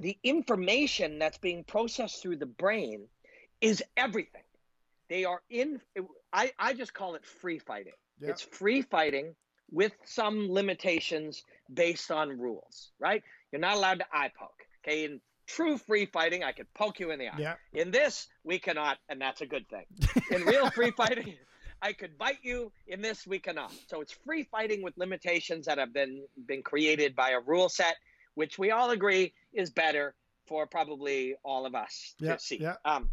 the 0.00 0.18
information 0.24 1.18
that's 1.18 1.38
being 1.38 1.62
processed 1.64 2.22
through 2.22 2.36
the 2.36 2.46
brain 2.46 3.08
is 3.60 3.82
everything. 3.96 4.42
They 5.08 5.24
are 5.24 5.42
in. 5.50 5.80
I 6.32 6.52
I 6.58 6.74
just 6.74 6.92
call 6.92 7.14
it 7.14 7.24
free 7.24 7.58
fighting. 7.60 7.94
Yeah. 8.20 8.30
It's 8.30 8.42
free 8.42 8.82
fighting 8.82 9.34
with 9.70 9.92
some 10.04 10.50
limitations 10.50 11.44
based 11.72 12.10
on 12.10 12.38
rules. 12.38 12.90
Right? 12.98 13.22
You're 13.52 13.60
not 13.60 13.76
allowed 13.76 13.98
to 14.00 14.06
eye 14.12 14.30
poke. 14.38 14.66
Okay. 14.86 15.04
In 15.04 15.20
true 15.46 15.78
free 15.78 16.06
fighting, 16.06 16.44
I 16.44 16.52
could 16.52 16.72
poke 16.74 17.00
you 17.00 17.10
in 17.10 17.18
the 17.18 17.28
eye. 17.28 17.38
Yeah. 17.38 17.54
In 17.72 17.90
this, 17.90 18.26
we 18.44 18.58
cannot, 18.58 18.98
and 19.08 19.20
that's 19.20 19.40
a 19.40 19.46
good 19.46 19.66
thing. 19.68 19.84
In 20.30 20.42
real 20.44 20.70
free 20.78 20.90
fighting, 20.90 21.34
I 21.80 21.92
could 21.92 22.18
bite 22.18 22.38
you. 22.42 22.70
In 22.86 23.00
this, 23.00 23.26
we 23.26 23.38
cannot. 23.38 23.72
So 23.88 24.00
it's 24.00 24.12
free 24.26 24.44
fighting 24.50 24.82
with 24.82 24.94
limitations 24.96 25.66
that 25.66 25.78
have 25.78 25.92
been 25.94 26.24
been 26.46 26.62
created 26.62 27.14
by 27.16 27.30
a 27.30 27.40
rule 27.40 27.68
set, 27.68 27.96
which 28.34 28.58
we 28.58 28.70
all 28.70 28.90
agree 28.90 29.32
is 29.52 29.70
better 29.70 30.14
for 30.46 30.66
probably 30.66 31.34
all 31.44 31.66
of 31.66 31.74
us 31.74 32.14
Yeah, 32.20 32.34
to 32.34 32.38
see. 32.40 32.58
yeah. 32.60 32.76
Um, 32.84 33.10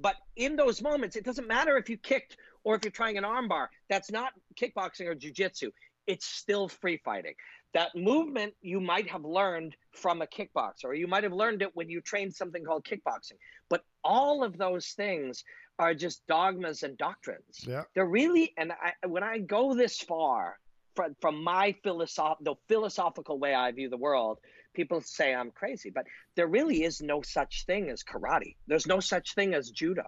but 0.00 0.16
in 0.36 0.54
those 0.54 0.82
moments, 0.82 1.16
it 1.16 1.24
doesn't 1.24 1.48
matter 1.48 1.76
if 1.78 1.88
you 1.88 1.96
kicked 1.96 2.36
or 2.62 2.76
if 2.76 2.84
you're 2.84 2.92
trying 2.92 3.16
an 3.18 3.24
armbar. 3.24 3.68
That's 3.88 4.10
not 4.10 4.32
kickboxing 4.60 5.06
or 5.06 5.14
jujitsu. 5.14 5.70
It's 6.06 6.26
still 6.26 6.68
free 6.68 6.98
fighting. 7.04 7.34
That 7.74 7.94
movement 7.94 8.54
you 8.62 8.80
might 8.80 9.08
have 9.10 9.24
learned 9.24 9.76
from 9.92 10.22
a 10.22 10.26
kickboxer, 10.26 10.84
or 10.84 10.94
you 10.94 11.06
might 11.06 11.22
have 11.24 11.32
learned 11.32 11.62
it 11.62 11.70
when 11.74 11.88
you 11.88 12.00
trained 12.00 12.34
something 12.34 12.64
called 12.64 12.84
kickboxing. 12.84 13.36
But 13.68 13.84
all 14.02 14.42
of 14.42 14.56
those 14.56 14.88
things 14.88 15.44
are 15.78 15.94
just 15.94 16.26
dogmas 16.26 16.82
and 16.82 16.96
doctrines. 16.96 17.60
Yeah. 17.66 17.84
They're 17.94 18.06
really, 18.06 18.52
and 18.56 18.72
I, 18.72 19.06
when 19.06 19.22
I 19.22 19.38
go 19.38 19.74
this 19.74 20.00
far 20.00 20.58
from, 20.96 21.14
from 21.20 21.44
my 21.44 21.74
philosoph- 21.84 22.38
the 22.40 22.54
philosophical 22.68 23.38
way 23.38 23.54
I 23.54 23.70
view 23.72 23.88
the 23.88 23.96
world, 23.96 24.38
people 24.74 25.00
say 25.02 25.34
I'm 25.34 25.50
crazy, 25.50 25.90
but 25.90 26.06
there 26.36 26.46
really 26.48 26.82
is 26.84 27.00
no 27.00 27.22
such 27.22 27.66
thing 27.66 27.90
as 27.90 28.02
karate. 28.02 28.56
There's 28.66 28.86
no 28.86 28.98
such 29.00 29.34
thing 29.34 29.54
as 29.54 29.70
judo. 29.70 30.04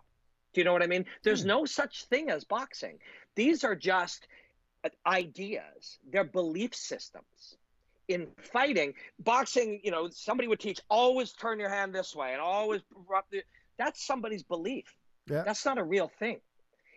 Do 0.55 0.61
you 0.61 0.64
know 0.64 0.73
what 0.73 0.83
I 0.83 0.88
mean? 0.88 1.05
There's 1.23 1.42
Hmm. 1.42 1.49
no 1.49 1.64
such 1.66 2.07
thing 2.07 2.31
as 2.31 2.44
boxing. 2.44 2.99
These 3.37 3.62
are 3.62 3.77
just 3.77 4.27
Uh, 4.84 4.88
ideas. 5.06 5.98
They're 6.10 6.24
belief 6.24 6.74
systems. 6.74 7.56
In 8.08 8.26
fighting, 8.52 8.94
boxing, 9.20 9.80
you 9.84 9.92
know, 9.92 10.08
somebody 10.10 10.48
would 10.48 10.58
teach 10.58 10.80
always 10.88 11.32
turn 11.32 11.60
your 11.60 11.68
hand 11.68 11.94
this 11.94 12.14
way 12.14 12.32
and 12.32 12.40
always 12.40 12.80
that's 13.78 14.04
somebody's 14.04 14.42
belief. 14.42 14.92
Yeah. 15.30 15.44
That's 15.44 15.64
not 15.64 15.78
a 15.78 15.84
real 15.84 16.10
thing. 16.18 16.40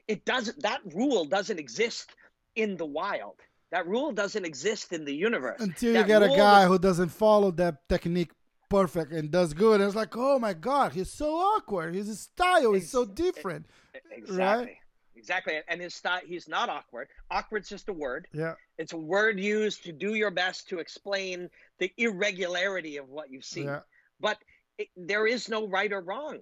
It 0.07 0.25
doesn't 0.25 0.61
that 0.63 0.81
rule 0.93 1.25
doesn't 1.25 1.59
exist 1.59 2.11
in 2.55 2.77
the 2.77 2.85
wild. 2.85 3.35
That 3.71 3.87
rule 3.87 4.11
doesn't 4.11 4.45
exist 4.45 4.91
in 4.91 5.05
the 5.05 5.15
universe. 5.15 5.61
Until 5.61 5.95
you 5.95 6.03
get 6.03 6.23
a 6.23 6.27
guy 6.27 6.65
who 6.65 6.77
doesn't 6.77 7.09
follow 7.09 7.51
that 7.51 7.87
technique 7.89 8.31
perfect 8.69 9.11
and 9.11 9.31
does 9.31 9.53
good, 9.53 9.81
and 9.81 9.87
it's 9.87 9.95
like, 9.95 10.15
oh 10.15 10.39
my 10.39 10.53
god, 10.53 10.93
he's 10.93 11.11
so 11.11 11.35
awkward. 11.35 11.95
His 11.95 12.19
style 12.19 12.73
is 12.73 12.89
so 12.89 13.05
different. 13.05 13.65
exactly. 14.11 14.79
Exactly. 15.23 15.53
And 15.69 15.79
his 15.79 15.95
style 15.95 16.19
he's 16.25 16.49
not 16.49 16.67
awkward. 16.67 17.07
Awkward's 17.31 17.69
just 17.69 17.87
a 17.87 17.93
word. 17.93 18.27
Yeah. 18.33 18.55
It's 18.77 18.91
a 18.91 18.97
word 18.97 19.39
used 19.39 19.85
to 19.85 19.93
do 19.93 20.15
your 20.15 20.31
best 20.31 20.67
to 20.67 20.79
explain 20.79 21.49
the 21.79 21.89
irregularity 21.97 22.97
of 22.97 23.07
what 23.07 23.31
you 23.31 23.41
see. 23.41 23.63
Yeah. 23.63 23.79
But 24.19 24.37
it, 24.77 24.89
there 24.97 25.25
is 25.25 25.47
no 25.47 25.65
right 25.65 25.93
or 25.93 26.01
wrong. 26.01 26.39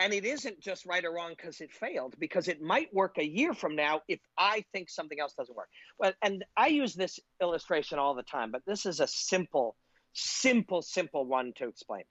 And 0.00 0.12
it 0.12 0.24
isn't 0.24 0.60
just 0.60 0.86
right 0.86 1.04
or 1.04 1.12
wrong 1.12 1.34
because 1.36 1.60
it 1.60 1.72
failed, 1.72 2.16
because 2.18 2.48
it 2.48 2.60
might 2.60 2.92
work 2.92 3.16
a 3.16 3.24
year 3.24 3.54
from 3.54 3.76
now 3.76 4.00
if 4.08 4.18
I 4.36 4.64
think 4.72 4.90
something 4.90 5.20
else 5.20 5.34
doesn't 5.34 5.56
work. 5.56 5.68
Well, 5.96 6.12
and 6.20 6.44
I 6.56 6.66
use 6.66 6.94
this 6.94 7.20
illustration 7.40 8.00
all 8.00 8.16
the 8.16 8.24
time, 8.24 8.50
but 8.50 8.62
this 8.66 8.86
is 8.86 8.98
a 8.98 9.06
simple, 9.06 9.76
simple, 10.14 10.82
simple 10.82 11.24
one 11.24 11.52
to 11.58 11.68
explain. 11.68 12.02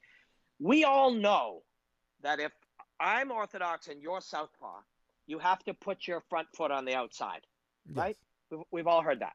We 0.59 0.85
all 0.85 1.11
know 1.11 1.63
that 2.23 2.39
if 2.39 2.53
I'm 3.01 3.31
Orthodox 3.31 3.89
and 3.89 4.01
you're 4.01 4.21
Southpaw, 4.21 4.79
you 5.27 5.39
have 5.39 5.63
to 5.65 5.73
put 5.73 6.07
your 6.07 6.21
front 6.29 6.47
foot 6.55 6.71
on 6.71 6.85
the 6.85 6.93
outside, 6.95 7.41
right? 7.93 8.17
We've, 8.51 8.61
we've 8.71 8.87
all 8.87 9.01
heard 9.01 9.21
that. 9.21 9.33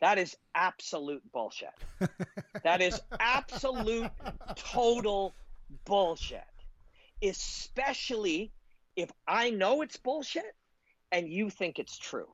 That 0.00 0.18
is 0.18 0.36
absolute 0.54 1.22
bullshit. 1.32 1.70
that 2.64 2.80
is 2.80 3.00
absolute 3.20 4.10
total 4.56 5.34
bullshit. 5.84 6.42
Especially 7.22 8.52
if 8.96 9.10
I 9.26 9.50
know 9.50 9.82
it's 9.82 9.96
bullshit 9.96 10.54
and 11.10 11.28
you 11.28 11.50
think 11.50 11.78
it's 11.78 11.96
true. 11.98 12.28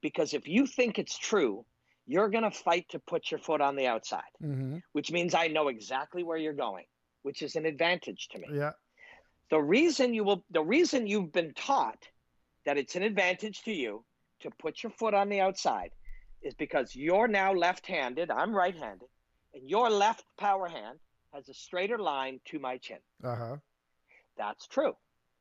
Because 0.00 0.34
if 0.34 0.46
you 0.46 0.66
think 0.66 0.98
it's 0.98 1.18
true, 1.18 1.64
you're 2.06 2.28
going 2.30 2.44
to 2.44 2.50
fight 2.50 2.86
to 2.90 2.98
put 3.00 3.30
your 3.30 3.38
foot 3.40 3.60
on 3.60 3.76
the 3.76 3.86
outside, 3.86 4.22
Mm-hmm. 4.42 4.78
which 4.92 5.10
means 5.10 5.34
I 5.34 5.48
know 5.48 5.68
exactly 5.68 6.22
where 6.22 6.38
you're 6.38 6.52
going, 6.52 6.84
which 7.22 7.42
is 7.42 7.56
an 7.56 7.66
advantage 7.66 8.28
to 8.28 8.38
me. 8.38 8.46
Yeah. 8.52 8.72
The 9.50 9.60
reason 9.60 10.12
you 10.14 10.24
will 10.24 10.44
the 10.50 10.62
reason 10.62 11.06
you've 11.06 11.32
been 11.32 11.54
taught 11.54 12.06
that 12.66 12.76
it's 12.76 12.96
an 12.96 13.02
advantage 13.02 13.62
to 13.62 13.72
you 13.72 14.04
to 14.40 14.50
put 14.58 14.82
your 14.82 14.92
foot 14.92 15.14
on 15.14 15.28
the 15.28 15.40
outside 15.40 15.90
is 16.42 16.54
because 16.54 16.94
you're 16.94 17.28
now 17.28 17.52
left-handed, 17.52 18.30
I'm 18.30 18.54
right-handed, 18.54 19.08
and 19.54 19.68
your 19.68 19.90
left 19.90 20.24
power 20.38 20.68
hand 20.68 20.98
has 21.32 21.48
a 21.48 21.54
straighter 21.54 21.98
line 21.98 22.40
to 22.46 22.58
my 22.58 22.76
chin. 22.76 22.98
Uh 23.24 23.36
huh. 23.36 23.56
That's 24.36 24.66
true. 24.66 24.94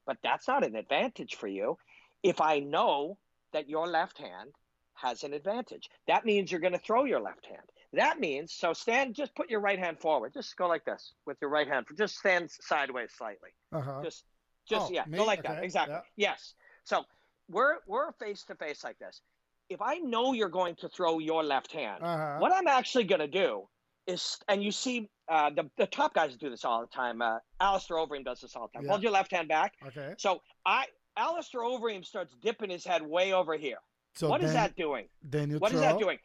But 0.05 0.17
that's 0.23 0.47
not 0.47 0.65
an 0.65 0.75
advantage 0.75 1.35
for 1.35 1.47
you 1.47 1.77
if 2.23 2.41
I 2.41 2.59
know 2.59 3.17
that 3.53 3.69
your 3.69 3.87
left 3.87 4.17
hand 4.17 4.51
has 4.95 5.23
an 5.23 5.33
advantage. 5.33 5.89
That 6.07 6.25
means 6.25 6.51
you're 6.51 6.61
going 6.61 6.73
to 6.73 6.79
throw 6.79 7.03
your 7.03 7.21
left 7.21 7.45
hand. 7.45 7.69
That 7.93 8.19
means, 8.19 8.51
so 8.53 8.73
stand, 8.73 9.15
just 9.15 9.33
put 9.35 9.49
your 9.49 9.59
right 9.61 9.79
hand 9.79 9.99
forward. 9.99 10.33
Just 10.33 10.55
go 10.57 10.67
like 10.67 10.83
this 10.85 11.13
with 11.25 11.37
your 11.41 11.49
right 11.49 11.67
hand. 11.67 11.85
Just 11.97 12.17
stand 12.17 12.49
sideways 12.51 13.11
slightly. 13.17 13.49
Uh 13.71 13.81
huh. 13.81 14.01
Just, 14.03 14.23
just, 14.69 14.87
Oh, 14.87 14.93
yeah, 14.93 15.05
me? 15.07 15.17
go 15.17 15.23
like 15.25 15.39
Okay, 15.39 15.53
that. 15.55 15.63
Exactly. 15.63 15.95
yeah. 16.17 16.29
Yes. 16.31 16.53
So 16.83 17.03
we're, 17.49 17.75
we're 17.87 18.11
face 18.13 18.43
to 18.45 18.55
face 18.55 18.83
like 18.83 18.99
this. 18.99 19.21
If 19.69 19.81
I 19.81 19.95
know 19.97 20.33
you're 20.33 20.49
going 20.49 20.75
to 20.75 20.89
throw 20.89 21.19
your 21.19 21.43
left 21.43 21.71
hand, 21.71 22.03
Uh 22.03 22.17
huh. 22.17 22.35
what 22.39 22.51
I'm 22.53 22.67
actually 22.67 23.05
going 23.05 23.21
to 23.21 23.27
do 23.27 23.67
is, 24.05 24.37
and 24.49 24.61
you 24.63 24.71
see 24.71 25.09
uh, 25.29 25.49
the, 25.49 25.69
the 25.77 25.85
top 25.87 26.13
guys 26.13 26.35
do 26.35 26.49
this 26.49 26.65
all 26.65 26.81
the 26.81 26.87
time. 26.87 27.21
Uh, 27.21 27.39
Alistair 27.59 27.97
Overeem 27.97 28.23
does 28.25 28.41
this 28.41 28.55
all 28.55 28.67
the 28.67 28.77
time. 28.77 28.85
Yeah. 28.85 28.91
Hold 28.91 29.03
your 29.03 29.11
left 29.11 29.31
hand 29.31 29.47
back. 29.47 29.73
Okay. 29.87 30.13
So 30.17 30.41
I, 30.65 30.85
Alistair 31.17 31.61
Overeem 31.61 32.05
starts 32.05 32.35
dipping 32.41 32.69
his 32.69 32.85
head 32.85 33.01
way 33.01 33.33
over 33.33 33.55
here. 33.57 33.77
So 34.15 34.29
what 34.29 34.41
is 34.41 34.47
then, 34.47 34.55
that 34.55 34.75
doing? 34.75 35.07
Then 35.23 35.49
you 35.51 35.57
What 35.59 35.71
is 35.71 35.79
throw. 35.79 35.87
that 35.89 35.99
doing? 35.99 36.17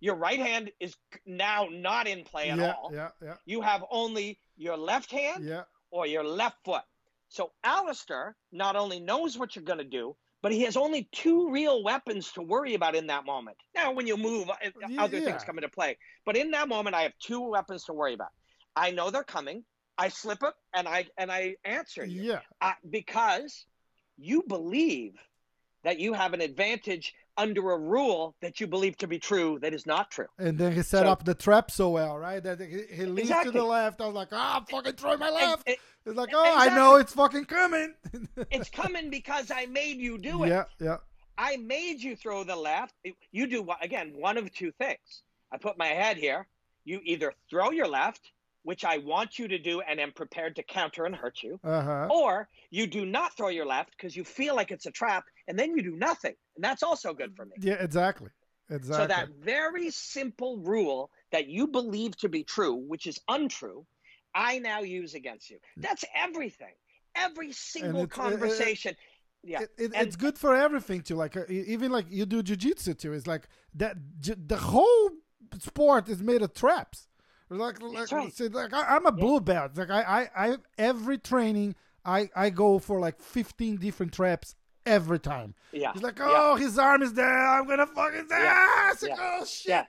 Your 0.00 0.16
right 0.16 0.38
hand 0.38 0.70
is 0.80 0.94
now 1.24 1.68
not 1.70 2.06
in 2.06 2.24
play 2.24 2.50
at 2.50 2.58
yeah, 2.58 2.72
all. 2.72 2.90
yeah, 2.92 3.08
yeah, 3.22 3.34
You 3.46 3.62
have 3.62 3.84
only 3.90 4.38
your 4.56 4.76
left 4.76 5.10
hand 5.10 5.44
yeah. 5.44 5.62
or 5.90 6.06
your 6.06 6.24
left 6.24 6.56
foot. 6.64 6.82
So 7.28 7.52
Alistair 7.64 8.36
not 8.52 8.76
only 8.76 9.00
knows 9.00 9.38
what 9.38 9.56
you're 9.56 9.64
going 9.64 9.78
to 9.78 9.84
do, 9.84 10.16
but 10.42 10.52
he 10.52 10.62
has 10.62 10.76
only 10.76 11.08
two 11.12 11.50
real 11.50 11.82
weapons 11.82 12.30
to 12.32 12.42
worry 12.42 12.74
about 12.74 12.94
in 12.94 13.06
that 13.08 13.24
moment. 13.24 13.56
Now, 13.74 13.92
when 13.92 14.06
you 14.06 14.16
move, 14.16 14.48
uh, 14.50 14.54
Yeah, 14.88 15.02
other 15.02 15.20
things 15.20 15.42
come 15.44 15.58
into 15.58 15.68
play. 15.70 15.96
But 16.24 16.36
in 16.36 16.50
that 16.52 16.68
moment, 16.68 16.94
I 16.94 17.02
have 17.02 17.12
two 17.18 17.40
weapons 17.40 17.84
to 17.84 17.92
worry 17.92 18.14
about. 18.14 18.28
I 18.76 18.90
know 18.90 19.10
they're 19.10 19.24
coming. 19.24 19.64
I 19.98 20.10
slip 20.10 20.42
up 20.42 20.56
and 20.74 20.86
I 20.86 21.06
and 21.16 21.32
I 21.32 21.56
answer 21.64 22.04
you 22.04 22.22
Yeah. 22.22 22.40
uh, 22.60 22.74
because 22.88 23.64
you 24.18 24.44
believe 24.46 25.14
that 25.84 25.98
you 25.98 26.12
have 26.12 26.34
an 26.34 26.42
advantage 26.42 27.14
under 27.38 27.70
a 27.72 27.78
rule 27.78 28.34
that 28.40 28.60
you 28.60 28.66
believe 28.66 28.96
to 28.98 29.06
be 29.06 29.18
true 29.18 29.58
that 29.60 29.74
is 29.74 29.86
not 29.86 30.10
true. 30.10 30.26
And 30.38 30.56
then 30.58 30.72
he 30.72 30.82
set 30.82 31.04
So- 31.04 31.10
up 31.10 31.24
the 31.24 31.34
trap 31.34 31.70
so 31.70 31.90
well, 31.90 32.18
right? 32.18 32.42
That 32.42 32.60
he, 32.60 32.82
he 32.94 33.04
leans 33.06 33.30
to 33.42 33.50
the 33.50 33.62
left. 33.64 34.00
I 34.00 34.06
was 34.06 34.14
like, 34.14 34.28
ah, 34.32 34.58
I'm 34.58 34.64
fucking 34.66 34.94
throwing 34.94 35.18
my 35.18 35.30
left. 35.30 35.64
And- 35.66 35.76
it's 36.04 36.16
like, 36.16 36.30
oh, 36.32 36.54
I 36.56 36.74
know 36.74 36.96
it's 36.96 37.12
fucking 37.14 37.46
coming. 37.46 37.94
it's 38.50 38.70
coming 38.70 39.10
because 39.10 39.50
I 39.50 39.66
made 39.66 39.98
you 39.98 40.18
do 40.18 40.44
it. 40.44 40.48
yeah, 40.50 40.64
yeah, 40.80 40.96
I 41.36 41.56
made 41.56 42.00
you 42.00 42.14
throw 42.14 42.44
the 42.44 42.54
left. 42.54 42.94
You 43.32 43.46
do 43.48 43.60
what 43.62 43.84
again? 43.84 44.12
One 44.14 44.36
of 44.38 44.52
two 44.54 44.70
things. 44.72 45.22
I 45.52 45.58
put 45.58 45.76
my 45.76 45.88
head 45.88 46.16
here. 46.16 46.46
You 46.84 47.00
either 47.04 47.32
throw 47.50 47.70
your 47.72 47.88
left, 47.88 48.30
which 48.66 48.84
I 48.84 48.98
want 48.98 49.38
you 49.38 49.46
to 49.48 49.58
do, 49.58 49.80
and 49.80 50.00
am 50.00 50.10
prepared 50.10 50.56
to 50.56 50.62
counter 50.64 51.04
and 51.06 51.14
hurt 51.14 51.40
you, 51.42 51.60
uh 51.62 51.82
huh. 51.82 52.08
or 52.10 52.48
you 52.70 52.88
do 52.88 53.06
not 53.06 53.36
throw 53.36 53.48
your 53.58 53.64
left 53.64 53.92
because 53.96 54.16
you 54.16 54.24
feel 54.24 54.56
like 54.56 54.70
it's 54.72 54.86
a 54.86 54.90
trap, 54.90 55.24
and 55.46 55.56
then 55.58 55.68
you 55.76 55.82
do 55.90 55.96
nothing, 55.96 56.34
and 56.56 56.64
that's 56.64 56.82
also 56.82 57.14
good 57.14 57.32
for 57.36 57.44
me. 57.44 57.52
Yeah, 57.60 57.74
exactly, 57.74 58.30
exactly. 58.68 59.04
So 59.04 59.06
that 59.06 59.28
very 59.40 59.90
simple 59.90 60.58
rule 60.58 61.10
that 61.30 61.46
you 61.48 61.68
believe 61.68 62.16
to 62.18 62.28
be 62.28 62.42
true, 62.42 62.74
which 62.74 63.06
is 63.06 63.20
untrue, 63.28 63.86
I 64.34 64.58
now 64.58 64.80
use 64.80 65.14
against 65.14 65.48
you. 65.48 65.58
That's 65.76 66.04
everything. 66.26 66.74
Every 67.14 67.52
single 67.52 68.02
it's- 68.02 68.18
it- 68.18 68.20
it- 68.20 68.30
conversation. 68.30 68.96
yeah. 69.44 69.60
It, 69.62 69.70
it, 69.78 69.92
and- 69.94 70.06
it's 70.08 70.16
good 70.16 70.36
for 70.36 70.56
everything 70.56 71.02
too. 71.02 71.14
Like 71.14 71.36
uh, 71.36 71.44
even 71.48 71.92
like 71.92 72.06
you 72.10 72.26
do 72.26 72.42
jujitsu 72.42 72.98
too. 72.98 73.12
It's 73.12 73.28
like 73.28 73.44
that. 73.74 73.96
J- 74.18 74.34
the 74.52 74.56
whole 74.56 75.10
sport 75.60 76.08
is 76.08 76.20
made 76.20 76.42
of 76.42 76.52
traps. 76.52 77.06
Like, 77.48 77.80
like, 77.80 78.10
right. 78.12 78.40
like 78.52 78.72
I, 78.74 78.96
I'm 78.96 79.06
a 79.06 79.12
blue 79.12 79.40
belt. 79.40 79.72
Like 79.76 79.90
I, 79.90 80.02
I, 80.36 80.46
I, 80.48 80.56
every 80.78 81.18
training, 81.18 81.74
I, 82.04 82.28
I 82.34 82.50
go 82.50 82.78
for 82.78 82.98
like 83.00 83.20
15 83.20 83.76
different 83.76 84.12
traps 84.12 84.54
every 84.84 85.18
time. 85.20 85.54
Yeah. 85.72 85.92
He's 85.92 86.02
like, 86.02 86.18
yeah. 86.18 86.26
oh, 86.28 86.56
his 86.56 86.78
arm 86.78 87.02
is 87.02 87.12
there. 87.12 87.48
I'm 87.48 87.66
gonna 87.66 87.86
fucking 87.86 88.26
Yeah. 88.30 88.66
ass. 88.90 89.02
Like, 89.02 89.10
Yeah. 89.12 89.38
Oh 89.40 89.44
shit. 89.44 89.68
Yeah. 89.68 89.84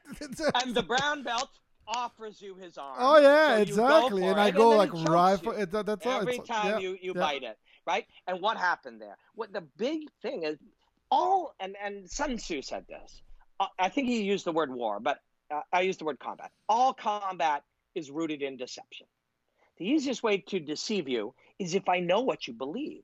And 0.63 0.75
the 0.75 0.83
brown 0.83 1.23
belt 1.23 1.49
offers 1.87 2.41
you 2.41 2.55
his 2.55 2.77
arm. 2.77 2.95
oh 2.99 3.17
yeah, 3.19 3.55
So 3.55 3.61
exactly. 3.61 4.23
and 4.25 4.39
I 4.39 4.51
go 4.51 4.69
then 4.71 4.77
like 4.77 4.91
for 5.41 5.55
it. 5.57 5.71
That, 5.71 5.85
that's 5.85 6.05
all. 6.05 6.21
Every 6.21 6.33
It's- 6.35 6.47
time 6.47 6.71
yeah, 6.73 6.79
you, 6.79 6.97
you 7.01 7.13
yeah. 7.15 7.21
bite 7.21 7.43
it, 7.43 7.57
right? 7.85 8.05
And 8.27 8.41
what 8.41 8.57
happened 8.57 9.01
there? 9.01 9.17
What 9.35 9.53
the 9.53 9.61
big 9.77 10.01
thing 10.21 10.43
is, 10.43 10.57
all 11.09 11.55
and 11.59 11.75
and 11.83 12.09
Sun 12.09 12.37
Tzu 12.37 12.61
said 12.61 12.85
this. 12.89 13.21
Uh, 13.59 13.67
I 13.79 13.89
think 13.89 14.07
he 14.09 14.21
used 14.21 14.45
the 14.45 14.51
word 14.51 14.71
war, 14.71 14.99
but 14.99 15.19
uh, 15.51 15.61
I 15.71 15.81
use 15.81 15.97
the 15.97 16.05
word 16.05 16.19
combat. 16.19 16.51
All 16.67 16.93
combat 16.93 17.63
is 17.95 18.11
rooted 18.11 18.41
in 18.41 18.57
deception. 18.57 19.07
The 19.77 19.85
easiest 19.85 20.23
way 20.23 20.39
to 20.47 20.59
deceive 20.59 21.07
you 21.07 21.33
is 21.59 21.75
if 21.75 21.87
I 21.87 21.99
know 21.99 22.21
what 22.21 22.47
you 22.47 22.53
believe. 22.53 23.03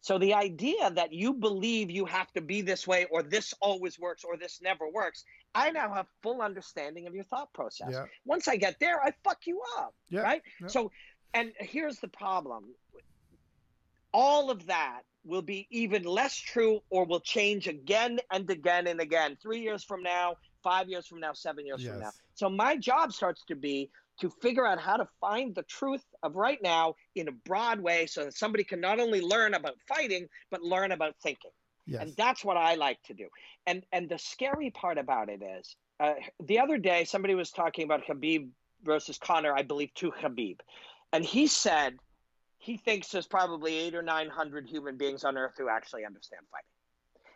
So 0.00 0.18
the 0.18 0.34
idea 0.34 0.90
that 0.90 1.12
you 1.12 1.32
believe 1.32 1.88
you 1.90 2.04
have 2.06 2.30
to 2.32 2.40
be 2.40 2.60
this 2.60 2.88
way 2.88 3.06
or 3.10 3.22
this 3.22 3.54
always 3.60 3.98
works 4.00 4.24
or 4.24 4.36
this 4.36 4.60
never 4.60 4.88
works, 4.88 5.24
I 5.54 5.70
now 5.70 5.94
have 5.94 6.06
full 6.22 6.42
understanding 6.42 7.06
of 7.06 7.14
your 7.14 7.24
thought 7.24 7.52
process. 7.52 7.90
Yeah. 7.92 8.06
Once 8.24 8.48
I 8.48 8.56
get 8.56 8.80
there, 8.80 9.00
I 9.00 9.12
fuck 9.22 9.38
you 9.46 9.60
up, 9.78 9.94
Yeah, 10.10 10.22
right? 10.22 10.42
yeah. 10.60 10.66
So 10.66 10.90
and 11.34 11.52
here's 11.58 11.98
the 11.98 12.08
problem. 12.08 12.64
All 14.12 14.50
of 14.50 14.66
that 14.66 15.02
will 15.24 15.40
be 15.40 15.68
even 15.70 16.02
less 16.02 16.36
true 16.36 16.80
or 16.90 17.06
will 17.06 17.20
change 17.20 17.68
again 17.68 18.18
and 18.30 18.50
again 18.50 18.88
and 18.88 19.00
again. 19.00 19.38
3 19.40 19.60
years 19.60 19.84
from 19.84 20.02
now, 20.02 20.34
5 20.62 20.88
years 20.88 21.06
from 21.06 21.20
now, 21.20 21.32
7 21.32 21.64
years 21.66 21.84
from 21.84 22.00
now. 22.00 22.10
So 22.34 22.48
my 22.48 22.76
job 22.76 23.12
starts 23.12 23.44
to 23.46 23.54
be 23.56 23.90
to 24.20 24.30
figure 24.42 24.66
out 24.66 24.78
how 24.78 24.96
to 24.96 25.08
find 25.20 25.54
the 25.54 25.62
truth 25.62 26.04
of 26.22 26.36
right 26.36 26.58
now 26.62 26.94
in 27.14 27.28
a 27.28 27.32
broad 27.32 27.80
way 27.80 28.06
so 28.06 28.24
that 28.24 28.34
somebody 28.36 28.62
can 28.62 28.80
not 28.80 29.00
only 29.00 29.20
learn 29.20 29.54
about 29.54 29.74
fighting 29.88 30.28
but 30.50 30.62
learn 30.62 30.92
about 30.92 31.14
thinking 31.22 31.50
Yes. 31.86 32.02
and 32.02 32.12
that's 32.16 32.44
what 32.44 32.56
i 32.56 32.76
like 32.76 33.02
to 33.04 33.14
do 33.14 33.26
and 33.66 33.82
and 33.90 34.08
the 34.08 34.18
scary 34.18 34.70
part 34.70 34.98
about 34.98 35.28
it 35.28 35.42
is 35.42 35.74
uh, 35.98 36.12
the 36.44 36.60
other 36.60 36.78
day 36.78 37.04
somebody 37.04 37.34
was 37.34 37.50
talking 37.50 37.84
about 37.86 38.04
Khabib 38.06 38.50
versus 38.84 39.18
Conor 39.18 39.52
i 39.56 39.62
believe 39.62 39.92
to 39.94 40.12
Khabib 40.12 40.58
and 41.12 41.24
he 41.24 41.46
said 41.48 41.96
he 42.58 42.76
thinks 42.76 43.08
there's 43.08 43.26
probably 43.26 43.74
eight 43.78 43.94
or 43.96 44.02
nine 44.02 44.28
hundred 44.28 44.68
human 44.68 44.96
beings 44.96 45.24
on 45.24 45.36
earth 45.36 45.54
who 45.58 45.68
actually 45.68 46.04
understand 46.04 46.42
fighting 46.52 46.68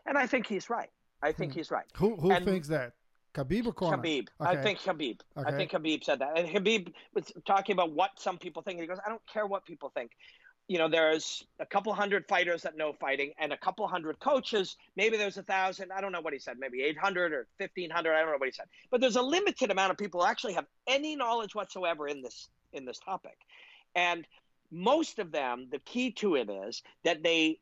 and 0.06 0.16
i 0.18 0.26
think 0.28 0.46
he's 0.46 0.70
right 0.70 0.90
i 1.22 1.32
think 1.32 1.52
Hmm. 1.52 1.58
he's 1.58 1.70
right 1.72 1.86
who 1.96 2.14
who 2.16 2.30
and- 2.30 2.44
thinks 2.44 2.68
that? 2.68 2.92
Khabib 3.36 3.66
or 3.66 3.72
Conor? 3.72 3.96
Khabib. 3.98 4.28
I 4.40 4.52
Okay. 4.52 4.62
think 4.62 4.78
Khabib. 4.80 5.20
I 5.36 5.52
think 5.52 5.70
Khabib 5.72 6.02
said 6.02 6.18
that. 6.20 6.38
And 6.38 6.48
Khabib 6.48 6.92
was 7.14 7.32
talking 7.44 7.74
about 7.74 7.92
what 7.92 8.12
some 8.18 8.38
people 8.38 8.62
think. 8.62 8.80
He 8.80 8.86
goes, 8.86 8.98
I 9.04 9.08
don't 9.08 9.22
care 9.32 9.46
what 9.46 9.64
people 9.66 9.90
think. 9.90 10.12
You 10.68 10.78
know, 10.78 10.88
there's 10.88 11.44
a 11.60 11.66
couple 11.66 11.92
hundred 11.94 12.26
fighters 12.26 12.62
that 12.62 12.76
know 12.76 12.92
fighting 12.94 13.32
and 13.38 13.52
a 13.52 13.56
couple 13.56 13.86
hundred 13.86 14.18
coaches. 14.18 14.76
Maybe 14.96 15.16
there's 15.16 15.36
a 15.36 15.44
thousand. 15.44 15.92
I 15.92 16.00
don't 16.00 16.10
know 16.10 16.20
what 16.20 16.32
he 16.32 16.40
said. 16.40 16.56
Maybe 16.58 16.82
800 16.82 17.32
or 17.32 17.46
1500. 17.58 18.12
I 18.12 18.20
don't 18.20 18.32
know 18.32 18.38
what 18.38 18.48
he 18.48 18.52
said. 18.52 18.66
But 18.90 19.00
there's 19.00 19.16
a 19.16 19.22
limited 19.22 19.70
amount 19.70 19.92
of 19.92 19.98
people 19.98 20.22
who 20.22 20.26
actually 20.26 20.54
have 20.54 20.66
any 20.88 21.14
knowledge 21.14 21.54
whatsoever 21.54 22.08
in 22.08 22.22
this 22.22 22.48
in 22.72 22.84
this 22.84 22.98
topic. 22.98 23.36
And 23.94 24.26
most 24.72 25.20
of 25.20 25.30
them, 25.30 25.68
the 25.70 25.78
key 25.78 26.10
to 26.12 26.34
it 26.34 26.50
is 26.50 26.82
that 27.04 27.22
they 27.22 27.60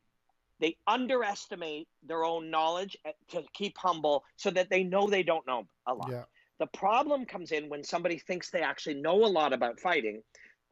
they 0.59 0.77
underestimate 0.87 1.87
their 2.03 2.23
own 2.23 2.49
knowledge 2.49 2.97
eh, 3.05 3.11
to 3.29 3.43
keep 3.53 3.77
humble 3.77 4.23
so 4.35 4.49
that 4.51 4.69
they 4.69 4.83
know 4.83 5.07
they 5.07 5.23
don't 5.23 5.45
know 5.47 5.63
a 5.87 5.93
lot. 5.93 6.09
Yeah. 6.11 6.23
The 6.59 6.67
problem 6.67 7.25
comes 7.25 7.51
in 7.51 7.67
when 7.69 7.83
somebody 7.83 8.17
thinks 8.17 8.49
they 8.49 8.61
actually 8.61 8.95
know 9.01 9.25
a 9.25 9.27
lot 9.27 9.51
about 9.53 9.79
fighting. 9.79 10.21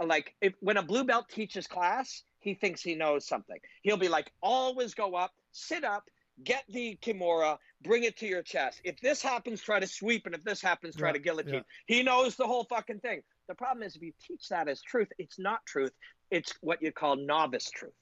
Like 0.03 0.33
if 0.41 0.53
when 0.61 0.77
a 0.77 0.83
blue 0.83 1.03
belt 1.03 1.27
teaches 1.29 1.67
class, 1.67 2.23
he 2.39 2.53
thinks 2.55 2.81
he 2.81 2.95
knows 2.95 3.27
something. 3.27 3.57
He'll 3.81 3.97
be 3.97 4.07
like, 4.09 4.31
always 4.41 4.93
go 4.93 5.15
up, 5.15 5.31
sit 5.51 5.83
up, 5.83 6.03
get 6.43 6.63
the 6.69 6.97
kimura, 7.01 7.57
bring 7.83 8.03
it 8.03 8.17
to 8.17 8.25
your 8.27 8.41
chest. 8.41 8.81
If 8.83 8.99
this 9.01 9.21
happens, 9.21 9.61
try 9.61 9.79
to 9.79 9.87
sweep, 9.87 10.25
and 10.25 10.33
if 10.33 10.43
this 10.43 10.61
happens, 10.61 10.95
try 10.95 11.09
Yeah, 11.09 11.13
to 11.13 11.19
guillotine. 11.19 11.53
yeah. 11.55 11.61
He 11.85 12.03
knows 12.03 12.35
the 12.35 12.47
whole 12.47 12.63
fucking 12.65 12.99
thing. 12.99 13.21
The 13.47 13.55
problem 13.55 13.83
is 13.83 13.95
if 13.95 14.01
you 14.01 14.13
teach 14.25 14.47
that 14.49 14.67
as 14.67 14.81
truth, 14.81 15.09
it's 15.19 15.37
not 15.37 15.59
truth. 15.65 15.91
It's 16.31 16.53
what 16.61 16.81
you 16.81 16.91
call 16.91 17.17
novice 17.17 17.69
truth. 17.69 17.93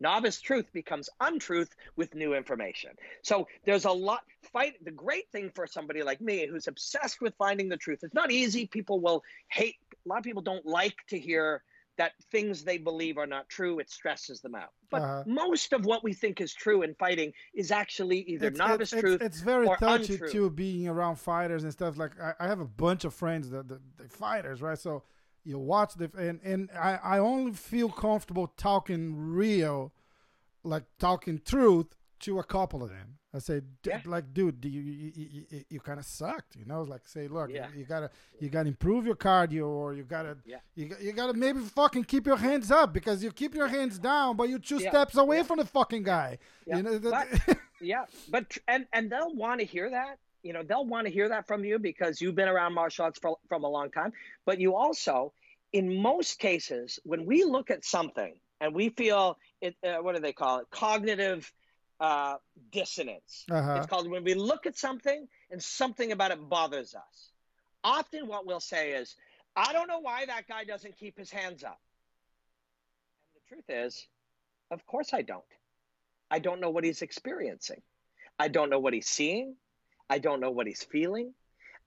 Novice 0.00 0.40
truth 0.40 0.66
becomes 0.72 1.08
untruth 1.20 1.74
with 1.96 2.14
new 2.14 2.34
information. 2.34 2.90
So 3.22 3.48
there's 3.64 3.84
a 3.84 3.90
lot 3.90 4.22
fight 4.52 4.74
the 4.84 4.90
great 4.90 5.30
thing 5.32 5.50
for 5.54 5.66
somebody 5.66 6.02
like 6.02 6.20
me 6.20 6.46
who's 6.46 6.68
obsessed 6.68 7.20
with 7.20 7.34
finding 7.36 7.68
the 7.68 7.76
truth. 7.76 8.00
It's 8.02 8.14
not 8.14 8.30
easy. 8.30 8.66
People 8.66 9.00
will 9.00 9.22
hate 9.48 9.76
a 9.92 10.08
lot 10.08 10.18
of 10.18 10.24
people 10.24 10.42
don't 10.42 10.64
like 10.64 10.96
to 11.08 11.18
hear 11.18 11.62
that 11.96 12.12
things 12.30 12.62
they 12.62 12.78
believe 12.78 13.18
are 13.18 13.26
not 13.26 13.48
true. 13.48 13.80
It 13.80 13.90
stresses 13.90 14.40
them 14.40 14.54
out. 14.54 14.70
But 14.88 15.02
Uh-huh. 15.02 15.24
most 15.26 15.72
of 15.72 15.84
what 15.84 16.04
we 16.04 16.12
think 16.12 16.40
is 16.40 16.54
true 16.54 16.82
in 16.82 16.94
fighting 16.94 17.32
is 17.54 17.72
actually 17.72 18.20
either 18.20 18.46
it's, 18.46 18.58
novice 18.58 18.92
it's, 18.92 19.00
truth 19.02 19.20
It's, 19.20 19.36
it's 19.38 19.40
very 19.40 19.66
touchy 19.80 20.12
untrue. 20.14 20.30
too, 20.30 20.50
being 20.50 20.86
around 20.86 21.16
fighters 21.16 21.64
and 21.64 21.72
stuff. 21.72 21.98
Like 21.98 22.12
I, 22.20 22.34
I 22.38 22.46
have 22.46 22.60
a 22.60 22.64
bunch 22.64 23.04
of 23.04 23.12
friends 23.12 23.50
that 23.50 23.66
the, 23.66 23.80
the 23.96 24.08
fighters, 24.08 24.62
right? 24.62 24.78
So 24.78 25.02
you 25.48 25.58
watch 25.58 25.94
the 25.94 26.10
and 26.18 26.40
and 26.44 26.70
I, 26.78 26.98
I 27.02 27.18
only 27.18 27.52
feel 27.52 27.88
comfortable 27.88 28.46
talking 28.56 29.02
real, 29.16 29.92
like 30.62 30.84
talking 30.98 31.40
truth 31.44 31.86
to 32.20 32.38
a 32.38 32.44
couple 32.44 32.82
of 32.82 32.90
them. 32.90 33.14
I 33.34 33.38
say, 33.40 33.60
"D- 33.82 33.90
Yeah. 33.90 34.00
like, 34.06 34.32
dude, 34.32 34.64
you 34.64 34.80
you, 34.80 35.12
you, 35.14 35.44
you, 35.50 35.64
you 35.68 35.80
kind 35.80 35.98
of 36.00 36.06
sucked, 36.06 36.56
you 36.56 36.64
know? 36.64 36.80
Like, 36.82 37.06
say, 37.06 37.28
look, 37.28 37.50
Yeah. 37.50 37.68
you, 37.72 37.80
you 37.80 37.84
gotta 37.84 38.10
you 38.40 38.48
gotta 38.48 38.68
improve 38.68 39.06
your 39.06 39.16
cardio, 39.16 39.66
or 39.68 39.94
you 39.94 40.02
gotta 40.04 40.36
Yeah. 40.44 40.58
you, 40.74 40.86
got- 40.86 41.00
you 41.02 41.12
gotta 41.12 41.34
maybe 41.34 41.60
fucking 41.60 42.04
keep 42.04 42.26
your 42.26 42.36
hands 42.38 42.70
up 42.70 42.92
because 42.92 43.22
you 43.22 43.30
keep 43.30 43.54
your 43.54 43.68
hands 43.68 43.98
down, 43.98 44.36
but 44.36 44.48
you 44.48 44.58
two 44.58 44.80
steps 44.80 45.16
away 45.16 45.42
from 45.42 45.58
the 45.58 45.64
fucking 45.66 46.02
guy. 46.02 46.38
Yeah. 46.66 46.76
You 46.78 46.82
know, 46.82 46.98
that, 46.98 47.58
yeah 47.80 48.04
but 48.30 48.56
and 48.66 48.86
and 48.92 49.10
they'll 49.10 49.34
want 49.34 49.60
to 49.60 49.66
hear 49.66 49.88
that 49.90 50.18
you 50.42 50.52
know 50.52 50.62
they'll 50.64 50.84
want 50.86 51.06
to 51.06 51.12
hear 51.12 51.28
that 51.28 51.46
from 51.46 51.64
you 51.64 51.78
because 51.78 52.20
you've 52.20 52.34
been 52.34 52.48
around 52.48 52.72
martial 52.74 53.04
arts 53.04 53.18
for, 53.20 53.36
from 53.48 53.62
a 53.62 53.68
long 53.68 53.88
time 53.90 54.12
but 54.44 54.58
you 54.58 54.74
also 54.74 55.32
in 55.72 56.00
most 56.00 56.38
cases 56.38 56.98
when 57.04 57.26
we 57.26 57.44
look 57.44 57.70
at 57.70 57.84
something 57.84 58.34
and 58.60 58.74
we 58.74 58.88
feel 58.90 59.38
it 59.60 59.76
uh, 59.84 59.96
what 59.96 60.14
do 60.14 60.20
they 60.20 60.32
call 60.32 60.58
it 60.58 60.66
cognitive 60.70 61.50
uh, 62.00 62.36
dissonance 62.70 63.44
uh-huh. 63.50 63.76
it's 63.78 63.86
called 63.86 64.08
when 64.08 64.24
we 64.24 64.34
look 64.34 64.66
at 64.66 64.76
something 64.76 65.26
and 65.50 65.62
something 65.62 66.12
about 66.12 66.30
it 66.30 66.48
bothers 66.48 66.94
us 66.94 67.32
often 67.82 68.26
what 68.26 68.46
we'll 68.46 68.60
say 68.60 68.92
is 68.92 69.16
i 69.56 69.72
don't 69.72 69.88
know 69.88 70.00
why 70.00 70.24
that 70.26 70.46
guy 70.46 70.64
doesn't 70.64 70.96
keep 70.96 71.18
his 71.18 71.30
hands 71.30 71.64
up 71.64 71.80
and 73.24 73.42
the 73.42 73.54
truth 73.54 73.84
is 73.84 74.06
of 74.70 74.84
course 74.86 75.12
i 75.12 75.22
don't 75.22 75.42
I 76.30 76.38
don't 76.38 76.60
know 76.60 76.70
what 76.70 76.84
he's 76.84 77.02
experiencing. 77.02 77.82
I 78.38 78.48
don't 78.48 78.70
know 78.70 78.78
what 78.78 78.92
he's 78.92 79.08
seeing. 79.08 79.56
I 80.10 80.18
don't 80.18 80.40
know 80.40 80.50
what 80.50 80.66
he's 80.66 80.82
feeling. 80.82 81.34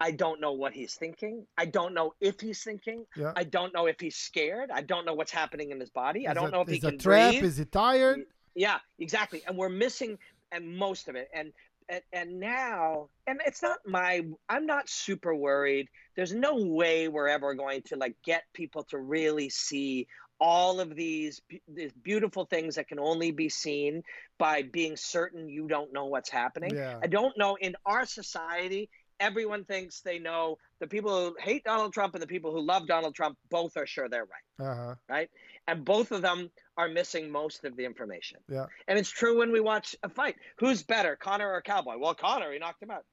I 0.02 0.10
don't 0.10 0.42
know 0.42 0.54
what 0.54 0.74
he's 0.74 0.96
thinking. 0.96 1.46
I 1.60 1.66
don't 1.66 1.94
know 1.94 2.16
if 2.20 2.40
he's 2.42 2.64
thinking. 2.64 3.06
Yeah. 3.16 3.34
I 3.36 3.44
don't 3.44 3.72
know 3.72 3.86
if 3.86 4.00
he's 4.00 4.16
scared. 4.16 4.72
I 4.72 4.82
don't 4.82 5.06
know 5.06 5.14
what's 5.14 5.32
happening 5.32 5.70
in 5.70 5.80
his 5.80 5.92
body. 5.92 6.28
I 6.28 6.34
don't 6.34 6.52
know 6.52 6.62
if 6.62 6.68
he 6.68 6.78
is 6.78 6.84
can 6.84 6.98
trap? 6.98 7.30
breathe. 7.32 7.44
Is 7.44 7.58
he 7.58 7.66
tired? 7.66 8.22
Yeah, 8.56 8.80
exactly. 8.98 9.44
And 9.48 9.56
we're 9.56 9.70
missing 9.70 10.18
and 10.52 10.76
most 10.76 11.08
of 11.08 11.16
it. 11.16 11.30
And, 11.34 11.54
and 11.88 12.02
and 12.14 12.40
now 12.40 13.10
and 13.28 13.42
it's 13.46 13.62
not 13.62 13.78
my 13.86 14.26
I'm 14.50 14.66
not 14.66 14.90
super 14.90 15.36
worried. 15.36 15.88
There's 16.16 16.34
no 16.34 16.56
way 16.56 17.08
we're 17.08 17.28
ever 17.28 17.54
going 17.54 17.84
to 17.84 17.96
like 17.96 18.16
get 18.24 18.44
people 18.54 18.84
to 18.86 18.98
really 18.98 19.50
see 19.50 20.08
all 20.40 20.80
of 20.80 20.96
these 20.96 21.42
these 21.68 21.92
beautiful 22.02 22.46
things 22.46 22.76
that 22.76 22.88
can 22.88 22.98
only 22.98 23.30
be 23.30 23.50
seen 23.50 24.02
by 24.40 24.64
being 24.64 24.98
certain 24.98 25.48
you 25.48 25.68
don't 25.68 25.94
know 25.94 26.06
what's 26.06 26.30
happening. 26.30 26.76
Yeah. 26.76 26.98
I 27.04 27.08
don't 27.08 27.38
know 27.38 27.56
in 27.62 27.76
our 27.86 28.08
society 28.08 28.90
everyone 29.22 29.64
thinks 29.64 30.02
they 30.02 30.20
know 30.20 30.58
the 30.80 30.88
people 30.88 31.12
who 31.30 31.36
hate 31.40 31.64
Donald 31.64 31.94
Trump 31.94 32.14
and 32.16 32.22
the 32.22 32.28
people 32.28 32.52
who 32.52 32.60
love 32.60 32.88
Donald 32.88 33.16
Trump 33.16 33.38
both 33.50 33.78
are 33.78 33.86
sure 33.86 34.10
they're 34.10 34.26
right 34.26 34.68
Uh-huh. 34.68 34.96
right? 35.08 35.30
And 35.68 35.86
both 35.86 36.12
of 36.12 36.22
them 36.22 36.50
are 36.76 36.90
missing 36.90 37.32
most 37.32 37.64
of 37.64 37.78
the 37.78 37.86
information. 37.86 38.40
Yeah. 38.50 38.66
And 38.88 38.98
it's 39.00 39.10
true 39.12 39.38
when 39.38 39.52
we 39.52 39.60
watch 39.62 39.96
a 40.04 40.10
fight. 40.10 40.36
Who's 40.58 40.82
better, 40.84 41.16
Conor 41.16 41.50
or 41.54 41.62
Cowboy? 41.62 41.98
Well, 41.98 42.16
Conor, 42.16 42.52
he 42.52 42.60
knocked 42.60 42.82
him 42.82 42.90
out. 42.92 43.06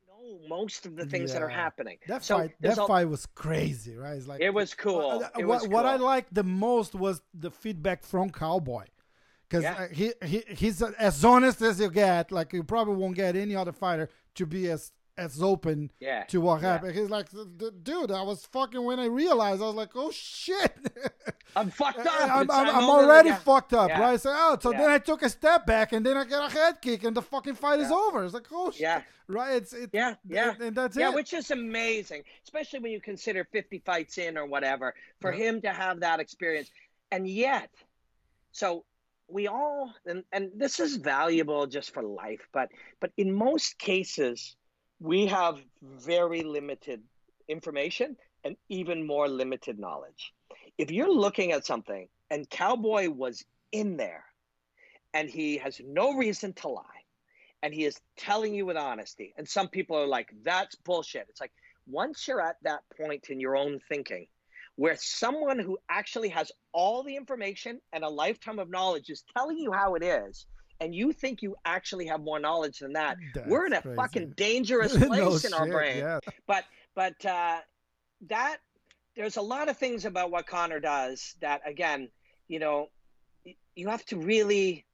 We 0.00 0.06
don't 0.30 0.42
know 0.42 0.48
most 0.48 0.86
of 0.86 0.94
the 0.96 1.06
things 1.06 1.32
that 1.32 1.42
are 1.42 1.48
happening. 1.48 1.98
That 2.06 2.24
so 2.24 2.38
fight 2.38 2.52
that 2.60 2.78
a- 2.78 2.86
fight 2.86 3.08
was 3.08 3.26
crazy, 3.26 3.96
right? 3.96 4.16
It's 4.16 4.26
like 4.28 4.40
It 4.40 4.54
was 4.54 4.74
cool. 4.74 5.22
It 5.36 5.44
what 5.44 5.62
was 5.62 5.68
what 5.68 5.86
I 5.86 5.96
liked 5.96 6.32
the 6.32 6.44
most 6.44 6.94
was 6.94 7.20
the 7.34 7.50
feedback 7.50 8.04
from 8.04 8.30
Cowboy. 8.30 8.84
Because 9.48 9.64
Yeah. 9.64 9.88
he, 9.92 10.12
he 10.24 10.44
he's 10.48 10.80
as 10.82 11.24
honest 11.24 11.60
as 11.62 11.78
you 11.80 11.90
get. 11.90 12.30
Like 12.32 12.52
you 12.52 12.62
probably 12.62 12.94
won't 12.94 13.16
get 13.16 13.36
any 13.36 13.54
other 13.56 13.72
fighter 13.72 14.08
to 14.36 14.46
be 14.46 14.68
as 14.70 14.92
as 15.18 15.42
open 15.42 15.90
Yeah. 16.00 16.24
to 16.24 16.40
what 16.40 16.62
Yeah. 16.62 16.72
happened. 16.72 16.94
He's 16.94 17.10
like, 17.10 17.28
dude, 17.82 18.10
I 18.10 18.22
was 18.22 18.46
fucking 18.46 18.82
when 18.82 18.98
I 18.98 19.04
realized 19.04 19.60
I 19.60 19.66
was 19.66 19.74
like, 19.74 19.90
oh 19.94 20.10
shit, 20.10 20.72
I'm 21.56 21.68
fucked 21.70 21.98
up. 22.06 22.06
I'm, 22.22 22.50
I'm, 22.50 22.68
I'm 22.76 22.88
already 22.88 23.28
yeah. 23.28 23.36
fucked 23.36 23.74
up, 23.74 23.90
Yeah. 23.90 24.00
right? 24.00 24.18
So, 24.18 24.30
oh, 24.34 24.56
so 24.58 24.72
Yeah. 24.72 24.78
then 24.78 24.90
I 24.90 24.96
took 24.98 25.22
a 25.22 25.28
step 25.28 25.66
back 25.66 25.92
and 25.92 26.04
then 26.04 26.16
I 26.16 26.24
got 26.24 26.50
a 26.50 26.54
head 26.54 26.80
kick 26.80 27.04
and 27.04 27.14
the 27.14 27.20
fucking 27.20 27.56
fight 27.56 27.80
is 27.80 27.92
over. 27.92 28.24
It's 28.24 28.32
like, 28.32 28.46
oh 28.52 28.70
shit, 28.70 28.80
Yeah. 28.80 29.02
right? 29.28 29.56
It's 29.56 29.74
it, 29.74 29.90
Yeah, 29.92 30.14
yeah. 30.26 30.52
and, 30.52 30.62
and 30.62 30.76
that's 30.76 30.96
yeah, 30.96 31.10
it. 31.10 31.14
which 31.14 31.34
is 31.34 31.50
amazing, 31.50 32.22
especially 32.44 32.78
when 32.78 32.92
you 32.92 33.00
consider 33.00 33.44
50 33.52 33.80
fights 33.80 34.16
in 34.16 34.38
or 34.38 34.46
whatever, 34.46 34.94
for 35.20 35.30
Yeah. 35.34 35.44
him 35.44 35.60
to 35.60 35.72
have 35.74 36.00
that 36.00 36.20
experience. 36.20 36.70
And 37.10 37.28
yet, 37.28 37.68
so 38.50 38.86
we 39.32 39.48
all, 39.48 39.94
and, 40.06 40.24
and 40.32 40.50
this 40.54 40.78
is 40.78 40.96
valuable 40.96 41.66
just 41.66 41.92
for 41.94 42.02
life, 42.02 42.46
but 42.52 42.68
but 43.00 43.10
in 43.16 43.32
most 43.32 43.78
cases, 43.78 44.56
we 45.00 45.26
have 45.26 45.58
very 45.82 46.42
limited 46.42 47.02
information 47.48 48.16
and 48.44 48.56
even 48.68 49.06
more 49.06 49.28
limited 49.28 49.78
knowledge. 49.78 50.32
If 50.78 50.90
you're 50.90 51.12
looking 51.12 51.52
at 51.52 51.66
something 51.66 52.08
and 52.30 52.48
Cowboy 52.48 53.10
was 53.10 53.44
in 53.72 53.96
there 53.96 54.24
and 55.14 55.28
he 55.28 55.58
has 55.58 55.80
no 55.84 56.14
reason 56.14 56.52
to 56.54 56.68
lie 56.68 57.02
and 57.62 57.72
he 57.74 57.84
is 57.84 58.00
telling 58.16 58.54
you 58.54 58.66
with 58.66 58.76
honesty, 58.76 59.34
and 59.36 59.48
some 59.48 59.68
people 59.68 59.96
are 59.96 60.06
like, 60.06 60.32
that's 60.42 60.74
bullshit. 60.76 61.26
It's 61.28 61.40
like, 61.40 61.52
once 61.86 62.26
you're 62.26 62.40
at 62.40 62.56
that 62.62 62.82
point 62.96 63.28
in 63.28 63.38
your 63.40 63.56
own 63.56 63.80
thinking 63.88 64.26
where 64.76 64.96
someone 64.96 65.58
who 65.58 65.78
actually 65.90 66.28
has 66.30 66.50
all 66.72 67.02
the 67.02 67.16
information 67.16 67.80
and 67.92 68.04
a 68.04 68.08
lifetime 68.08 68.58
of 68.58 68.70
knowledge 68.70 69.10
is 69.10 69.22
telling 69.36 69.58
you 69.58 69.72
how 69.72 69.94
it 69.94 70.02
is, 70.02 70.46
and 70.80 70.94
you 70.94 71.12
think 71.12 71.42
you 71.42 71.54
actually 71.64 72.06
have 72.06 72.20
more 72.22 72.40
knowledge 72.40 72.78
than 72.78 72.94
that, 72.94 73.16
we're 73.46 73.66
in 73.66 73.72
a 73.74 73.82
crazy. 73.82 73.96
fucking 73.96 74.30
dangerous 74.36 74.94
No 74.98 75.08
place 75.08 75.44
in 75.44 75.52
our 75.54 75.66
brain 75.66 75.98
Yeah. 75.98 76.18
but 76.46 76.64
but 76.94 77.24
uh, 77.24 77.58
that 78.28 78.56
there's 79.16 79.36
a 79.36 79.42
lot 79.42 79.68
of 79.68 79.76
things 79.76 80.04
about 80.04 80.30
what 80.30 80.46
Conor 80.46 80.80
does 80.80 81.34
that 81.40 81.60
again, 81.66 82.08
you 82.48 82.58
know, 82.58 82.88
you 83.74 83.88
have 83.88 84.04
to 84.06 84.16
really 84.16 84.84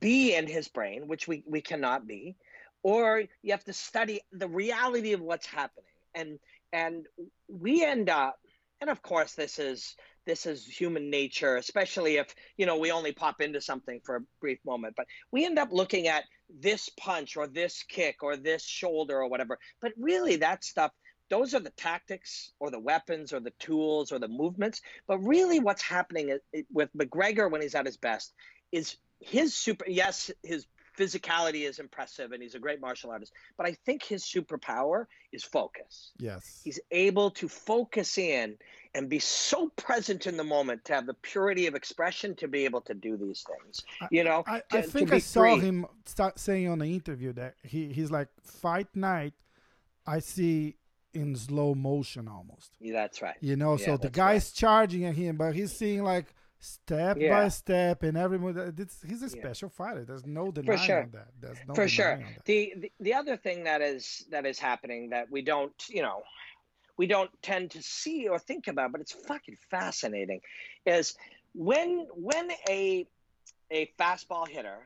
be 0.00 0.34
in 0.34 0.46
his 0.46 0.68
brain, 0.68 1.06
which 1.08 1.28
we 1.28 1.44
we 1.46 1.60
cannot 1.60 2.06
be, 2.06 2.36
or 2.82 3.22
you 3.42 3.52
have 3.52 3.64
to 3.64 3.72
study 3.72 4.20
the 4.32 4.48
reality 4.48 5.12
of 5.12 5.20
what's 5.20 5.46
happening, 5.46 5.84
and 6.14 6.38
and 6.72 7.06
we 7.48 7.84
end 7.84 8.08
up, 8.10 8.38
and 8.80 8.90
of 8.90 9.02
course 9.02 9.34
this 9.34 9.58
is 9.58 9.96
this 10.26 10.46
is 10.46 10.66
human 10.66 11.10
nature, 11.10 11.56
especially 11.56 12.16
if 12.16 12.34
you 12.56 12.66
know 12.66 12.78
we 12.78 12.90
only 12.90 13.12
pop 13.12 13.40
into 13.40 13.60
something 13.60 14.00
for 14.04 14.16
a 14.16 14.20
brief 14.40 14.58
moment, 14.64 14.94
but 14.96 15.06
we 15.30 15.44
end 15.44 15.58
up 15.58 15.68
looking 15.70 16.08
at 16.08 16.24
this 16.48 16.88
punch 16.88 17.36
or 17.36 17.46
this 17.46 17.82
kick 17.82 18.22
or 18.22 18.36
this 18.36 18.64
shoulder 18.64 19.18
or 19.18 19.28
whatever, 19.28 19.58
but 19.80 19.92
really 19.98 20.36
that 20.36 20.64
stuff 20.64 20.92
those 21.30 21.54
are 21.54 21.60
the 21.60 21.70
tactics 21.70 22.52
or 22.60 22.70
the 22.70 22.78
weapons 22.78 23.32
or 23.32 23.40
the 23.40 23.52
tools 23.58 24.12
or 24.12 24.18
the 24.18 24.28
movements. 24.28 24.82
But 25.06 25.18
really, 25.18 25.58
what's 25.58 25.82
happening 25.82 26.32
i- 26.32 26.58
i- 26.58 26.66
with 26.70 26.90
McGregor 26.92 27.50
when 27.50 27.62
he's 27.62 27.74
at 27.74 27.86
his 27.86 27.96
best 27.96 28.34
is 28.72 28.96
his 29.20 29.54
super. 29.54 29.86
Yes, 29.88 30.30
his 30.42 30.66
physicality 30.96 31.68
is 31.68 31.78
impressive 31.78 32.32
and 32.32 32.42
he's 32.42 32.54
a 32.54 32.58
great 32.58 32.80
martial 32.80 33.10
artist. 33.10 33.32
But 33.56 33.66
I 33.66 33.72
think 33.84 34.02
his 34.02 34.24
superpower 34.24 35.06
is 35.32 35.44
focus. 35.44 36.12
Yes. 36.18 36.60
He's 36.64 36.80
able 36.90 37.30
to 37.32 37.48
focus 37.48 38.18
in 38.18 38.56
and 38.94 39.08
be 39.08 39.18
so 39.18 39.70
present 39.76 40.26
in 40.26 40.36
the 40.36 40.44
moment 40.44 40.84
to 40.84 40.94
have 40.94 41.06
the 41.06 41.14
purity 41.14 41.66
of 41.66 41.74
expression 41.74 42.34
to 42.36 42.46
be 42.46 42.64
able 42.64 42.80
to 42.82 42.94
do 42.94 43.16
these 43.16 43.44
things. 43.44 43.82
You 44.10 44.24
know, 44.24 44.44
I, 44.46 44.62
to, 44.70 44.78
I 44.78 44.82
think 44.82 45.12
I 45.12 45.18
saw 45.18 45.56
free. 45.56 45.58
him 45.58 45.86
start 46.06 46.38
saying 46.38 46.68
on 46.68 46.78
the 46.78 46.86
interview 46.86 47.32
that 47.32 47.54
he, 47.62 47.92
he's 47.92 48.10
like 48.10 48.28
fight 48.42 48.88
night. 48.94 49.34
I 50.06 50.20
see 50.20 50.76
in 51.12 51.34
slow 51.36 51.74
motion 51.74 52.28
almost. 52.28 52.72
Yeah, 52.80 52.92
that's 52.92 53.22
right. 53.22 53.36
You 53.40 53.56
know, 53.56 53.76
Yeah, 53.78 53.86
so 53.86 53.96
the 53.96 54.10
guy's 54.10 54.52
charging 54.52 55.04
at 55.04 55.14
him, 55.14 55.36
but 55.36 55.54
he's 55.54 55.72
seeing 55.72 56.02
like 56.02 56.34
step 56.64 57.18
by 57.18 57.48
step 57.48 58.02
and 58.02 58.16
every 58.16 58.38
move. 58.38 58.56
It's, 58.78 59.02
he's 59.02 59.22
a 59.22 59.26
Yeah. 59.26 59.42
special 59.42 59.68
fighter. 59.68 60.04
There's 60.04 60.26
no 60.26 60.50
denying 60.50 60.78
sure. 60.78 61.08
that. 61.12 61.28
There's 61.40 61.58
no 61.68 61.74
for 61.74 61.86
sure 61.86 62.16
denying 62.16 62.26
on 62.26 62.32
that. 62.34 62.44
the, 62.46 62.74
the 62.78 62.92
the 63.00 63.14
other 63.14 63.36
thing 63.36 63.64
that 63.64 63.82
is 63.82 64.24
that 64.30 64.46
is 64.46 64.58
happening 64.58 65.10
that 65.10 65.30
we 65.30 65.42
don't 65.42 65.72
you 65.88 66.02
know 66.02 66.22
we 66.96 67.06
don't 67.06 67.30
tend 67.42 67.70
to 67.72 67.82
see 67.82 68.28
or 68.28 68.38
think 68.38 68.66
about 68.68 68.92
but 68.92 69.00
it's 69.00 69.12
fucking 69.12 69.56
fascinating 69.70 70.40
is 70.86 71.14
when 71.54 72.06
when 72.14 72.50
a 72.68 73.06
a 73.70 73.90
fastball 73.98 74.46
hitter 74.48 74.78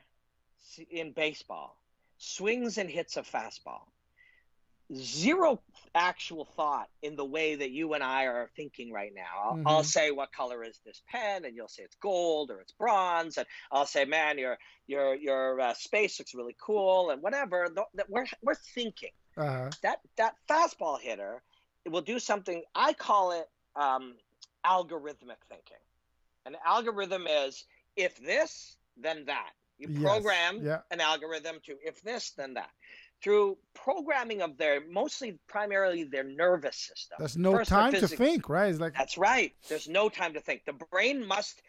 in 0.91 1.13
baseball 1.13 1.77
swings 2.19 2.79
and 2.79 2.91
hits 2.91 3.17
a 3.17 3.23
fastball 3.23 3.83
zero 4.95 5.61
actual 5.95 6.45
thought 6.45 6.89
in 7.03 7.17
the 7.17 7.25
way 7.25 7.55
that 7.57 7.71
you 7.71 7.95
and 7.95 8.03
I 8.03 8.25
are 8.25 8.51
thinking 8.57 8.93
right 8.93 9.13
now. 9.15 9.23
I'll, 9.45 9.57
Mm-hmm. 9.57 9.67
I'll 9.69 9.83
say, 9.85 10.11
"What 10.11 10.33
color 10.33 10.63
is 10.65 10.79
this 10.85 11.03
pen?" 11.09 11.45
and 11.45 11.55
you'll 11.57 11.69
say 11.69 11.83
it's 11.83 11.97
gold 11.97 12.51
or 12.51 12.61
it's 12.61 12.73
bronze, 12.73 13.37
and 13.39 13.47
I'll 13.71 13.87
say, 13.87 14.05
"Man, 14.05 14.39
your 14.39 14.59
your 14.87 15.15
your 15.15 15.61
uh, 15.61 15.75
space 15.75 16.19
looks 16.19 16.35
really 16.35 16.57
cool," 16.61 17.11
and 17.11 17.23
whatever. 17.23 17.67
Th- 17.67 17.87
That 17.95 18.09
we're 18.09 18.27
we're 18.43 18.55
thinking 18.55 19.11
Uh-huh. 19.37 19.71
that 19.83 20.01
that 20.17 20.35
fastball 20.49 21.01
hitter 21.01 21.43
will 21.87 22.03
do 22.03 22.19
something. 22.19 22.63
I 22.75 22.93
call 22.93 23.33
it 23.33 23.49
um, 23.77 24.15
algorithmic 24.65 25.41
thinking. 25.49 25.77
An 26.47 26.57
algorithm 26.65 27.27
is 27.27 27.65
if 27.97 28.17
this, 28.25 28.77
then 28.97 29.25
that. 29.27 29.51
You 29.79 29.89
Yes, 29.91 30.03
program 30.03 30.61
yeah. 30.65 30.81
an 30.91 31.01
algorithm 31.01 31.61
to 31.67 31.77
if 31.85 32.03
this, 32.03 32.31
then 32.33 32.55
that. 32.55 32.71
Through 33.23 33.59
programming 33.75 34.43
of 34.43 34.57
their 34.59 34.81
mostly 34.89 35.39
primarily 35.49 36.05
their 36.05 36.25
nervous 36.25 36.77
system. 36.77 37.17
There's 37.19 37.37
no 37.37 37.53
First, 37.53 37.71
time 37.71 37.93
to 37.93 38.07
think, 38.07 38.49
right? 38.49 38.71
It's 38.71 38.81
like 38.81 38.95
That's 38.95 39.19
right. 39.19 39.53
There's 39.69 39.89
no 39.89 40.09
time 40.09 40.35
to 40.35 40.41
think. 40.41 40.65
The 40.65 40.75
brain 40.91 41.27
must 41.27 41.63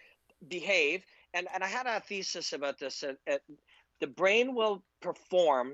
behave. 0.47 1.03
And, 1.33 1.47
and 1.53 1.63
I 1.63 1.67
had 1.67 1.87
a 1.87 1.99
thesis 1.99 2.53
about 2.53 2.79
this. 2.79 3.03
uh, 3.03 3.37
the 3.99 4.07
brain 4.07 4.55
will 4.55 4.83
perform 5.01 5.73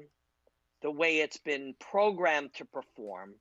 the 0.82 0.92
way 0.92 1.18
it's 1.18 1.38
been 1.38 1.76
programmed 1.80 2.54
to 2.56 2.66
perform 2.66 3.36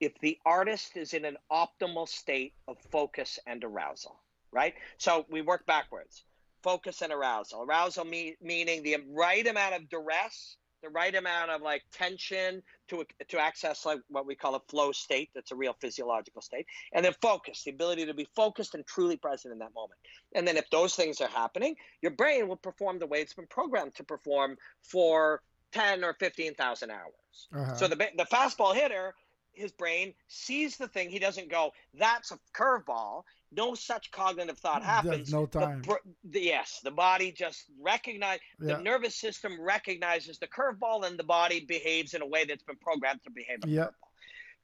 if 0.00 0.18
the 0.20 0.38
artist 0.46 0.96
is 0.96 1.12
in 1.12 1.24
an 1.24 1.36
optimal 1.52 2.08
state 2.08 2.54
of 2.68 2.78
focus 2.90 3.38
and 3.46 3.62
arousal, 3.64 4.20
right? 4.50 4.74
So 4.98 5.26
we 5.30 5.42
work 5.42 5.66
backwards 5.66 6.24
focus 6.62 7.02
and 7.02 7.12
arousal. 7.12 7.62
Arousal 7.62 8.04
me- 8.04 8.36
meaning 8.40 8.82
the 8.82 8.96
right 9.14 9.46
amount 9.46 9.74
of 9.74 9.88
duress, 9.88 10.56
the 10.82 10.88
right 10.88 11.14
amount 11.14 11.50
of 11.50 11.62
like 11.62 11.82
tension 11.92 12.62
to 12.88 13.04
to 13.28 13.38
access 13.38 13.84
like 13.84 14.00
what 14.08 14.26
we 14.26 14.34
call 14.34 14.54
a 14.54 14.60
flow 14.68 14.92
state. 14.92 15.30
That's 15.34 15.52
a 15.52 15.56
real 15.56 15.74
physiological 15.80 16.42
state, 16.42 16.66
and 16.92 17.04
then 17.04 17.14
focus, 17.20 17.64
the 17.64 17.70
ability 17.70 18.06
to 18.06 18.14
be 18.14 18.28
focused 18.36 18.74
and 18.74 18.86
truly 18.86 19.16
present 19.16 19.52
in 19.52 19.58
that 19.58 19.74
moment. 19.74 20.00
And 20.34 20.46
then 20.46 20.56
if 20.56 20.68
those 20.70 20.94
things 20.94 21.20
are 21.20 21.28
happening, 21.28 21.76
your 22.02 22.12
brain 22.12 22.48
will 22.48 22.56
perform 22.56 22.98
the 22.98 23.06
way 23.06 23.20
it's 23.20 23.34
been 23.34 23.46
programmed 23.46 23.94
to 23.96 24.04
perform 24.04 24.56
for 24.82 25.42
ten 25.72 26.04
or 26.04 26.14
fifteen 26.14 26.54
thousand 26.54 26.90
hours. 26.90 27.48
uh-huh. 27.54 27.76
So 27.76 27.88
the 27.88 27.96
the 27.96 28.26
fastball 28.30 28.74
hitter, 28.74 29.14
his 29.60 29.72
brain 29.72 30.14
sees 30.28 30.76
the 30.76 30.88
thing. 30.88 31.10
He 31.10 31.18
doesn't 31.18 31.48
go, 31.50 31.72
"That's 31.94 32.32
a 32.32 32.38
curveball." 32.54 33.22
No 33.52 33.74
such 33.74 34.10
cognitive 34.12 34.58
thought 34.58 34.82
There's 34.82 34.90
happens. 34.90 35.32
no 35.32 35.44
time. 35.46 35.82
br- 35.82 35.94
the, 36.22 36.40
yes, 36.40 36.80
the 36.84 36.90
body 36.92 37.32
just 37.32 37.64
recognize. 37.80 38.38
Yeah. 38.60 38.76
The 38.76 38.82
nervous 38.82 39.16
system 39.16 39.60
recognizes 39.60 40.38
the 40.38 40.46
curveball, 40.46 41.04
and 41.04 41.18
the 41.18 41.24
body 41.24 41.60
behaves 41.64 42.14
in 42.14 42.22
a 42.22 42.26
way 42.26 42.44
that's 42.44 42.62
been 42.62 42.76
programmed 42.76 43.22
to 43.24 43.30
behave. 43.30 43.58
Yeah. 43.66 43.88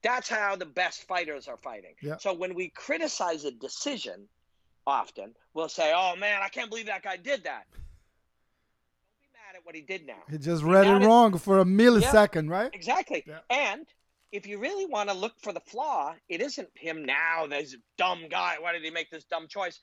That's 0.02 0.28
how 0.28 0.54
the 0.56 0.66
best 0.66 1.08
fighters 1.08 1.48
are 1.48 1.56
fighting. 1.56 1.94
Yeah. 2.00 2.18
So 2.18 2.32
when 2.32 2.54
we 2.54 2.68
criticize 2.68 3.44
a 3.44 3.50
decision, 3.50 4.28
often 4.86 5.34
we'll 5.52 5.68
say, 5.68 5.92
"Oh 5.94 6.14
man, 6.16 6.42
I 6.42 6.48
can't 6.48 6.70
believe 6.70 6.86
that 6.86 7.02
guy 7.02 7.16
did 7.16 7.42
that." 7.44 7.66
Don't 7.72 9.20
be 9.20 9.28
mad 9.32 9.56
at 9.56 9.64
what 9.66 9.74
he 9.74 9.80
did 9.82 10.06
now. 10.06 10.22
he 10.30 10.38
just 10.38 10.62
read 10.62 10.86
it 10.86 11.04
wrong 11.04 11.36
for 11.38 11.58
a 11.58 11.64
millisecond, 11.64 12.48
right? 12.50 12.70
Exactly. 12.72 13.24
Yeah. 13.26 13.38
And 13.50 13.86
if 14.32 14.46
you 14.46 14.58
really 14.58 14.86
want 14.86 15.08
to 15.08 15.14
look 15.14 15.34
for 15.40 15.52
the 15.52 15.60
flaw, 15.60 16.14
it 16.28 16.40
isn't 16.40 16.68
him 16.74 17.04
now, 17.04 17.46
this 17.46 17.76
dumb 17.96 18.28
guy. 18.28 18.56
Why 18.60 18.72
did 18.72 18.82
he 18.82 18.90
make 18.90 19.10
this 19.10 19.24
dumb 19.24 19.46
choice? 19.48 19.78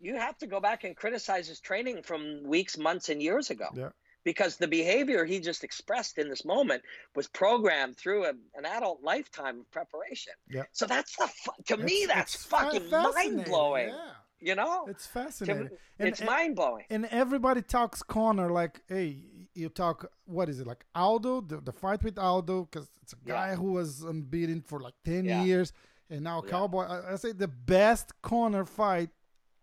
You 0.00 0.16
have 0.16 0.36
to 0.38 0.46
go 0.46 0.60
back 0.60 0.84
and 0.84 0.96
criticize 0.96 1.46
his 1.48 1.60
training 1.60 2.02
from 2.02 2.42
weeks, 2.44 2.76
months, 2.76 3.08
and 3.08 3.22
years 3.22 3.50
ago. 3.50 3.66
Yeah. 3.74 3.90
Because 4.24 4.56
the 4.56 4.68
behavior 4.68 5.24
he 5.24 5.38
just 5.38 5.64
expressed 5.64 6.18
in 6.18 6.28
this 6.30 6.44
moment 6.44 6.82
was 7.14 7.28
programmed 7.28 7.96
through 7.96 8.24
a, 8.24 8.32
an 8.54 8.64
adult 8.64 9.02
lifetime 9.02 9.60
of 9.60 9.70
preparation. 9.70 10.32
Yeah. 10.50 10.62
So 10.72 10.86
that's 10.86 11.14
the 11.16 11.28
to 11.66 11.76
me 11.76 12.06
that's 12.08 12.34
fucking 12.46 12.88
mind 12.90 13.44
blowing. 13.44 13.88
Yeah. 13.88 14.10
You 14.40 14.54
know, 14.54 14.86
It's 14.88 15.06
fascinating. 15.06 15.68
And- 15.98 16.08
it's 16.08 16.20
mind 16.22 16.56
blowing. 16.56 16.84
and 16.90 17.06
everybody 17.06 17.62
talks 17.62 18.02
corner 18.02 18.50
like 18.50 18.80
hey 18.88 19.18
you 19.54 19.68
talk 19.68 20.10
what 20.26 20.48
is 20.48 20.60
it 20.60 20.66
like 20.66 20.84
aldo 20.94 21.40
the, 21.40 21.60
the 21.60 21.72
fight 21.72 22.02
with 22.02 22.18
aldo 22.18 22.64
because 22.64 22.88
it's 23.02 23.12
a 23.12 23.16
Yeah. 23.24 23.34
guy 23.34 23.54
who 23.54 23.72
was 23.72 24.02
unbeaten 24.02 24.60
for 24.62 24.80
like 24.80 24.94
10 25.04 25.24
Yeah. 25.24 25.44
years 25.44 25.72
and 26.10 26.22
now 26.24 26.42
Yeah. 26.44 26.50
cowboy 26.50 26.84
I, 26.84 27.12
I 27.12 27.16
say 27.16 27.32
the 27.32 27.48
best 27.48 28.20
corner 28.22 28.64
fight 28.64 29.10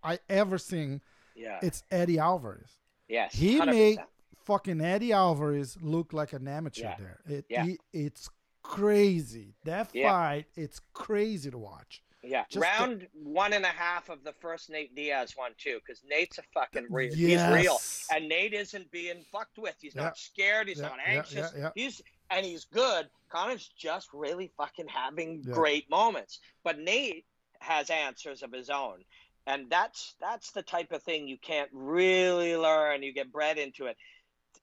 i 0.04 0.20
ever 0.30 0.58
seen 0.58 1.02
Yeah. 1.36 1.60
it's 1.62 1.84
eddie 1.92 2.20
alvarez 2.20 2.72
yes. 3.08 3.34
he 3.34 3.60
100%. 3.60 3.66
made 3.68 4.00
fucking 4.46 4.82
eddie 4.82 5.14
alvarez 5.14 5.78
look 5.82 6.14
like 6.14 6.34
an 6.34 6.48
amateur 6.48 6.84
Yeah. 6.84 6.96
there 6.98 7.20
it, 7.28 7.46
Yeah. 7.50 7.66
he- 7.66 7.80
it's 7.94 8.30
crazy 8.64 9.56
that 9.66 9.90
Yeah. 9.94 10.10
fight 10.12 10.46
it's 10.56 10.80
crazy 10.94 11.52
to 11.52 11.58
watch 11.58 12.02
Yeah, 12.24 12.42
Just 12.50 12.54
the- 12.54 12.60
round 12.60 13.08
one 13.14 13.54
and 13.54 13.66
a 13.66 13.70
half 13.70 14.10
of 14.10 14.24
the 14.24 14.34
first 14.34 14.70
Nate 14.70 14.94
Diaz 14.96 15.34
one 15.36 15.54
too, 15.58 15.80
because 15.80 16.04
Nate's 16.08 16.38
a 16.38 16.44
fucking 16.54 16.88
real. 16.92 17.14
He's 17.14 17.42
real, 17.44 17.80
and 18.14 18.30
Nate 18.30 18.54
isn't 18.54 18.92
being 18.92 19.24
fucked 19.32 19.58
with. 19.58 19.76
He's 19.82 19.96
Yeah. 19.96 20.04
not 20.04 20.18
scared. 20.18 20.68
He's 20.68 20.80
Yeah, 20.80 20.90
not 20.90 21.00
anxious. 21.04 21.52
yeah. 21.58 21.72
He's 21.76 22.02
and 22.30 22.46
he's 22.46 22.66
good. 22.66 23.10
Conor's 23.30 23.68
just 23.70 24.08
really 24.14 24.52
fucking 24.56 24.88
having 24.88 25.42
great 25.42 25.90
moments, 25.90 26.40
but 26.64 26.78
Nate 26.80 27.26
has 27.60 27.90
answers 27.90 28.44
of 28.44 28.52
his 28.52 28.70
own, 28.70 29.04
and 29.48 29.70
that's 29.70 30.14
that's 30.20 30.52
the 30.52 30.62
type 30.64 30.92
of 30.92 31.02
thing 31.02 31.28
you 31.28 31.38
can't 31.40 31.70
really 31.74 32.56
learn. 32.56 33.02
You 33.02 33.14
get 33.14 33.32
bred 33.32 33.58
into 33.58 33.88
it. 33.88 33.98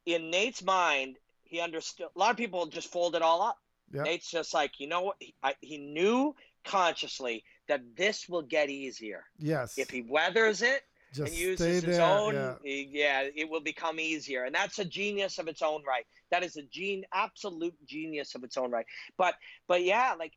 In 0.07 0.31
Nate's 0.31 0.63
mind, 0.63 1.19
he 1.43 1.61
understood. 1.61 2.09
A 2.15 2.19
lot 2.19 2.31
of 2.31 2.37
people 2.37 2.67
just 2.67 2.91
fold 2.93 3.17
it 3.17 3.23
all 3.23 3.43
up. 3.43 3.59
Nate's 3.91 4.31
just 4.31 4.53
like, 4.53 4.81
you 4.81 4.87
know 4.87 5.01
what? 5.01 5.17
He, 5.19 5.35
I, 5.43 5.55
he 5.63 5.79
knew 5.79 6.37
consciously 6.69 7.43
that 7.69 7.81
this 7.97 8.29
will 8.29 8.43
get 8.43 8.69
easier 8.69 9.25
yes 9.39 9.79
if 9.79 9.89
he 9.91 10.03
weathers 10.03 10.61
it 10.63 10.83
just 11.15 11.33
and 11.33 11.41
uses 11.41 11.83
his 11.85 11.97
there 11.97 12.07
own. 12.07 12.35
yeah. 12.35 12.55
yeah, 12.63 13.23
it 13.35 13.49
will 13.49 13.63
become 13.63 13.99
easier, 13.99 14.45
and 14.45 14.55
that's 14.55 14.79
a 14.79 14.85
genius 14.85 15.39
of 15.39 15.49
its 15.49 15.63
own 15.63 15.83
right. 15.87 16.05
That 16.31 16.43
is 16.43 16.57
a 16.59 16.63
gene, 16.63 17.05
absolute 17.15 17.75
genius 17.87 18.35
of 18.35 18.45
its 18.45 18.59
own 18.59 18.71
right. 18.71 18.85
But, 19.17 19.35
but 19.67 19.83
yeah, 19.83 20.15
like, 20.19 20.35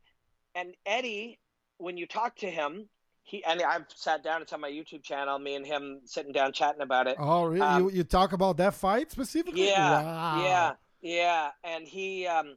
and 0.56 0.74
Eddie, 0.86 1.40
when 1.78 1.98
you 1.98 2.08
talk 2.08 2.38
to 2.38 2.50
him, 2.50 2.88
he 3.24 3.44
and 3.44 3.62
I've 3.62 3.86
sat 3.94 4.24
down. 4.24 4.42
It's 4.42 4.54
on 4.54 4.62
my 4.62 4.72
YouTube 4.72 5.04
channel. 5.04 5.38
Me 5.40 5.56
and 5.56 5.66
him 5.66 6.00
sitting 6.06 6.32
down 6.32 6.54
chatting 6.54 6.82
about 6.82 7.06
it. 7.08 7.18
Oh, 7.20 7.44
really? 7.44 7.60
Um, 7.62 7.84
you, 7.84 7.92
you 7.92 8.04
talk 8.06 8.32
about 8.32 8.56
that 8.58 8.74
fight 8.74 9.12
specifically? 9.12 9.68
Yeah, 9.68 10.02
Wow. 10.02 10.42
yeah, 10.44 10.74
yeah. 11.02 11.50
And 11.66 11.86
he, 11.86 12.28
um, 12.28 12.56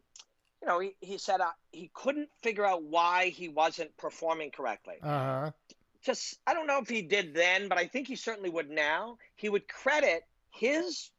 you 0.64 0.70
know, 0.70 0.80
he, 0.80 0.94
he 1.00 1.18
said 1.18 1.40
uh, 1.42 1.50
he 1.72 1.90
couldn't 1.92 2.30
figure 2.42 2.64
out 2.64 2.82
why 2.84 3.26
he 3.26 3.48
wasn't 3.48 3.94
performing 3.98 4.50
correctly. 4.50 4.94
Uh-huh. 5.02 5.50
Just, 6.02 6.38
I 6.46 6.54
don't 6.54 6.66
know 6.66 6.78
if 6.78 6.88
he 6.88 7.02
did 7.02 7.34
then, 7.34 7.68
but 7.68 7.76
I 7.76 7.86
think 7.86 8.08
he 8.08 8.16
certainly 8.16 8.48
would 8.48 8.70
now. 8.70 9.18
He 9.36 9.50
would 9.50 9.68
credit 9.68 10.22
his, 10.50 11.10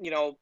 you 0.00 0.10
know, 0.10 0.38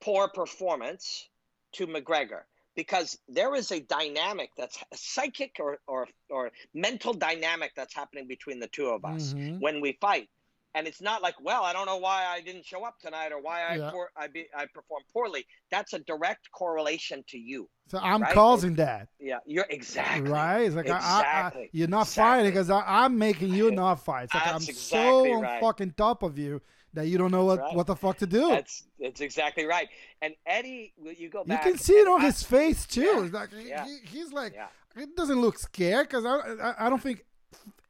poor 0.00 0.28
performance 0.28 1.28
to 1.72 1.86
McGregor 1.86 2.42
because 2.74 3.18
there 3.28 3.54
is 3.54 3.70
a 3.70 3.80
dynamic 3.80 4.50
that's 4.56 4.78
a 4.90 4.96
psychic 4.96 5.56
or, 5.60 5.78
or, 5.86 6.08
or 6.30 6.52
mental 6.72 7.12
dynamic 7.12 7.72
that's 7.76 7.94
happening 7.94 8.26
between 8.26 8.60
the 8.60 8.68
two 8.68 8.86
of 8.86 9.04
us 9.04 9.34
Mhm. 9.34 9.60
when 9.60 9.82
we 9.82 9.92
fight. 10.00 10.28
And 10.74 10.86
it's 10.86 11.02
not 11.02 11.20
like, 11.20 11.34
well, 11.42 11.64
I 11.64 11.74
don't 11.74 11.84
know 11.84 11.98
why 11.98 12.24
I 12.24 12.40
didn't 12.40 12.64
show 12.64 12.82
up 12.84 12.98
tonight 12.98 13.30
or 13.30 13.40
why 13.42 13.62
I 13.62 13.74
Yeah. 13.76 13.90
poor, 13.90 14.10
I, 14.16 14.26
be, 14.28 14.46
I 14.56 14.64
performed 14.72 15.04
poorly. 15.12 15.46
That's 15.70 15.92
a 15.92 15.98
direct 15.98 16.50
correlation 16.52 17.22
to 17.28 17.38
you. 17.38 17.68
So 17.88 17.98
I'm 17.98 18.22
Right? 18.22 18.32
causing 18.32 18.74
that, 18.76 19.08
Yeah, 19.20 19.38
you're 19.44 19.66
exactly 19.68 20.30
right? 20.30 20.60
It's 20.62 20.74
like 20.74 20.88
I- 20.88 20.92
I, 20.92 20.96
I, 20.96 21.18
Exactly. 21.46 21.70
you're 21.72 21.88
not 21.88 22.06
Exactly. 22.06 22.22
fighting 22.22 22.50
because 22.52 22.70
I'm 22.70 23.18
making 23.18 23.52
you 23.52 23.70
not 23.82 23.96
fight. 24.02 24.24
It's 24.24 24.34
like 24.34 24.46
I'm 24.46 24.52
That's 24.64 24.80
so 24.80 25.24
exactly 25.24 25.32
on 25.34 25.60
fucking 25.60 25.92
top 25.98 26.22
of 26.22 26.38
you 26.38 26.62
that 26.94 27.06
you 27.06 27.18
don't 27.18 27.30
know 27.30 27.44
what, 27.44 27.58
right. 27.58 27.74
what 27.74 27.86
the 27.86 27.96
fuck 27.96 28.16
to 28.18 28.26
do. 28.26 28.48
That's 28.48 28.84
that's 28.98 29.20
exactly 29.20 29.66
right. 29.66 29.88
And 30.22 30.34
Eddie, 30.46 30.94
you 31.02 31.28
go 31.28 31.42
you 31.46 31.58
can 31.58 31.76
see 31.76 31.94
it 31.94 32.08
on 32.08 32.22
I- 32.22 32.26
his 32.26 32.42
face 32.42 32.86
too. 32.86 33.02
Yeah. 33.30 33.38
Like 33.40 33.50
Yeah. 33.62 33.84
he, 33.84 33.98
he's 34.06 34.32
like 34.32 34.54
Yeah. 34.54 34.68
it 34.96 35.14
doesn't 35.16 35.40
look 35.40 35.58
scared 35.58 36.08
because 36.08 36.24
I, 36.24 36.36
I 36.36 36.86
I 36.86 36.88
don't 36.88 37.02
think 37.02 37.26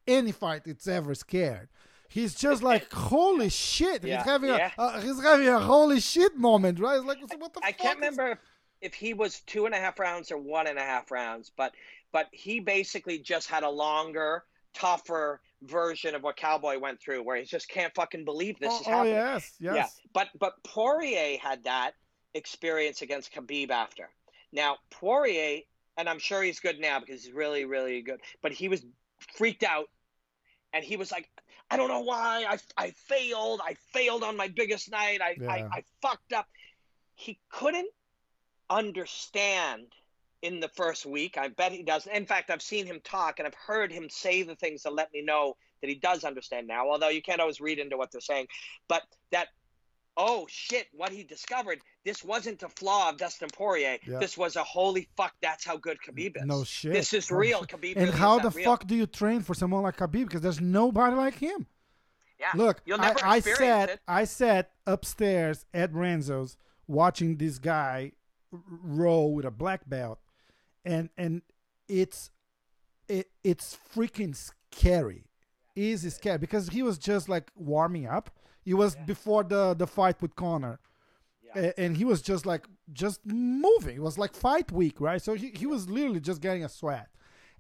any 0.09 0.33
fight 0.33 0.63
it's 0.67 0.89
ever 0.89 1.15
scared. 1.15 1.69
He's 2.13 2.35
just 2.35 2.63
like 2.63 2.93
holy 2.93 3.49
shit. 3.49 4.05
Yeah, 4.05 4.19
He's 4.19 4.27
having 4.27 4.51
yeah. 4.51 4.71
a 4.77 4.83
uh, 4.83 5.01
he's 5.01 5.23
having 5.23 5.49
a 5.49 5.59
holy 5.59 5.99
shit 5.99 6.37
moment, 6.37 6.79
right? 6.79 6.99
It's 6.99 7.07
like 7.07 7.41
what 7.41 7.55
the 7.55 7.61
I 7.65 7.69
fuck? 7.69 7.79
can't 7.79 7.99
is- 7.99 8.11
remember 8.19 8.33
if, 8.33 8.39
if 8.83 8.95
he 8.95 9.15
was 9.15 9.41
two 9.41 9.65
and 9.65 9.75
a 9.75 9.79
half 9.79 9.99
rounds 9.99 10.31
or 10.31 10.37
one 10.37 10.67
and 10.67 10.79
a 10.79 10.83
half 10.83 11.11
rounds, 11.11 11.51
but 11.57 11.73
but 12.13 12.27
he 12.31 12.61
basically 12.61 13.19
just 13.19 13.49
had 13.49 13.63
a 13.63 13.71
longer, 13.71 14.45
tougher 14.75 15.41
version 15.63 16.15
of 16.15 16.23
what 16.23 16.37
Cowboy 16.37 16.79
went 16.79 17.01
through, 17.01 17.23
where 17.23 17.39
he 17.39 17.45
just 17.45 17.67
can't 17.71 17.95
fucking 17.95 18.27
believe 18.27 18.59
this 18.59 18.75
oh, 18.75 18.81
is 18.81 18.87
happening. 18.87 19.15
oh, 19.15 19.17
happening. 19.17 19.35
yes, 19.35 19.53
yes. 19.59 19.75
Yeah, 19.75 19.87
but 20.13 20.29
but 20.39 20.63
Poirier 20.65 21.39
had 21.39 21.65
that 21.65 21.93
experience 22.35 23.01
against 23.01 23.33
Khabib 23.33 23.71
after. 23.71 24.11
Now 24.53 24.77
Poirier, 24.91 25.61
and 25.97 26.11
I'm 26.11 26.19
sure 26.19 26.43
he's 26.43 26.61
good 26.61 26.79
now 26.79 27.01
because 27.01 27.25
he's 27.25 27.33
really 27.33 27.65
really 27.65 28.03
good, 28.03 28.21
but 28.43 28.53
he 28.53 28.69
was 28.69 28.85
freaked 29.35 29.63
out, 29.63 29.87
and 30.75 30.85
he 30.85 30.99
was 30.99 31.11
like, 31.11 31.31
I 31.73 31.77
don't 31.77 31.89
know 31.89 32.01
why 32.01 32.45
I 32.49 32.59
I 32.77 32.91
failed, 32.91 33.61
I 33.65 33.75
failed 33.93 34.23
on 34.23 34.37
my 34.37 34.49
biggest 34.49 34.91
night, 34.91 35.21
I 35.23 35.37
I, 35.49 35.57
Yeah. 35.59 35.69
I 35.73 35.85
fucked 36.03 36.33
up. 36.33 36.47
He 37.15 37.39
couldn't 37.49 37.91
understand 38.69 39.87
in 40.43 40.61
the 40.61 40.69
first 40.69 41.07
week. 41.07 41.39
I 41.39 41.49
bet 41.49 41.73
he 41.73 41.83
does. 41.83 42.07
In 42.07 42.27
fact, 42.27 42.51
I've 42.51 42.63
seen 42.63 42.85
him 42.85 43.01
talk 43.05 43.39
and 43.39 43.47
I've 43.47 43.55
heard 43.55 43.91
him 43.93 44.09
say 44.11 44.43
the 44.43 44.57
things 44.57 44.83
that 44.83 44.93
let 44.93 45.13
me 45.13 45.23
know 45.23 45.57
that 45.81 45.89
he 45.89 45.95
does 45.95 46.25
understand 46.25 46.67
now, 46.67 46.91
although 46.91 47.09
you 47.09 47.23
can't 47.23 47.41
always 47.41 47.61
read 47.61 47.79
into 47.79 47.97
what 47.97 48.11
they're 48.11 48.21
saying. 48.21 48.49
But 48.89 49.03
that, 49.31 49.49
oh 50.17 50.47
shit, 50.49 50.87
what 50.93 51.11
he 51.13 51.25
discovered, 51.25 51.81
this 52.05 52.23
wasn't 52.23 52.63
a 52.63 52.69
flaw 52.69 53.09
of 53.11 53.17
Dustin 53.17 53.49
Poirier. 53.53 53.99
This 54.07 54.37
was 54.37 54.57
a 54.57 54.63
holy 54.65 55.09
fuck, 55.17 55.33
that's 55.41 55.65
how 55.65 55.77
good 55.77 55.99
Khabib 56.07 56.37
is. 56.37 56.45
No 56.45 56.65
shit. 56.65 56.93
This 56.93 57.13
is 57.15 57.31
No 57.31 57.39
real. 57.39 57.61
shit. 57.61 57.69
Khabib 57.71 57.97
And 57.97 58.07
really 58.07 58.19
how 58.19 58.37
is 58.39 58.43
the 58.43 58.51
real. 58.51 58.65
fuck 58.65 58.87
do 58.87 58.95
you 58.95 59.07
train 59.07 59.41
for 59.41 59.55
someone 59.55 59.83
like 59.83 59.97
Khabib? 59.97 60.27
Because 60.27 60.41
there's 60.43 60.61
nobody 60.61 61.17
like 61.17 61.35
him. 61.35 61.67
Yeah. 62.39 62.49
Look, 62.55 62.83
You'll 62.85 63.01
I, 63.01 63.09
never 63.09 63.19
I 63.25 63.41
sat 63.41 63.89
it. 63.91 64.01
I 64.09 64.25
sat 64.25 64.73
upstairs 64.87 65.65
at 65.73 65.93
Renzo's 65.95 66.57
watching 66.89 67.37
this 67.37 67.59
guy 67.59 68.13
roll 68.51 69.33
with 69.35 69.45
a 69.47 69.51
black 69.51 69.89
belt, 69.89 70.19
and 70.85 71.09
and 71.17 71.43
it's 71.89 72.31
it 73.09 73.31
it's 73.45 73.79
freaking 73.95 74.35
scary. 74.37 75.25
Easy 75.77 76.11
scary 76.11 76.39
because 76.39 76.69
he 76.71 76.83
was 76.83 76.99
just 76.99 77.29
like 77.29 77.51
warming 77.55 78.07
up. 78.07 78.31
He 78.63 78.75
was 78.75 78.95
before 79.07 79.45
the 79.45 79.75
the 79.75 79.87
fight 79.87 80.21
with 80.23 80.35
Connor. 80.37 80.79
A- 81.55 81.79
And 81.79 81.97
he 81.97 82.05
was 82.05 82.23
just 82.23 82.47
like 82.47 82.67
just 82.93 83.21
moving. 83.27 83.97
It 83.97 84.03
was 84.03 84.17
like 84.19 84.35
fight 84.35 84.73
week, 84.73 85.01
right? 85.01 85.21
So 85.21 85.35
he, 85.35 85.49
he 85.55 85.67
was 85.67 85.89
literally 85.89 86.21
just 86.21 86.41
getting 86.41 86.65
a 86.65 86.69
sweat, 86.69 87.09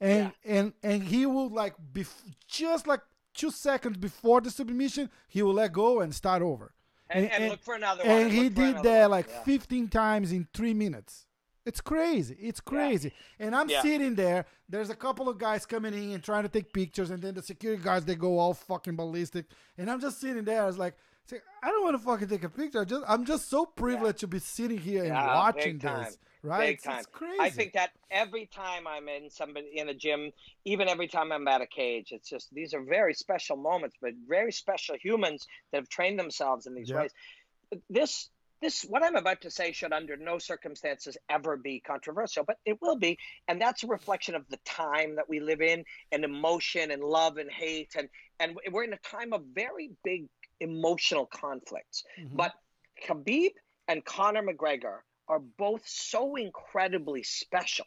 and 0.00 0.32
and 0.44 0.72
and 0.82 1.02
he 1.02 1.26
would 1.26 1.52
like 1.52 1.74
bef- 1.92 2.24
just 2.46 2.86
like 2.86 3.00
two 3.34 3.50
seconds 3.50 3.96
before 3.98 4.40
the 4.40 4.50
submission, 4.50 5.10
he 5.28 5.42
will 5.42 5.54
let 5.54 5.72
go 5.72 6.00
and 6.00 6.14
start 6.14 6.42
over. 6.42 6.72
And- 7.10 7.30
and 7.30 7.48
look 7.50 7.60
for 7.62 7.74
another 7.74 8.02
one, 8.04 8.10
And 8.10 8.22
and 8.24 8.32
he 8.32 8.48
did 8.48 8.76
that 8.82 9.02
one, 9.02 9.10
like 9.10 9.28
yeah. 9.28 9.42
15 9.42 9.88
times 9.88 10.32
in 10.32 10.48
three 10.54 10.72
minutes. 10.74 11.26
It's 11.64 11.80
crazy. 11.80 12.36
It's 12.40 12.60
crazy. 12.60 13.12
And 13.38 13.54
I'm 13.54 13.68
Yeah. 13.68 13.82
sitting 13.82 14.14
there. 14.16 14.46
There's 14.68 14.90
a 14.90 14.96
couple 14.96 15.28
of 15.28 15.38
guys 15.38 15.64
coming 15.64 15.94
in 15.94 16.10
and 16.12 16.22
trying 16.22 16.42
to 16.42 16.48
take 16.48 16.72
pictures, 16.72 17.10
and 17.10 17.22
then 17.22 17.34
the 17.34 17.42
security 17.42 17.82
guards 17.82 18.04
they 18.04 18.16
go 18.16 18.38
all 18.38 18.54
fucking 18.54 18.96
ballistic. 18.96 19.46
And 19.78 19.90
I'm 19.90 20.00
just 20.00 20.20
sitting 20.20 20.44
there. 20.44 20.62
I 20.62 20.66
was 20.66 20.78
like, 20.78 20.96
I 21.62 21.68
don't 21.68 21.84
want 21.84 21.94
to 21.96 22.02
fucking 22.04 22.28
take 22.28 22.42
a 22.42 22.48
picture. 22.48 22.80
I 22.80 22.84
just 22.84 23.04
I'm 23.06 23.24
just 23.24 23.48
so 23.48 23.64
privileged 23.64 24.18
to 24.20 24.26
be 24.26 24.40
sitting 24.40 24.78
here 24.78 25.04
and 25.04 25.12
Yeah, 25.12 25.34
watching 25.36 25.74
big 25.74 25.82
time. 25.82 26.04
this. 26.04 26.18
Right? 26.42 26.66
Big 26.66 26.74
it's, 26.78 26.86
it's 26.86 27.06
crazy. 27.06 27.36
I 27.40 27.50
think 27.50 27.72
that 27.74 27.92
every 28.10 28.46
time 28.46 28.88
I'm 28.88 29.08
in 29.08 29.30
somebody 29.30 29.78
in 29.78 29.88
a 29.88 29.94
gym, 29.94 30.32
even 30.64 30.88
every 30.88 31.06
time 31.06 31.30
I'm 31.30 31.46
at 31.46 31.60
a 31.60 31.66
cage, 31.66 32.08
it's 32.10 32.28
just 32.28 32.52
these 32.52 32.74
are 32.74 32.82
very 32.82 33.14
special 33.14 33.56
moments, 33.56 33.96
but 34.02 34.12
very 34.26 34.50
special 34.50 34.96
humans 35.00 35.46
that 35.70 35.78
have 35.78 35.88
trained 35.88 36.18
themselves 36.18 36.66
in 36.66 36.74
these 36.74 36.90
Yeah. 36.90 37.02
ways. 37.02 37.12
This 37.88 38.28
this 38.62 38.82
what 38.82 39.02
I'm 39.02 39.16
about 39.16 39.42
to 39.42 39.50
say 39.50 39.72
should 39.72 39.92
under 39.92 40.16
no 40.16 40.38
circumstances 40.38 41.18
ever 41.28 41.56
be 41.56 41.80
controversial, 41.80 42.44
but 42.44 42.56
it 42.64 42.78
will 42.80 42.96
be, 42.96 43.18
and 43.48 43.60
that's 43.60 43.82
a 43.82 43.88
reflection 43.88 44.34
of 44.34 44.48
the 44.48 44.58
time 44.64 45.16
that 45.16 45.28
we 45.28 45.40
live 45.40 45.60
in, 45.60 45.84
and 46.12 46.24
emotion 46.24 46.90
and 46.92 47.02
love 47.02 47.36
and 47.36 47.50
hate, 47.50 47.94
and 47.96 48.08
and 48.40 48.56
we're 48.70 48.84
in 48.84 48.92
a 48.94 48.98
time 48.98 49.32
of 49.32 49.42
very 49.52 49.90
big 50.04 50.26
emotional 50.60 51.26
conflicts. 51.26 52.04
Mhm. 52.18 52.36
But 52.36 52.54
Khabib 53.04 53.50
and 53.88 54.04
Conor 54.04 54.42
McGregor 54.42 55.00
are 55.28 55.40
both 55.40 55.86
so 55.86 56.36
incredibly 56.36 57.22
special 57.22 57.86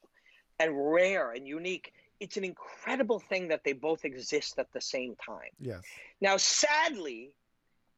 and 0.59 0.93
rare 0.93 1.31
and 1.31 1.47
unique. 1.47 1.93
It's 2.19 2.37
an 2.37 2.43
incredible 2.43 3.19
thing 3.19 3.49
that 3.49 3.63
they 3.63 3.73
both 3.73 4.05
exist 4.05 4.59
at 4.59 4.71
the 4.73 4.81
same 4.81 5.15
time. 5.15 5.51
yes. 5.59 5.83
Now, 6.21 6.37
sadly, 6.37 7.33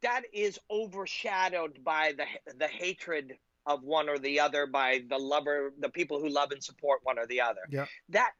that 0.01 0.23
is 0.33 0.59
overshadowed 0.69 1.83
by 1.83 2.13
the 2.17 2.25
the 2.57 2.67
hatred 2.67 3.37
of 3.65 3.83
one 3.83 4.07
or 4.07 4.17
the 4.17 4.39
other, 4.39 4.65
by 4.65 5.03
the 5.09 5.17
lover, 5.17 5.73
the 5.79 5.89
people 5.89 6.19
who 6.19 6.29
love 6.29 6.51
and 6.51 6.63
support 6.63 7.01
one 7.03 7.19
or 7.19 7.27
the 7.27 7.41
other. 7.41 7.61
Yeah. 7.69 7.85
That 8.09 8.31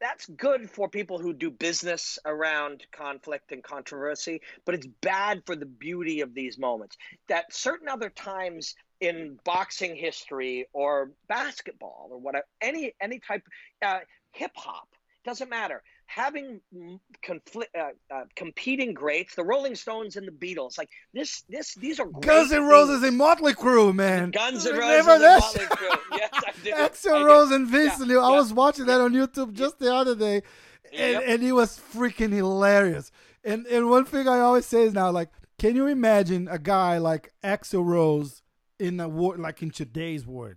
that's 0.00 0.26
good 0.26 0.70
for 0.70 0.88
people 0.88 1.18
who 1.18 1.34
do 1.34 1.50
business 1.50 2.18
around 2.24 2.86
conflict 2.90 3.52
and 3.52 3.62
controversy, 3.62 4.40
but 4.64 4.74
it's 4.74 4.86
bad 5.02 5.42
for 5.44 5.54
the 5.54 5.66
beauty 5.66 6.22
of 6.22 6.32
these 6.32 6.58
moments. 6.58 6.96
That 7.28 7.52
certain 7.52 7.88
other 7.88 8.08
times 8.08 8.74
in 9.00 9.38
boxing 9.44 9.96
history 9.96 10.66
or 10.72 11.12
basketball 11.28 12.08
or 12.10 12.18
whatever, 12.18 12.46
any 12.60 12.94
any 13.00 13.20
type, 13.20 13.42
uh, 13.82 13.98
hip 14.32 14.52
hop 14.54 14.88
doesn't 15.24 15.50
matter. 15.50 15.82
Having 16.12 16.60
conflict, 17.22 17.74
uh, 17.76 17.90
uh, 18.12 18.24
competing 18.34 18.92
greats, 18.94 19.36
the 19.36 19.44
Rolling 19.44 19.76
Stones 19.76 20.16
and 20.16 20.26
the 20.26 20.32
Beatles, 20.32 20.76
like 20.76 20.88
this, 21.14 21.44
this, 21.48 21.74
these 21.76 22.00
are 22.00 22.06
Guns 22.06 22.50
N' 22.50 22.64
Roses 22.66 23.04
and 23.04 23.16
Motley 23.16 23.52
Crue, 23.54 23.94
man. 23.94 24.32
Guns 24.32 24.66
N' 24.66 24.76
Roses 24.76 25.06
and 25.06 25.22
Motley? 25.22 25.64
Crue. 25.66 25.98
Yes, 26.18 26.30
I 26.34 26.52
do. 26.64 26.72
I 26.76 26.88
Axl. 26.88 27.24
Rose 27.24 27.52
and 27.52 27.68
Vince 27.68 27.94
Yeah. 28.00 28.16
I 28.18 28.30
yeah. 28.30 28.36
was 28.38 28.52
watching 28.52 28.86
that 28.86 29.00
on 29.00 29.12
YouTube 29.12 29.52
just 29.52 29.78
the 29.78 29.94
other 29.94 30.16
day, 30.16 30.42
and, 30.92 31.12
Yep. 31.12 31.22
and 31.26 31.42
it 31.44 31.52
was 31.52 31.80
freaking 31.94 32.32
hilarious. 32.32 33.12
And 33.44 33.64
and 33.68 33.88
one 33.88 34.04
thing 34.04 34.26
I 34.26 34.40
always 34.40 34.66
say 34.66 34.82
is 34.82 34.92
now, 34.94 35.12
like, 35.12 35.30
can 35.60 35.76
you 35.76 35.86
imagine 35.86 36.48
a 36.48 36.58
guy 36.58 36.98
like 36.98 37.32
Axl 37.44 37.84
Rose 37.84 38.42
in 38.80 38.98
a 38.98 39.08
word 39.08 39.38
like 39.38 39.62
in 39.62 39.70
today's 39.70 40.26
world, 40.26 40.56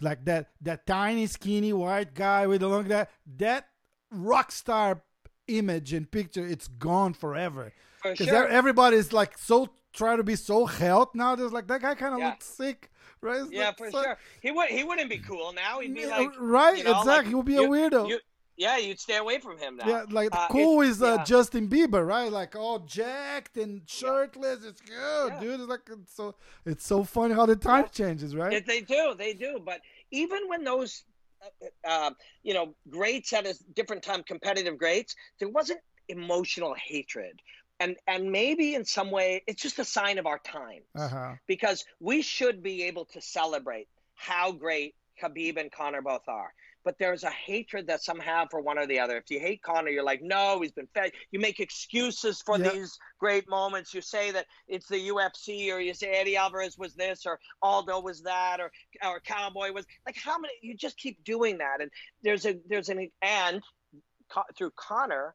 like 0.00 0.24
that 0.26 0.50
that 0.60 0.86
tiny 0.86 1.26
skinny 1.26 1.72
white 1.72 2.14
guy 2.14 2.46
with 2.46 2.60
the 2.60 2.68
long 2.68 2.84
that 2.88 3.10
that 3.38 3.66
rock 4.10 4.52
star 4.52 5.02
image 5.48 5.92
and 5.92 6.10
picture, 6.10 6.46
it's 6.46 6.68
gone 6.68 7.14
forever. 7.14 7.72
For 8.02 8.12
Because 8.12 8.26
sure. 8.28 8.48
everybody's 8.48 9.12
like 9.12 9.38
so 9.38 9.68
trying 9.92 10.18
to 10.18 10.24
be 10.24 10.36
so 10.36 10.66
health 10.66 11.14
nowadays. 11.14 11.52
Like 11.52 11.66
that 11.68 11.80
guy 11.80 11.94
kind 11.94 12.14
of 12.14 12.20
Yeah. 12.20 12.30
looks 12.30 12.46
sick, 12.46 12.90
right? 13.20 13.40
It's 13.42 13.50
Yeah, 13.52 13.68
like 13.68 13.78
for 13.78 13.90
so- 13.90 14.02
sure. 14.02 14.18
He 14.42 14.50
would 14.50 14.68
he 14.68 14.84
wouldn't 14.84 15.08
be 15.10 15.18
cool 15.18 15.52
now. 15.52 15.80
He'd 15.80 15.94
be 15.94 16.02
Yeah, 16.02 16.18
like 16.18 16.30
right, 16.38 16.76
you 16.78 16.84
know, 16.84 16.90
exactly. 17.00 17.12
like, 17.16 17.26
he 17.28 17.34
would 17.34 17.46
be 17.46 17.56
a 17.56 17.62
you- 17.62 17.68
weirdo. 17.68 18.08
you- 18.08 18.20
yeah, 18.58 18.78
you'd 18.78 18.98
stay 18.98 19.16
away 19.16 19.38
from 19.38 19.58
him 19.58 19.76
now. 19.76 19.86
yeah, 19.86 20.04
like 20.10 20.30
Uh, 20.32 20.48
cool 20.48 20.80
is 20.80 21.02
uh, 21.02 21.16
yeah. 21.18 21.24
Justin 21.24 21.68
Bieber, 21.68 22.06
right? 22.06 22.30
Like 22.32 22.56
all 22.56 22.78
jacked 22.80 23.56
and 23.58 23.82
shirtless. 23.86 24.64
It's 24.64 24.80
good, 24.80 25.40
dude. 25.40 25.60
It's 25.60 25.68
like 25.68 25.80
it's 25.90 26.14
so 26.14 26.34
it's 26.64 26.84
so 26.86 27.04
funny 27.04 27.34
how 27.34 27.46
the 27.46 27.56
time 27.56 27.86
changes, 27.92 28.34
right? 28.34 28.52
It- 28.52 28.66
they 28.66 28.80
do, 28.80 29.14
they 29.16 29.34
do. 29.34 29.60
But 29.64 29.80
even 30.10 30.48
when 30.48 30.64
those, 30.64 31.04
uh, 31.42 31.88
uh, 31.88 32.10
you 32.42 32.54
know, 32.54 32.74
greats 32.88 33.32
at 33.32 33.46
a 33.46 33.54
different 33.74 34.02
time, 34.02 34.22
competitive 34.22 34.78
greats, 34.78 35.14
there 35.38 35.48
wasn't 35.48 35.80
emotional 36.08 36.74
hatred, 36.74 37.40
and 37.80 37.96
and 38.06 38.30
maybe 38.30 38.74
in 38.74 38.84
some 38.84 39.10
way 39.10 39.42
it's 39.46 39.62
just 39.62 39.78
a 39.78 39.84
sign 39.84 40.18
of 40.18 40.26
our 40.26 40.38
times 40.38 40.86
Uh 40.94 41.08
huh. 41.08 41.32
because 41.46 41.84
we 42.00 42.22
should 42.22 42.62
be 42.62 42.84
able 42.84 43.04
to 43.06 43.20
celebrate 43.20 43.88
how 44.14 44.52
great 44.52 44.94
Khabib 45.22 45.58
and 45.58 45.70
Conor 45.70 46.02
both 46.02 46.28
are. 46.28 46.52
But 46.86 46.98
there's 47.00 47.24
a 47.24 47.30
hatred 47.30 47.88
that 47.88 48.00
some 48.04 48.20
have 48.20 48.46
for 48.48 48.60
one 48.60 48.78
or 48.78 48.86
the 48.86 49.00
other. 49.00 49.16
If 49.16 49.28
you 49.28 49.40
hate 49.40 49.60
Conor, 49.60 49.90
you're 49.90 50.04
like, 50.04 50.22
no, 50.22 50.60
he's 50.62 50.70
been 50.70 50.86
fed. 50.94 51.10
You 51.32 51.40
make 51.40 51.58
excuses 51.58 52.40
for 52.46 52.58
Yeah. 52.58 52.70
these 52.70 52.96
great 53.18 53.48
moments. 53.48 53.92
You 53.92 54.00
say 54.00 54.30
that 54.30 54.46
it's 54.68 54.86
the 54.86 55.08
UFC, 55.08 55.72
or 55.72 55.80
you 55.80 55.94
say 55.94 56.12
Eddie 56.12 56.36
Alvarez 56.36 56.78
was 56.78 56.94
this, 56.94 57.26
or 57.26 57.40
Aldo 57.60 58.00
was 58.00 58.22
that, 58.22 58.60
or 58.60 58.70
or 59.04 59.18
Cowboy 59.18 59.72
was 59.72 59.84
like. 60.06 60.16
How 60.16 60.38
many? 60.38 60.54
You 60.62 60.76
just 60.76 60.96
keep 60.96 61.22
doing 61.24 61.58
that, 61.58 61.80
and 61.80 61.90
there's 62.22 62.46
a 62.46 62.54
there's 62.68 62.88
an 62.88 63.10
and 63.20 63.60
Co- 64.28 64.42
through 64.56 64.72
Conor, 64.76 65.34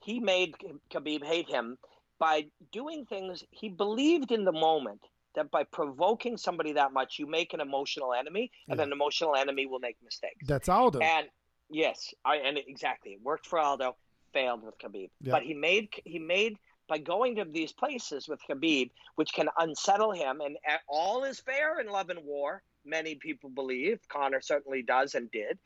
he 0.00 0.20
made 0.20 0.54
Khabib 0.92 1.24
hate 1.24 1.48
him 1.48 1.76
by 2.20 2.46
doing 2.72 3.04
things 3.06 3.42
he 3.50 3.68
believed 3.68 4.30
in 4.30 4.44
the 4.44 4.52
moment 4.52 5.00
that 5.34 5.50
by 5.50 5.64
provoking 5.64 6.36
somebody 6.36 6.72
that 6.72 6.92
much, 6.92 7.18
you 7.18 7.26
make 7.26 7.52
an 7.54 7.60
emotional 7.60 8.12
enemy, 8.14 8.50
and 8.68 8.78
Yeah. 8.78 8.84
an 8.84 8.92
emotional 8.92 9.34
enemy 9.36 9.66
will 9.66 9.80
make 9.80 9.96
mistakes. 10.02 10.46
That's 10.46 10.68
Aldo. 10.68 11.00
And 11.00 11.28
yes, 11.70 12.14
I 12.24 12.36
and 12.36 12.58
exactly, 12.58 13.12
it 13.12 13.20
worked 13.22 13.46
for 13.46 13.58
Aldo, 13.58 13.96
failed 14.32 14.62
with 14.62 14.78
Khabib. 14.78 15.10
Yeah. 15.20 15.32
But 15.32 15.42
he 15.42 15.54
made 15.54 15.88
he 16.04 16.18
made 16.18 16.58
by 16.86 16.98
going 16.98 17.36
to 17.36 17.44
these 17.44 17.72
places 17.72 18.28
with 18.28 18.40
Khabib, 18.48 18.90
which 19.14 19.32
can 19.32 19.48
unsettle 19.58 20.12
him, 20.12 20.40
and 20.40 20.56
all 20.86 21.24
is 21.24 21.40
fair 21.40 21.80
in 21.80 21.88
love 21.88 22.10
and 22.10 22.24
war. 22.24 22.62
Many 22.84 23.14
people 23.14 23.48
believe 23.48 24.00
Conor 24.08 24.42
certainly 24.42 24.82
does 24.82 25.14
and 25.14 25.30
did. 25.30 25.58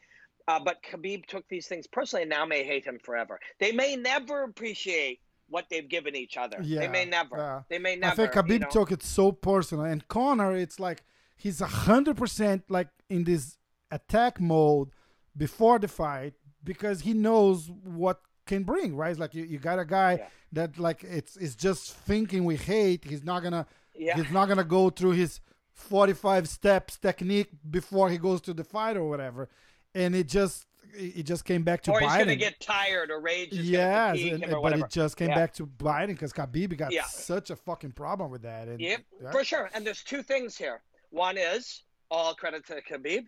Uh, 0.46 0.60
but 0.60 0.82
Khabib 0.82 1.26
took 1.26 1.46
these 1.48 1.66
things 1.66 1.86
personally 1.86 2.22
and 2.22 2.30
now 2.30 2.46
may 2.46 2.64
hate 2.64 2.84
him 2.84 2.98
forever. 3.00 3.38
They 3.58 3.72
may 3.72 3.96
never 3.96 4.44
appreciate 4.44 5.20
what 5.48 5.66
they've 5.70 5.88
given 5.88 6.14
each 6.16 6.36
other. 6.36 6.58
Yeah, 6.62 6.80
they 6.80 6.88
may 6.88 7.04
never. 7.04 7.36
yeah. 7.36 7.62
They 7.68 7.78
may 7.78 7.96
never. 7.96 8.12
I 8.12 8.26
think 8.26 8.32
Khabib 8.32 8.50
you 8.52 8.58
know? 8.60 8.68
took 8.70 8.92
it 8.92 9.02
so 9.02 9.32
personal, 9.32 9.84
and 9.84 10.06
Conor, 10.08 10.56
it's 10.56 10.78
like 10.78 11.02
he's 11.36 11.60
a 11.60 11.66
hundred 11.66 12.16
percent 12.16 12.64
like 12.68 12.88
in 13.08 13.24
this 13.24 13.56
attack 13.90 14.40
mode 14.40 14.90
before 15.36 15.78
the 15.78 15.88
fight 15.88 16.34
because 16.64 17.00
he 17.02 17.14
knows 17.14 17.70
what 17.84 18.20
can 18.46 18.64
bring. 18.64 18.94
Right? 18.96 19.10
It's 19.10 19.20
like 19.20 19.34
you, 19.34 19.44
you 19.44 19.58
got 19.58 19.78
a 19.78 19.84
guy 19.84 20.12
Yeah. 20.18 20.26
that 20.52 20.78
like 20.78 21.04
it's 21.04 21.36
it's 21.36 21.54
just 21.54 21.94
thinking 21.94 22.44
we 22.44 22.56
hate. 22.56 23.04
He's 23.04 23.24
not 23.24 23.42
gonna 23.42 23.66
Yeah. 23.94 24.16
he's 24.16 24.30
not 24.30 24.48
gonna 24.48 24.64
go 24.64 24.90
through 24.90 25.12
his 25.12 25.40
forty 25.72 26.12
five 26.12 26.48
steps 26.48 26.98
technique 26.98 27.48
before 27.70 28.10
he 28.10 28.18
goes 28.18 28.40
to 28.42 28.52
the 28.54 28.64
fight 28.64 28.96
or 28.96 29.08
whatever. 29.08 29.48
And 29.94 30.14
it 30.14 30.28
just 30.28 30.66
it 30.94 31.24
just 31.24 31.44
came 31.44 31.62
back 31.62 31.82
to 31.82 31.92
or 31.92 32.00
he's 32.00 32.12
going 32.14 32.28
to 32.28 32.36
get 32.36 32.58
tired 32.60 33.10
or 33.10 33.20
rage 33.20 33.52
is 33.52 33.68
Yes, 33.70 34.16
going 34.18 34.42
and- 34.44 34.62
but 34.62 34.78
it 34.78 34.90
just 34.90 35.16
came 35.16 35.28
Yeah. 35.30 35.34
back 35.34 35.54
to 35.54 35.66
biting 35.66 36.14
because 36.14 36.32
Khabib 36.32 36.76
got 36.76 36.92
Yeah. 36.92 37.04
such 37.04 37.50
a 37.50 37.56
fucking 37.56 37.92
problem 37.92 38.30
with 38.30 38.42
that. 38.42 38.68
And, 38.68 38.80
Yep, 38.80 39.00
yeah. 39.22 39.30
for 39.32 39.44
sure. 39.44 39.70
And 39.74 39.86
there's 39.86 40.02
two 40.02 40.22
things 40.22 40.56
here. 40.56 40.80
One 41.10 41.36
is 41.38 41.82
all 42.10 42.34
credit 42.34 42.66
to 42.66 42.80
Khabib, 42.82 43.26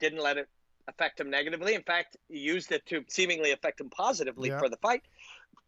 didn't 0.00 0.20
let 0.20 0.36
it 0.36 0.48
affect 0.88 1.18
him 1.20 1.30
negatively. 1.30 1.74
In 1.74 1.82
fact, 1.82 2.16
he 2.28 2.38
used 2.38 2.70
it 2.72 2.84
to 2.86 3.04
seemingly 3.08 3.50
affect 3.52 3.80
him 3.80 3.90
positively 3.90 4.50
Yeah. 4.50 4.58
for 4.58 4.68
the 4.68 4.76
fight. 4.76 5.02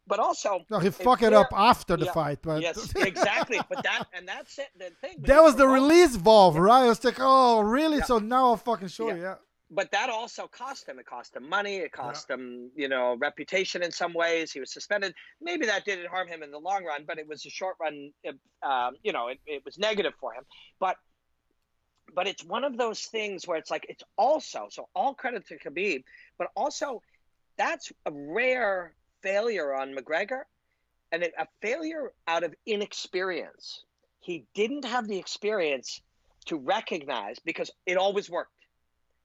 But 0.06 0.20
also, 0.20 0.64
No, 0.70 0.78
he 0.78 0.88
fucked 0.88 1.22
it 1.22 1.34
up 1.34 1.48
after 1.52 1.94
the 1.94 2.06
yeah, 2.06 2.12
fight, 2.12 2.38
but 2.40 2.62
yes, 2.62 2.92
exactly. 2.96 3.60
But 3.68 3.82
that 3.82 4.04
and 4.14 4.26
that's 4.26 4.58
it. 4.58 4.68
The 4.78 4.90
thing. 5.02 5.16
that 5.20 5.42
was 5.42 5.56
the 5.56 5.68
release 5.68 6.16
valve, 6.16 6.56
right? 6.56 6.84
I 6.84 6.88
was 6.88 7.04
like, 7.04 7.16
oh, 7.18 7.60
really? 7.60 7.98
Yeah. 7.98 8.04
So 8.04 8.18
now 8.18 8.46
I'll 8.46 8.56
fucking 8.56 8.88
show 8.88 9.12
you. 9.14 9.34
Yeah. 9.70 9.74
but 9.74 9.90
that 9.92 10.10
also 10.10 10.46
cost 10.48 10.88
him. 10.88 10.98
It 10.98 11.06
cost 11.06 11.36
him 11.36 11.48
money. 11.48 11.76
It 11.76 11.92
cost 11.92 12.28
him, 12.30 12.70
you 12.74 12.88
know, 12.88 13.16
reputation 13.18 13.82
in 13.82 13.90
some 13.92 14.14
ways. 14.14 14.52
He 14.52 14.60
was 14.60 14.72
suspended. 14.72 15.14
Maybe 15.40 15.66
that 15.66 15.84
didn't 15.84 16.08
harm 16.08 16.28
him 16.28 16.42
in 16.42 16.50
the 16.50 16.58
long 16.58 16.84
run, 16.84 17.04
but 17.06 17.18
it 17.18 17.28
was 17.28 17.44
a 17.46 17.50
short 17.50 17.76
run. 17.80 18.12
Um, 18.62 18.94
you 19.02 19.12
know, 19.12 19.28
it, 19.28 19.38
it 19.46 19.64
was 19.64 19.78
negative 19.78 20.14
for 20.20 20.32
him. 20.34 20.44
But 20.80 20.96
but 22.14 22.26
it's 22.26 22.42
one 22.44 22.64
of 22.64 22.76
those 22.78 23.02
things 23.02 23.46
where 23.46 23.58
it's 23.58 23.70
like 23.70 23.86
it's 23.88 24.02
also 24.16 24.68
so 24.70 24.88
all 24.94 25.14
credit 25.14 25.46
to 25.48 25.58
Khabib, 25.58 26.04
but 26.38 26.48
also 26.56 27.02
that's 27.58 27.92
a 28.06 28.12
rare 28.12 28.94
failure 29.22 29.74
on 29.74 29.94
McGregor, 29.94 30.42
and 31.12 31.22
a 31.22 31.46
failure 31.60 32.12
out 32.26 32.44
of 32.44 32.54
inexperience. 32.66 33.84
He 34.20 34.46
didn't 34.54 34.84
have 34.84 35.06
the 35.06 35.18
experience 35.18 36.00
to 36.46 36.56
recognize 36.56 37.38
because 37.44 37.70
it 37.86 37.96
always 37.96 38.30
worked. 38.30 38.52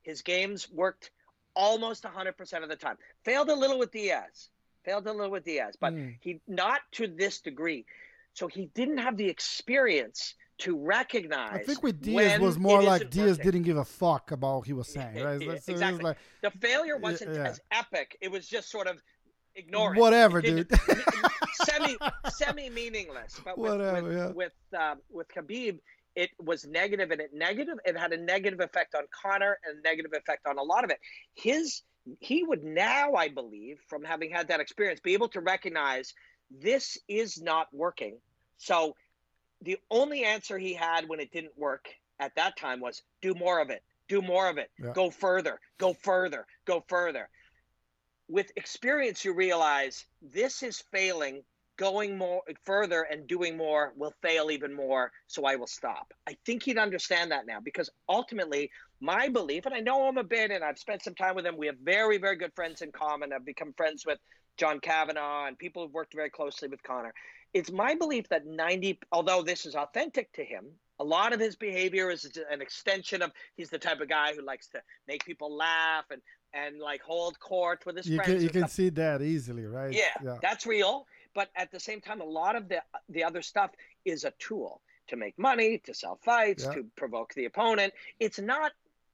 His 0.04 0.22
games 0.22 0.70
worked 0.72 1.12
almost 1.56 2.04
100% 2.04 2.64
of 2.64 2.70
the 2.70 2.76
time. 2.76 2.98
Failed 3.26 3.50
a 3.50 3.56
little 3.56 3.78
with 3.80 3.92
Diaz. 3.92 4.50
Failed 4.86 5.08
a 5.08 5.12
little 5.14 5.32
with 5.32 5.46
Diaz, 5.46 5.76
but 5.80 5.94
Mm. 5.94 6.18
he 6.20 6.42
not 6.48 6.82
to 6.94 7.08
this 7.08 7.40
degree. 7.42 7.86
So 8.34 8.48
he 8.48 8.66
didn't 8.74 8.98
have 8.98 9.16
the 9.18 9.30
experience 9.30 10.36
to 10.60 10.78
recognize. 10.78 11.54
I 11.54 11.64
think 11.64 11.82
with 11.84 12.02
Diaz 12.02 12.40
was 12.40 12.58
more 12.60 12.82
like 12.84 13.10
Diaz 13.10 13.38
working. 13.38 13.44
didn't 13.46 13.64
give 13.64 13.78
a 13.78 13.86
fuck 13.86 14.32
about 14.32 14.58
what 14.58 14.68
he 14.68 14.74
was 14.74 14.88
saying, 14.88 15.24
right? 15.24 15.40
Yeah, 15.42 15.48
So 15.48 15.52
it 15.52 15.56
was 15.56 15.70
exactly. 15.70 16.04
like, 16.04 16.18
The 16.42 16.52
failure 16.52 16.98
wasn't 16.98 17.36
yeah. 17.36 17.44
as 17.48 17.62
epic. 17.72 18.18
It 18.22 18.30
was 18.30 18.48
just 18.48 18.70
sort 18.70 18.88
of 18.88 19.02
ignored. 19.56 19.98
Whatever, 19.98 20.42
dude. 20.42 20.70
semi 21.66 21.96
semi 22.30 22.70
meaningless. 22.70 23.40
But 23.44 23.58
with 23.58 23.72
Whatever, 23.72 24.04
with 24.04 24.18
yeah. 24.18 24.28
with, 24.32 24.54
uh, 24.78 24.96
with 25.12 25.28
Khabib, 25.30 25.80
it 26.16 26.30
was 26.40 26.66
negative, 26.66 27.12
and 27.12 27.22
it 27.22 27.34
negative. 27.34 27.78
It 27.86 27.98
had 27.98 28.14
a 28.14 28.18
negative 28.18 28.60
effect 28.60 28.96
on 28.96 29.04
Conor 29.12 29.60
and 29.66 29.80
a 29.80 29.82
negative 29.82 30.12
effect 30.14 30.48
on 30.48 30.58
a 30.58 30.64
lot 30.64 30.84
of 30.84 30.90
it. 30.90 31.00
His 31.34 31.84
he 32.20 32.44
would 32.44 32.64
now, 32.64 33.14
I 33.14 33.30
believe, 33.30 33.80
from 33.88 34.04
having 34.04 34.30
had 34.30 34.50
that 34.50 34.60
experience, 34.60 35.00
be 35.00 35.14
able 35.14 35.30
to 35.30 35.40
recognize 35.40 36.14
this 36.52 36.98
is 37.08 37.42
not 37.42 37.68
working. 37.74 38.20
So 38.58 38.96
the 39.62 39.78
only 39.90 40.26
answer 40.26 40.58
he 40.58 40.74
had 40.74 41.08
when 41.08 41.20
it 41.20 41.32
didn't 41.32 41.58
work 41.58 41.88
at 42.20 42.36
that 42.36 42.58
time 42.58 42.80
was 42.80 43.02
do 43.22 43.34
more 43.34 43.60
of 43.62 43.70
it, 43.70 43.84
do 44.08 44.22
more 44.22 44.50
of 44.50 44.58
it, 44.58 44.70
Yeah. 44.78 44.92
go 44.94 45.10
further, 45.10 45.60
go 45.78 45.94
further, 45.94 46.46
go 46.66 46.84
further. 46.88 47.30
With 48.28 48.52
experience, 48.56 49.24
you 49.24 49.34
realize 49.34 50.06
this 50.22 50.64
is 50.64 50.82
failing. 50.92 51.44
Going 51.78 52.18
more 52.18 52.42
further 52.66 53.02
and 53.04 53.28
doing 53.28 53.58
more 53.58 53.94
will 53.96 54.14
fail 54.22 54.52
even 54.52 54.74
more, 54.74 55.12
so 55.28 55.46
I 55.46 55.56
will 55.56 55.68
stop. 55.68 56.14
I 56.28 56.38
think 56.46 56.64
he'd 56.64 56.78
understand 56.78 57.32
that 57.32 57.48
now 57.48 57.60
because 57.60 57.90
ultimately, 58.08 58.70
my 59.02 59.28
belief, 59.28 59.66
and 59.66 59.74
I 59.74 59.80
know 59.80 60.08
him 60.08 60.18
a 60.18 60.24
bit, 60.24 60.52
and 60.52 60.64
I've 60.64 60.78
spent 60.78 61.04
some 61.04 61.16
time 61.16 61.36
with 61.36 61.46
him. 61.46 61.58
We 61.58 61.66
have 61.68 61.78
very, 61.84 62.20
very 62.20 62.36
good 62.36 62.54
friends 62.56 62.82
in 62.82 62.92
common. 62.92 63.34
I've 63.34 63.46
become 63.46 63.74
friends 63.74 64.06
with 64.06 64.20
John 64.58 64.80
Kavanagh 64.80 65.48
and 65.48 65.58
people 65.58 65.84
who've 65.84 65.94
worked 65.94 66.14
very 66.14 66.30
closely 66.30 66.68
with 66.68 66.84
Conor. 66.84 67.14
It's 67.54 67.72
my 67.72 67.96
belief 67.96 68.30
that 68.30 68.46
90, 68.46 69.00
although 69.12 69.42
this 69.42 69.66
is 69.66 69.76
authentic 69.76 70.32
to 70.34 70.44
him, 70.44 70.66
a 71.00 71.04
lot 71.04 71.34
of 71.34 71.40
his 71.40 71.56
behavior 71.56 72.10
is 72.12 72.30
an 72.52 72.62
extension 72.62 73.22
of 73.22 73.32
he's 73.56 73.70
the 73.70 73.80
type 73.80 74.00
of 74.00 74.10
guy 74.10 74.34
who 74.36 74.46
likes 74.46 74.68
to 74.70 74.82
make 75.08 75.26
people 75.26 75.56
laugh 75.56 76.06
and 76.12 76.22
and 76.54 76.80
like 76.80 77.02
hold 77.02 77.40
court 77.40 77.84
with 77.86 77.98
his 77.98 78.08
you 78.08 78.18
friends. 78.18 78.32
can 78.32 78.42
you 78.44 78.50
can 78.50 78.62
stuff. 78.62 78.72
see 78.72 78.90
that 78.90 79.22
easily, 79.22 79.66
right? 79.66 79.92
Yeah, 79.92 80.38
that's 80.42 80.68
real. 80.68 81.08
But 81.34 81.50
at 81.56 81.72
the 81.72 81.80
same 81.80 82.02
time, 82.02 82.22
a 82.22 82.26
lot 82.26 82.56
of 82.56 82.70
the 82.70 82.82
the 83.10 83.24
other 83.24 83.42
stuff 83.42 83.72
is 84.06 84.24
a 84.24 84.32
tool 84.40 84.82
to 85.08 85.16
make 85.16 85.38
money, 85.38 85.80
to 85.86 85.94
sell 85.94 86.18
fights, 86.24 86.64
Yeah. 86.66 86.76
to 86.76 86.86
provoke 86.96 87.34
the 87.34 87.46
opponent. 87.46 87.94
It's 88.20 88.40
not 88.40 88.72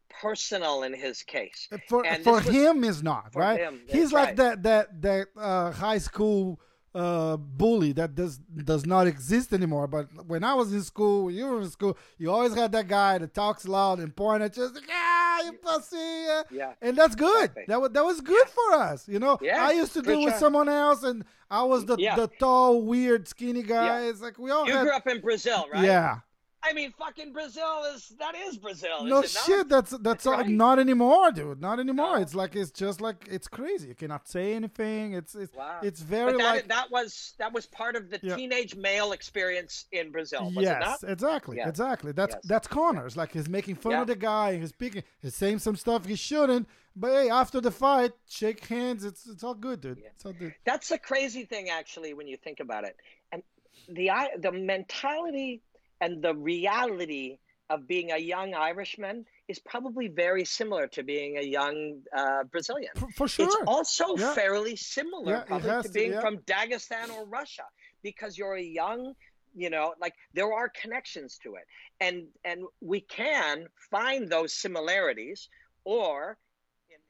personal 0.09 0.83
in 0.83 0.93
his 0.93 1.23
case. 1.23 1.67
For 1.87 2.05
And 2.05 2.23
for 2.23 2.33
was- 2.33 2.45
him 2.47 2.83
is 2.83 3.01
not 3.03 3.35
right. 3.35 3.59
him, 3.59 3.81
He's 3.87 4.11
like 4.11 4.27
right. 4.29 4.35
that 4.37 4.63
that 4.63 5.01
that 5.01 5.27
uh, 5.37 5.71
high 5.71 5.99
school 5.99 6.59
uh, 6.95 7.37
bully 7.37 7.91
that 7.93 8.15
does 8.15 8.37
does 8.39 8.85
not 8.85 9.05
exist 9.07 9.53
anymore. 9.53 9.87
But 9.87 10.07
when 10.25 10.43
I 10.43 10.53
was 10.55 10.73
in 10.73 10.81
school, 10.81 11.25
when 11.25 11.35
you 11.35 11.45
were 11.45 11.61
in 11.61 11.69
school, 11.69 11.97
you 12.17 12.31
always 12.31 12.55
had 12.55 12.71
that 12.71 12.87
guy 12.87 13.17
that 13.19 13.33
talks 13.33 13.67
loud 13.67 13.99
and 13.99 14.15
point 14.15 14.41
at 14.43 14.57
you, 14.57 14.63
like, 14.67 14.83
ah, 14.91 15.41
you 15.45 15.53
pussy. 15.53 15.97
yeah." 15.97 16.41
Yeah. 16.51 16.73
And 16.81 16.97
that's 16.97 17.15
good. 17.15 17.51
That 17.67 17.79
was 17.79 17.91
that 17.91 18.03
was 18.03 18.21
good 18.21 18.47
for 18.47 18.73
us. 18.75 19.07
You 19.07 19.19
know, 19.19 19.37
Yeah, 19.41 19.65
I 19.67 19.71
used 19.73 19.93
to 19.93 20.01
do 20.01 20.11
it 20.19 20.25
with 20.25 20.35
someone 20.37 20.67
else, 20.69 21.03
and 21.03 21.23
I 21.51 21.63
was 21.63 21.85
the 21.85 21.95
Yeah. 21.97 22.15
the 22.15 22.27
tall, 22.39 22.81
weird, 22.81 23.27
skinny 23.27 23.63
guy. 23.63 24.03
Yeah. 24.03 24.09
It's 24.09 24.21
like 24.21 24.37
we 24.39 24.49
all 24.51 24.65
You 24.67 24.73
had. 24.73 24.83
grew 24.83 24.91
up 24.95 25.07
in 25.07 25.21
Brazil, 25.21 25.65
right? 25.71 25.83
Yeah. 25.85 26.19
I 26.61 26.73
mean, 26.73 26.91
fucking 26.99 27.31
Brazil 27.31 27.83
is 27.95 28.11
that 28.19 28.35
is 28.35 28.57
Brazil. 28.57 29.05
No 29.05 29.21
is 29.21 29.31
shit, 29.45 29.69
that's 29.69 29.91
that's 29.99 30.25
all, 30.25 30.33
right. 30.33 30.47
not 30.49 30.77
anymore, 30.77 31.31
dude. 31.31 31.61
Not 31.61 31.79
anymore. 31.79 32.17
No. 32.17 32.21
It's 32.21 32.35
like 32.35 32.55
it's 32.55 32.71
just 32.71 32.99
like 32.99 33.27
it's 33.31 33.47
crazy. 33.47 33.87
You 33.87 33.95
cannot 33.95 34.27
say 34.27 34.53
anything. 34.53 35.13
It's 35.13 35.35
it's 35.35 35.55
Wow. 35.55 35.79
it's 35.81 36.01
very 36.01 36.33
that, 36.33 36.43
like 36.43 36.67
that 36.67 36.91
was 36.91 37.33
that 37.39 37.53
was 37.53 37.65
part 37.65 37.95
of 37.95 38.09
the 38.09 38.19
Yeah. 38.21 38.35
teenage 38.35 38.75
male 38.75 39.13
experience 39.13 39.85
in 39.93 40.11
Brazil, 40.11 40.45
was 40.47 40.57
it 40.57 40.61
yes, 40.63 41.01
not? 41.01 41.09
exactly, 41.09 41.57
Yes. 41.57 41.69
exactly. 41.69 42.11
That's 42.11 42.35
Yes. 42.35 42.43
that's 42.45 42.67
Conor's. 42.67 43.15
Like 43.15 43.31
he's 43.31 43.47
making 43.47 43.75
fun 43.75 43.93
Yeah. 43.93 44.01
of 44.01 44.07
the 44.07 44.15
guy. 44.17 44.57
He's 44.59 44.69
speaking. 44.69 45.03
He's 45.21 45.35
saying 45.35 45.59
some 45.59 45.77
stuff 45.77 46.05
he 46.05 46.15
shouldn't. 46.15 46.67
But 46.95 47.11
hey, 47.13 47.29
after 47.29 47.61
the 47.61 47.71
fight, 47.71 48.11
shake 48.27 48.65
hands. 48.65 49.05
It's 49.05 49.25
it's 49.27 49.43
all 49.45 49.53
good, 49.53 49.79
dude. 49.79 49.99
It's 50.13 50.25
all 50.25 50.33
good. 50.33 50.53
That's 50.65 50.89
the 50.89 50.97
crazy 50.99 51.45
thing, 51.45 51.69
actually, 51.69 52.13
when 52.13 52.27
you 52.27 52.35
think 52.35 52.59
about 52.59 52.83
it. 52.83 52.97
And 53.31 53.43
the 53.87 54.09
i- 54.09 54.35
the 54.37 54.51
mentality 54.51 55.61
and 56.01 56.21
the 56.21 56.35
reality 56.35 57.39
of 57.69 57.87
being 57.87 58.11
a 58.11 58.17
young 58.17 58.53
Irishman 58.53 59.25
is 59.47 59.59
probably 59.59 60.07
very 60.07 60.43
similar 60.43 60.87
to 60.87 61.03
being 61.03 61.37
a 61.37 61.43
young 61.43 62.01
uh, 62.15 62.43
Brazilian. 62.51 62.91
For, 62.95 63.09
for 63.15 63.27
sure. 63.27 63.45
It's 63.45 63.57
also 63.67 64.15
Yeah. 64.17 64.33
fairly 64.33 64.75
similar 64.75 65.45
Yeah, 65.49 65.59
to 65.59 65.83
to, 65.83 65.89
being 65.89 66.13
yeah. 66.13 66.21
from 66.21 66.39
Dagestan 66.39 67.11
or 67.11 67.25
Russia 67.25 67.65
because 68.01 68.37
you're 68.37 68.55
a 68.55 68.61
young, 68.81 69.13
you 69.55 69.69
know, 69.69 69.93
like 69.99 70.15
there 70.33 70.51
are 70.51 70.69
connections 70.69 71.37
to 71.43 71.55
it. 71.55 71.65
And 71.99 72.27
and 72.43 72.63
we 72.81 73.01
can 73.01 73.67
find 73.91 74.27
those 74.29 74.53
similarities 74.53 75.49
or 75.83 76.37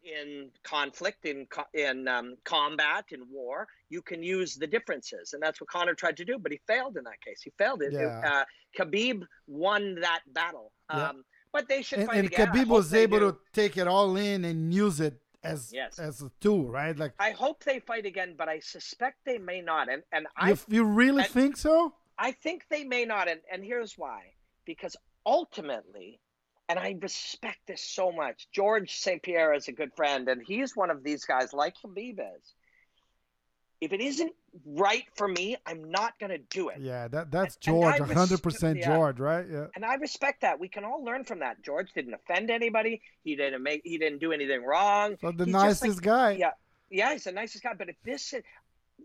in, 0.03 0.49
conflict, 0.63 1.25
in 1.25 1.45
co- 1.47 1.65
in 1.73 2.07
um, 2.07 2.35
combat, 2.45 3.05
in 3.11 3.21
war, 3.29 3.67
you 3.89 4.01
can 4.01 4.23
use 4.23 4.55
the 4.55 4.67
differences, 4.67 5.33
and 5.33 5.41
that's 5.41 5.59
what 5.59 5.69
Conor 5.69 5.93
tried 5.93 6.17
to 6.17 6.25
do, 6.25 6.37
but 6.39 6.51
he 6.51 6.59
failed 6.67 6.97
in 6.97 7.03
that 7.03 7.21
case. 7.21 7.41
He 7.43 7.51
failed 7.57 7.81
it. 7.81 7.93
Yeah. 7.93 8.21
Uh, 8.25 8.43
Khabib 8.77 9.23
won 9.47 9.95
that 10.01 10.21
battle, 10.33 10.71
Yeah. 10.89 11.09
um, 11.09 11.23
but 11.51 11.67
they 11.67 11.81
should 11.81 11.99
and, 11.99 12.07
fight 12.07 12.17
and 12.17 12.31
Khabib 12.31 12.67
was 12.67 12.93
able 12.93 13.19
do. 13.19 13.31
to 13.31 13.37
take 13.53 13.77
it 13.77 13.87
all 13.87 14.15
in 14.15 14.45
and 14.45 14.73
use 14.73 14.99
it 14.99 15.19
as 15.43 15.71
Yes. 15.73 15.99
as 15.99 16.21
a 16.21 16.31
tool, 16.39 16.69
right? 16.69 16.97
Like 16.97 17.13
I 17.19 17.31
hope 17.31 17.63
they 17.63 17.79
fight 17.79 18.05
again, 18.05 18.35
but 18.37 18.49
I 18.49 18.59
suspect 18.59 19.17
they 19.25 19.37
may 19.37 19.61
not. 19.61 19.89
And 19.89 20.03
and 20.11 20.27
I 20.37 20.49
you, 20.51 20.57
you 20.69 20.83
really 20.83 21.23
think 21.23 21.57
so? 21.57 21.95
I 22.17 22.31
think 22.31 22.65
they 22.69 22.83
may 22.83 23.05
not. 23.05 23.27
And 23.29 23.41
and 23.51 23.63
here's 23.63 23.97
why: 23.97 24.33
because 24.65 24.95
ultimately, 25.25 26.19
and 26.69 26.77
I 26.79 26.95
respect 27.01 27.57
this 27.67 27.81
so 27.83 28.11
much. 28.11 28.47
George 28.53 28.95
St. 28.95 29.21
Pierre 29.21 29.53
is 29.53 29.67
a 29.67 29.71
good 29.71 29.91
friend, 29.95 30.29
and 30.29 30.41
he's 30.45 30.75
one 30.75 30.89
of 30.91 31.03
these 31.03 31.25
guys 31.25 31.51
like 31.51 31.75
Khabib 31.83 32.19
is. 32.19 32.53
If 33.81 33.93
it 33.93 34.01
isn't 34.01 34.33
right 34.65 35.05
for 35.15 35.27
me, 35.27 35.55
I'm 35.65 35.89
not 35.89 36.19
going 36.19 36.31
to 36.31 36.37
do 36.37 36.67
it. 36.67 36.79
Yeah, 36.81 37.07
that 37.07 37.31
that's 37.31 37.55
And- 37.65 37.75
and 37.75 37.97
George, 37.97 38.09
respect- 38.09 38.43
percent 38.43 38.77
yeah. 38.79 38.93
George, 38.93 39.19
right? 39.19 39.45
Yeah. 39.49 39.67
And 39.75 39.85
I 39.85 39.95
respect 39.95 40.41
that. 40.41 40.59
We 40.59 40.67
can 40.67 40.83
all 40.83 41.03
learn 41.03 41.23
from 41.23 41.39
that. 41.39 41.61
George 41.63 41.91
didn't 41.93 42.13
offend 42.13 42.51
anybody. 42.51 43.01
He 43.23 43.35
didn't 43.37 43.63
make. 43.63 43.81
He 43.85 43.97
didn't 43.97 44.19
do 44.19 44.33
anything 44.33 44.63
wrong. 44.65 45.15
So 45.21 45.31
the 45.31 45.45
He's 45.45 45.53
nicest 45.53 45.95
like- 45.99 46.01
guy. 46.03 46.31
Yeah, 46.31 46.51
yeah, 46.89 47.13
he's 47.13 47.23
the 47.23 47.31
nicest 47.31 47.63
guy. 47.63 47.73
But 47.73 47.87
if 47.89 47.95
this, 48.03 48.33
is- 48.33 48.43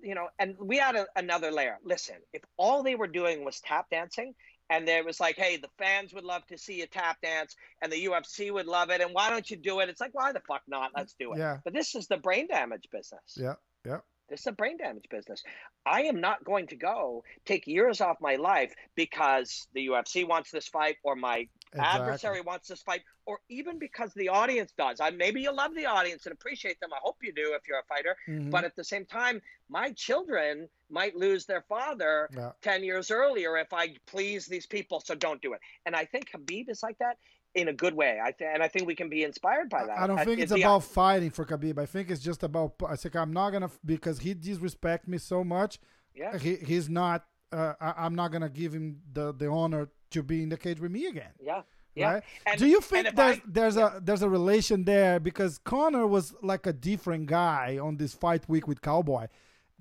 you 0.03 0.17
know, 0.17 0.27
and 0.41 0.57
we 0.59 0.79
had 0.79 0.97
a, 0.97 1.07
another 1.15 1.53
layer. 1.53 1.79
Listen, 1.85 2.17
if 2.33 2.43
all 2.57 2.83
they 2.83 2.97
were 2.97 3.07
doing 3.07 3.45
was 3.45 3.61
tap 3.61 3.91
dancing, 3.91 4.35
and 4.71 4.87
there 4.89 5.05
was 5.05 5.21
like, 5.21 5.37
hey, 5.37 5.57
the 5.57 5.69
fans 5.79 6.13
would 6.15 6.25
love 6.25 6.47
to 6.47 6.59
see 6.59 6.81
you 6.81 6.87
tap 6.87 7.21
dance, 7.23 7.55
and 7.83 7.93
the 7.93 8.07
UFC 8.07 8.53
would 8.53 8.67
love 8.67 8.91
it, 8.91 9.01
and 9.01 9.13
why 9.13 9.31
don't 9.31 9.51
you 9.51 9.57
do 9.57 9.81
it? 9.81 9.89
It's 9.89 10.01
like, 10.01 10.15
why 10.15 10.33
the 10.33 10.43
fuck 10.47 10.63
not? 10.67 10.93
Let's 10.97 11.15
do 11.19 11.33
it. 11.33 11.39
Yeah. 11.39 11.59
But 11.65 11.75
this 11.75 11.95
is 11.95 12.07
the 12.07 12.17
brain 12.17 12.47
damage 12.47 12.89
business. 12.91 13.37
Yeah, 13.37 13.55
yeah. 13.85 13.99
This 14.29 14.41
is 14.41 14.47
a 14.47 14.53
brain 14.53 14.79
damage 14.79 15.05
business. 15.11 15.43
I 15.85 16.03
am 16.03 16.21
not 16.21 16.45
going 16.45 16.69
to 16.69 16.77
go 16.77 17.25
take 17.45 17.67
years 17.67 18.01
off 18.01 18.17
my 18.21 18.37
life 18.37 18.73
because 18.95 19.67
the 19.75 19.89
UFC 19.89 20.27
wants 20.27 20.51
this 20.51 20.69
fight 20.69 20.97
or 21.03 21.15
my 21.15 21.49
Exactly. 21.73 22.01
adversary 22.03 22.41
wants 22.41 22.69
this 22.69 22.83
fight 22.83 23.03
or 23.27 23.41
even 23.49 23.81
because 23.81 24.15
the 24.15 24.29
audience 24.29 24.73
does. 24.79 25.01
I 25.01 25.11
maybe 25.11 25.43
you 25.43 25.53
love 25.53 25.75
the 25.75 25.87
audience 25.87 26.25
and 26.25 26.33
appreciate 26.33 26.79
them. 26.79 26.93
I 26.93 26.99
hope 27.03 27.17
you 27.23 27.33
do 27.33 27.53
if 27.55 27.67
you're 27.67 27.81
a 27.81 27.85
fighter. 27.85 28.17
Mhm. 28.29 28.51
But 28.51 28.65
at 28.65 28.77
the 28.77 28.85
same 28.85 29.05
time, 29.07 29.43
my 29.69 29.91
children 29.93 30.69
might 30.89 31.17
lose 31.17 31.47
their 31.47 31.63
father 31.63 32.29
Yeah. 32.33 32.53
10 32.63 32.85
years 32.85 33.11
earlier 33.11 33.57
if 33.57 33.73
I 33.73 33.97
please 34.07 34.47
these 34.47 34.67
people, 34.67 35.01
so 35.01 35.17
don't 35.17 35.43
do 35.43 35.53
it. 35.55 35.61
And 35.85 35.97
I 35.97 36.05
think 36.05 36.31
Khabib 36.31 36.69
is 36.69 36.83
like 36.83 36.99
that. 36.99 37.19
In 37.55 37.69
a 37.69 37.73
good 37.73 37.95
way. 37.95 38.19
I 38.23 38.33
th- 38.33 38.51
and 38.53 38.63
I 38.63 38.69
think 38.69 38.87
we 38.87 38.95
can 38.97 39.09
be 39.09 39.23
inspired 39.23 39.71
by 39.71 39.87
that. 39.87 39.99
I 39.99 40.07
don't 40.09 40.19
think 40.25 40.41
I, 40.41 40.43
it's 40.43 40.53
about 40.53 40.83
fighting 40.83 41.31
for 41.31 41.45
Khabib. 41.45 41.79
I 41.79 41.87
think 41.87 42.11
it's 42.11 42.21
just 42.23 42.43
about. 42.43 42.75
I 42.89 42.97
think 42.97 43.15
I'm 43.15 43.33
not 43.33 43.51
gonna 43.51 43.71
because 43.85 44.19
he 44.19 44.35
disrespect 44.35 45.07
me 45.07 45.19
so 45.19 45.45
much. 45.45 45.79
Yeah. 46.17 46.37
He 46.37 46.57
he's 46.57 46.89
not. 46.89 47.25
Uh, 47.53 47.75
I, 47.81 47.95
I'm 47.99 48.15
not 48.17 48.33
gonna 48.33 48.49
give 48.49 48.73
him 48.73 49.01
the 49.13 49.33
the 49.33 49.49
honor 49.49 49.89
to 50.11 50.23
be 50.23 50.43
in 50.43 50.49
the 50.49 50.57
cage 50.57 50.81
with 50.81 50.91
me 50.91 51.07
again. 51.07 51.31
Yeah. 51.41 51.63
Yeah. 51.95 52.15
Right? 52.15 52.23
And- 52.45 52.59
Do 52.59 52.67
you 52.67 52.81
think 52.81 53.15
there's 53.15 53.37
I- 53.37 53.43
there's 53.47 53.77
a 53.77 54.01
there's 54.03 54.23
a 54.23 54.29
relation 54.29 54.83
there 54.85 55.21
because 55.21 55.59
Conor 55.59 56.09
was 56.09 56.35
like 56.43 56.67
a 56.67 56.73
different 56.73 57.27
guy 57.27 57.79
on 57.81 57.99
this 57.99 58.15
fight 58.15 58.49
week 58.49 58.67
with 58.67 58.83
Cowboy, 58.83 59.29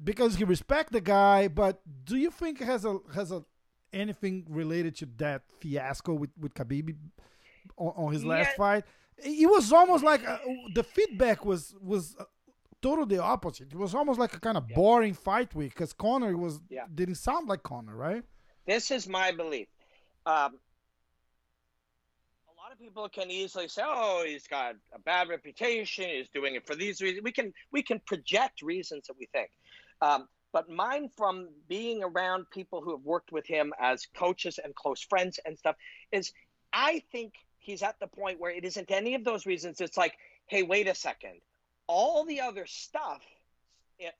because 0.04 0.36
he 0.36 0.44
respect 0.44 0.92
the 0.92 1.02
guy, 1.02 1.48
but 1.48 1.82
do 2.06 2.18
you 2.18 2.30
think 2.30 2.62
it 2.62 2.66
has 2.66 2.86
a 2.86 3.00
has 3.16 3.32
a 3.32 3.44
anything 3.92 4.46
related 4.48 4.96
to 4.98 5.08
that 5.18 5.42
fiasco 5.60 6.14
with 6.14 6.30
with 6.40 6.54
Khabib 6.54 6.96
on, 7.84 8.06
on 8.06 8.14
his 8.14 8.24
last 8.26 8.52
Yeah. 8.52 8.56
fight? 8.58 8.84
It 9.18 9.50
was 9.50 9.72
almost 9.72 10.04
like 10.04 10.28
uh, 10.28 10.40
the 10.74 10.84
feedback 10.84 11.46
was 11.46 11.76
was 11.82 12.16
uh, 12.20 12.24
totally 12.82 13.16
the 13.16 13.22
opposite. 13.24 13.72
It 13.72 13.78
was 13.78 13.94
almost 13.96 14.20
like 14.20 14.34
a 14.34 14.40
kind 14.40 14.58
of 14.58 14.68
boring 14.70 15.14
fight 15.14 15.54
week 15.56 15.74
because 15.74 15.94
Conor 15.94 16.36
was 16.38 16.62
Yeah. 16.70 16.86
didn't 16.94 17.16
sound 17.16 17.48
like 17.48 17.64
Conor, 17.64 17.96
right? 17.96 18.24
This 18.66 18.92
is 18.92 19.08
my 19.08 19.32
belief. 19.32 19.68
Um, 20.26 20.52
a 22.52 22.56
lot 22.62 22.72
of 22.72 22.80
people 22.80 23.08
can 23.10 23.30
easily 23.30 23.68
say, 23.68 23.84
"Oh, 23.86 24.24
he's 24.26 24.48
got 24.48 24.76
a 24.94 25.00
bad 25.00 25.28
reputation. 25.30 26.06
He's 26.10 26.30
doing 26.30 26.56
it 26.56 26.66
for 26.66 26.76
these 26.76 27.02
reasons." 27.02 27.24
We 27.24 27.32
can 27.32 27.54
we 27.72 27.84
can 27.84 28.00
project 28.00 28.62
reasons 28.62 29.08
that 29.08 29.18
we 29.18 29.28
think. 29.28 29.52
Um, 30.02 30.28
but 30.52 30.70
mine, 30.70 31.10
from 31.18 31.50
being 31.68 32.04
around 32.04 32.50
people 32.52 32.82
who 32.82 32.92
have 32.92 33.02
worked 33.04 33.32
with 33.32 33.46
him 33.46 33.74
as 33.80 34.06
coaches 34.16 34.60
and 34.64 34.74
close 34.76 35.02
friends 35.02 35.40
and 35.46 35.58
stuff, 35.58 35.76
is 36.12 36.32
I 36.72 37.04
think 37.12 37.34
he's 37.64 37.82
at 37.82 38.00
the 38.00 38.08
point 38.08 38.40
where 38.40 38.52
it 38.52 38.66
isn't 38.66 38.92
any 38.92 39.16
of 39.16 39.24
those 39.24 39.46
reasons. 39.46 39.82
It's 39.82 39.98
like, 39.98 40.14
hey, 40.48 40.64
wait 40.64 40.88
a 40.88 40.94
second. 40.94 41.40
All 41.88 42.26
the 42.26 42.42
other 42.42 42.66
stuff, 42.66 43.22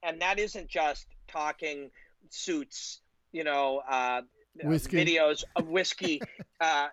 and 0.02 0.20
that 0.20 0.38
isn't 0.38 0.68
just 0.68 1.06
talking 1.28 1.90
suits, 2.30 3.00
you 3.32 3.44
know, 3.44 3.82
uh, 3.88 4.22
Whiskey. 4.62 4.96
videos 5.04 5.44
of 5.56 5.68
whiskey. 5.68 6.22
uh, 6.60 6.88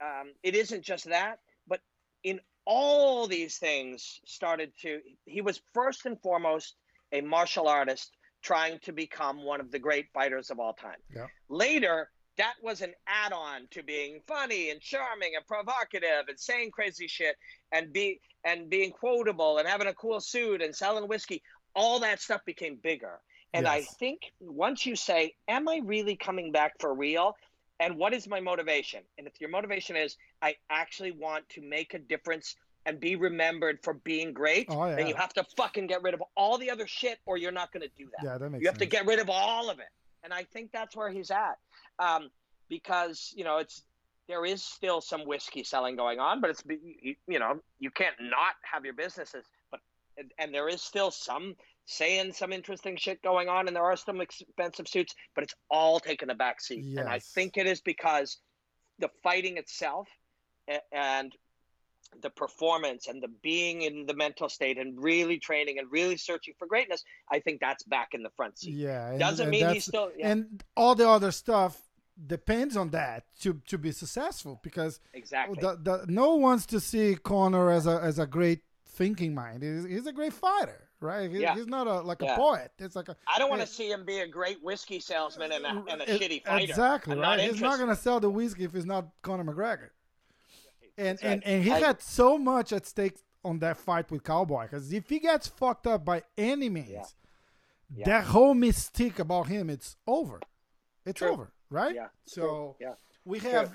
um, 0.00 0.32
it 0.42 0.54
isn't 0.54 0.82
just 0.82 1.06
that, 1.06 1.40
but 1.66 1.80
in 2.22 2.40
all 2.64 3.26
these 3.26 3.58
things 3.58 4.20
started 4.24 4.72
to. 4.82 5.00
He 5.24 5.40
was 5.40 5.60
first 5.74 6.06
and 6.06 6.20
foremost 6.20 6.76
a 7.12 7.20
martial 7.20 7.68
artist 7.68 8.12
trying 8.42 8.78
to 8.80 8.92
become 8.92 9.44
one 9.44 9.60
of 9.60 9.70
the 9.70 9.78
great 9.78 10.06
fighters 10.14 10.50
of 10.50 10.60
all 10.60 10.72
time. 10.72 10.96
Yeah. 11.14 11.26
Later, 11.48 12.10
that 12.40 12.54
was 12.62 12.80
an 12.80 12.94
add-on 13.06 13.68
to 13.70 13.82
being 13.82 14.18
funny 14.26 14.70
and 14.70 14.80
charming 14.80 15.32
and 15.36 15.46
provocative 15.46 16.26
and 16.26 16.40
saying 16.40 16.70
crazy 16.70 17.06
shit 17.06 17.36
and 17.70 17.92
be 17.92 18.18
and 18.44 18.70
being 18.70 18.92
quotable 18.92 19.58
and 19.58 19.68
having 19.68 19.86
a 19.86 19.92
cool 19.92 20.20
suit 20.20 20.62
and 20.62 20.74
selling 20.74 21.06
whiskey. 21.06 21.42
All 21.76 22.00
that 22.00 22.18
stuff 22.18 22.42
became 22.46 22.76
bigger. 22.76 23.20
And 23.52 23.68
I 23.68 23.82
think 23.82 24.32
once 24.40 24.86
you 24.86 24.96
say, 24.96 25.34
"Am 25.48 25.68
I 25.68 25.82
really 25.84 26.16
coming 26.16 26.50
back 26.50 26.72
for 26.80 26.94
real?" 26.94 27.36
and 27.78 27.96
what 27.96 28.14
is 28.14 28.26
my 28.26 28.40
motivation? 28.40 29.02
And 29.18 29.26
if 29.26 29.38
your 29.40 29.50
motivation 29.50 29.96
is, 29.96 30.16
"I 30.40 30.56
actually 30.70 31.10
want 31.12 31.46
to 31.50 31.60
make 31.60 31.92
a 31.92 31.98
difference 31.98 32.56
and 32.86 32.98
be 32.98 33.16
remembered 33.16 33.82
for 33.82 33.92
being 33.92 34.32
great," 34.32 34.66
Oh, 34.70 34.86
yeah. 34.86 34.96
then 34.96 35.08
you 35.08 35.14
have 35.14 35.34
to 35.34 35.44
fucking 35.56 35.88
get 35.88 36.02
rid 36.02 36.14
of 36.14 36.22
all 36.36 36.56
the 36.56 36.70
other 36.70 36.86
shit, 36.86 37.18
or 37.26 37.36
you're 37.36 37.52
not 37.52 37.70
going 37.70 37.82
to 37.82 37.92
do 37.98 38.08
that 38.16 38.24
Yeah, 38.24 38.38
that 38.38 38.48
makes 38.50 38.62
you 38.62 38.68
have 38.68 38.78
to 38.78 38.86
get 38.86 39.04
rid 39.04 39.18
of 39.18 39.28
all 39.28 39.68
of 39.68 39.78
it 39.78 39.88
and 40.24 40.32
i 40.32 40.44
think 40.44 40.70
that's 40.72 40.96
where 40.96 41.10
he's 41.10 41.30
at 41.30 41.56
um, 41.98 42.30
because 42.68 43.32
you 43.34 43.44
know 43.44 43.58
it's 43.58 43.82
there 44.28 44.44
is 44.44 44.62
still 44.62 45.00
some 45.00 45.26
whiskey 45.26 45.64
selling 45.64 45.96
going 45.96 46.18
on 46.18 46.40
but 46.40 46.50
it's 46.50 46.62
you, 46.68 47.14
you 47.26 47.38
know 47.38 47.58
you 47.78 47.90
can't 47.90 48.14
not 48.20 48.54
have 48.62 48.84
your 48.84 48.94
businesses 48.94 49.44
but 49.70 49.80
and, 50.38 50.54
there 50.54 50.68
is 50.68 50.82
still 50.82 51.10
some 51.10 51.54
saying 51.86 52.32
some 52.32 52.52
interesting 52.52 52.96
shit 52.96 53.22
going 53.22 53.48
on 53.48 53.66
and 53.66 53.74
there 53.74 53.84
are 53.84 53.96
some 53.96 54.20
expensive 54.20 54.86
suits 54.86 55.14
but 55.34 55.42
it's 55.42 55.54
all 55.70 55.98
taken 55.98 56.28
a 56.30 56.34
back 56.34 56.60
seat. 56.60 56.84
And 57.00 57.08
i 57.08 57.18
think 57.18 57.56
it 57.56 57.66
is 57.66 57.80
because 57.80 58.38
the 58.98 59.08
fighting 59.22 59.56
itself 59.56 60.08
and 60.92 61.34
the 62.22 62.30
performance 62.30 63.06
and 63.06 63.22
the 63.22 63.28
being 63.28 63.82
in 63.82 64.06
the 64.06 64.14
mental 64.14 64.48
state 64.48 64.78
and 64.78 65.02
really 65.02 65.38
training 65.38 65.78
and 65.78 65.90
really 65.90 66.16
searching 66.16 66.54
for 66.58 66.66
greatness, 66.66 67.04
I 67.30 67.38
think 67.40 67.60
that's 67.60 67.82
back 67.84 68.08
in 68.12 68.22
the 68.22 68.30
front 68.30 68.58
seat. 68.58 68.74
Yeah, 68.74 69.10
and- 69.10 69.20
Doesn't 69.20 69.44
and 69.44 69.50
mean 69.50 69.68
he's 69.70 69.84
still 69.84 70.10
yeah, 70.16 70.30
and 70.30 70.62
all 70.76 70.94
the 70.94 71.08
other 71.08 71.30
stuff 71.32 71.80
depends 72.26 72.76
on 72.76 72.90
that 72.90 73.24
to 73.40 73.60
to 73.66 73.78
be 73.78 73.92
successful 73.92 74.60
because 74.62 75.00
exactly. 75.14 75.56
the, 75.60 75.78
the, 75.82 76.04
no 76.08 76.32
one 76.32 76.42
wants 76.42 76.66
to 76.66 76.80
see 76.80 77.14
Conor 77.22 77.70
as 77.70 77.86
a 77.86 78.00
as 78.02 78.18
a 78.18 78.26
great 78.26 78.60
thinking 78.86 79.34
mind. 79.34 79.62
He's, 79.62 79.84
he's 79.86 80.06
a 80.06 80.12
great 80.12 80.34
fighter, 80.34 80.88
right? 81.00 81.30
He- 81.30 81.38
Yeah. 81.40 81.54
He's 81.54 81.66
not 81.68 81.86
a 81.86 82.00
like 82.00 82.20
a 82.20 82.26
Yeah. 82.26 82.36
poet. 82.36 82.72
It's 82.78 82.96
like 82.96 83.08
a 83.08 83.16
I 83.26 83.38
don't 83.38 83.48
want 83.48 83.62
to 83.62 83.66
see 83.66 83.90
him 83.90 84.04
be 84.04 84.18
a 84.18 84.26
great 84.28 84.62
whiskey 84.62 85.00
salesman 85.00 85.52
and 85.52 85.64
a, 85.64 85.68
and 85.90 86.02
a 86.02 86.14
it- 86.14 86.20
shitty 86.20 86.44
fighter. 86.44 86.64
Exactly, 86.64 87.12
I'm 87.14 87.20
right? 87.20 87.36
Not 87.36 87.40
He's 87.46 87.60
not 87.62 87.78
going 87.78 87.88
to 87.88 87.96
sell 87.96 88.20
the 88.20 88.28
whiskey 88.28 88.64
if 88.64 88.74
he's 88.74 88.84
not 88.84 89.06
Conor 89.22 89.44
McGregor. 89.44 89.88
And 91.00 91.08
That's 91.18 91.22
right. 91.24 91.32
and 91.32 91.44
and 91.44 91.64
he 91.64 91.72
I- 91.72 91.80
had 91.88 91.98
so 92.02 92.28
much 92.38 92.68
at 92.72 92.84
stake 92.86 93.16
on 93.44 93.58
that 93.60 93.76
fight 93.78 94.10
with 94.10 94.22
Cowboy 94.22 94.64
because 94.64 94.92
if 94.92 95.08
he 95.08 95.18
gets 95.18 95.46
fucked 95.60 95.86
up 95.86 96.04
by 96.04 96.18
any 96.36 96.68
means, 96.68 96.90
Yeah. 96.90 97.04
Yeah. 97.98 98.04
that 98.12 98.24
whole 98.34 98.54
mystique 98.54 99.18
about 99.18 99.46
him, 99.54 99.70
it's 99.70 99.96
over. 100.06 100.38
It's 101.06 101.18
True. 101.18 101.30
over, 101.32 101.46
right? 101.70 101.94
Yeah. 101.94 102.08
So 102.26 102.76
Yeah. 102.84 102.94
we 103.24 103.38
have 103.40 103.68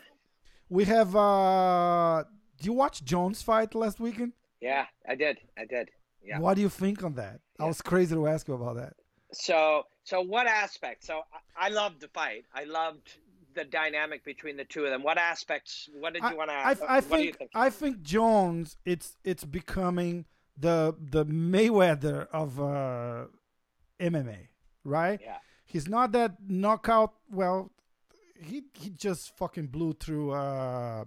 we 0.69 0.85
have. 0.85 1.15
uh 1.15 2.23
Do 2.59 2.63
you 2.69 2.73
watch 2.73 3.03
Jones 3.03 3.41
fight 3.41 3.69
last 3.83 3.99
weekend? 3.99 4.31
Yeah, 4.61 4.85
I 5.11 5.15
did. 5.15 5.35
I 5.57 5.65
did. 5.65 5.89
Yeah. 6.23 6.39
What 6.39 6.53
do 6.55 6.61
you 6.61 6.69
think 6.69 7.03
on 7.03 7.13
that? 7.15 7.37
I 7.59 7.65
was 7.65 7.81
crazy 7.81 8.15
to 8.15 8.23
ask 8.27 8.47
you 8.47 8.53
about 8.53 8.75
that. 8.81 8.93
So, 9.33 9.57
so 10.03 10.21
what 10.21 10.45
aspect? 10.47 11.03
So, 11.03 11.15
I, 11.35 11.65
I 11.65 11.69
loved 11.69 11.97
the 12.01 12.07
fight. 12.19 12.45
I 12.53 12.63
loved 12.63 13.07
the 13.55 13.65
dynamic 13.65 14.23
between 14.23 14.57
the 14.57 14.65
two 14.65 14.83
of 14.85 14.91
them. 14.91 15.01
What 15.03 15.17
aspects? 15.17 15.89
What 15.99 16.13
did 16.13 16.23
you 16.23 16.37
want 16.37 16.49
to? 16.49 16.55
I, 16.55 16.75
I 16.87 16.99
what 16.99 17.17
do 17.17 17.17
you 17.17 17.31
think 17.31 17.37
think? 17.37 17.51
I 17.55 17.69
think 17.69 18.01
Jones 18.01 18.77
it's 18.85 19.17
it's 19.23 19.43
becoming 19.43 20.25
the 20.57 20.95
the 20.99 21.25
Mayweather 21.25 22.27
of 22.31 22.59
uh, 22.59 23.25
MMA, 23.99 24.47
right? 24.83 25.19
Yeah. 25.21 25.37
He's 25.65 25.87
not 25.87 26.11
that 26.11 26.35
knockout. 26.47 27.13
Well, 27.31 27.71
he 28.39 28.63
he 28.73 28.89
just 28.91 29.35
fucking 29.37 29.67
blew 29.67 29.93
through 29.93 30.31
uh, 30.31 31.05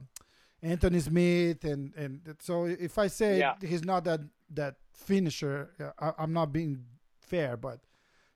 Anthony 0.63 1.01
Smith, 1.01 1.65
and 1.65 1.95
and 1.95 2.37
so 2.41 2.65
if 2.65 2.99
I 2.99 3.07
say 3.07 3.39
Yeah. 3.39 3.55
he's 3.61 3.85
not 3.85 4.05
that 4.05 4.21
that 4.51 4.77
finisher, 4.93 5.71
uh, 5.81 5.91
I, 5.99 6.23
I'm 6.23 6.33
not 6.33 6.53
being 6.53 6.85
fair, 7.21 7.57
but 7.57 7.81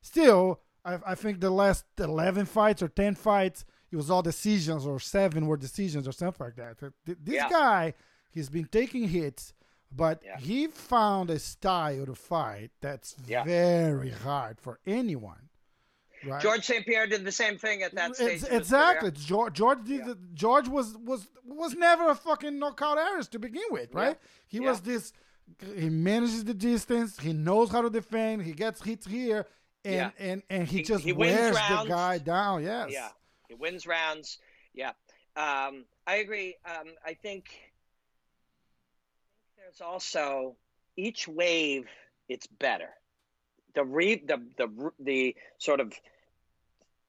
still, 0.01 0.61
I, 0.85 0.99
I 1.07 1.15
think 1.15 1.41
the 1.41 1.49
last 1.49 1.85
eleven 1.99 2.45
fights 2.45 2.81
or 2.81 2.87
ten 2.87 3.15
fights, 3.15 3.65
it 3.93 3.95
was 3.95 4.09
all 4.09 4.23
decisions, 4.23 4.85
or 4.85 4.99
seven 4.99 5.45
were 5.47 5.55
decisions, 5.57 6.07
or 6.07 6.11
something 6.11 6.45
like 6.47 6.55
that. 6.55 6.77
This 7.05 7.35
Yeah. 7.35 7.49
guy, 7.49 7.93
he's 8.31 8.49
been 8.49 8.65
taking 8.65 9.07
hits. 9.07 9.53
But 9.95 10.23
Yeah. 10.25 10.39
he 10.39 10.65
found 10.65 11.29
a 11.29 11.37
style 11.37 12.07
to 12.07 12.15
fight 12.15 12.71
that's 12.81 13.15
Yeah. 13.27 13.43
very 13.43 14.09
hard 14.09 14.59
for 14.59 14.79
anyone. 14.87 15.49
Right? 16.25 16.41
George 16.41 16.65
St. 16.65 16.83
Pierre 16.85 17.05
did 17.05 17.23
the 17.25 17.31
same 17.31 17.59
thing 17.59 17.83
at 17.83 17.93
that 17.93 18.15
stage. 18.15 18.41
It's- 18.43 18.51
exactly. 18.59 19.11
George 19.11 19.53
George 19.53 19.83
did 19.83 20.05
the- 20.05 20.17
George 20.33 20.67
was 20.67 20.97
was 20.97 21.27
was 21.45 21.75
never 21.75 22.09
a 22.09 22.15
fucking 22.15 22.57
knockout 22.57 22.97
artist 22.97 23.33
to 23.33 23.39
begin 23.39 23.67
with, 23.69 23.93
right? 23.93 24.17
He 24.47 24.59
was 24.59 24.81
this. 24.81 25.13
He 25.75 25.89
manages 25.91 26.43
the 26.45 26.53
distance. 26.55 27.19
He 27.19 27.33
knows 27.33 27.69
how 27.69 27.81
to 27.83 27.89
defend. 27.91 28.41
He 28.43 28.53
gets 28.53 28.81
hits 28.81 29.05
here, 29.05 29.45
and 29.85 29.93
Yeah. 29.93 30.11
and 30.17 30.41
and 30.49 30.67
he, 30.67 30.77
He- 30.77 30.83
just 30.83 31.03
he 31.03 31.11
wears 31.13 31.55
the 31.55 31.85
guy 31.87 32.17
down. 32.17 32.63
Yes. 32.63 32.89
Yeah, 32.91 33.09
wins 33.59 33.85
rounds. 33.87 34.37
Yeah, 34.73 34.91
um, 35.35 35.85
I 36.05 36.15
agree. 36.15 36.55
Um, 36.65 36.87
I 37.05 37.13
think 37.13 37.45
there's 39.57 39.81
also 39.81 40.55
each 40.95 41.27
wave. 41.27 41.85
It's 42.29 42.47
better. 42.47 42.89
The 43.75 43.83
re 43.83 44.15
the 44.15 44.41
the 44.57 44.91
the 44.99 45.35
sort 45.57 45.79
of 45.79 45.93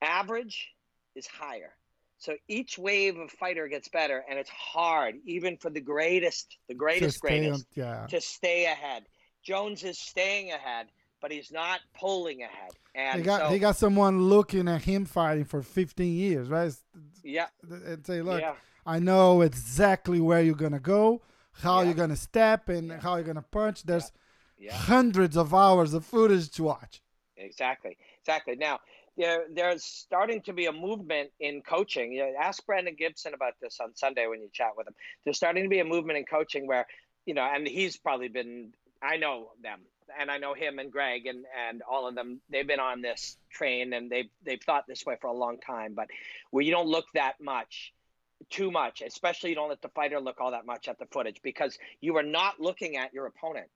average 0.01 0.71
is 1.15 1.27
higher. 1.27 1.75
So 2.19 2.37
each 2.49 2.79
wave 2.79 3.19
of 3.19 3.31
fighter 3.31 3.69
gets 3.69 3.89
better, 3.89 4.25
and 4.29 4.39
it's 4.39 4.51
hard, 4.51 5.17
even 5.27 5.59
for 5.59 5.69
the 5.69 5.81
greatest, 5.81 6.57
the 6.69 6.75
greatest, 6.75 7.19
stay 7.19 7.41
greatest, 7.41 7.67
on- 7.77 7.85
yeah. 7.85 8.07
to 8.07 8.21
stay 8.21 8.65
ahead. 8.65 9.05
Jones 9.43 9.83
is 9.83 9.99
staying 9.99 10.51
ahead, 10.51 10.87
but 11.25 11.33
he's 11.33 11.51
not 11.51 11.81
pulling 11.99 12.43
ahead. 12.43 12.73
And 12.95 13.21
He 13.21 13.25
got 13.25 13.41
so, 13.41 13.49
he 13.49 13.59
got 13.59 13.77
someone 13.77 14.29
looking 14.29 14.69
at 14.69 14.83
him 14.83 15.07
fighting 15.07 15.47
for 15.47 15.63
15 15.63 16.15
years, 16.15 16.51
right? 16.51 16.71
yeah, 17.23 17.47
And 17.63 18.05
say, 18.05 18.21
look, 18.21 18.43
yeah. 18.43 18.57
I 18.85 18.99
know 18.99 19.41
exactly 19.41 20.21
where 20.21 20.43
you're 20.43 20.55
gonna 20.55 20.79
go, 20.79 21.23
how 21.53 21.79
Yeah. 21.79 21.87
you're 21.87 21.95
gonna 21.95 22.15
step, 22.15 22.69
and 22.69 22.89
Yeah. 22.89 23.01
how 23.01 23.15
you're 23.15 23.25
gonna 23.25 23.41
punch. 23.41 23.85
There's 23.85 24.13
Yeah. 24.59 24.75
hundreds 24.75 25.35
of 25.35 25.55
hours 25.55 25.95
of 25.95 26.05
footage 26.05 26.51
to 26.57 26.65
watch. 26.65 27.01
Exactly, 27.39 27.97
exactly. 28.21 28.57
Now, 28.57 28.81
there 29.17 29.47
there's 29.49 29.83
starting 29.83 30.43
to 30.43 30.53
be 30.53 30.67
a 30.67 30.73
movement 30.73 31.31
in 31.41 31.63
coaching. 31.63 32.13
You 32.13 32.19
know, 32.27 32.35
ask 32.39 32.67
Brandon 32.67 32.95
Gibson 32.95 33.33
about 33.33 33.55
this 33.63 33.81
on 33.81 33.97
Sunday 33.97 34.27
when 34.27 34.43
you 34.43 34.51
chat 34.53 34.77
with 34.77 34.89
him. 34.89 34.95
There's 35.25 35.39
starting 35.39 35.63
to 35.63 35.71
be 35.71 35.79
a 35.79 35.85
movement 35.87 36.19
in 36.19 36.27
coaching 36.27 36.67
where, 36.67 36.87
you 37.25 37.33
know, 37.33 37.45
and 37.45 37.67
he's 37.67 37.97
probably 37.97 38.29
been. 38.29 38.75
I 39.03 39.17
know 39.19 39.53
them, 39.63 39.81
and 40.19 40.31
I 40.31 40.39
know 40.39 40.55
him 40.55 40.79
and 40.79 40.91
Greg 40.91 41.27
and 41.27 41.45
and 41.69 41.83
all 41.83 42.09
of 42.09 42.15
them. 42.15 42.41
They've 42.51 42.67
been 42.67 42.81
on 42.81 43.03
this 43.03 43.37
train 43.51 43.93
and 43.93 44.11
they've 44.11 44.31
they've 44.45 44.63
thought 44.63 44.85
this 44.87 45.05
way 45.05 45.17
for 45.21 45.29
a 45.29 45.33
long 45.33 45.59
time. 45.59 45.95
But 45.95 46.09
where 46.51 46.65
you 46.65 46.73
don't 46.73 46.89
look 46.89 47.07
that 47.15 47.41
much 47.41 47.93
too 48.51 48.71
much, 48.71 49.03
especially 49.03 49.51
you 49.51 49.57
don't 49.57 49.69
let 49.69 49.83
the 49.83 49.89
fighter 49.89 50.21
look 50.21 50.41
all 50.41 50.51
that 50.51 50.67
much 50.67 50.89
at 50.89 50.99
the 50.99 51.07
footage 51.07 51.41
because 51.43 51.79
you 52.01 52.17
are 52.17 52.23
not 52.23 52.61
looking 52.61 52.97
at 52.97 53.13
your 53.13 53.27
opponent. 53.27 53.69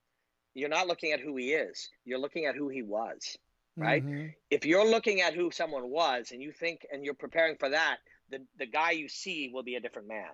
You're 0.55 0.68
not 0.68 0.89
looking 0.89 1.12
at 1.12 1.20
who 1.20 1.36
he 1.36 1.53
is. 1.53 1.89
You're 2.05 2.18
looking 2.18 2.47
at 2.47 2.57
who 2.57 2.68
he 2.68 2.82
was, 2.82 3.36
right? 3.76 4.05
Mm-hmm. 4.05 4.26
If 4.51 4.66
you're 4.66 4.89
looking 4.89 5.20
at 5.20 5.34
who 5.34 5.51
someone 5.51 5.89
was 5.89 6.32
and 6.32 6.43
you 6.43 6.53
think 6.53 6.86
and 6.93 7.05
you're 7.05 7.14
preparing 7.14 7.57
for 7.57 7.68
that, 7.68 7.99
the 8.30 8.41
the 8.59 8.66
guy 8.66 8.93
you 8.93 9.09
see 9.09 9.51
will 9.53 9.62
be 9.62 9.76
a 9.76 9.80
different 9.80 10.09
man. 10.09 10.30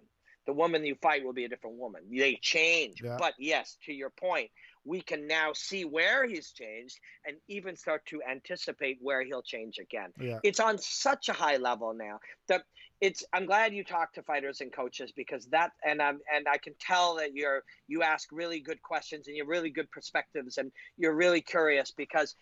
The 0.47 0.53
woman 0.53 0.85
you 0.85 0.95
fight 0.97 1.25
will 1.25 1.33
be 1.33 1.45
a 1.45 1.49
different 1.49 1.77
woman. 1.77 2.03
They 2.11 2.39
change. 2.41 3.03
Yeah. 3.03 3.17
But 3.19 3.35
yes, 3.39 3.79
to 3.87 3.93
your 3.93 4.11
point, 4.11 4.51
we 4.85 5.01
can 5.01 5.27
now 5.27 5.53
see 5.55 5.85
where 5.85 6.27
he's 6.27 6.51
changed 6.51 6.99
and 7.27 7.37
even 7.49 7.77
start 7.77 8.05
to 8.07 8.21
anticipate 8.29 8.99
where 9.01 9.23
he'll 9.25 9.43
change 9.43 9.79
again. 9.79 10.11
Yeah. 10.21 10.41
It's 10.43 10.61
on 10.61 10.79
such 10.79 11.29
a 11.29 11.33
high 11.33 11.57
level 11.57 11.95
now 11.95 12.21
that 12.49 12.65
it's 13.01 13.25
I'm 13.33 13.47
glad 13.47 13.75
you 13.75 13.85
talk 13.85 14.13
to 14.15 14.23
fighters 14.23 14.61
and 14.61 14.73
coaches 14.73 15.13
because 15.15 15.47
that 15.47 15.73
and 15.85 16.01
I'm 16.01 16.21
and 16.35 16.47
I 16.49 16.59
can 16.59 16.75
tell 16.79 17.17
that 17.17 17.35
you're 17.35 17.63
you 17.89 18.03
ask 18.03 18.29
really 18.31 18.61
good 18.61 18.81
questions 18.83 19.27
and 19.27 19.37
you're 19.37 19.47
really 19.47 19.71
good 19.71 19.91
perspectives 19.91 20.59
and 20.59 20.71
you're 20.97 21.15
really 21.15 21.41
curious 21.41 21.91
because 21.91 22.37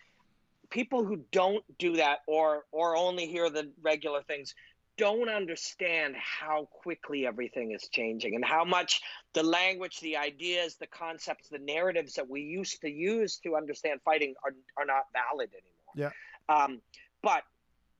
people 0.69 1.03
who 1.03 1.21
don't 1.31 1.63
do 1.79 1.95
that 1.97 2.19
or 2.27 2.65
or 2.71 2.95
only 2.95 3.25
hear 3.25 3.49
the 3.49 3.71
regular 3.81 4.21
things 4.23 4.53
don't 4.97 5.29
understand 5.29 6.15
how 6.15 6.67
quickly 6.71 7.25
everything 7.25 7.71
is 7.71 7.87
changing 7.89 8.35
and 8.35 8.45
how 8.45 8.63
much 8.63 9.01
the 9.33 9.43
language, 9.43 9.99
the 10.01 10.17
ideas, 10.17 10.75
the 10.75 10.87
concepts, 10.87 11.49
the 11.49 11.59
narratives 11.59 12.13
that 12.13 12.29
we 12.29 12.41
used 12.41 12.81
to 12.81 12.89
use 12.89 13.37
to 13.37 13.55
understand 13.55 13.99
fighting 14.05 14.35
are, 14.43 14.53
are 14.77 14.85
not 14.85 15.05
valid 15.13 15.49
anymore. 15.53 16.11
Yeah. 16.49 16.55
Um, 16.55 16.81
but 17.21 17.43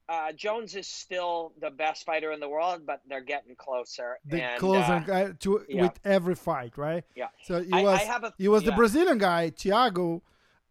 uh, 0.09 0.33
Jones 0.33 0.75
is 0.75 0.87
still 0.87 1.53
the 1.59 1.69
best 1.69 2.05
fighter 2.05 2.31
in 2.31 2.39
the 2.39 2.49
world, 2.49 2.81
but 2.85 3.01
they're 3.07 3.21
getting 3.21 3.55
closer. 3.55 4.17
They're 4.25 4.57
closer 4.57 5.03
uh, 5.11 5.33
to 5.39 5.65
yeah. 5.69 5.83
with 5.83 5.99
every 6.03 6.35
fight, 6.35 6.77
right? 6.77 7.03
Yeah. 7.15 7.27
So 7.43 7.63
he 7.63 7.71
was 7.71 8.01
a, 8.01 8.33
he 8.37 8.47
was 8.47 8.63
yeah. 8.63 8.69
the 8.69 8.75
Brazilian 8.75 9.17
guy, 9.17 9.51
Thiago. 9.51 10.21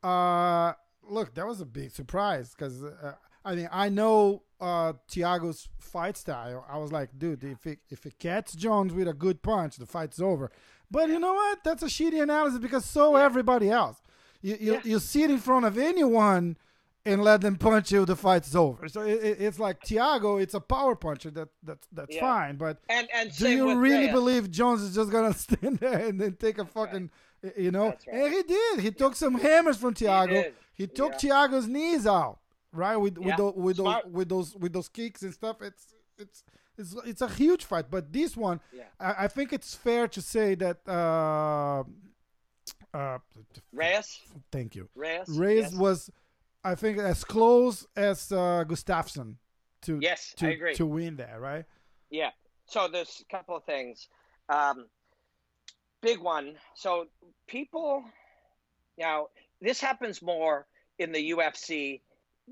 Uh, 0.02 0.74
look, 1.02 1.34
that 1.34 1.46
was 1.46 1.60
a 1.60 1.66
big 1.66 1.90
surprise 1.90 2.54
because 2.56 2.84
uh, 2.84 3.14
I 3.44 3.54
mean 3.54 3.68
I 3.72 3.88
know 3.88 4.42
uh, 4.62 4.92
Thiago's 5.10 5.68
fight 5.76 6.16
style, 6.16 6.64
I 6.70 6.78
was 6.78 6.92
like, 6.92 7.10
dude, 7.18 7.42
if 7.42 7.66
it, 7.66 7.80
if 7.90 8.06
it 8.06 8.18
catches 8.20 8.54
Jones 8.54 8.92
with 8.92 9.08
a 9.08 9.12
good 9.12 9.42
punch, 9.42 9.76
the 9.76 9.86
fight's 9.86 10.20
over. 10.20 10.52
But 10.88 11.08
you 11.08 11.18
know 11.18 11.34
what? 11.34 11.64
That's 11.64 11.82
a 11.82 11.86
shitty 11.86 12.22
analysis 12.22 12.60
because 12.60 12.84
so 12.84 13.16
yeah. 13.16 13.24
everybody 13.24 13.70
else. 13.70 13.96
You 14.40 14.56
you, 14.60 14.72
yeah. 14.74 14.80
you 14.84 14.98
sit 15.00 15.30
in 15.30 15.38
front 15.38 15.64
of 15.64 15.78
anyone 15.78 16.56
and 17.04 17.24
let 17.24 17.40
them 17.40 17.56
punch 17.56 17.90
you, 17.90 18.04
the 18.04 18.14
fight's 18.14 18.54
over. 18.54 18.88
So 18.88 19.00
it, 19.00 19.24
it, 19.24 19.40
it's 19.40 19.58
like 19.58 19.80
Thiago, 19.80 20.40
it's 20.40 20.54
a 20.54 20.60
power 20.60 20.94
puncher. 20.94 21.30
That 21.32 21.48
that's 21.64 21.88
that's 21.90 22.14
yeah. 22.14 22.20
fine. 22.20 22.56
But 22.56 22.78
and, 22.88 23.08
and 23.12 23.36
do 23.36 23.48
you 23.48 23.76
really 23.76 24.12
believe 24.12 24.48
Jones 24.48 24.82
is 24.82 24.94
just 24.94 25.10
gonna 25.10 25.34
stand 25.46 25.78
there 25.78 26.06
and 26.06 26.20
then 26.20 26.34
take 26.34 26.58
a 26.58 26.64
fucking, 26.64 27.10
right. 27.42 27.58
you 27.58 27.72
know? 27.72 27.86
Right. 27.86 28.06
And 28.12 28.32
he 28.32 28.42
did. 28.44 28.80
He 28.80 28.90
took 28.92 29.16
some 29.16 29.34
hammers 29.34 29.76
from 29.76 29.94
Thiago. 29.94 30.52
He, 30.74 30.84
he 30.84 30.86
took 30.86 31.14
Thiago's 31.14 31.66
knees 31.66 32.06
out 32.06 32.38
right? 32.72 32.96
With 32.96 33.18
yeah. 33.18 33.26
with, 33.26 33.36
the, 33.36 33.60
with 33.60 33.76
those 33.76 33.96
with 34.10 34.28
those 34.28 34.56
with 34.56 34.72
those 34.72 34.88
kicks 34.88 35.22
and 35.22 35.32
stuff. 35.32 35.62
It's 35.62 35.94
it's 36.18 36.44
it's 36.78 36.94
it's 37.04 37.22
a 37.22 37.28
huge 37.28 37.64
fight. 37.64 37.86
But 37.90 38.12
this 38.12 38.36
one, 38.36 38.60
yeah. 38.72 38.84
I, 38.98 39.24
I 39.24 39.28
think 39.28 39.52
it's 39.52 39.74
fair 39.74 40.08
to 40.08 40.22
say 40.22 40.54
that. 40.56 40.86
Uh, 40.86 41.84
uh, 42.94 43.18
Reyes. 43.72 44.20
Thank 44.50 44.74
you. 44.74 44.88
Reyes. 44.94 45.28
Reyes 45.28 45.68
yes. 45.70 45.74
was, 45.74 46.10
I 46.62 46.74
think, 46.74 46.98
as 46.98 47.24
close 47.24 47.86
as 47.96 48.30
uh, 48.30 48.64
Gustafsson 48.66 49.36
to 49.82 49.98
yes, 50.00 50.34
to, 50.38 50.48
I 50.48 50.50
agree. 50.50 50.74
to 50.74 50.86
win 50.86 51.16
there, 51.16 51.38
right? 51.40 51.64
Yeah. 52.10 52.30
So 52.66 52.88
there's 52.88 53.22
a 53.28 53.34
couple 53.34 53.56
of 53.56 53.64
things. 53.64 54.08
Um, 54.48 54.86
big 56.00 56.20
one. 56.20 56.54
So 56.74 57.06
people, 57.46 58.04
now 58.98 59.28
this 59.60 59.80
happens 59.80 60.22
more 60.22 60.66
in 60.98 61.12
the 61.12 61.32
UFC 61.32 62.00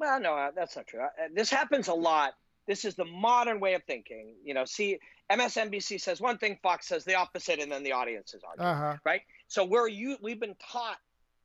well, 0.00 0.18
no, 0.18 0.34
uh, 0.34 0.50
that's 0.56 0.74
not 0.76 0.86
true. 0.86 1.00
Uh, 1.00 1.28
this 1.34 1.50
happens 1.50 1.88
a 1.88 1.94
lot. 1.94 2.32
This 2.66 2.84
is 2.84 2.94
the 2.94 3.04
modern 3.04 3.60
way 3.60 3.74
of 3.74 3.82
thinking. 3.84 4.34
You 4.44 4.54
know, 4.54 4.64
see, 4.64 4.98
MSNBC 5.30 6.00
says 6.00 6.20
one 6.20 6.38
thing, 6.38 6.58
Fox 6.62 6.88
says 6.88 7.04
the 7.04 7.14
opposite, 7.14 7.60
and 7.60 7.70
then 7.70 7.82
the 7.82 7.92
audience 7.92 8.34
is 8.34 8.42
arguing, 8.42 8.68
uh-huh. 8.68 8.96
right? 9.04 9.22
So 9.48 9.64
we're 9.64 9.88
you. 9.88 10.16
We've 10.22 10.40
been 10.40 10.56
taught 10.72 10.98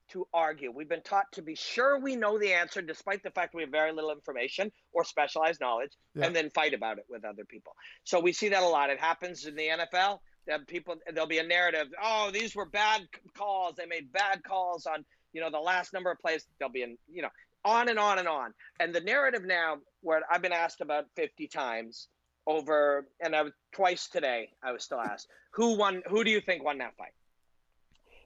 to 0.10 0.28
argue. 0.34 0.72
We've 0.72 0.90
been 0.90 1.02
taught 1.02 1.32
to 1.34 1.42
be 1.42 1.56
sure 1.56 2.00
we 2.00 2.16
know 2.16 2.38
the 2.38 2.54
answer, 2.54 2.82
despite 2.82 3.24
the 3.24 3.32
fact 3.32 3.54
we 3.54 3.64
have 3.64 3.72
very 3.72 3.92
little 3.92 4.12
information 4.12 4.72
or 4.94 5.04
specialized 5.04 5.60
knowledge, 5.60 5.92
yeah. 6.14 6.26
and 6.26 6.36
then 6.36 6.50
fight 6.52 6.74
about 6.74 6.98
it 6.98 7.06
with 7.10 7.26
other 7.26 7.44
people. 7.44 7.74
So 8.04 8.20
we 8.20 8.32
see 8.32 8.50
that 8.50 8.64
a 8.64 8.68
lot. 8.68 8.90
It 8.90 9.00
happens 9.00 9.46
in 9.46 9.56
the 9.56 9.68
NFL. 9.68 10.20
That 10.48 10.68
people 10.68 10.96
there'll 11.12 11.28
be 11.28 11.40
a 11.40 11.44
narrative. 11.44 11.88
Oh, 12.02 12.30
these 12.32 12.56
were 12.56 12.68
bad 12.68 13.02
calls. 13.36 13.78
They 13.78 13.88
made 13.88 14.12
bad 14.12 14.44
calls 14.44 14.86
on 14.86 15.04
you 15.34 15.42
know 15.42 15.50
the 15.50 15.60
last 15.60 15.92
number 15.92 16.12
of 16.12 16.20
plays. 16.20 16.46
There'll 16.60 16.72
be 16.72 16.84
in 16.84 16.98
you 17.12 17.24
know 17.24 17.30
on 17.66 17.90
and 17.90 18.00
on 18.00 18.20
and 18.20 18.28
on. 18.28 18.54
And 18.80 18.94
the 18.94 19.02
narrative 19.02 19.44
now, 19.44 19.78
where 20.02 20.22
I've 20.32 20.42
been 20.42 20.54
asked 20.54 20.80
about 20.80 21.06
50 21.16 21.48
times 21.48 22.08
over, 22.48 23.08
and 23.20 23.36
I 23.36 23.42
was 23.42 23.54
twice 23.74 24.08
today, 24.08 24.50
I 24.64 24.72
was 24.72 24.84
still 24.84 25.02
asked, 25.02 25.28
who 25.52 25.78
won, 25.78 26.04
who 26.08 26.24
do 26.24 26.30
you 26.30 26.40
think 26.40 26.64
won 26.64 26.78
that 26.78 26.96
fight? 26.98 27.14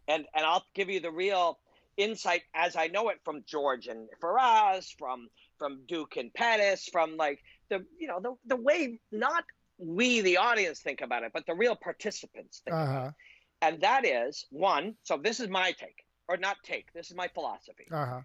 And, 0.08 0.26
and 0.36 0.46
I'll 0.46 0.66
give 0.76 0.90
you 0.90 1.00
the 1.00 1.12
real 1.12 1.60
insight 1.96 2.42
as 2.54 2.76
I 2.76 2.88
know 2.88 3.10
it 3.10 3.20
from 3.24 3.44
George 3.48 3.88
and 3.88 4.10
Firas, 4.22 4.88
from, 4.98 5.30
from 5.58 5.82
Duke 5.88 6.18
and 6.18 6.34
Pettis, 6.34 6.90
from 6.92 7.16
like 7.16 7.40
the, 7.70 7.86
you 7.98 8.08
know, 8.08 8.20
the, 8.20 8.36
the 8.46 8.62
way 8.62 9.00
not 9.12 9.44
we, 9.78 10.22
the 10.22 10.38
audience 10.38 10.80
think 10.80 11.02
about 11.02 11.24
it, 11.24 11.32
but 11.34 11.46
the 11.46 11.54
real 11.54 11.76
participants 11.76 12.62
think 12.66 12.76
uh-huh. 12.76 12.92
about 12.92 13.08
it. 13.08 13.14
And 13.62 13.82
that 13.82 14.06
is 14.06 14.46
one, 14.50 14.96
so 15.04 15.18
this 15.18 15.40
is 15.40 15.50
my 15.50 15.74
take, 15.74 16.04
or 16.28 16.38
not 16.38 16.58
take, 16.64 16.92
this 16.94 17.12
is 17.12 17.16
my 17.16 17.28
philosophy. 17.28 17.86
Uh-huh 17.92 18.22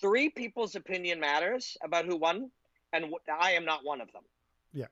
three 0.00 0.28
people's 0.28 0.74
opinion 0.74 1.20
matters 1.20 1.76
about 1.82 2.04
who 2.04 2.16
won, 2.16 2.50
and 2.92 3.06
I 3.40 3.52
am 3.52 3.64
not 3.64 3.84
one 3.84 4.00
of 4.00 4.12
them. 4.12 4.22
Yeah. 4.72 4.86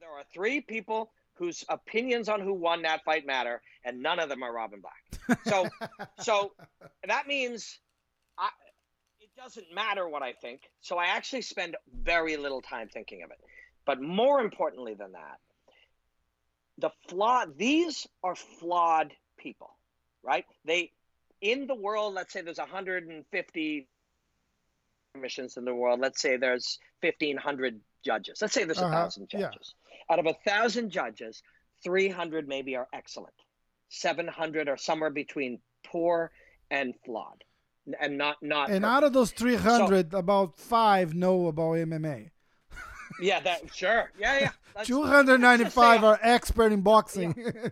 There 0.00 0.10
are 0.10 0.24
three 0.32 0.60
people 0.60 1.10
whose 1.34 1.64
opinions 1.68 2.28
on 2.28 2.40
who 2.40 2.52
won 2.52 2.82
that 2.82 3.04
fight 3.04 3.26
matter, 3.26 3.62
and 3.84 4.02
none 4.02 4.18
of 4.18 4.28
them 4.28 4.42
are 4.42 4.52
Robin 4.52 4.80
Black. 4.80 5.38
So, 5.44 5.68
so 6.20 6.52
that 7.06 7.26
means 7.26 7.78
I, 8.36 8.48
it 9.20 9.30
doesn't 9.36 9.72
matter 9.72 10.08
what 10.08 10.22
I 10.22 10.32
think. 10.32 10.62
So 10.80 10.98
I 10.98 11.06
actually 11.06 11.42
spend 11.42 11.76
very 12.02 12.36
little 12.36 12.60
time 12.60 12.88
thinking 12.88 13.22
of 13.22 13.30
it. 13.30 13.38
But 13.86 14.02
more 14.02 14.40
importantly 14.40 14.94
than 14.94 15.12
that, 15.12 15.38
the 16.78 16.90
flaw. 17.08 17.44
These 17.56 18.06
are 18.22 18.36
flawed 18.36 19.12
people, 19.38 19.70
right? 20.22 20.44
They 20.64 20.92
in 21.40 21.66
the 21.66 21.74
world. 21.74 22.14
Let's 22.14 22.32
say 22.32 22.40
there's 22.40 22.58
150 22.58 23.88
commissions 25.18 25.56
in 25.56 25.64
the 25.64 25.74
world, 25.74 26.00
let's 26.00 26.20
say 26.20 26.36
there's 26.36 26.78
1,500 27.00 27.80
judges. 28.04 28.38
Let's 28.40 28.54
say 28.54 28.64
there's 28.64 28.78
a 28.78 28.84
uh-huh. 28.84 28.94
thousand 28.94 29.28
judges. 29.28 29.74
Yeah. 29.90 30.14
Out 30.14 30.18
of 30.18 30.26
a 30.26 30.34
thousand 30.48 30.90
judges, 30.90 31.42
300 31.84 32.48
maybe 32.48 32.76
are 32.76 32.88
excellent. 32.92 33.34
700 33.90 34.68
are 34.68 34.76
somewhere 34.76 35.10
between 35.10 35.58
poor 35.84 36.30
and 36.70 36.94
flawed, 37.04 37.44
and 38.00 38.18
not 38.18 38.36
not. 38.42 38.70
And 38.70 38.84
out 38.84 39.02
of 39.02 39.12
those 39.12 39.30
300, 39.32 40.12
so, 40.12 40.18
about 40.18 40.58
five 40.58 41.14
know 41.14 41.46
about 41.46 41.76
MMA. 41.76 42.30
Yeah, 43.20 43.40
that 43.40 43.74
sure. 43.74 44.10
Yeah, 44.18 44.38
yeah. 44.38 44.50
Let's, 44.76 44.88
295 44.88 46.04
are 46.04 46.18
expert 46.22 46.72
in 46.72 46.82
boxing. 46.82 47.34
Yeah. 47.36 47.68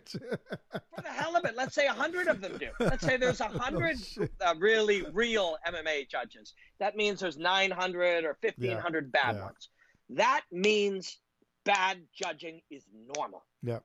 For 0.73 1.03
the 1.03 1.09
hell 1.09 1.37
of 1.37 1.45
it, 1.45 1.55
let's 1.57 1.75
say 1.75 1.87
100 1.87 2.27
of 2.27 2.41
them 2.41 2.59
do. 2.59 2.69
Let's 2.81 3.05
say 3.05 3.17
there's 3.17 3.41
100 3.41 3.97
oh, 4.21 4.29
uh, 4.45 4.55
really 4.59 5.05
real 5.13 5.57
MMA 5.67 6.09
judges. 6.09 6.55
That 6.81 6.97
means 6.97 7.21
there's 7.21 7.39
900 7.39 8.25
or 8.25 8.37
1500 8.41 9.05
yeah. 9.15 9.23
bad 9.23 9.37
yeah. 9.37 9.45
ones. 9.45 9.69
That 10.11 10.43
means 10.51 11.19
bad 11.65 11.99
judging 12.15 12.61
is 12.71 12.85
normal. 13.17 13.45
Yeah. 13.63 13.81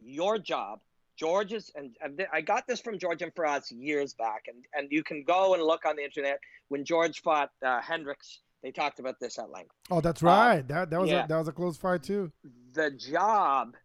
Your 0.00 0.38
job, 0.38 0.80
George's, 1.16 1.70
and, 1.74 1.96
and 2.00 2.26
I 2.32 2.40
got 2.40 2.66
this 2.66 2.80
from 2.80 2.98
George 2.98 3.22
and 3.22 3.34
Firas 3.34 3.70
years 3.70 4.14
back, 4.14 4.44
and, 4.46 4.64
and 4.74 4.90
you 4.90 5.02
can 5.02 5.24
go 5.24 5.54
and 5.54 5.62
look 5.62 5.84
on 5.84 5.96
the 5.96 6.04
internet 6.04 6.38
when 6.68 6.84
George 6.84 7.22
fought 7.22 7.50
uh, 7.64 7.80
Hendricks 7.80 8.40
they 8.62 8.70
talked 8.70 8.98
about 8.98 9.20
this 9.20 9.38
at 9.38 9.50
length. 9.50 9.72
Oh, 9.90 10.00
that's 10.00 10.22
right. 10.22 10.60
Um, 10.60 10.66
that 10.68 10.90
that 10.90 11.00
was 11.00 11.10
yeah. 11.10 11.24
a, 11.24 11.28
that 11.28 11.38
was 11.38 11.48
a 11.48 11.52
close 11.52 11.76
fight 11.76 12.02
too. 12.02 12.32
The 12.72 12.90
job, 12.90 13.76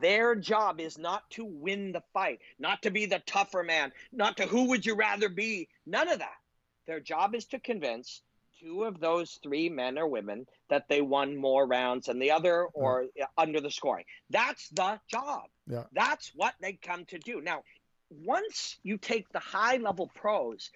their 0.00 0.34
job 0.34 0.80
is 0.80 0.98
not 0.98 1.28
to 1.30 1.44
win 1.44 1.92
the 1.92 2.02
fight, 2.12 2.40
not 2.58 2.82
to 2.82 2.90
be 2.90 3.06
the 3.06 3.22
tougher 3.26 3.62
man, 3.62 3.92
not 4.12 4.36
to 4.36 4.46
who 4.46 4.68
would 4.68 4.84
you 4.84 4.94
rather 4.94 5.28
be. 5.28 5.68
None 5.86 6.08
of 6.08 6.18
that. 6.18 6.36
Their 6.86 7.00
job 7.00 7.34
is 7.34 7.46
to 7.46 7.60
convince 7.60 8.22
two 8.60 8.84
of 8.84 9.00
those 9.00 9.38
three 9.42 9.68
men 9.68 9.98
or 9.98 10.06
women 10.06 10.46
that 10.68 10.88
they 10.88 11.00
won 11.00 11.36
more 11.36 11.66
rounds 11.66 12.06
than 12.06 12.18
the 12.18 12.30
other 12.30 12.64
or 12.64 13.06
uh, 13.20 13.26
under 13.38 13.60
the 13.60 13.70
scoring. 13.70 14.04
That's 14.28 14.68
the 14.68 15.00
job. 15.10 15.44
Yeah. 15.66 15.84
That's 15.92 16.32
what 16.34 16.54
they 16.60 16.74
come 16.74 17.06
to 17.06 17.18
do. 17.18 17.40
Now, 17.40 17.62
once 18.10 18.78
you 18.82 18.98
take 18.98 19.30
the 19.32 19.38
high 19.38 19.76
level 19.76 20.10
pros, 20.14 20.70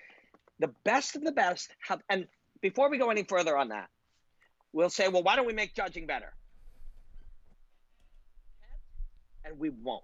the 0.61 0.73
best 0.85 1.17
of 1.17 1.25
the 1.25 1.33
best 1.33 1.69
have, 1.87 2.01
and 2.09 2.27
before 2.65 2.89
we 2.89 2.97
go 2.97 3.11
any 3.11 3.23
further 3.25 3.59
on 3.59 3.69
that, 3.69 3.91
we'll 4.73 4.89
say, 4.89 5.09
well, 5.09 5.23
why 5.23 5.37
don't 5.37 5.47
we 5.47 5.53
make 5.53 5.75
judging 5.75 6.07
better? 6.07 6.33
And 9.45 9.59
we 9.59 9.69
won't. 9.69 10.03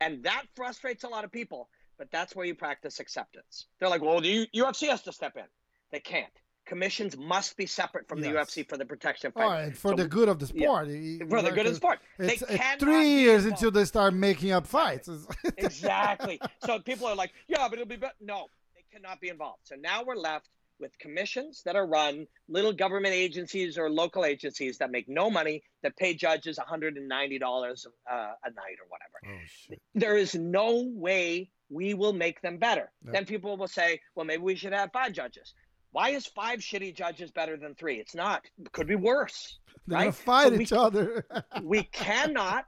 And 0.00 0.24
that 0.24 0.44
frustrates 0.54 1.04
a 1.04 1.08
lot 1.08 1.24
of 1.24 1.30
people, 1.30 1.68
but 1.98 2.10
that's 2.10 2.34
where 2.34 2.46
you 2.46 2.54
practice 2.54 2.98
acceptance. 2.98 3.66
They're 3.78 3.90
like, 3.90 4.00
well, 4.00 4.22
the 4.22 4.48
UFC 4.56 4.88
has 4.88 5.02
to 5.02 5.12
step 5.12 5.36
in. 5.36 5.44
They 5.92 6.00
can't. 6.00 6.32
Commissions 6.64 7.14
must 7.18 7.58
be 7.58 7.66
separate 7.66 8.08
from 8.08 8.22
the 8.22 8.28
UFC 8.28 8.66
for 8.66 8.78
the 8.78 8.86
protection 8.86 9.30
of 9.36 9.76
for 9.76 9.90
So- 9.90 9.96
the 9.96 10.08
good 10.08 10.30
of 10.30 10.38
the 10.38 10.46
sport. 10.46 10.88
You- 10.88 11.26
for 11.28 11.42
the 11.42 11.50
good 11.52 11.66
of 11.66 11.72
the 11.72 11.76
sport. 11.76 11.98
They 12.16 12.32
It's, 12.32 12.42
it's 12.48 12.64
three 12.82 13.10
years 13.20 13.44
until 13.44 13.70
they 13.70 13.84
start 13.84 14.14
making 14.14 14.50
up 14.52 14.66
fights. 14.66 15.10
exactly. 15.58 16.40
So 16.64 16.78
people 16.78 17.06
are 17.06 17.14
like, 17.14 17.32
yeah, 17.48 17.68
but 17.68 17.74
it'll 17.74 17.86
be 17.86 17.96
better. 17.96 18.14
No, 18.22 18.46
they 18.74 18.82
cannot 18.90 19.20
be 19.20 19.28
involved. 19.28 19.60
So 19.64 19.74
now 19.76 20.02
we're 20.02 20.16
left 20.16 20.48
with 20.78 20.98
commissions 20.98 21.62
that 21.64 21.76
are 21.76 21.86
run, 21.86 22.26
little 22.48 22.72
government 22.72 23.14
agencies 23.14 23.78
or 23.78 23.90
local 23.90 24.24
agencies 24.24 24.78
that 24.78 24.90
make 24.90 25.08
no 25.08 25.30
money, 25.30 25.62
that 25.82 25.96
pay 25.96 26.14
judges 26.14 26.58
$190 26.58 26.92
uh, 26.92 26.94
a 26.94 28.50
night 28.50 28.76
or 28.80 28.88
whatever. 28.88 29.20
oh! 29.26 29.74
There 29.94 30.16
is 30.16 30.34
no 30.34 30.84
way 30.94 31.50
we 31.68 31.94
will 31.94 32.12
make 32.12 32.40
them 32.42 32.58
better. 32.58 32.90
Then 33.02 33.24
people 33.24 33.56
will 33.56 33.68
say, 33.68 34.00
well, 34.14 34.26
maybe 34.26 34.42
we 34.42 34.54
should 34.56 34.72
have 34.72 34.90
five 34.92 35.12
judges. 35.12 35.52
Why 35.92 36.10
is 36.10 36.26
five 36.26 36.60
shitty 36.60 36.94
judges 36.94 37.30
better 37.30 37.56
than 37.56 37.74
three? 37.74 37.96
It's 37.96 38.14
not. 38.14 38.44
It 38.58 38.70
could 38.72 38.86
be 38.86 38.96
worse. 38.96 39.58
They're 39.86 39.98
gonna 40.00 40.12
fight 40.12 40.48
So 40.48 40.56
we- 40.56 40.62
each 40.62 40.72
other. 40.72 41.26
we 41.62 41.82
cannot 41.84 42.66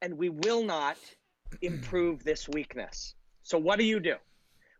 and 0.00 0.16
we 0.16 0.30
will 0.30 0.64
not 0.64 0.96
improve 1.60 2.24
this 2.24 2.48
weakness. 2.48 3.14
So 3.42 3.58
what 3.58 3.78
do 3.78 3.84
you 3.84 4.00
do? 4.00 4.14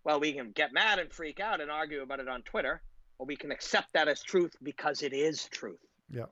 Well, 0.05 0.21
we 0.21 0.33
can 0.33 0.51
get 0.53 0.73
mad 0.73 0.99
and 0.99 1.13
freak 1.13 1.41
out 1.41 1.61
and 1.61 1.71
argue 1.71 2.03
about 2.03 2.21
it 2.21 2.29
on 2.29 2.43
Twitter, 2.43 2.83
or 3.19 3.27
we 3.27 3.37
can 3.37 3.53
accept 3.53 3.93
that 3.95 4.09
as 4.09 4.23
truth 4.23 4.55
because 4.63 5.03
it 5.03 5.13
is 5.13 5.49
truth. 5.49 5.79
yeah. 6.11 6.27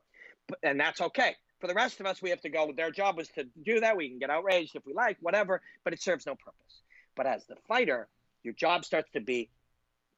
But- 0.47 0.59
And 0.63 0.79
that's 0.79 1.01
okay. 1.01 1.35
For 1.59 1.67
the 1.67 1.73
rest 1.73 1.99
of 1.99 2.07
us, 2.07 2.21
we 2.21 2.31
have 2.31 2.41
to 2.41 2.49
go. 2.49 2.71
Their 2.75 2.91
job 2.91 3.17
was 3.17 3.29
to 3.29 3.43
do 3.63 3.79
that. 3.79 3.95
We 3.95 4.09
can 4.09 4.17
get 4.17 4.31
outraged 4.31 4.75
if 4.75 4.85
we 4.85 4.93
like, 4.93 5.17
whatever, 5.21 5.61
but 5.83 5.93
it 5.93 6.01
serves 6.01 6.25
no 6.25 6.35
purpose. 6.35 6.81
But 7.15 7.27
as 7.27 7.45
the 7.45 7.55
fighter, 7.67 8.07
your 8.43 8.55
job 8.55 8.83
starts 8.83 9.11
to 9.11 9.21
be 9.21 9.49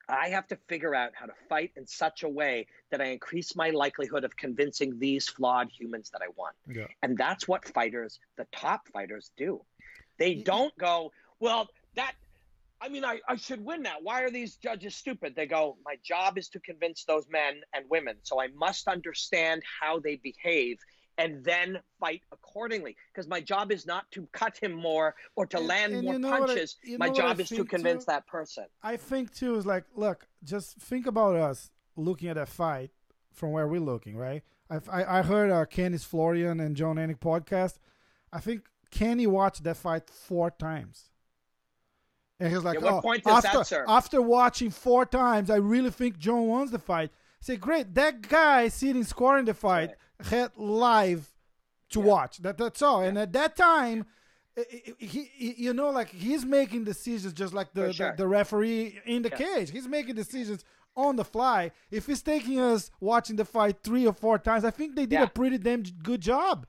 I 0.08 0.28
have 0.28 0.46
to 0.48 0.58
figure 0.68 0.94
out 0.94 1.12
how 1.14 1.26
to 1.26 1.32
fight 1.48 1.72
in 1.76 1.86
such 1.86 2.22
a 2.22 2.28
way 2.28 2.66
that 2.90 3.00
I 3.00 3.06
increase 3.06 3.56
my 3.56 3.70
likelihood 3.70 4.24
of 4.24 4.36
convincing 4.36 4.98
these 4.98 5.28
flawed 5.28 5.70
humans 5.70 6.10
that 6.10 6.22
I 6.22 6.28
want. 6.36 6.54
Yeah. 6.68 6.86
And 7.02 7.16
that's 7.16 7.48
what 7.48 7.64
fighters, 7.64 8.20
the 8.36 8.46
top 8.52 8.88
fighters, 8.92 9.30
do. 9.36 9.62
They 10.18 10.36
mm. 10.36 10.44
don't 10.44 10.76
go, 10.78 11.12
well, 11.40 11.68
that, 11.96 12.12
I 12.84 12.88
mean, 12.88 13.04
I, 13.04 13.20
I 13.28 13.36
should 13.36 13.64
win 13.64 13.82
that. 13.84 14.02
Why 14.02 14.22
are 14.22 14.30
these 14.30 14.56
judges 14.56 14.94
stupid? 14.94 15.34
They 15.34 15.46
go, 15.46 15.76
my 15.84 15.96
job 16.04 16.36
is 16.36 16.48
to 16.50 16.60
convince 16.60 17.04
those 17.04 17.26
men 17.30 17.54
and 17.74 17.84
women. 17.88 18.16
So 18.22 18.40
I 18.40 18.48
must 18.48 18.88
understand 18.88 19.62
how 19.80 19.98
they 20.00 20.16
behave 20.16 20.78
and 21.16 21.42
then 21.44 21.78
fight 22.00 22.22
accordingly. 22.32 22.96
Because 23.12 23.26
my 23.28 23.40
job 23.40 23.72
is 23.72 23.86
not 23.86 24.10
to 24.10 24.26
cut 24.32 24.56
him 24.58 24.72
more 24.72 25.14
or 25.36 25.46
to 25.46 25.56
And- 25.58 25.66
land 25.66 25.92
and 25.94 26.04
more 26.04 26.12
you 26.14 26.18
know 26.18 26.30
what 26.30 26.42
I- 26.42 26.46
punches. 26.46 26.76
my 26.98 27.06
I 27.06 27.10
job 27.10 27.40
is 27.40 27.48
to 27.50 27.64
convince 27.64 28.04
too? 28.04 28.10
that 28.12 28.26
person. 28.26 28.66
I 28.82 28.96
think 28.98 29.32
too 29.34 29.54
is 29.56 29.64
like, 29.64 29.84
look, 29.94 30.26
just 30.42 30.76
think 30.76 31.06
about 31.06 31.36
us 31.36 31.70
looking 31.96 32.28
at 32.28 32.34
that 32.36 32.48
fight 32.48 32.90
from 33.32 33.52
where 33.52 33.66
we're 33.66 33.80
looking, 33.80 34.16
right? 34.16 34.42
I've, 34.68 34.88
I 34.88 35.18
I 35.18 35.22
heard 35.22 35.50
uh, 35.50 35.64
Kenny's 35.66 36.04
Florian 36.04 36.58
and 36.60 36.74
Jon 36.76 36.96
Anik 36.96 37.20
podcast. 37.20 37.78
I 38.32 38.40
think 38.40 38.66
Kenny 38.90 39.26
watched 39.26 39.62
that 39.64 39.76
fight 39.76 40.08
four 40.10 40.50
times, 40.50 41.10
and 42.44 42.50
he 42.52 42.56
was 42.56 42.64
like, 42.64 42.78
Yeah, 42.80 42.84
what 42.84 42.92
"Oh, 42.94 43.00
point 43.00 43.22
after 43.26 43.58
that 43.58 43.66
serve?" 43.66 43.86
after 43.88 44.20
watching 44.22 44.70
four 44.70 45.06
times, 45.06 45.50
I 45.50 45.56
really 45.56 45.90
think 45.90 46.18
Jon 46.18 46.46
wants 46.46 46.70
the 46.72 46.78
fight." 46.78 47.10
I 47.10 47.40
say, 47.40 47.56
great, 47.56 47.94
that 47.94 48.28
guy 48.28 48.68
sitting 48.68 49.04
scoring 49.04 49.44
the 49.46 49.54
fight 49.54 49.90
had 50.30 50.50
live 50.56 51.28
to 51.90 52.00
watch. 52.00 52.38
That 52.38 52.58
that's 52.58 52.82
all, 52.82 53.00
and 53.02 53.18
at 53.18 53.32
that 53.32 53.56
time. 53.56 54.06
He, 55.00 55.28
he, 55.36 55.54
you 55.58 55.74
know, 55.74 55.90
like 55.90 56.10
he's 56.10 56.44
making 56.44 56.84
decisions 56.84 57.32
just 57.32 57.52
like 57.52 57.74
the, 57.74 57.92
sure. 57.92 58.12
the, 58.12 58.18
the 58.18 58.28
referee 58.28 59.00
in 59.04 59.22
the 59.22 59.28
Yeah. 59.30 59.36
cage. 59.56 59.70
He's 59.72 59.88
making 59.88 60.14
decisions 60.14 60.64
on 60.96 61.16
the 61.16 61.24
fly. 61.24 61.72
If 61.90 62.06
he's 62.06 62.22
taking 62.22 62.60
us 62.60 62.88
watching 63.00 63.34
the 63.34 63.44
fight 63.44 63.78
three 63.82 64.06
or 64.06 64.12
four 64.12 64.38
times, 64.38 64.64
I 64.64 64.70
think 64.70 64.94
they 64.94 65.06
did 65.06 65.12
Yeah. 65.18 65.22
a 65.24 65.28
pretty 65.28 65.58
damn 65.58 65.82
good 65.82 66.20
job 66.20 66.66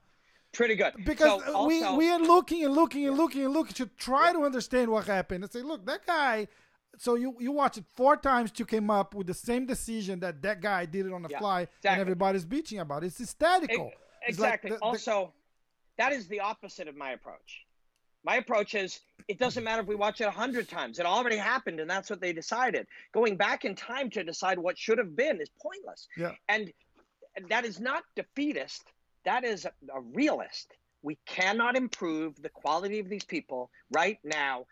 Pretty 0.56 0.74
good. 0.74 0.94
because 1.04 1.42
So 1.44 1.54
uh, 1.64 1.66
we 1.66 1.82
also- 1.82 1.96
we 1.98 2.10
are 2.10 2.18
looking 2.18 2.64
and 2.64 2.74
looking 2.74 3.06
and 3.06 3.16
looking 3.16 3.44
and 3.44 3.52
looking 3.52 3.74
to 3.74 3.86
try 3.98 4.32
to 4.32 4.40
understand 4.42 4.90
what 4.90 5.06
happened 5.06 5.44
and 5.44 5.52
say, 5.52 5.60
look, 5.62 5.84
that 5.86 6.06
guy. 6.06 6.48
So 6.98 7.14
you 7.14 7.36
you 7.38 7.52
watch 7.52 7.76
it 7.76 7.84
four 7.94 8.16
times 8.16 8.50
to 8.52 8.64
came 8.64 8.88
up 8.90 9.14
with 9.14 9.26
the 9.26 9.34
same 9.34 9.66
decision 9.66 10.18
that 10.20 10.40
that 10.42 10.62
guy 10.62 10.86
did 10.86 11.04
it 11.06 11.12
on 11.12 11.22
the 11.22 11.28
Yeah, 11.30 11.38
fly 11.40 11.68
and 11.84 12.00
everybody's 12.00 12.46
bitching 12.46 12.80
about. 12.80 13.04
it. 13.04 13.08
It's 13.08 13.18
hysterical. 13.18 13.88
E- 13.88 13.92
It's 14.28 14.38
like 14.38 14.54
Exactly. 14.54 14.70
the- 14.70 14.76
the- 14.76 14.82
also, 14.82 15.34
that 15.98 16.12
is 16.12 16.26
the 16.28 16.40
opposite 16.40 16.88
of 16.88 16.96
my 16.96 17.10
approach. 17.10 17.66
My 18.24 18.36
approach 18.36 18.74
is 18.74 19.00
it 19.28 19.38
doesn't 19.38 19.62
matter 19.62 19.82
if 19.82 19.88
we 19.88 19.94
watch 19.94 20.20
it 20.22 20.24
a 20.24 20.30
hundred 20.30 20.68
times. 20.70 20.98
It 20.98 21.04
already 21.06 21.36
happened, 21.36 21.80
and 21.80 21.88
that's 21.90 22.08
what 22.08 22.20
they 22.22 22.32
decided. 22.32 22.86
Going 23.12 23.36
back 23.36 23.64
in 23.66 23.74
time 23.74 24.08
to 24.10 24.24
decide 24.24 24.58
what 24.58 24.78
should 24.78 24.96
have 24.98 25.14
been 25.14 25.38
is 25.40 25.50
pointless. 25.60 26.08
Yeah. 26.16 26.32
And 26.48 26.72
that 27.50 27.64
is 27.66 27.78
not 27.78 28.04
defeatist. 28.16 28.90
That 29.26 29.44
is 29.44 29.66
a, 29.66 29.72
a 29.94 30.00
realist. 30.00 30.72
We 31.02 31.18
cannot 31.26 31.76
improve 31.76 32.40
the 32.40 32.48
quality 32.48 33.00
of 33.00 33.08
these 33.08 33.24
people 33.24 33.70
right 33.92 34.18
now, 34.24 34.66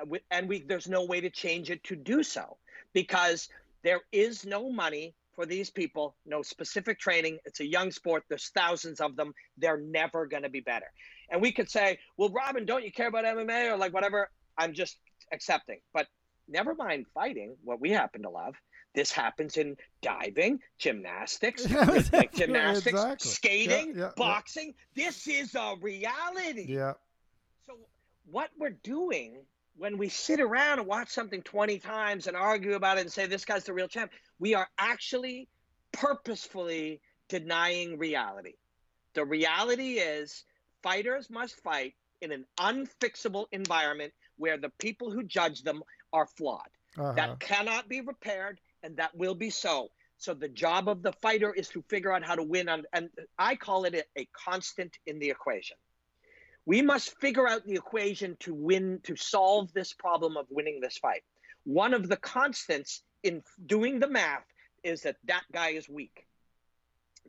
uh, 0.00 0.16
and 0.30 0.48
we 0.48 0.62
there's 0.62 0.88
no 0.88 1.04
way 1.04 1.20
to 1.20 1.28
change 1.28 1.70
it 1.70 1.84
to 1.84 1.96
do 1.96 2.22
so 2.22 2.56
because 2.94 3.48
there 3.82 4.00
is 4.12 4.46
no 4.46 4.70
money 4.70 5.14
for 5.34 5.44
these 5.44 5.70
people, 5.70 6.16
no 6.24 6.40
specific 6.42 6.98
training. 6.98 7.38
It's 7.44 7.60
a 7.60 7.66
young 7.66 7.90
sport. 7.90 8.22
There's 8.28 8.48
thousands 8.48 9.00
of 9.00 9.16
them. 9.16 9.34
They're 9.58 9.80
never 9.80 10.24
going 10.26 10.44
to 10.44 10.48
be 10.48 10.60
better. 10.60 10.86
And 11.30 11.42
we 11.42 11.52
could 11.52 11.68
say, 11.68 11.98
well, 12.16 12.30
Robin, 12.30 12.64
don't 12.64 12.84
you 12.84 12.92
care 12.92 13.08
about 13.08 13.24
MMA 13.24 13.72
or 13.72 13.76
like 13.76 13.92
whatever? 13.92 14.30
I'm 14.56 14.72
just 14.72 14.96
accepting. 15.32 15.80
But 15.92 16.06
never 16.48 16.74
mind 16.74 17.06
fighting, 17.14 17.56
what 17.64 17.80
we 17.80 17.90
happen 17.90 18.22
to 18.22 18.30
love. 18.30 18.54
This 18.94 19.12
happens 19.12 19.56
in 19.58 19.76
diving, 20.00 20.60
gymnastics, 20.78 21.66
Yeah, 21.70 21.92
exactly, 21.94 22.28
gymnastics, 22.46 22.86
exactly. 22.86 23.30
skating, 23.30 23.88
Yeah, 23.90 23.94
yeah, 23.96 24.04
yeah. 24.06 24.10
boxing. 24.16 24.74
This 24.94 25.26
is 25.26 25.54
a 25.54 25.74
reality. 25.80 26.64
yeah. 26.68 26.94
So 27.66 27.74
what 28.30 28.50
we're 28.58 28.70
doing 28.70 29.34
when 29.78 29.98
we 29.98 30.08
sit 30.08 30.40
around 30.40 30.78
and 30.78 30.88
watch 30.88 31.10
something 31.10 31.42
20 31.42 31.78
times 31.80 32.26
and 32.26 32.34
argue 32.36 32.72
about 32.74 32.96
it 32.96 33.02
and 33.02 33.12
say 33.12 33.26
this 33.26 33.44
guy's 33.44 33.64
the 33.64 33.74
real 33.74 33.88
champ, 33.88 34.10
we 34.38 34.54
are 34.54 34.66
actually 34.78 35.48
purposefully 35.92 37.00
denying 37.28 37.98
reality. 37.98 38.54
The 39.14 39.24
reality 39.24 39.94
is 39.94 40.44
fighters 40.82 41.28
must 41.28 41.62
fight 41.62 41.94
in 42.22 42.32
an 42.32 42.46
unfixable 42.58 43.46
environment 43.52 44.12
where 44.38 44.56
the 44.56 44.70
people 44.78 45.10
who 45.10 45.22
judge 45.22 45.62
them 45.62 45.82
are 46.16 46.26
flawed. 46.26 46.72
Uh-huh. 46.98 47.12
That 47.12 47.40
cannot 47.40 47.88
be 47.88 48.00
repaired, 48.00 48.58
and 48.82 48.96
that 48.96 49.14
will 49.14 49.34
be 49.34 49.50
so. 49.50 49.90
So 50.16 50.32
the 50.32 50.48
job 50.48 50.88
of 50.88 51.02
the 51.02 51.12
fighter 51.12 51.52
is 51.52 51.68
to 51.68 51.82
figure 51.82 52.10
out 52.10 52.24
how 52.24 52.34
to 52.34 52.42
win 52.42 52.70
on, 52.70 52.84
and 52.94 53.10
I 53.38 53.54
call 53.54 53.84
it 53.84 53.94
a, 53.94 54.20
a 54.20 54.26
constant 54.32 54.98
in 55.06 55.18
the 55.18 55.28
equation. 55.28 55.76
We 56.64 56.80
must 56.80 57.20
figure 57.20 57.46
out 57.46 57.66
the 57.66 57.74
equation 57.74 58.36
to 58.40 58.54
win, 58.54 59.00
to 59.04 59.14
solve 59.14 59.72
this 59.74 59.92
problem 59.92 60.38
of 60.38 60.46
winning 60.50 60.80
this 60.80 60.96
fight. 60.96 61.22
One 61.64 61.92
of 61.92 62.08
the 62.08 62.16
constants 62.16 63.02
in 63.22 63.42
doing 63.66 64.00
the 64.00 64.08
math 64.08 64.46
is 64.82 65.02
that 65.02 65.16
that 65.24 65.44
guy 65.52 65.70
is 65.70 65.88
weak. 65.88 66.26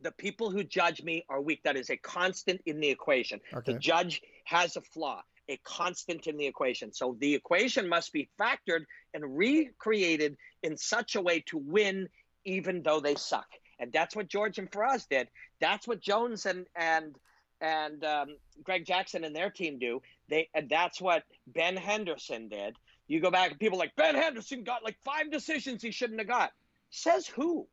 The 0.02 0.12
people 0.12 0.50
who 0.50 0.64
judge 0.64 1.02
me 1.02 1.24
are 1.28 1.40
weak. 1.40 1.62
That 1.64 1.76
is 1.76 1.90
a 1.90 1.96
constant 1.96 2.62
in 2.64 2.80
the 2.80 2.88
equation. 2.88 3.40
Okay. 3.52 3.72
The 3.72 3.78
judge 3.78 4.22
has 4.44 4.76
a 4.76 4.80
flaw, 4.80 5.22
a 5.48 5.56
constant 5.64 6.26
in 6.26 6.36
the 6.36 6.46
equation. 6.46 6.92
So 6.92 7.16
the 7.20 7.34
equation 7.34 7.88
must 7.88 8.12
be 8.12 8.28
factored 8.38 8.84
and 9.14 9.36
recreated 9.36 10.36
in 10.62 10.76
such 10.76 11.16
a 11.16 11.20
way 11.20 11.40
to 11.46 11.58
win, 11.58 12.08
even 12.44 12.82
though 12.82 13.00
they 13.00 13.14
suck. 13.14 13.46
And 13.78 13.92
that's 13.92 14.14
what 14.16 14.28
George 14.28 14.58
and 14.58 14.70
Firas 14.70 15.06
did. 15.08 15.28
That's 15.60 15.86
what 15.86 16.00
Jones 16.00 16.46
and 16.46 16.66
and 16.76 17.16
and 17.60 18.04
um, 18.04 18.36
Greg 18.62 18.84
Jackson 18.84 19.24
and 19.24 19.34
their 19.34 19.50
team 19.50 19.78
do. 19.78 20.02
They 20.28 20.48
and 20.54 20.68
that's 20.68 21.00
what 21.00 21.22
Ben 21.46 21.76
Henderson 21.76 22.48
did. 22.48 22.76
You 23.06 23.20
go 23.20 23.30
back 23.30 23.52
and 23.52 23.60
people 23.60 23.78
like 23.78 23.96
Ben 23.96 24.14
Henderson 24.14 24.64
got 24.64 24.84
like 24.84 24.96
five 25.04 25.30
decisions 25.30 25.82
he 25.82 25.90
shouldn't 25.90 26.18
have 26.18 26.28
got. 26.28 26.52
Says 26.90 27.26
who? 27.26 27.66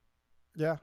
Yeah. 0.56 0.78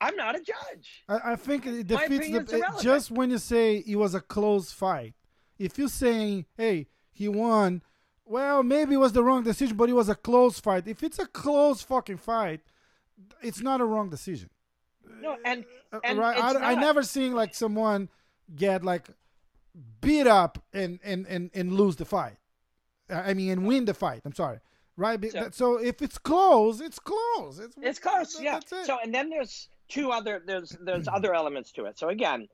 I'm 0.00 0.16
not 0.16 0.36
a 0.36 0.38
judge. 0.40 1.04
I, 1.08 1.32
I 1.32 1.36
think 1.36 1.66
it 1.66 1.86
defeats 1.86 2.28
the 2.28 2.58
it- 2.58 2.82
just 2.82 3.10
when 3.10 3.30
you 3.30 3.38
say 3.38 3.82
it 3.86 3.96
was 3.96 4.14
a 4.14 4.20
close 4.20 4.72
fight. 4.72 5.14
If 5.58 5.78
you're 5.78 5.88
saying, 5.88 6.46
"Hey, 6.56 6.86
he 7.12 7.28
won," 7.28 7.82
well, 8.24 8.62
maybe 8.62 8.94
it 8.94 8.98
was 8.98 9.12
the 9.12 9.24
wrong 9.24 9.42
decision, 9.42 9.76
but 9.76 9.88
it 9.88 9.94
was 9.94 10.08
a 10.08 10.14
close 10.14 10.60
fight. 10.60 10.86
If 10.86 11.02
it's 11.02 11.18
a 11.18 11.26
close 11.26 11.82
fucking 11.82 12.18
fight, 12.18 12.60
it's 13.42 13.60
not 13.60 13.80
a 13.80 13.84
wrong 13.84 14.08
decision. 14.10 14.50
No, 15.20 15.36
and, 15.44 15.64
Uh, 15.92 16.00
and 16.04 16.18
right, 16.18 16.38
I, 16.38 16.72
I 16.72 16.74
never 16.74 17.02
seen 17.02 17.34
like 17.34 17.54
someone 17.54 18.08
get 18.54 18.84
like 18.84 19.06
beat 20.00 20.26
up 20.26 20.62
and 20.72 21.00
and 21.02 21.26
and, 21.26 21.50
and 21.54 21.72
lose 21.72 21.96
the 21.96 22.04
fight. 22.04 22.36
I 23.10 23.32
mean, 23.34 23.50
and 23.50 23.66
win 23.66 23.86
the 23.86 23.94
fight. 23.94 24.20
I'm 24.26 24.34
sorry, 24.34 24.58
right? 24.96 25.18
So- 25.32 25.48
So 25.50 25.78
if 25.80 26.02
it's 26.02 26.18
close, 26.18 26.80
it's 26.80 26.98
close. 26.98 27.58
It's 27.58 27.74
It's 27.80 27.98
close, 27.98 28.34
that- 28.34 28.42
yeah. 28.44 28.58
It. 28.58 28.86
So 28.86 28.98
and 29.02 29.12
then 29.14 29.30
there's 29.30 29.68
two 29.88 30.10
other 30.12 30.42
there's 30.44 30.76
there's 30.80 31.08
other 31.08 31.34
elements 31.34 31.72
to 31.72 31.86
it. 31.86 31.98
So 31.98 32.10
again, 32.10 32.48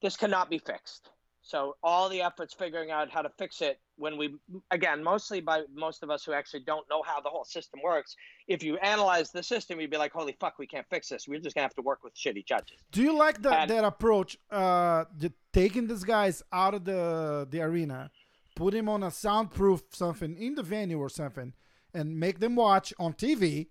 this 0.00 0.16
cannot 0.16 0.48
be 0.48 0.58
fixed. 0.58 1.10
So 1.50 1.76
all 1.82 2.08
the 2.08 2.22
efforts 2.22 2.54
figuring 2.54 2.92
out 2.92 3.10
how 3.10 3.22
to 3.22 3.30
fix 3.36 3.60
it 3.60 3.80
when 3.96 4.16
we 4.16 4.36
again 4.70 5.02
mostly 5.02 5.40
by 5.40 5.64
most 5.74 6.04
of 6.04 6.08
us 6.08 6.24
who 6.24 6.32
actually 6.32 6.60
don't 6.60 6.88
know 6.88 7.02
how 7.02 7.20
the 7.20 7.28
whole 7.28 7.44
system 7.44 7.80
works. 7.82 8.14
If 8.46 8.62
you 8.62 8.76
analyze 8.78 9.32
the 9.32 9.42
system, 9.42 9.80
you'd 9.80 9.90
be 9.90 9.96
like, 9.96 10.12
"Holy 10.12 10.36
fuck, 10.38 10.60
we 10.60 10.68
can't 10.68 10.86
fix 10.88 11.08
this. 11.08 11.26
We're 11.26 11.40
just 11.40 11.56
gonna 11.56 11.64
have 11.64 11.74
to 11.74 11.82
work 11.82 12.04
with 12.04 12.14
shitty 12.14 12.46
judges." 12.46 12.78
Do 12.92 13.02
you 13.02 13.12
like 13.24 13.42
that 13.42 13.62
And- 13.62 13.70
that 13.72 13.84
approach? 13.84 14.38
Uh, 14.48 15.06
the, 15.18 15.32
taking 15.52 15.88
these 15.88 16.04
guys 16.04 16.40
out 16.52 16.74
of 16.74 16.84
the 16.84 17.48
the 17.50 17.60
arena, 17.62 18.12
put 18.54 18.72
him 18.72 18.88
on 18.88 19.02
a 19.02 19.10
soundproof 19.10 19.82
something 19.90 20.36
in 20.36 20.54
the 20.54 20.62
venue 20.62 21.00
or 21.00 21.08
something, 21.08 21.52
and 21.92 22.16
make 22.16 22.38
them 22.38 22.54
watch 22.54 22.94
on 22.96 23.12
TV, 23.14 23.70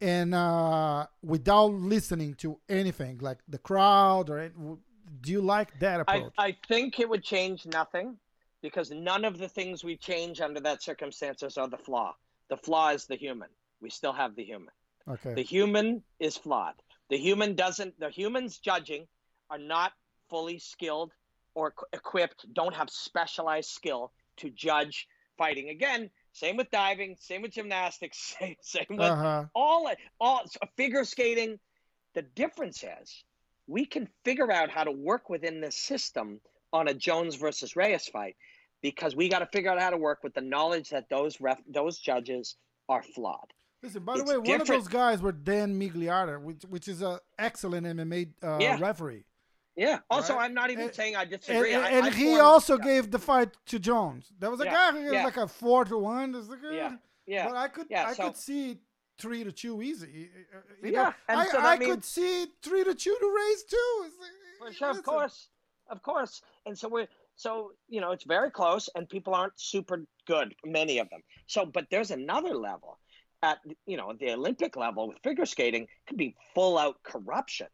and 0.00 0.34
uh, 0.34 1.06
without 1.22 1.70
listening 1.94 2.32
to 2.36 2.58
anything 2.66 3.18
like 3.18 3.40
the 3.46 3.58
crowd 3.58 4.30
or. 4.30 4.50
Do 5.20 5.32
you 5.32 5.40
like 5.40 5.78
that 5.80 6.00
I, 6.08 6.16
approach? 6.16 6.32
I 6.38 6.56
think 6.68 7.00
it 7.00 7.08
would 7.08 7.22
change 7.22 7.66
nothing 7.66 8.16
because 8.62 8.90
none 8.90 9.24
of 9.24 9.38
the 9.38 9.48
things 9.48 9.84
we 9.84 9.96
change 9.96 10.40
under 10.40 10.60
that 10.60 10.82
circumstances 10.82 11.56
are 11.58 11.68
the 11.68 11.78
flaw. 11.78 12.14
The 12.48 12.56
flaw 12.56 12.90
is 12.90 13.06
the 13.06 13.16
human. 13.16 13.48
We 13.80 13.90
still 13.90 14.12
have 14.12 14.34
the 14.34 14.44
human. 14.44 14.70
okay. 15.08 15.34
The 15.34 15.42
human 15.42 16.02
is 16.18 16.36
flawed. 16.36 16.74
The 17.10 17.18
human 17.18 17.54
doesn't, 17.54 17.98
the 18.00 18.10
humans 18.10 18.58
judging 18.58 19.06
are 19.50 19.58
not 19.58 19.92
fully 20.30 20.58
skilled 20.58 21.12
or 21.54 21.72
equ- 21.72 21.84
equipped, 21.92 22.46
don't 22.54 22.74
have 22.74 22.90
specialized 22.90 23.70
skill 23.70 24.12
to 24.38 24.50
judge 24.50 25.06
fighting. 25.36 25.68
Again, 25.68 26.10
same 26.32 26.56
with 26.56 26.70
diving, 26.70 27.16
same 27.20 27.42
with 27.42 27.52
gymnastics, 27.52 28.18
same, 28.40 28.56
same 28.62 28.86
with 28.90 29.00
Uh 29.12 29.16
huh. 29.16 29.44
all 29.54 29.90
all 30.20 30.42
figure 30.76 31.04
skating. 31.04 31.58
The 32.14 32.22
difference 32.22 32.82
is 32.82 33.24
we 33.66 33.84
can 33.86 34.08
figure 34.24 34.50
out 34.50 34.70
how 34.70 34.84
to 34.84 34.90
work 34.92 35.28
within 35.30 35.60
this 35.60 35.76
system 35.76 36.40
on 36.72 36.88
a 36.88 36.94
Jones 36.94 37.34
versus 37.36 37.76
Reyes 37.76 38.06
fight 38.08 38.36
because 38.82 39.16
we 39.16 39.28
got 39.28 39.38
to 39.40 39.46
figure 39.46 39.70
out 39.70 39.80
how 39.80 39.90
to 39.90 39.96
work 39.96 40.22
with 40.22 40.34
the 40.34 40.40
knowledge 40.40 40.90
that 40.90 41.08
those 41.08 41.40
ref, 41.40 41.58
those 41.68 41.98
judges 41.98 42.56
are 42.88 43.02
flawed. 43.02 43.52
Listen, 43.82 44.04
by 44.04 44.14
the 44.16 44.20
It's 44.22 44.30
way, 44.30 44.38
one 44.38 44.60
of 44.60 44.66
those 44.66 44.88
guys 44.88 45.20
were 45.22 45.32
Dan 45.32 45.78
Miragliotta, 45.78 46.40
which 46.42 46.62
which 46.68 46.88
is 46.88 47.02
an 47.02 47.18
excellent 47.38 47.86
MMA 47.86 48.28
uh, 48.42 48.58
Yeah. 48.60 48.78
referee, 48.80 49.24
Yeah. 49.76 49.98
Also, 50.10 50.34
Right. 50.34 50.44
I'm 50.44 50.54
not 50.54 50.70
even 50.70 50.84
And- 50.86 50.94
saying 50.94 51.16
I 51.16 51.24
disagree. 51.24 51.72
and, 51.74 51.82
I, 51.84 51.90
and 51.90 52.06
I 52.06 52.10
he 52.10 52.24
formed- 52.26 52.40
also 52.40 52.78
gave 52.78 53.10
the 53.10 53.18
fight 53.18 53.50
to 53.66 53.78
Jones. 53.78 54.32
There 54.38 54.50
was 54.50 54.60
a 54.60 54.64
Yeah, 54.64 54.72
guy 54.72 54.92
who 54.92 55.04
was 55.12 55.24
like 55.24 55.36
a 55.36 55.48
four 55.48 55.84
to 55.86 55.98
one. 55.98 56.34
Uh, 56.34 56.42
Yeah, 56.70 56.96
yeah. 57.26 57.46
But 57.48 57.56
I 57.56 57.68
could 57.68 57.92
I 57.92 58.12
so- 58.14 58.24
could 58.28 58.36
see 58.36 58.78
three 59.18 59.44
to 59.44 59.52
two 59.52 59.82
easy. 59.82 60.30
uh, 60.54 60.58
You 60.82 60.92
Yeah, 60.92 61.02
know, 61.04 61.14
and 61.28 61.40
I, 61.40 61.46
so 61.46 61.58
I 61.58 61.76
means- 61.78 61.90
could 61.92 62.04
see 62.04 62.46
three 62.62 62.84
to 62.84 62.94
two 62.94 63.16
to 63.20 63.34
Reyes 63.36 63.64
too. 63.64 64.04
It's 64.06 64.18
like, 64.20 64.30
For 64.58 64.72
sure, 64.72 64.90
of 64.90 65.02
course, 65.04 65.48
of 65.90 66.02
course. 66.02 66.42
And 66.66 66.78
so 66.78 66.88
we're 66.88 67.08
so 67.36 67.72
you 67.88 68.00
know 68.00 68.12
it's 68.12 68.24
very 68.24 68.50
close, 68.50 68.88
and 68.94 69.08
people 69.08 69.34
aren't 69.34 69.58
super 69.58 70.04
good, 70.26 70.54
many 70.64 70.98
of 70.98 71.08
them. 71.10 71.20
So, 71.46 71.66
but 71.66 71.86
there's 71.90 72.10
another 72.10 72.54
level 72.54 72.98
at 73.42 73.58
you 73.86 73.96
know 73.96 74.12
the 74.18 74.32
Olympic 74.32 74.76
level 74.76 75.08
with 75.08 75.18
figure 75.22 75.46
skating 75.46 75.86
could 76.06 76.16
be 76.16 76.34
full 76.54 76.78
out 76.78 77.02
corruption. 77.02 77.66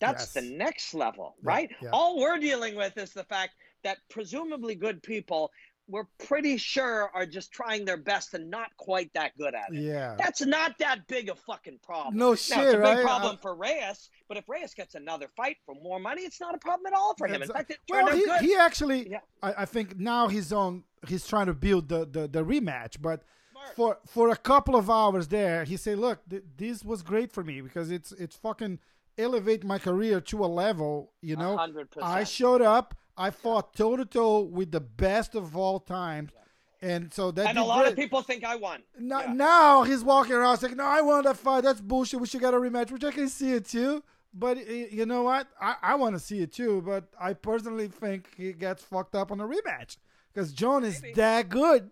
That's 0.00 0.32
the 0.32 0.42
next 0.42 0.94
level, 0.94 1.36
Yeah, 1.42 1.48
right? 1.48 1.70
yeah. 1.80 1.90
All 1.92 2.18
we're 2.18 2.38
dealing 2.38 2.74
with 2.74 2.98
is 2.98 3.12
the 3.12 3.22
fact 3.22 3.52
that 3.84 3.98
presumably 4.10 4.74
good 4.74 5.00
people 5.00 5.52
we're 5.92 6.06
pretty 6.26 6.56
sure 6.56 7.10
are 7.14 7.26
just 7.26 7.52
trying 7.52 7.84
their 7.84 7.98
best 7.98 8.32
and 8.32 8.50
not 8.50 8.74
quite 8.78 9.12
that 9.12 9.36
good 9.36 9.54
at 9.54 9.72
it. 9.72 9.82
Yeah. 9.82 10.16
That's 10.18 10.40
not 10.44 10.78
that 10.78 11.06
big 11.06 11.28
a 11.28 11.34
fucking 11.34 11.80
problem. 11.82 12.16
No 12.16 12.30
Now, 12.30 12.34
shit, 12.34 12.58
it's 12.58 12.74
a 12.74 12.76
big 12.78 12.82
right? 12.82 13.02
problem 13.04 13.34
Uh, 13.34 13.38
for 13.38 13.54
Reyes, 13.54 14.08
but 14.26 14.38
if 14.38 14.48
Reyes 14.48 14.72
gets 14.74 14.94
another 14.94 15.28
fight 15.36 15.58
for 15.66 15.74
more 15.74 16.00
money, 16.00 16.22
it's 16.22 16.40
not 16.40 16.54
a 16.54 16.58
problem 16.58 16.86
at 16.86 16.94
all 16.98 17.14
for 17.16 17.26
him. 17.26 17.34
In 17.34 17.40
That's- 17.48 17.56
fact, 17.56 17.70
it 17.70 17.78
well, 17.90 18.06
he, 18.16 18.24
good. 18.24 18.40
he 18.40 18.56
actually, 18.56 19.10
Yeah. 19.10 19.20
I, 19.42 19.52
I 19.58 19.64
think 19.66 19.98
now 19.98 20.28
he's 20.28 20.50
on. 20.52 20.84
He's 21.06 21.26
trying 21.26 21.46
to 21.46 21.54
build 21.54 21.88
the, 21.88 22.06
the, 22.06 22.26
the 22.26 22.44
rematch, 22.44 23.02
but 23.02 23.22
Smart. 23.52 23.74
for 23.76 23.98
for 24.06 24.30
a 24.30 24.36
couple 24.36 24.74
of 24.76 24.88
hours 24.88 25.28
there, 25.28 25.64
he 25.64 25.76
said, 25.76 25.98
"Look, 25.98 26.20
th- 26.30 26.44
this 26.56 26.84
was 26.84 27.02
great 27.02 27.32
for 27.32 27.44
me 27.44 27.60
because 27.60 27.90
it's 27.90 28.12
it's 28.12 28.36
fucking 28.36 28.78
elevate 29.18 29.62
my 29.64 29.78
career 29.78 30.20
to 30.22 30.44
a 30.44 30.46
level. 30.46 31.12
You 31.20 31.36
know, 31.36 31.56
100%. 31.56 31.86
I 32.02 32.24
showed 32.24 32.62
up, 32.62 32.94
I 33.16 33.30
fought 33.30 33.74
toe 33.74 33.96
to 33.96 34.04
toe 34.04 34.40
with 34.40 34.70
the 34.72 34.80
best 34.80 35.34
of 35.34 35.56
all 35.56 35.78
times, 35.80 36.30
and 36.80 37.12
so 37.12 37.30
that 37.32 37.46
and 37.48 37.58
a 37.58 37.62
lot 37.64 37.80
great. 37.82 37.90
of 37.92 37.96
people 37.96 38.22
think 38.22 38.44
I 38.44 38.56
won. 38.56 38.82
Now, 38.98 39.20
Yeah. 39.20 39.32
now 39.32 39.82
he's 39.82 40.02
walking 40.02 40.32
around 40.34 40.58
saying, 40.58 40.76
"No, 40.76 40.84
I 40.84 41.00
won 41.02 41.24
that 41.24 41.36
fight. 41.36 41.62
That's 41.64 41.80
bullshit. 41.80 42.20
We 42.20 42.26
should 42.26 42.40
get 42.40 42.54
a 42.54 42.56
rematch." 42.56 42.90
Which 42.90 43.04
I 43.04 43.10
can 43.10 43.28
see 43.28 43.52
it 43.52 43.66
too. 43.66 44.02
But 44.34 44.66
you 44.66 45.04
know 45.04 45.22
what? 45.24 45.46
I, 45.60 45.74
I 45.82 45.94
want 45.96 46.14
to 46.14 46.18
see 46.18 46.40
it 46.40 46.52
too. 46.52 46.80
But 46.80 47.04
I 47.20 47.34
personally 47.34 47.88
think 47.88 48.28
he 48.36 48.52
gets 48.54 48.82
fucked 48.82 49.14
up 49.14 49.30
on 49.30 49.40
a 49.40 49.46
rematch 49.46 49.98
because 50.32 50.52
Jon 50.54 50.84
is 50.84 51.02
Maybe. 51.02 51.14
that 51.14 51.50
good. 51.50 51.90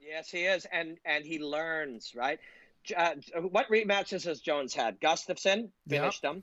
Yes, 0.00 0.30
he 0.30 0.44
is, 0.44 0.66
and 0.72 0.98
and 1.04 1.24
he 1.24 1.38
learns 1.40 2.12
right. 2.14 2.38
Uh, 2.96 3.14
what 3.50 3.68
rematches 3.68 4.24
has 4.24 4.40
Jones 4.40 4.72
had? 4.72 5.00
Gustafsson 5.00 5.70
Yep. 5.86 6.00
finished 6.00 6.24
him. 6.24 6.42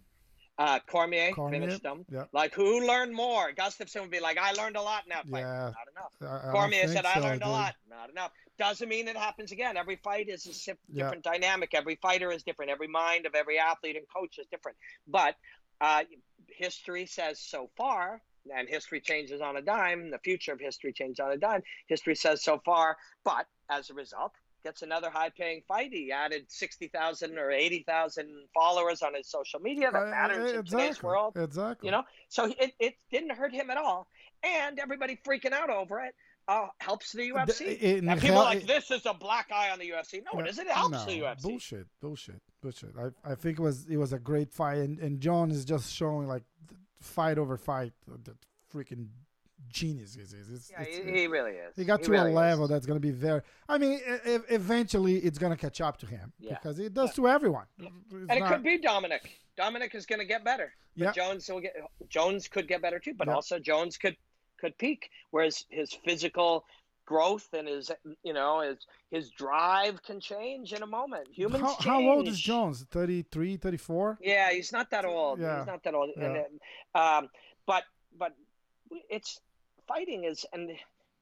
Uh, 0.59 0.79
Cormier, 0.88 1.34
Cormier, 1.34 1.61
finished 1.61 1.84
them. 1.84 2.03
yep. 2.11 2.29
Like 2.34 2.53
who 2.55 2.88
learned 2.88 3.13
more? 3.13 3.51
Gustafsson 3.53 4.01
would 4.01 4.09
be 4.11 4.19
like, 4.19 4.39
"I 4.39 4.53
learned 4.53 4.75
a 4.75 4.81
lot 4.81 5.03
in 5.03 5.09
that 5.09 5.27
fight." 5.27 5.41
Yeah. 5.41 5.71
Not 5.71 5.88
enough. 5.91 6.43
I- 6.43 6.49
I 6.49 6.51
Cormier 6.51 6.88
said, 6.88 7.05
"I 7.05 7.15
so, 7.15 7.19
learned 7.21 7.43
a 7.43 7.47
lot." 7.49 7.75
Not 7.88 8.09
enough. 8.09 8.31
Doesn't 8.57 8.89
mean 8.89 9.07
it 9.07 9.15
happens 9.15 9.51
again. 9.51 9.77
Every 9.77 9.97
fight 9.97 10.29
is 10.29 10.47
a 10.47 10.71
Yeah. 10.89 11.03
different 11.03 11.23
dynamic. 11.23 11.75
Every 11.75 11.95
fighter 11.97 12.31
is 12.31 12.41
different. 12.41 12.71
Every 12.71 12.88
mind 12.88 13.27
of 13.27 13.35
every 13.35 13.59
athlete 13.59 13.97
and 13.97 14.05
coach 14.09 14.39
is 14.39 14.47
different. 14.47 14.77
But 15.05 15.35
uh, 15.79 16.05
history 16.47 17.05
says 17.05 17.39
so 17.39 17.69
far, 17.77 18.19
and 18.51 18.67
history 18.67 18.99
changes 18.99 19.41
on 19.41 19.57
a 19.57 19.61
dime. 19.61 20.09
The 20.09 20.17
future 20.19 20.53
of 20.53 20.59
history 20.59 20.91
changes 20.91 21.19
on 21.19 21.31
a 21.31 21.38
dime. 21.38 21.61
History 21.85 22.15
says 22.15 22.43
so 22.43 22.59
far, 22.65 22.97
but 23.23 23.45
as 23.69 23.91
a 23.91 23.93
result, 23.93 24.31
gets 24.68 24.81
another 24.81 25.10
high-paying 25.10 25.61
fight. 25.68 25.91
He 25.94 26.11
added 26.11 26.44
sixty 26.49 26.88
thousand 26.89 27.38
or 27.38 27.49
eighty 27.52 27.84
thousand 27.88 28.27
followers 28.53 29.02
on 29.02 29.14
his 29.15 29.27
social 29.30 29.60
media. 29.61 29.91
That 29.91 30.03
Uh, 30.07 30.11
matters 30.11 30.52
in 30.52 30.65
today's 30.65 30.88
exactly. 30.89 31.07
world 31.07 31.38
Exactly. 31.38 31.88
you 31.88 31.91
know 31.91 32.03
so 32.27 32.45
it, 32.60 32.72
it 32.80 32.94
didn't 33.11 33.31
hurt 33.31 33.53
him 33.53 33.69
at 33.69 33.77
all 33.77 34.07
and 34.44 34.77
everybody 34.80 35.18
freaking 35.27 35.53
out 35.53 35.69
over 35.69 35.99
it 36.02 36.14
uh, 36.49 36.68
helps 36.80 37.11
the 37.14 37.30
UFC. 37.31 37.61
it- 37.61 37.81
it 37.84 38.03
and 38.03 38.19
people 38.22 38.35
hel- 38.38 38.44
like 38.45 38.65
this 38.68 38.91
is 38.91 39.06
a 39.06 39.14
black 39.14 39.48
eye 39.53 39.69
on 39.72 39.80
the 39.80 39.89
UFC. 39.89 40.22
No, 40.34 40.39
it 40.41 40.48
isn't. 40.49 40.65
It 40.68 40.72
helps 40.73 40.91
no, 40.91 41.06
the 41.06 41.19
UFC. 41.22 41.41
Bullshit. 41.44 41.88
Bullshit. 42.02 42.41
Bullshit. 42.61 42.91
I, 42.98 43.31
I 43.31 43.35
think 43.35 43.60
it 43.60 43.61
was 43.61 43.85
it 43.88 43.98
was 43.98 44.11
a 44.14 44.19
great 44.19 44.52
fight, 44.52 44.77
and, 44.80 44.98
and 44.99 45.19
Jon 45.19 45.52
is 45.52 45.64
just 45.65 45.94
showing 45.94 46.27
like 46.27 46.44
fight 47.02 47.38
over 47.38 47.57
fight 47.57 47.94
uh, 48.11 48.18
the 48.23 48.35
freaking 48.73 49.07
genius 49.69 50.15
he 50.15 50.21
is. 50.21 50.34
It's, 50.34 50.71
Yeah, 50.71 50.81
it's- 50.81 50.97
he, 51.05 51.19
he 51.21 51.27
really 51.27 51.51
is. 51.51 51.75
He 51.75 51.84
got 51.85 52.03
to 52.03 52.11
really 52.11 52.27
a 52.27 52.29
is. 52.29 52.35
level 52.35 52.67
that's 52.67 52.85
going 52.85 52.97
to 52.99 53.05
be 53.05 53.11
very. 53.11 53.41
I 53.67 53.77
mean, 53.77 53.93
e- 54.25 54.38
eventually 54.49 55.17
it's 55.17 55.38
going 55.38 55.51
to 55.51 55.57
catch 55.57 55.81
up 55.81 55.97
to 55.97 56.05
him 56.05 56.31
Yeah. 56.39 56.55
because 56.55 56.79
it 56.79 56.93
does 56.93 57.13
to 57.15 57.27
everyone. 57.27 57.65
It's 57.79 57.89
and 58.11 58.31
it 58.31 58.39
not- 58.39 58.49
could 58.53 58.63
be 58.63 58.77
Dominick. 58.77 59.39
Dominick 59.57 59.95
is 59.95 60.05
going 60.05 60.19
to 60.19 60.25
get 60.25 60.43
better. 60.43 60.73
Yeah. 60.95 61.11
Jones 61.11 61.49
will 61.49 61.59
get. 61.61 61.75
Jones 62.09 62.47
could 62.47 62.67
get 62.67 62.81
better 62.81 62.99
too, 62.99 63.13
but 63.15 63.27
Yeah. 63.27 63.34
also 63.35 63.59
Jones 63.59 63.97
could 63.97 64.15
could 64.59 64.77
peak. 64.77 65.09
Whereas 65.31 65.65
his 65.69 65.93
physical 65.93 66.65
growth 67.05 67.47
and 67.53 67.67
his 67.67 67.89
you 68.23 68.34
know 68.34 68.61
his 68.61 68.77
his 69.11 69.29
drive 69.31 70.01
can 70.03 70.19
change 70.19 70.73
in 70.73 70.81
a 70.84 70.88
moment. 70.88 71.27
Humans 71.31 71.61
How, 71.63 71.69
change. 71.75 71.84
how 71.85 72.01
old 72.01 72.27
is 72.27 72.39
Jones? 72.39 72.84
33, 72.91 73.57
34? 73.57 74.17
Yeah, 74.21 74.51
he's 74.51 74.71
not 74.71 74.89
that 74.91 75.05
old. 75.05 75.39
Yeah. 75.39 75.57
He's 75.59 75.67
not 75.67 75.84
that 75.84 75.93
old. 75.93 76.09
Yeah. 76.17 76.43
uh, 76.95 76.99
um, 77.19 77.29
but 77.65 77.84
but 78.17 78.34
it's 79.09 79.39
fighting 79.88 80.23
is, 80.23 80.45
and 80.53 80.72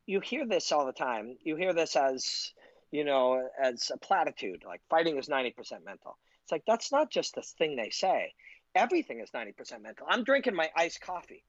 you 0.05 0.19
hear 0.19 0.45
this 0.45 0.71
all 0.71 0.85
the 0.85 0.93
time. 0.93 1.37
You 1.43 1.55
hear 1.55 1.73
this 1.73 1.95
as 1.95 2.51
you 2.91 3.03
know 3.03 3.47
as 3.61 3.91
a 3.93 3.97
platitude, 3.97 4.63
like 4.65 4.81
fighting 4.89 5.17
is 5.17 5.29
ninety 5.29 5.51
percent 5.51 5.85
mental. 5.85 6.17
It's 6.43 6.51
like 6.51 6.63
that's 6.67 6.91
not 6.91 7.09
just 7.09 7.35
this 7.35 7.53
thing 7.57 7.75
they 7.75 7.89
say. 7.89 8.33
Everything 8.75 9.19
is 9.19 9.33
ninety 9.33 9.51
percent 9.51 9.83
mental. 9.83 10.07
I'm 10.09 10.23
drinking 10.23 10.55
my 10.55 10.69
iced 10.75 11.01
coffee. 11.01 11.43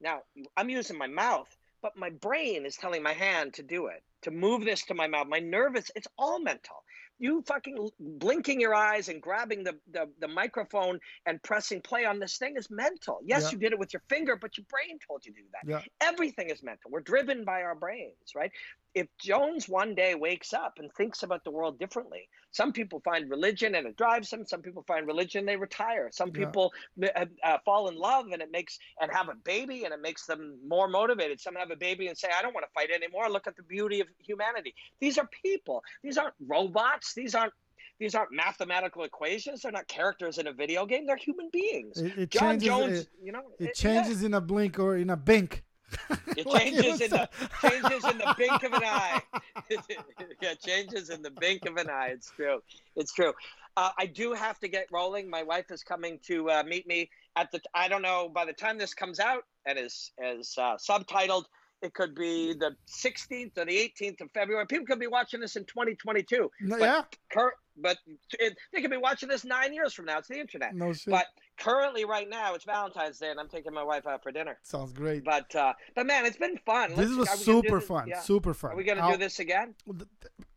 Now 0.00 0.20
I'm 0.56 0.70
using 0.70 0.98
my 0.98 1.06
mouth, 1.06 1.48
but 1.80 1.96
my 1.96 2.10
brain 2.10 2.66
is 2.66 2.76
telling 2.76 3.02
my 3.02 3.12
hand 3.12 3.54
to 3.54 3.62
do 3.62 3.86
it, 3.86 4.02
to 4.22 4.30
move 4.30 4.64
this 4.64 4.82
to 4.86 4.94
my 4.94 5.06
mouth. 5.06 5.28
My 5.28 5.38
nervous, 5.38 5.90
it's 5.94 6.08
all 6.18 6.40
mental. 6.40 6.76
You 7.22 7.42
fucking 7.46 7.88
blinking 8.00 8.60
your 8.60 8.74
eyes 8.74 9.08
and 9.08 9.22
grabbing 9.22 9.62
the, 9.62 9.78
the, 9.92 10.06
the 10.18 10.26
microphone 10.26 10.98
and 11.24 11.40
pressing 11.44 11.80
play 11.80 12.04
on 12.04 12.18
this 12.18 12.36
thing 12.36 12.56
is 12.56 12.68
mental. 12.68 13.20
Yes, 13.24 13.44
Yeah. 13.44 13.50
you 13.52 13.58
did 13.58 13.72
it 13.72 13.78
with 13.78 13.92
your 13.92 14.02
finger, 14.08 14.34
but 14.34 14.58
your 14.58 14.66
brain 14.68 14.98
told 15.06 15.24
you 15.24 15.32
to 15.32 15.40
do 15.40 15.46
that. 15.52 15.70
Yeah. 15.70 16.06
Everything 16.08 16.50
is 16.50 16.64
mental. 16.64 16.90
We're 16.90 16.98
driven 17.00 17.44
by 17.44 17.62
our 17.62 17.76
brains, 17.76 18.34
right? 18.34 18.50
If 18.94 19.06
Jones 19.18 19.68
one 19.68 19.94
day 19.94 20.14
wakes 20.14 20.52
up 20.52 20.74
and 20.78 20.92
thinks 20.92 21.22
about 21.22 21.44
the 21.44 21.50
world 21.50 21.78
differently, 21.78 22.28
some 22.50 22.72
people 22.72 23.00
find 23.00 23.30
religion 23.30 23.74
and 23.74 23.86
it 23.86 23.96
drives 23.96 24.28
them. 24.28 24.44
Some 24.46 24.60
people 24.60 24.84
find 24.86 25.06
religion 25.06 25.46
they 25.46 25.56
retire. 25.56 26.10
Some 26.12 26.28
Yeah. 26.28 26.44
people 26.46 26.72
uh, 27.02 27.24
uh, 27.42 27.58
fall 27.64 27.88
in 27.88 27.96
love 27.96 28.26
and 28.32 28.42
it 28.42 28.50
makes 28.52 28.78
and 29.00 29.10
have 29.10 29.28
a 29.30 29.34
baby 29.34 29.84
and 29.84 29.94
it 29.94 30.00
makes 30.02 30.26
them 30.26 30.58
more 30.66 30.88
motivated. 30.88 31.40
Some 31.40 31.54
have 31.56 31.70
a 31.70 31.76
baby 31.76 32.08
and 32.08 32.18
say, 32.18 32.28
"I 32.36 32.42
don't 32.42 32.52
want 32.54 32.66
to 32.66 32.72
fight 32.74 32.90
anymore. 32.90 33.30
Look 33.30 33.46
at 33.46 33.56
the 33.56 33.62
beauty 33.62 34.00
of 34.00 34.08
humanity." 34.18 34.74
These 35.00 35.16
are 35.16 35.28
people. 35.42 35.82
These 36.02 36.18
aren't 36.18 36.34
robots. 36.46 37.14
These 37.14 37.34
aren't 37.34 37.54
these 37.98 38.14
aren't 38.16 38.32
mathematical 38.32 39.04
equations. 39.04 39.62
They're 39.62 39.70
not 39.70 39.86
characters 39.86 40.38
in 40.38 40.48
a 40.48 40.52
video 40.52 40.84
game. 40.86 41.06
They're 41.06 41.16
human 41.16 41.50
beings. 41.52 41.98
It, 41.98 42.18
it 42.18 42.30
Jon 42.30 42.58
changes. 42.58 42.66
Jones, 42.68 42.98
It, 43.00 43.08
you 43.22 43.32
know, 43.32 43.42
it 43.60 43.64
yeah. 43.66 43.70
changes 43.74 44.24
in 44.24 44.34
a 44.34 44.40
blink 44.40 44.78
or 44.78 44.96
in 44.96 45.08
a 45.08 45.16
bink. 45.16 45.62
It 46.36 46.48
changes 46.48 47.00
in 47.00 47.10
the 47.10 47.28
changes 47.60 48.04
in 48.04 48.18
the 48.18 48.34
blink 48.36 48.62
of 48.62 48.72
an 48.72 48.82
eye. 48.84 49.20
yeah, 50.40 50.54
changes 50.54 51.10
in 51.10 51.22
the 51.22 51.30
blink 51.30 51.66
of 51.66 51.76
an 51.76 51.90
eye. 51.90 52.08
It's 52.12 52.30
true. 52.30 52.62
It's 52.96 53.12
true. 53.12 53.32
Uh, 53.76 53.90
I 53.98 54.06
do 54.06 54.32
have 54.32 54.58
to 54.60 54.68
get 54.68 54.86
rolling. 54.90 55.28
My 55.28 55.42
wife 55.42 55.70
is 55.70 55.82
coming 55.82 56.18
to 56.26 56.50
uh, 56.50 56.62
meet 56.66 56.86
me 56.86 57.10
at 57.36 57.50
the. 57.52 57.60
I 57.74 57.88
don't 57.88 58.02
know. 58.02 58.30
By 58.32 58.44
the 58.44 58.52
time 58.52 58.78
this 58.78 58.94
comes 58.94 59.20
out 59.20 59.44
and 59.66 59.78
is 59.78 60.12
is 60.18 60.54
uh, 60.58 60.76
subtitled, 60.76 61.44
it 61.82 61.94
could 61.94 62.14
be 62.14 62.54
the 62.54 62.76
16th 62.88 63.58
or 63.58 63.64
the 63.64 63.92
18th 64.00 64.20
of 64.20 64.30
February. 64.32 64.66
People 64.66 64.86
could 64.86 65.00
be 65.00 65.08
watching 65.08 65.40
this 65.40 65.56
in 65.56 65.64
2022. 65.64 66.50
No, 66.60 66.78
But 66.78 66.80
yeah. 66.80 67.02
Cur- 67.30 67.54
but 67.76 67.98
it, 68.38 68.56
they 68.72 68.80
could 68.80 68.90
be 68.90 68.96
watching 68.96 69.28
this 69.28 69.44
nine 69.44 69.72
years 69.72 69.92
from 69.92 70.04
now. 70.04 70.18
It's 70.18 70.28
the 70.28 70.38
internet. 70.38 70.74
No 70.74 70.92
shit. 70.92 71.10
But 71.10 71.26
currently, 71.58 72.04
right 72.04 72.28
now, 72.28 72.54
it's 72.54 72.64
Valentine's 72.64 73.18
Day, 73.18 73.30
and 73.30 73.38
I'm 73.40 73.48
taking 73.48 73.72
my 73.72 73.82
wife 73.82 74.06
out 74.06 74.22
for 74.22 74.32
dinner. 74.32 74.58
Sounds 74.62 74.92
great. 74.92 75.24
But 75.24 75.54
uh, 75.54 75.72
but 75.94 76.06
man, 76.06 76.26
it's 76.26 76.36
been 76.36 76.58
fun. 76.66 76.90
this 76.90 76.98
Let's- 77.10 77.16
was 77.16 77.28
gonna 77.28 77.38
do 77.38 77.44
super 77.44 77.78
this- 77.78 77.88
fun. 77.88 78.08
yeah. 78.08 78.20
Super 78.20 78.54
fun. 78.54 78.72
Are 78.72 78.76
we 78.76 78.84
gonna 78.84 79.00
I'll- 79.02 79.12
do 79.12 79.18
this 79.18 79.38
again? 79.38 79.74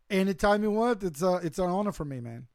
anytime 0.10 0.64
you 0.64 0.72
want. 0.72 1.04
It's 1.04 1.22
a 1.22 1.36
it's 1.44 1.60
an 1.60 1.70
honor 1.70 1.92
for 1.92 2.06
me, 2.06 2.20
man. 2.20 2.48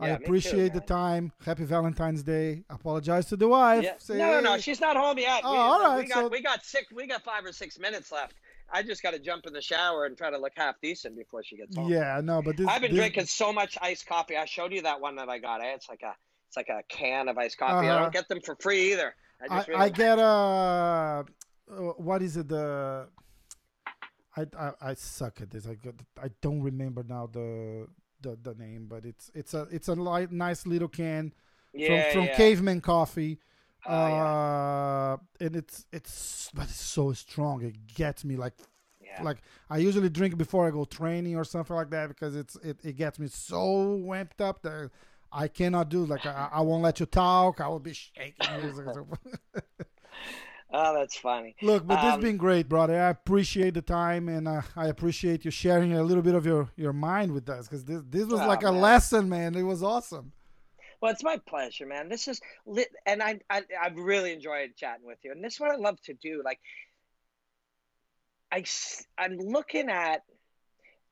I 0.00 0.08
Yeah, 0.08 0.16
too, 0.16 0.24
appreciate 0.24 0.72
the 0.72 0.80
time. 0.80 1.32
Happy 1.44 1.64
Valentine's 1.64 2.22
Day. 2.22 2.64
Apologize 2.70 3.26
to 3.26 3.36
the 3.36 3.46
wife. 3.46 3.84
Yeah. 3.84 3.94
Say, 3.98 4.16
No, 4.18 4.32
no, 4.32 4.40
no. 4.40 4.58
She's 4.58 4.80
not 4.80 4.96
home 4.96 5.18
yet. 5.18 5.42
Oh, 5.44 5.52
we, 5.52 5.58
all 5.58 5.96
we 5.98 6.06
got 6.06 6.18
so- 6.18 6.28
we 6.28 6.42
got 6.42 6.64
six. 6.64 6.86
We 6.92 7.06
got 7.06 7.22
five 7.22 7.44
or 7.44 7.52
six 7.52 7.78
minutes 7.78 8.10
left. 8.10 8.34
I 8.74 8.82
just 8.82 9.02
got 9.02 9.10
to 9.12 9.18
jump 9.18 9.46
in 9.46 9.52
the 9.52 9.60
shower 9.60 10.06
and 10.06 10.16
try 10.16 10.30
to 10.30 10.38
look 10.38 10.54
half 10.56 10.76
decent 10.80 11.14
before 11.16 11.42
she 11.44 11.58
gets 11.58 11.76
home. 11.76 11.90
Yeah, 11.92 12.20
no, 12.24 12.40
but 12.40 12.56
this. 12.56 12.66
I've 12.66 12.80
been 12.80 12.92
this- 12.92 12.98
drinking 13.00 13.26
so 13.26 13.52
much 13.52 13.76
iced 13.82 14.06
coffee. 14.06 14.36
I 14.36 14.46
showed 14.46 14.72
you 14.72 14.82
that 14.82 15.00
one 15.00 15.16
that 15.16 15.28
I 15.28 15.38
got. 15.38 15.60
Eh? 15.60 15.74
It's 15.74 15.88
like 15.90 16.02
a 16.02 16.14
it's 16.52 16.56
like 16.58 16.68
a 16.68 16.82
can 16.88 17.28
of 17.28 17.38
iced 17.38 17.56
coffee. 17.58 17.86
I 17.88 17.90
Uh-huh. 17.92 18.00
don't 18.02 18.12
get 18.12 18.28
them 18.28 18.40
for 18.42 18.54
free 18.56 18.92
either. 18.92 19.14
I 19.40 19.44
I, 19.44 19.56
just 19.56 19.68
I 19.70 19.72
really, 19.72 19.90
get 19.90 20.18
a. 20.18 20.22
Uh, 20.22 21.24
what 21.96 22.20
is 22.22 22.36
it? 22.36 22.48
The. 22.48 23.08
I, 24.36 24.46
I 24.58 24.72
I 24.90 24.94
suck 24.94 25.40
at 25.40 25.50
this. 25.50 25.66
I 25.66 25.74
got. 25.74 25.94
I 26.22 26.28
don't 26.40 26.60
remember 26.62 27.02
now 27.08 27.26
the 27.32 27.86
the, 28.20 28.38
the 28.42 28.54
name, 28.54 28.86
but 28.88 29.04
it's 29.04 29.30
it's 29.34 29.54
a 29.54 29.66
it's 29.70 29.88
a 29.88 29.94
light, 29.94 30.30
nice 30.30 30.66
little 30.66 30.88
can 30.88 31.32
yeah, 31.72 32.10
from 32.10 32.12
from 32.12 32.24
yeah. 32.26 32.36
Caveman 32.36 32.80
Coffee. 32.82 33.38
Oh, 33.84 34.06
yeah. 34.08 34.24
uh, 34.24 35.16
and 35.40 35.56
it's 35.56 35.86
it's 35.92 36.50
but 36.54 36.64
it's 36.64 36.80
so 36.80 37.12
strong. 37.14 37.62
It 37.62 37.86
gets 37.94 38.24
me 38.24 38.36
like 38.36 38.54
Yeah. 39.00 39.22
like 39.22 39.38
I 39.68 39.78
usually 39.78 40.08
drink 40.08 40.36
before 40.38 40.66
I 40.68 40.70
go 40.70 40.84
training 40.84 41.34
or 41.36 41.44
something 41.44 41.74
like 41.76 41.90
that 41.90 42.08
because 42.08 42.36
it's 42.36 42.56
it, 42.56 42.78
it 42.84 42.96
gets 42.96 43.18
me 43.18 43.28
so 43.28 44.00
ramped 44.06 44.40
up 44.40 44.62
that 44.62 44.90
I 45.32 45.48
cannot 45.48 45.88
do 45.88 46.04
like 46.04 46.26
I, 46.26 46.48
I 46.52 46.60
won't 46.62 46.82
let 46.82 47.00
you 47.00 47.06
talk. 47.06 47.60
I 47.60 47.68
will 47.68 47.80
be 47.80 47.94
shaking. 47.94 48.48
Oh, 50.72 50.94
that's 50.94 51.16
funny. 51.16 51.56
Look, 51.60 51.86
but 51.86 52.00
this 52.00 52.14
Um, 52.14 52.20
been 52.20 52.36
great, 52.36 52.68
brother. 52.68 53.00
I 53.00 53.10
appreciate 53.10 53.74
the 53.74 53.82
time 53.82 54.28
and 54.28 54.48
uh, 54.48 54.62
I 54.76 54.88
appreciate 54.88 55.44
you 55.44 55.50
sharing 55.50 55.92
a 55.92 56.02
little 56.02 56.22
bit 56.22 56.34
of 56.34 56.44
your 56.44 56.70
your 56.76 56.92
mind 56.92 57.32
with 57.32 57.48
us 57.48 57.68
because 57.68 57.84
this 57.84 58.02
this 58.08 58.26
was 58.26 58.40
Oh, 58.40 58.46
like 58.46 58.62
a 58.62 58.70
man. 58.70 58.72
lesson, 58.72 59.28
man. 59.28 59.54
It 59.54 59.62
was 59.62 59.82
awesome. 59.82 60.32
Well, 61.00 61.10
it's 61.12 61.22
my 61.24 61.38
pleasure, 61.38 61.86
man. 61.86 62.08
This 62.08 62.28
is 62.28 62.40
lit, 62.64 62.88
and 63.06 63.22
I, 63.22 63.40
I 63.50 63.62
I've 63.80 63.96
really 63.96 64.32
enjoyed 64.32 64.76
chatting 64.76 65.06
with 65.06 65.18
you. 65.24 65.32
And 65.32 65.42
this 65.44 65.54
is 65.54 65.60
what 65.60 65.70
I 65.72 65.76
love 65.76 66.00
to 66.02 66.14
do. 66.14 66.42
Like, 66.44 66.60
I 68.50 68.64
I'm 69.18 69.36
looking 69.38 69.88
at, 69.88 70.22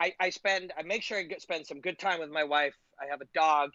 I 0.01 0.15
I 0.21 0.31
spend 0.31 0.73
I 0.79 0.83
make 0.83 1.03
sure 1.03 1.19
I 1.19 1.23
get, 1.25 1.43
spend 1.43 1.67
some 1.67 1.81
good 1.81 1.99
time 1.99 2.21
with 2.21 2.31
my 2.31 2.45
wife. 2.45 2.75
I 3.01 3.07
have 3.11 3.21
a 3.21 3.27
dog. 3.35 3.71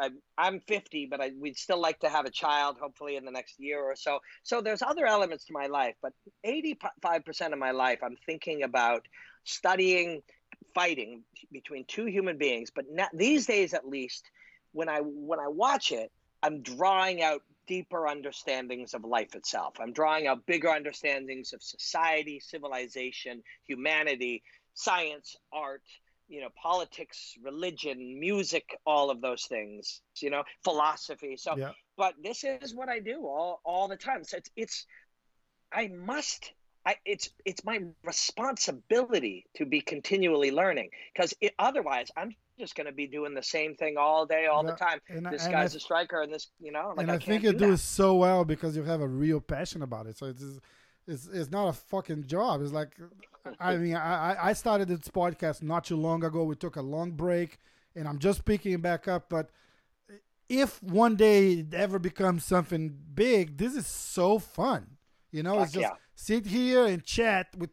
I'm, 0.00 0.18
I'm 0.36 0.60
50, 0.60 1.06
but 1.06 1.20
I, 1.20 1.30
we'd 1.38 1.56
still 1.56 1.80
like 1.80 2.00
to 2.00 2.08
have 2.08 2.24
a 2.24 2.30
child, 2.30 2.76
hopefully 2.80 3.16
in 3.16 3.24
the 3.24 3.30
next 3.30 3.58
year 3.58 3.80
or 3.80 3.96
so. 3.96 4.20
So 4.42 4.60
there's 4.60 4.82
other 4.82 5.06
elements 5.06 5.46
to 5.46 5.52
my 5.52 5.66
life, 5.66 5.94
but 6.02 6.12
85% 6.46 7.52
of 7.52 7.58
my 7.58 7.70
life, 7.70 8.00
I'm 8.02 8.16
thinking 8.26 8.62
about 8.62 9.06
studying, 9.44 10.22
fighting 10.74 11.24
between 11.52 11.84
two 11.86 12.06
human 12.06 12.38
beings. 12.38 12.70
But 12.74 12.86
na 12.90 13.06
these 13.12 13.46
days, 13.46 13.74
at 13.74 13.86
least, 13.88 14.24
when 14.72 14.88
I 14.88 15.00
when 15.00 15.40
I 15.40 15.48
watch 15.48 15.92
it, 15.92 16.12
I'm 16.42 16.62
drawing 16.62 17.22
out 17.22 17.42
deeper 17.66 18.06
understandings 18.06 18.94
of 18.94 19.04
life 19.04 19.34
itself. 19.34 19.74
I'm 19.80 19.92
drawing 19.92 20.26
out 20.26 20.46
bigger 20.46 20.68
understandings 20.68 21.52
of 21.52 21.62
society, 21.62 22.40
civilization, 22.40 23.42
humanity, 23.66 24.42
science, 24.74 25.36
art, 25.52 25.82
you 26.28 26.40
know, 26.40 26.48
politics, 26.60 27.34
religion, 27.42 28.20
music, 28.20 28.64
all 28.86 29.10
of 29.10 29.20
those 29.20 29.44
things, 29.46 30.00
you 30.20 30.30
know, 30.30 30.42
philosophy. 30.62 31.36
So 31.36 31.56
Yeah. 31.56 31.72
but 31.96 32.14
this 32.22 32.44
is 32.44 32.74
what 32.74 32.88
I 32.88 33.00
do 33.00 33.26
all 33.26 33.60
all 33.64 33.88
the 33.88 33.96
time. 33.96 34.24
So 34.24 34.36
it's 34.36 34.50
it's 34.56 34.86
I 35.72 35.88
must 35.88 36.52
I 36.86 36.96
it's 37.04 37.30
it's 37.44 37.64
my 37.64 37.80
responsibility 38.04 39.46
to 39.56 39.66
be 39.66 39.80
continually 39.80 40.50
learning 40.50 40.90
because 41.12 41.34
otherwise 41.58 42.10
I'm 42.16 42.34
just 42.58 42.74
going 42.74 42.86
to 42.86 42.92
be 42.92 43.06
doing 43.06 43.34
the 43.34 43.42
same 43.42 43.74
thing 43.74 43.96
all 43.98 44.26
day 44.26 44.46
all 44.46 44.64
the 44.64 44.72
time. 44.72 45.00
and 45.08 45.26
This 45.26 45.44
and 45.44 45.52
guy's 45.52 45.74
I- 45.74 45.78
a 45.78 45.80
striker 45.80 46.22
and 46.22 46.32
this, 46.32 46.48
you 46.60 46.72
know, 46.72 46.92
like 46.96 47.04
and 47.04 47.10
I, 47.10 47.14
I, 47.14 47.18
think 47.18 47.42
you 47.44 47.52
do 47.52 47.58
do 47.58 47.72
it 47.72 47.78
so 47.78 48.16
well 48.16 48.44
because 48.44 48.76
you 48.76 48.82
have 48.84 49.00
a 49.00 49.08
real 49.08 49.40
passion 49.40 49.82
about 49.82 50.06
it. 50.06 50.18
So 50.18 50.26
it's 50.26 50.42
it's 51.08 51.26
it's 51.26 51.50
not 51.50 51.68
a 51.68 51.72
fucking 51.72 52.26
job. 52.26 52.62
It's 52.62 52.72
like 52.72 52.94
I 53.58 53.76
mean 53.76 53.96
I 53.96 54.32
I- 54.32 54.48
I 54.50 54.52
started 54.52 54.88
this 54.88 55.08
podcast 55.08 55.62
not 55.62 55.84
too 55.84 55.96
long 55.96 56.22
ago. 56.22 56.44
We 56.44 56.54
took 56.54 56.76
a 56.76 56.82
long 56.82 57.12
break, 57.12 57.58
and 57.96 58.06
I'm 58.06 58.18
just 58.18 58.44
picking 58.44 58.72
it 58.72 58.82
back 58.82 59.08
up. 59.08 59.28
But 59.28 59.50
if 60.48 60.82
one 60.82 61.16
day 61.16 61.52
it 61.54 61.74
ever 61.74 61.98
becomes 61.98 62.44
something 62.44 62.96
big, 63.14 63.56
this 63.56 63.74
is 63.74 63.86
so 63.86 64.38
fun. 64.38 64.98
You 65.30 65.42
know, 65.42 65.60
it's 65.62 65.72
just 65.72 65.82
yeah. 65.82 65.96
sit 66.14 66.46
here 66.46 66.86
and 66.86 67.02
chat 67.04 67.48
with 67.56 67.70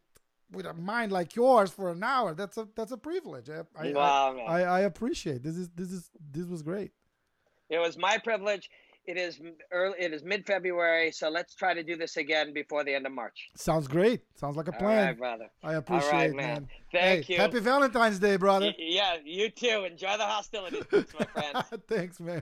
with 0.51 0.65
a 0.65 0.73
mind 0.73 1.11
like 1.11 1.35
yours 1.35 1.71
for 1.71 1.91
an 1.91 2.03
hour. 2.03 2.33
That's 2.33 2.57
a 2.57 2.67
that's 2.75 2.91
a 2.91 2.97
privilege. 2.97 3.49
I 3.49 3.63
I, 3.75 3.91
Wow, 3.91 4.33
man. 4.33 4.45
I, 4.47 4.61
I 4.61 4.79
appreciate 4.81 5.43
this 5.43 5.57
is 5.57 5.69
this 5.69 5.91
is 5.91 6.09
this 6.31 6.47
was 6.47 6.61
great. 6.61 6.91
It 7.69 7.79
was 7.79 7.97
my 7.97 8.17
privilege. 8.17 8.69
It 9.07 9.17
is 9.17 9.39
early. 9.71 9.95
It 9.99 10.13
is 10.13 10.23
mid 10.23 10.45
February, 10.45 11.11
so 11.11 11.29
let's 11.29 11.53
try 11.53 11.73
to 11.73 11.83
do 11.83 11.95
this 11.95 12.17
again 12.17 12.53
before 12.53 12.83
the 12.83 12.93
end 12.93 13.05
of 13.05 13.11
March. 13.11 13.49
Sounds 13.55 13.87
great. 13.87 14.21
Sounds 14.35 14.57
like 14.57 14.67
a 14.67 14.71
plan. 14.71 15.07
right, 15.07 15.17
brother. 15.17 15.49
I 15.63 15.73
appreciate 15.75 16.11
right, 16.11 16.29
it, 16.31 16.35
man. 16.35 16.45
man. 16.47 16.67
Thank 16.91 17.25
hey, 17.25 17.33
you. 17.35 17.39
Happy 17.39 17.59
Valentine's 17.59 18.19
Day, 18.19 18.37
brother. 18.37 18.67
Y- 18.67 18.75
yeah, 18.77 19.17
you 19.23 19.49
too. 19.49 19.85
Enjoy 19.89 20.17
the 20.17 20.25
hostility, 20.25 20.81
my 20.91 21.25
friend. 21.25 21.63
Thanks, 21.87 22.19
man. 22.19 22.41